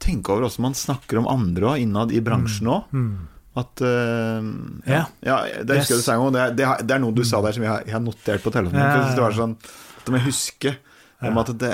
tenke 0.03 0.33
over 0.33 0.47
hvordan 0.49 0.65
man 0.67 0.75
snakker 0.75 1.21
om 1.21 1.29
andre 1.31 1.77
innad 1.79 2.11
i 2.11 2.19
bransjen 2.19 2.67
òg. 2.67 2.91
Mm. 2.91 3.27
At 3.55 3.81
uh, 3.85 4.41
Ja. 4.89 5.03
ja, 5.21 5.37
det 5.61 5.77
husker 5.81 5.93
jeg 5.95 6.01
du 6.01 6.05
sa 6.07 6.15
en 6.17 6.23
gang. 6.25 6.33
Det, 6.33 6.45
det, 6.57 6.69
det 6.89 6.95
er 6.95 7.01
noe 7.03 7.13
du 7.13 7.23
sa 7.27 7.41
der 7.45 7.53
som 7.53 7.65
jeg 7.65 7.69
har, 7.69 7.83
jeg 7.85 7.93
har 7.93 8.01
notert 8.01 8.41
på 8.45 8.53
telefonen. 8.55 8.81
Ja, 8.81 9.09
det 9.13 9.21
var 9.21 9.35
sånn 9.37 9.53
At 10.01 10.09
må 10.09 10.17
jeg 10.17 10.27
huske 10.31 10.75
om 11.23 11.37
at 11.39 11.53
det, 11.61 11.73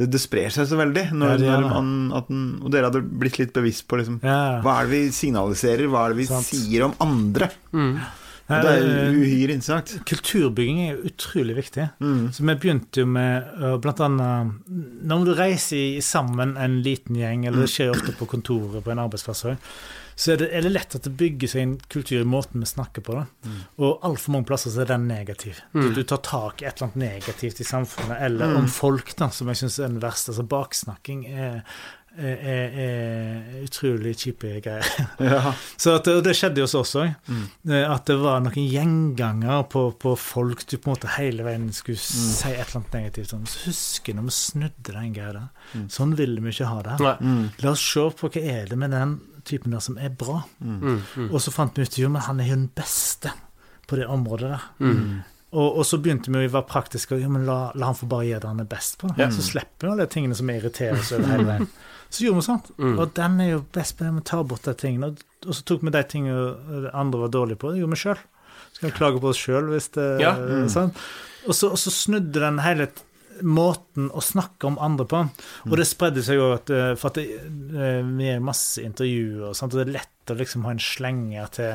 det 0.00 0.08
Det 0.10 0.18
sprer 0.22 0.50
seg 0.50 0.66
så 0.66 0.78
veldig. 0.80 1.04
Når, 1.14 1.34
Ja, 1.34 1.36
det 1.38 1.52
når 1.52 1.68
man, 1.70 1.92
at 2.18 2.26
den, 2.32 2.42
og 2.64 2.72
dere 2.74 2.88
hadde 2.90 3.04
blitt 3.04 3.36
litt 3.38 3.52
bevisst 3.54 3.84
på 3.90 4.00
liksom 4.00 4.16
Ja. 4.24 4.60
Hva 4.64 4.80
er 4.80 4.88
det 4.88 4.96
vi 4.96 5.02
signaliserer? 5.14 5.86
Hva 5.92 6.06
er 6.08 6.14
det 6.16 6.22
vi 6.24 6.26
Sant. 6.32 6.48
sier 6.50 6.88
om 6.88 6.96
andre? 7.04 7.50
Mm. 7.76 7.96
Ja, 8.44 8.58
det 8.60 8.72
er 8.76 9.14
uhyre 9.16 9.54
interessant. 9.54 9.92
Kulturbygging 10.04 10.80
er 10.84 10.90
jo 10.98 11.06
utrolig 11.08 11.54
viktig. 11.56 11.86
Mm. 12.04 12.26
Så 12.36 12.44
vi 12.44 12.56
begynte 12.60 13.00
jo 13.00 13.06
med 13.08 13.54
blant 13.80 14.02
annet 14.04 14.50
Når 15.08 15.24
du 15.24 15.30
reiser 15.38 16.00
sammen 16.04 16.52
en 16.60 16.74
liten 16.84 17.16
gjeng, 17.16 17.46
eller 17.48 17.64
det 17.64 17.70
skjer 17.72 17.94
ofte 17.94 18.12
på 18.18 18.28
kontoret 18.34 18.84
på 18.84 18.92
en 18.92 19.00
arbeidsplass 19.06 19.46
òg, 19.48 19.70
så 20.14 20.34
er 20.34 20.42
det, 20.42 20.48
er 20.54 20.62
det 20.62 20.70
lett 20.74 20.94
at 20.94 21.06
det 21.08 21.14
bygger 21.18 21.50
seg 21.50 21.64
en 21.64 21.74
kultur 21.90 22.20
i 22.20 22.28
måten 22.28 22.62
vi 22.62 22.68
snakker 22.70 23.04
på 23.06 23.16
det. 23.18 23.24
Og 23.82 24.06
altfor 24.06 24.36
mange 24.36 24.48
plasser 24.50 24.74
så 24.74 24.84
er 24.84 24.92
den 24.92 25.08
negativ. 25.10 25.58
Du, 25.74 25.88
du 25.94 26.04
tar 26.06 26.22
tak 26.26 26.62
i 26.62 26.68
et 26.68 26.78
eller 26.78 26.92
annet 26.92 27.02
negativt 27.02 27.60
i 27.60 27.66
samfunnet, 27.66 28.20
eller 28.22 28.54
om 28.60 28.70
folk, 28.70 29.16
da, 29.18 29.32
som 29.34 29.50
jeg 29.50 29.64
syns 29.64 29.80
er 29.80 29.90
den 29.90 30.00
verste. 30.04 30.30
Altså 30.30 30.46
baksnakking 30.46 31.26
er, 31.32 31.58
er, 32.14 32.78
er, 32.84 33.50
utrolig 33.64 34.14
kjipe 34.22 34.54
greier. 34.62 34.86
Ja. 35.34 35.54
Så 35.80 35.96
og 35.98 36.22
det 36.22 36.36
skjedde 36.38 36.62
hos 36.62 36.76
oss 36.78 36.94
òg. 37.00 37.10
At 37.66 38.06
det 38.06 38.18
var 38.22 38.42
noen 38.44 38.70
gjenganger 38.70 39.66
på, 39.72 39.88
på 39.98 40.14
folk 40.20 40.62
du 40.70 40.76
på 40.76 40.92
en 40.92 40.94
måte 40.94 41.14
hele 41.18 41.46
veien 41.46 41.68
skulle 41.74 41.98
si 41.98 42.52
et 42.52 42.60
eller 42.60 42.84
annet 42.84 42.98
negativt 43.00 43.34
om. 43.34 43.44
Så 43.50 43.66
husker 43.66 44.14
når 44.14 44.30
vi 44.30 44.38
snudde 44.38 44.94
den 44.94 45.14
greia 45.16 45.36
der. 45.40 45.86
Sånn 45.90 46.14
ville 46.18 46.38
vi 46.44 46.54
ikke 46.54 46.70
ha 46.70 46.82
det. 46.86 46.98
Mm. 47.18 47.46
La 47.66 47.74
oss 47.74 47.82
se 47.82 48.06
på 48.14 48.30
hva 48.30 48.48
er 48.54 48.70
det 48.70 48.78
med 48.78 48.94
den 48.94 49.18
typen 49.44 49.74
der 49.76 49.82
som 49.84 49.98
er 50.00 50.10
bra. 50.10 50.40
Mm. 50.60 50.80
Mm. 50.80 51.28
Og 51.30 51.38
så 51.44 51.52
fant 51.54 51.76
vi 51.78 51.86
ut 51.86 51.98
jo, 52.00 52.10
men 52.12 52.24
han 52.26 52.40
er 52.42 52.50
jo 52.50 52.58
den 52.58 52.70
beste 52.76 53.32
på 53.88 53.98
det 54.00 54.06
området 54.10 54.50
der. 54.54 54.66
Mm. 54.80 55.22
Og, 55.54 55.76
og 55.78 55.84
så 55.86 56.00
begynte 56.02 56.32
vi 56.34 56.40
å 56.48 56.50
være 56.50 56.66
praktiske. 56.66 57.14
og, 57.14 57.22
Jo, 57.22 57.28
men 57.30 57.44
la, 57.46 57.58
la 57.78 57.92
han 57.92 57.98
få 57.98 58.08
bare 58.10 58.26
gjøre 58.26 58.42
det 58.42 58.50
han 58.50 58.62
er 58.64 58.70
best 58.70 58.96
på. 58.98 59.10
Ja. 59.20 59.28
Så 59.30 59.44
slipper 59.46 59.86
vi 59.86 59.92
alle 59.92 60.06
de 60.08 60.14
tingene 60.16 60.34
som 60.38 60.50
irriterer 60.50 60.98
oss 60.98 61.12
over 61.14 61.30
hele 61.30 61.46
veien. 61.46 61.68
Så 62.14 62.22
gjorde 62.24 62.40
vi 62.40 62.46
sånn. 62.46 62.60
Mm. 62.78 62.98
Og 63.02 63.12
den 63.16 63.40
er 63.42 63.48
jo 63.48 63.60
best 63.74 63.96
på 63.98 64.04
det 64.06 64.10
med 64.14 64.22
å 64.22 64.28
ta 64.28 64.40
bort 64.46 64.66
de 64.68 64.74
tingene. 64.78 65.08
Og, 65.10 65.22
og 65.48 65.56
så 65.56 65.64
tok 65.66 65.80
vi 65.82 65.92
de 65.94 66.02
tingene 66.06 66.82
det 66.84 66.92
andre 66.94 67.24
var 67.24 67.32
dårlige 67.34 67.58
på. 67.58 67.72
Det 67.74 67.80
gjorde 67.80 67.96
vi 67.96 68.02
sjøl. 68.04 68.20
Skal 68.76 68.86
vi 68.86 68.92
klage 68.98 69.22
på 69.22 69.30
oss 69.32 69.40
sjøl 69.40 69.70
hvis 69.72 69.88
det 69.96 70.04
Ja. 70.22 70.34
mm. 70.38 70.68
sånn. 70.70 70.92
Og 71.48 71.56
så, 71.58 71.72
og 71.74 71.80
så 71.80 71.90
snudde 71.94 72.38
den 72.38 72.60
hele 72.62 72.86
måten 73.42 74.10
å 74.14 74.22
snakke 74.22 74.68
om 74.68 74.78
andre 74.82 75.06
på. 75.10 75.20
Og 75.68 75.76
det 75.78 75.86
spredde 75.88 76.22
seg 76.24 76.38
jo 76.38 76.50
at 76.54 76.70
eh, 76.70 76.92
For 77.00 77.10
at 77.10 77.18
det, 77.18 77.38
eh, 77.74 78.00
vi 78.06 78.30
er 78.32 78.44
masse 78.44 78.82
intervjuer, 78.84 79.54
sant? 79.56 79.74
og 79.74 79.80
det 79.82 79.88
er 79.88 79.96
lett 79.98 80.32
å 80.32 80.36
liksom 80.38 80.64
ha 80.64 80.72
en 80.72 80.80
slenger 80.80 81.50
til 81.52 81.72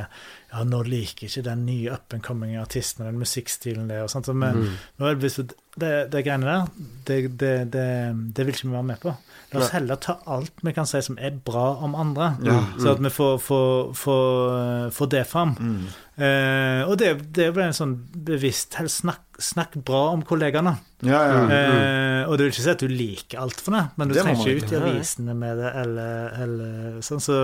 Ja, 0.50 0.64
nå 0.66 0.82
liker 0.88 1.28
ikke 1.28 1.44
den 1.46 1.68
nye 1.68 1.94
up 1.94 2.14
and 2.16 2.24
coming 2.26 2.56
artisten 2.58 3.04
og 3.04 3.12
den 3.12 3.22
musikkstilen 3.22 3.90
der. 3.92 4.08
Og 4.08 4.10
sånt, 4.10 4.32
men 4.34 4.64
mm. 4.64 4.78
nå 4.98 5.10
er 5.10 5.20
det, 5.22 5.34
det, 5.78 5.92
det 6.16 6.24
greiene 6.26 6.48
der, 6.48 6.72
det, 7.06 7.20
det, 7.38 7.54
det, 7.76 7.90
det 8.34 8.46
vil 8.48 8.56
ikke 8.56 8.72
vi 8.72 8.78
være 8.80 8.88
med 8.88 9.04
på. 9.04 9.14
La 9.54 9.62
oss 9.64 9.72
heller 9.74 9.98
ta 10.02 10.20
alt 10.30 10.62
vi 10.66 10.74
kan 10.74 10.86
si 10.90 11.02
som 11.06 11.18
er 11.22 11.38
bra 11.46 11.72
om 11.86 11.96
andre, 11.98 12.36
Ja. 12.46 12.60
så 12.78 12.96
at 12.96 13.02
vi 13.02 13.10
får, 13.14 13.38
får, 13.42 13.94
får, 13.98 14.90
får 14.98 15.12
det 15.14 15.24
fram. 15.30 15.56
Mm. 15.58 15.88
Eh, 16.20 16.82
og 16.90 16.98
det, 17.00 17.14
det 17.38 17.48
ble 17.56 17.64
en 17.70 17.76
sånn 17.78 17.94
bevisst 18.26 18.76
helst 18.80 19.02
snakk, 19.06 19.24
snakk 19.40 19.78
bra 19.88 20.10
om 20.12 20.22
kollegaene. 20.28 20.76
Ja, 21.08 21.22
ja. 21.32 21.42
Eh, 21.48 22.22
og 22.28 22.36
det 22.38 22.46
vil 22.46 22.52
ikke 22.54 22.66
si 22.66 22.72
at 22.74 22.84
du 22.84 22.92
liker 22.92 23.40
alt 23.40 23.62
for 23.64 23.78
det, 23.78 23.86
men 23.96 24.10
du 24.12 24.14
Det 24.18 24.24
trenger 24.26 24.52
ikke 24.52 24.66
ut 24.66 24.74
i 24.76 24.80
avisene 24.84 25.36
med 25.40 25.58
det, 25.64 25.72
eller, 25.84 26.34
eller 26.44 27.02
sånn, 27.08 27.24
så 27.24 27.38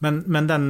Men, 0.00 0.22
men 0.26 0.46
den, 0.48 0.66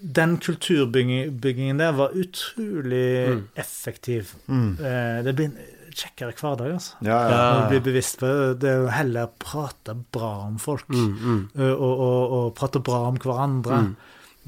den 0.00 0.36
kulturbyggingen 0.38 1.78
der 1.80 1.92
var 1.98 2.12
utrolig 2.14 3.28
Mm. 3.30 3.48
effektiv. 3.56 4.34
Mm. 4.48 4.76
Eh, 4.78 5.22
det 5.24 5.34
blir 5.36 5.48
en 5.50 5.58
kjekkere 5.90 6.32
hverdag, 6.38 6.70
altså. 6.76 6.94
ja, 7.02 7.16
ja. 7.18 7.30
Ja. 7.30 7.64
Å 7.64 7.68
bli 7.72 7.80
bevisst 7.82 8.20
på 8.20 8.26
det. 8.30 8.60
Det 8.62 8.70
er 8.70 8.84
å 8.86 8.92
heller 8.94 9.26
prate 9.42 9.96
bra 10.14 10.46
om 10.46 10.58
folk, 10.58 10.86
Mm. 10.88 11.16
Mm. 11.18 11.40
eh, 11.58 11.72
og, 11.74 11.98
og, 12.00 12.32
og 12.38 12.54
prate 12.54 12.78
bra 12.80 13.08
om 13.08 13.18
hverandre. 13.18 13.80
Mm. 13.88 13.96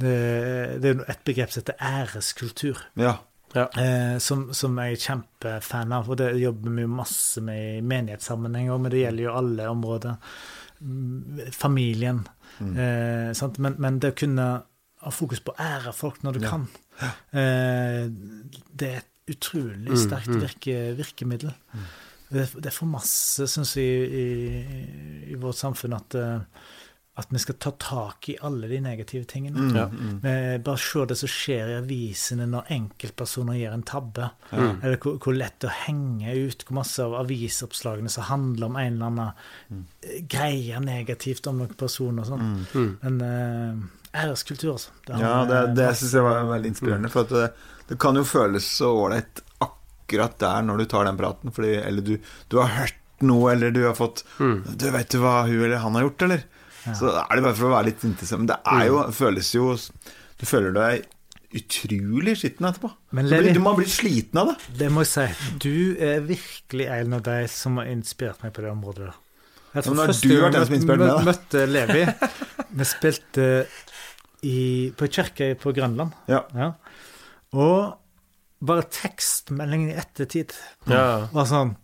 Det, 0.00 0.80
det 0.82 0.88
er 0.94 1.02
et 1.12 1.24
begrep 1.24 1.50
som 1.52 1.62
heter 1.62 1.76
æreskultur. 1.80 2.80
ja. 2.96 3.18
Eh, 3.52 4.16
som, 4.18 4.46
som 4.56 4.78
jeg 4.80 4.94
er 4.94 5.00
kjempefan 5.02 5.92
av, 5.92 6.06
og 6.08 6.16
det 6.16 6.30
jobber 6.40 6.72
vi 6.72 6.86
masse 6.88 7.42
med 7.44 7.58
i 7.78 7.82
menighetssammenheng 7.84 8.70
òg, 8.72 8.80
men 8.80 8.90
det 8.94 9.02
gjelder 9.02 9.26
jo 9.26 9.34
alle 9.36 9.66
områder. 9.68 10.14
Mm, 10.80 11.42
Familien. 11.52 12.22
Mm. 12.64 12.70
Eh, 12.80 13.32
sant? 13.36 13.58
Men, 13.60 13.76
men 13.78 13.98
det 14.00 14.14
å 14.14 14.16
kunne 14.22 14.46
ha 15.02 15.12
fokus 15.12 15.42
på 15.44 15.52
å 15.52 15.60
ære 15.60 15.92
folk 15.92 16.22
når 16.24 16.38
du 16.38 16.40
Ja. 16.46 16.54
kan, 16.54 16.64
eh, 17.36 18.08
det 18.72 18.88
er 18.88 19.02
et 19.02 19.36
utrolig 19.36 19.90
Mm, 19.92 20.00
sterkt 20.00 20.32
mm. 20.32 20.40
virke, 20.40 20.78
virkemiddel. 20.96 21.52
Det, 22.32 22.40
er- 22.46 22.60
det 22.60 22.66
er 22.72 22.78
for 22.78 22.86
masse, 22.88 23.44
syns 23.52 23.74
jeg, 23.76 24.08
i, 24.08 24.24
i, 25.28 25.32
i 25.32 25.34
vårt 25.36 25.60
samfunn 25.60 25.92
at, 26.00 26.14
eh, 26.16 26.40
at 27.14 27.28
vi 27.28 27.38
skal 27.38 27.54
ta 27.60 27.70
tak 27.76 28.28
i 28.32 28.38
alle 28.40 28.68
de 28.68 28.78
negative 28.80 29.24
tingene. 29.28 29.60
Mm. 29.60 29.76
Ja. 29.76 29.84
Mm. 29.92 30.24
Eh, 30.24 30.60
Bare 30.64 30.80
se 30.80 31.04
det 31.04 31.16
som 31.20 31.28
skjer 31.28 31.68
i 31.68 31.74
avisene 31.76 32.46
når 32.48 32.70
enkeltpersoner 32.72 33.58
gjør 33.58 33.74
en 33.76 33.84
tabbe. 33.88 34.28
Mm. 34.50 34.78
Eller 34.80 34.96
hvor, 34.96 35.18
hvor 35.20 35.36
lett 35.36 35.58
det 35.60 35.68
er 35.68 35.74
å 35.74 35.80
henge 35.82 36.36
ut 36.46 36.64
hvor 36.64 36.78
masse 36.78 37.04
av 37.04 37.18
avisoppslagene 37.20 38.12
som 38.12 38.24
handler 38.30 38.70
om 38.70 38.78
en 38.80 38.96
eller 38.96 39.10
annen 39.10 39.82
eh, 40.00 40.22
greie 40.24 40.80
negativt 40.80 41.50
om 41.52 41.60
noen 41.60 41.74
personer 41.76 42.24
og 42.24 42.30
sånn. 42.30 42.46
Mm. 42.48 42.62
Mm. 42.72 42.94
Men 43.02 43.20
uh, 43.28 44.24
æreskultur, 44.24 44.72
altså. 44.78 44.96
Det 45.04 45.20
Ja, 45.20 45.34
det, 45.50 45.58
eh, 45.58 45.76
det 45.82 45.90
syns 46.00 46.16
jeg 46.16 46.26
var 46.30 46.48
veldig 46.48 46.72
inspirerende. 46.72 47.12
For 47.12 47.28
at 47.28 47.36
det, 47.36 47.44
det 47.92 48.00
kan 48.00 48.16
jo 48.16 48.24
føles 48.24 48.70
så 48.78 48.88
ålreit 49.02 49.44
akkurat 49.60 50.40
der 50.40 50.64
når 50.64 50.80
du 50.80 50.88
tar 50.96 51.04
den 51.10 51.20
praten. 51.20 51.52
Fordi, 51.52 51.76
eller 51.82 52.08
du, 52.08 52.16
du 52.48 52.58
har 52.62 52.72
hørt 52.78 52.96
noe, 53.22 53.52
eller 53.52 53.70
du 53.70 53.84
har 53.84 53.94
fått 54.00 54.24
Mm. 54.40 54.64
Du 54.80 54.88
vet 54.90 55.12
du 55.12 55.20
hva 55.22 55.42
hun 55.44 55.60
eller 55.60 55.84
han 55.84 55.94
har 56.00 56.08
gjort, 56.08 56.22
eller? 56.30 56.48
Ja. 56.86 56.94
Så 56.98 57.10
er 57.14 57.34
det 57.38 57.42
bare 57.44 57.54
for 57.58 57.68
å 57.68 57.74
være 57.76 57.88
litt 57.92 58.04
interessant. 58.08 58.42
Men 58.44 58.50
det 58.52 58.60
er 58.74 58.86
jo, 58.88 59.02
føles 59.14 59.50
jo 59.54 59.66
Du 60.40 60.46
føler 60.48 60.72
deg 60.74 61.04
utrolig 61.52 62.32
skitten 62.40 62.64
etterpå. 62.66 62.88
Men 63.12 63.28
blir, 63.28 63.58
må 63.60 63.74
bli 63.76 63.84
sliten 63.92 64.40
av 64.40 64.52
det. 64.52 64.56
det 64.80 64.88
må 64.90 65.02
jeg 65.04 65.10
si. 65.12 65.50
Du 65.60 65.74
er 66.02 66.22
virkelig 66.24 66.86
en 66.94 67.18
av 67.18 67.22
de 67.26 67.36
som 67.52 67.76
har 67.78 67.90
inspirert 67.92 68.40
meg 68.42 68.54
på 68.56 68.64
det 68.64 68.70
området. 68.72 69.10
Jeg 69.74 69.84
Ja, 69.84 69.90
men 69.92 70.00
har 70.02 70.12
du 70.12 70.32
vært 70.42 70.56
den 70.56 70.66
som 70.68 70.76
inspirerte 70.78 71.04
meg, 71.04 71.12
da? 71.12 71.26
møtte 71.28 71.66
Levi. 71.68 72.04
Vi 72.80 72.84
spilte 72.88 73.46
i, 74.42 74.56
på 74.96 75.06
en 75.06 75.12
kirke 75.18 75.50
på 75.60 75.74
Grønland. 75.76 76.16
Ja. 76.32 76.42
Ja. 76.56 76.72
Og 77.52 77.98
bare 78.64 78.84
tekstmeldingen 78.94 79.92
i 79.92 79.98
ettertid 80.00 80.52
Ja. 80.88 81.28
var 81.32 81.46
sånn 81.50 81.76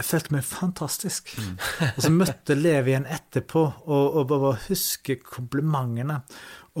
Jeg 0.00 0.08
følte 0.08 0.34
meg 0.34 0.46
fantastisk. 0.48 1.34
Mm. 1.36 1.52
Og 1.94 2.00
så 2.06 2.12
møtte 2.14 2.56
Levi 2.56 2.94
igjen 2.94 3.08
etterpå 3.10 3.66
og, 3.68 4.16
og 4.16 4.26
bare 4.30 4.54
huske 4.68 5.18
komplimentene. 5.20 6.20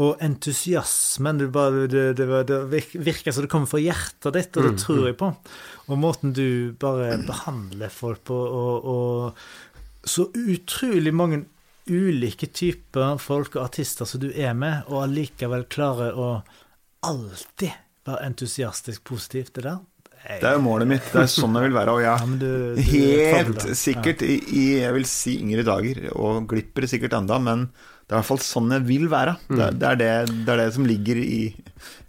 Og 0.00 0.22
entusiasmen. 0.24 1.42
Det, 1.42 1.50
bare, 1.52 1.84
det, 1.90 2.04
det, 2.16 2.28
det 2.48 2.60
virker 2.94 3.34
som 3.34 3.44
det 3.44 3.50
kommer 3.52 3.68
fra 3.68 3.82
hjertet 3.82 4.36
ditt, 4.36 4.56
og 4.56 4.64
det 4.64 4.74
Mm, 4.76 4.80
tror 4.84 5.02
jeg 5.10 5.18
på. 5.20 5.30
Og 5.90 6.00
måten 6.00 6.32
du 6.36 6.72
bare 6.80 7.18
behandler 7.26 7.92
folk 7.92 8.22
på, 8.30 8.38
og, 8.38 8.88
og 8.94 10.08
så 10.08 10.30
utrolig 10.32 11.12
mange 11.12 11.42
ulike 11.90 12.46
typer 12.54 13.18
folk 13.20 13.56
og 13.58 13.66
artister 13.66 14.08
som 14.08 14.22
du 14.22 14.30
er 14.30 14.54
med, 14.56 14.86
og 14.88 15.04
allikevel 15.04 15.66
klarer 15.68 16.16
å 16.16 16.30
alltid 17.04 17.74
være 18.06 18.30
entusiastisk 18.30 19.04
positiv. 19.10 19.50
Det 19.52 19.66
der 19.66 19.80
Det 20.28 20.46
er 20.46 20.56
jo 20.58 20.62
målet 20.64 20.88
mitt. 20.90 21.06
Det 21.12 21.22
er 21.22 21.30
sånn 21.32 21.54
jeg 21.56 21.68
vil 21.68 21.76
være. 21.78 21.94
Og 21.96 22.02
jeg 22.04 22.10
ja, 22.10 22.26
du, 22.42 22.50
du 22.76 22.82
helt 23.30 23.64
sikkert 23.78 24.20
i, 24.26 24.36
i 24.52 24.64
jeg 24.82 24.92
vil 24.98 25.06
si 25.08 25.38
yngre 25.40 25.64
dager, 25.66 26.02
og 26.12 26.44
glipper 26.50 26.86
sikkert 26.90 27.16
enda, 27.18 27.38
men 27.42 27.66
det 27.70 28.12
er 28.12 28.18
i 28.18 28.20
hvert 28.20 28.28
fall 28.28 28.42
sånn 28.44 28.74
jeg 28.76 28.84
vil 28.88 29.08
være. 29.12 29.36
Det, 29.48 29.62
er- 29.64 29.74
det, 29.80 29.88
er, 29.88 29.98
det, 30.02 30.44
det 30.44 30.54
er 30.54 30.62
det 30.64 30.68
som 30.76 30.86
ligger 30.88 31.20
i, 31.24 31.40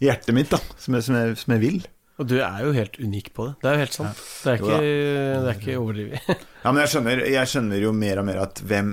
i 0.02 0.06
hjertet 0.10 0.36
mitt, 0.38 0.52
da, 0.54 0.60
som 0.82 0.98
jeg, 0.98 1.08
som, 1.08 1.18
jeg, 1.22 1.40
som 1.42 1.56
jeg 1.56 1.64
vil. 1.64 1.82
Og 2.22 2.28
du 2.30 2.36
er 2.44 2.60
jo 2.68 2.74
helt 2.76 3.00
unik 3.02 3.32
på 3.34 3.48
det. 3.48 3.54
Det 3.64 3.70
er 3.72 3.78
jo 3.80 3.82
helt 3.86 3.96
sant. 3.98 4.20
Det 4.44 4.52
er 4.52 4.60
Jo 4.60 4.68
ikke, 4.68 4.82
det 4.84 5.50
er 5.54 5.58
ikke 5.62 5.78
overdrivet. 5.82 6.28
Ja, 6.62 6.70
men 6.74 6.82
jeg 6.84 6.92
skjønner, 6.94 7.24
jeg 7.34 7.50
skjønner 7.50 7.82
jo 7.88 7.94
mer 7.98 8.22
og 8.22 8.28
mer 8.28 8.42
at 8.44 8.60
hvem, 8.70 8.92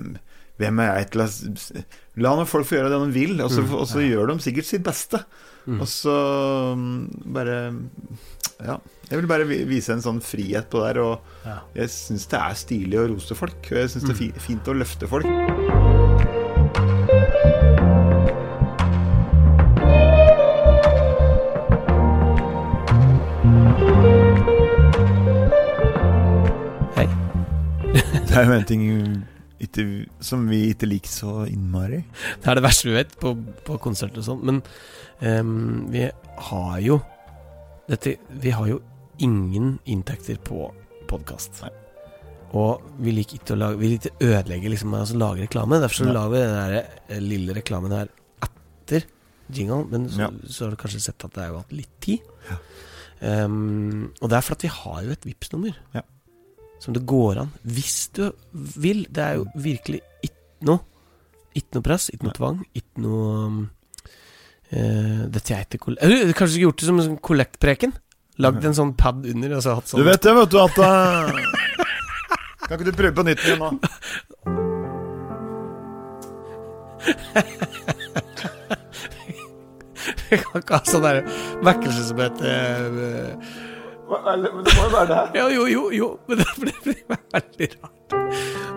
hvem 0.63 0.81
er 0.87 0.95
jeg 1.03 1.11
til 1.13 1.25
å 1.27 1.29
La 2.25 2.33
nå 2.35 2.47
folk 2.51 2.67
få 2.67 2.79
gjøre 2.79 2.89
det 2.95 3.03
de 3.05 3.13
vil, 3.15 3.35
og 3.45 3.53
så, 3.53 3.63
og 3.69 3.85
så 3.91 4.01
gjør 4.03 4.33
de 4.33 4.39
sikkert 4.43 4.67
sitt 4.71 4.83
beste. 4.87 5.21
Mm. 5.69 5.83
Og 5.85 5.91
så 5.93 6.15
mm, 6.81 6.97
bare 7.37 7.59
Ja. 8.65 8.79
Jeg 9.09 9.21
vil 9.21 9.29
bare 9.31 9.47
vise 9.47 9.93
en 9.95 10.03
sånn 10.05 10.19
frihet 10.25 10.69
på 10.73 10.83
det 10.83 10.95
der. 10.95 11.03
Og 11.05 11.21
Ja. 11.47 11.59
jeg 11.75 11.89
syns 11.95 12.27
det 12.29 12.41
er 12.41 12.55
stilig 12.55 12.99
å 12.99 13.09
rose 13.15 13.35
folk. 13.35 13.71
Og 13.71 13.79
jeg 13.79 13.89
syns 13.91 14.05
det 14.09 14.35
er 14.35 14.41
fint 14.41 14.67
å 14.69 14.75
løfte 14.75 15.09
folk. 15.09 15.27
Hei. 26.97 27.07
Det 27.93 28.35
er 28.37 28.47
jo 28.49 28.55
en 28.57 28.67
ting 28.69 28.85
ikke, 29.63 29.85
som 30.25 30.45
vi 30.51 30.63
ikke 30.73 30.89
liker 30.89 31.13
så 31.13 31.35
innmari. 31.51 32.03
Det 32.43 32.51
er 32.51 32.59
det 32.59 32.65
verste 32.65 32.89
vi 32.89 32.97
vet 32.97 33.15
på, 33.21 33.35
på 33.67 33.79
konserter 33.83 34.23
og 34.23 34.27
sånn. 34.27 34.43
Men 34.49 34.61
um, 35.23 35.87
vi 35.93 36.07
har 36.49 36.81
jo 36.85 37.01
dette, 37.89 38.17
Vi 38.31 38.51
har 38.55 38.67
jo 38.69 38.81
ingen 39.19 39.79
inntekter 39.89 40.39
på 40.45 40.69
podkast. 41.09 41.63
Og 42.57 42.83
vi 43.03 43.13
liker 43.13 43.39
ikke 43.41 43.55
å 43.57 43.61
lage 43.61 43.81
Vi 43.81 43.91
liker 43.93 44.11
ikke 44.13 44.25
å 44.25 44.33
ødelegge 44.39 44.73
liksom, 44.73 44.95
altså 44.97 45.19
lage 45.21 45.45
reklame. 45.47 45.81
Derfor 45.83 46.03
så 46.05 46.09
ja. 46.09 46.17
lager 46.17 46.35
vi 46.35 46.43
den 46.45 46.59
der 46.59 46.77
eh, 47.09 47.23
lille 47.25 47.57
reklamen 47.57 47.93
her 47.97 48.13
etter 48.45 49.09
jingle. 49.53 49.85
Men 49.91 50.09
så, 50.09 50.27
Ja. 50.27 50.31
så 50.49 50.65
har 50.67 50.71
du 50.77 50.81
kanskje 50.81 51.01
sett 51.09 51.25
at 51.25 51.33
det 51.35 51.43
har 51.45 51.51
jo 51.53 51.63
hatt 51.63 51.73
litt 51.77 51.97
tid. 52.05 52.21
Ja. 52.49 52.59
Um, 53.19 54.13
og 54.23 54.31
det 54.31 54.37
er 54.39 54.45
fordi 54.47 54.69
vi 54.69 54.77
har 54.77 55.01
jo 55.03 55.11
et 55.11 55.25
vips 55.27 55.51
nummer 55.51 55.75
Ja. 55.97 56.03
som 56.79 56.95
det 56.95 57.03
går 57.11 57.41
an, 57.43 57.51
hvis 57.67 58.13
du 58.15 58.29
vil. 58.55 59.07
Det 59.11 59.25
er 59.25 59.41
jo 59.41 59.49
virkelig 59.57 60.01
ikke 60.23 60.69
noe 60.69 60.81
Ikke 61.59 61.75
noe 61.75 61.83
press, 61.83 62.05
ikke 62.13 62.29
noe 62.29 62.37
tvang, 62.37 62.59
ikke 62.77 63.03
noe 63.03 63.69
um, 64.73 64.79
eh, 64.79 65.23
Dette 65.35 65.55
er 65.55 65.65
ikke 65.67 65.81
koll... 65.87 65.97
Eller, 66.01 66.33
Kanskje 66.33 66.55
skulle 66.57 66.69
gjort 66.69 66.81
det 66.83 66.89
som 66.91 66.99
en 67.01 67.09
sånn 67.09 67.25
kollektpreken? 67.31 67.93
Lagd 68.39 68.63
en 68.69 68.77
sånn 68.77 68.95
pad 68.99 69.27
under 69.27 69.57
og 69.59 69.63
så 69.65 69.75
hatt 69.79 69.89
sånn 69.91 70.01
Du 70.03 70.07
vet 70.07 70.23
det, 70.23 70.35
vet 70.37 70.51
du, 70.53 70.59
at 70.63 70.77
uh... 70.79 70.87
Kan 72.69 72.75
ikke 72.77 72.91
du 72.91 72.97
prøve 72.99 73.15
på 73.17 73.25
nytt 73.27 73.43
igjen 73.47 73.61
nå? 73.65 73.71
Vi 80.29 80.37
kan 80.43 80.61
ikke 80.61 80.77
ha 80.77 80.83
sånn 80.85 81.05
der 81.07 81.19
vekkelse 81.65 82.03
som 82.11 82.19
heter 82.21 82.61
Men 84.09 84.45
Det 84.45 84.75
må 84.77 84.83
jo 84.85 84.91
være 84.93 85.07
det 85.09 85.17
her. 85.17 85.29
Ja, 85.37 85.47
jo, 85.53 85.65
jo, 85.73 85.83
jo, 85.95 86.09
men 86.29 86.43
det 86.43 86.49
blir, 86.61 86.75
veldig 87.35 87.69
rart. 87.75 88.17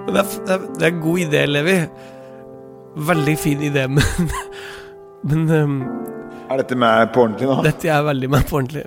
Men 0.06 0.12
det 0.16 0.22
er, 0.24 0.28
det 0.78 0.84
er 0.86 0.90
en 0.90 1.04
god 1.04 1.18
idé, 1.26 1.42
Levi. 1.48 1.78
Veldig 3.12 3.36
fin 3.40 3.62
idé, 3.64 3.84
men 3.88 4.06
Men 5.24 5.50
um, 5.50 5.76
Er 6.50 6.62
dette 6.64 6.76
med 6.76 7.12
på 7.14 7.26
ordentlig 7.26 7.48
nå? 7.50 7.60
dette 7.66 7.90
er 7.94 8.02
veldig 8.08 8.30
meg 8.34 8.48
på 8.50 8.58
ordentlig. 8.60 8.86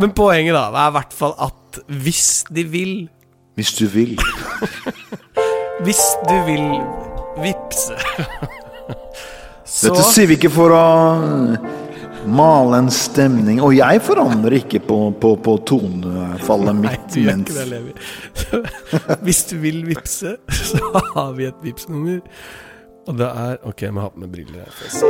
men 0.00 0.10
poenget, 0.16 0.54
da, 0.56 0.64
er 0.74 0.90
i 0.90 0.96
hvert 0.98 1.14
fall 1.14 1.34
at 1.38 1.80
hvis 2.02 2.44
de 2.54 2.64
vil 2.70 2.94
Hvis 3.58 3.74
du 3.78 3.86
vil. 3.90 4.16
Hvis 5.84 6.02
du 6.28 6.34
vil 6.46 6.66
vippse 7.42 7.96
Så 9.64 9.90
Dette 9.90 10.04
sier 10.06 10.28
vi 10.30 10.36
ikke 10.38 10.50
for 10.54 10.74
å 10.74 10.84
male 12.24 12.78
en 12.80 12.90
stemning. 12.94 13.58
Og 13.60 13.74
jeg 13.76 14.00
forandrer 14.04 14.54
ikke 14.62 14.80
på, 14.86 14.96
på, 15.20 15.34
på 15.44 15.56
tonefallet 15.68 16.78
Nei, 16.78 16.84
mitt 16.86 17.08
du 17.12 17.18
gjør 17.20 17.42
ikke 17.42 17.56
det, 17.58 17.66
Levi. 17.68 17.92
Hvis 19.26 19.42
du 19.50 19.56
vil 19.60 19.82
vippse, 19.90 20.36
så 20.48 20.80
har 21.14 21.34
vi 21.36 21.48
et 21.50 21.58
Vipps-nummer. 21.64 22.22
Og 23.06 23.18
det 23.18 23.26
er 23.28 23.56
Ok, 23.68 23.82
jeg 23.82 23.94
må 23.94 24.00
ha 24.00 24.08
på 24.08 24.18
meg 24.22 24.30
briller 24.32 24.64
her. 24.64 24.70
for 24.72 24.84
å 24.84 24.90
se. 24.90 25.06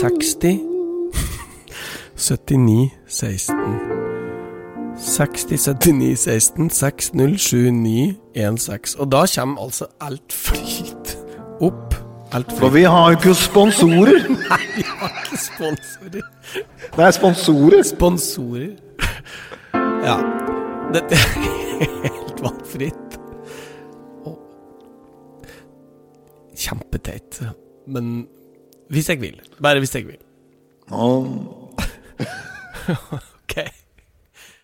60 0.00 0.60
79 2.16 2.90
16 3.08 3.54
60 5.00 5.56
79 5.58 6.16
16 6.18 6.70
6079 6.70 8.16
16 8.60 9.00
Og 9.00 9.06
da 9.12 9.22
kommer 9.34 9.62
altså 9.64 9.86
alt 10.00 10.32
flyt 10.32 11.14
opp. 11.60 11.94
Alt 12.32 12.52
For 12.58 12.68
vi 12.70 12.82
har 12.86 13.10
jo 13.10 13.16
ikke 13.18 13.34
sponsorer. 13.34 14.20
Nei, 14.50 14.60
vi 14.76 14.84
har 14.86 15.10
ikke 15.24 15.38
sponsorer. 15.40 16.22
Det 16.96 17.04
er 17.06 17.10
sponsorer. 17.16 17.82
Sponsorer. 17.82 18.70
Ja. 20.04 20.16
Dette 20.94 21.14
er 21.18 21.26
helt 22.04 22.38
valgfritt. 22.44 23.09
Kjempeteit. 26.60 27.40
Men 27.90 28.28
hvis 28.92 29.08
jeg 29.08 29.20
vil. 29.22 29.40
Bare 29.62 29.78
hvis 29.82 29.94
jeg 29.96 30.06
vil. 30.10 30.20
Um. 30.92 31.48
Ok. 33.50 33.56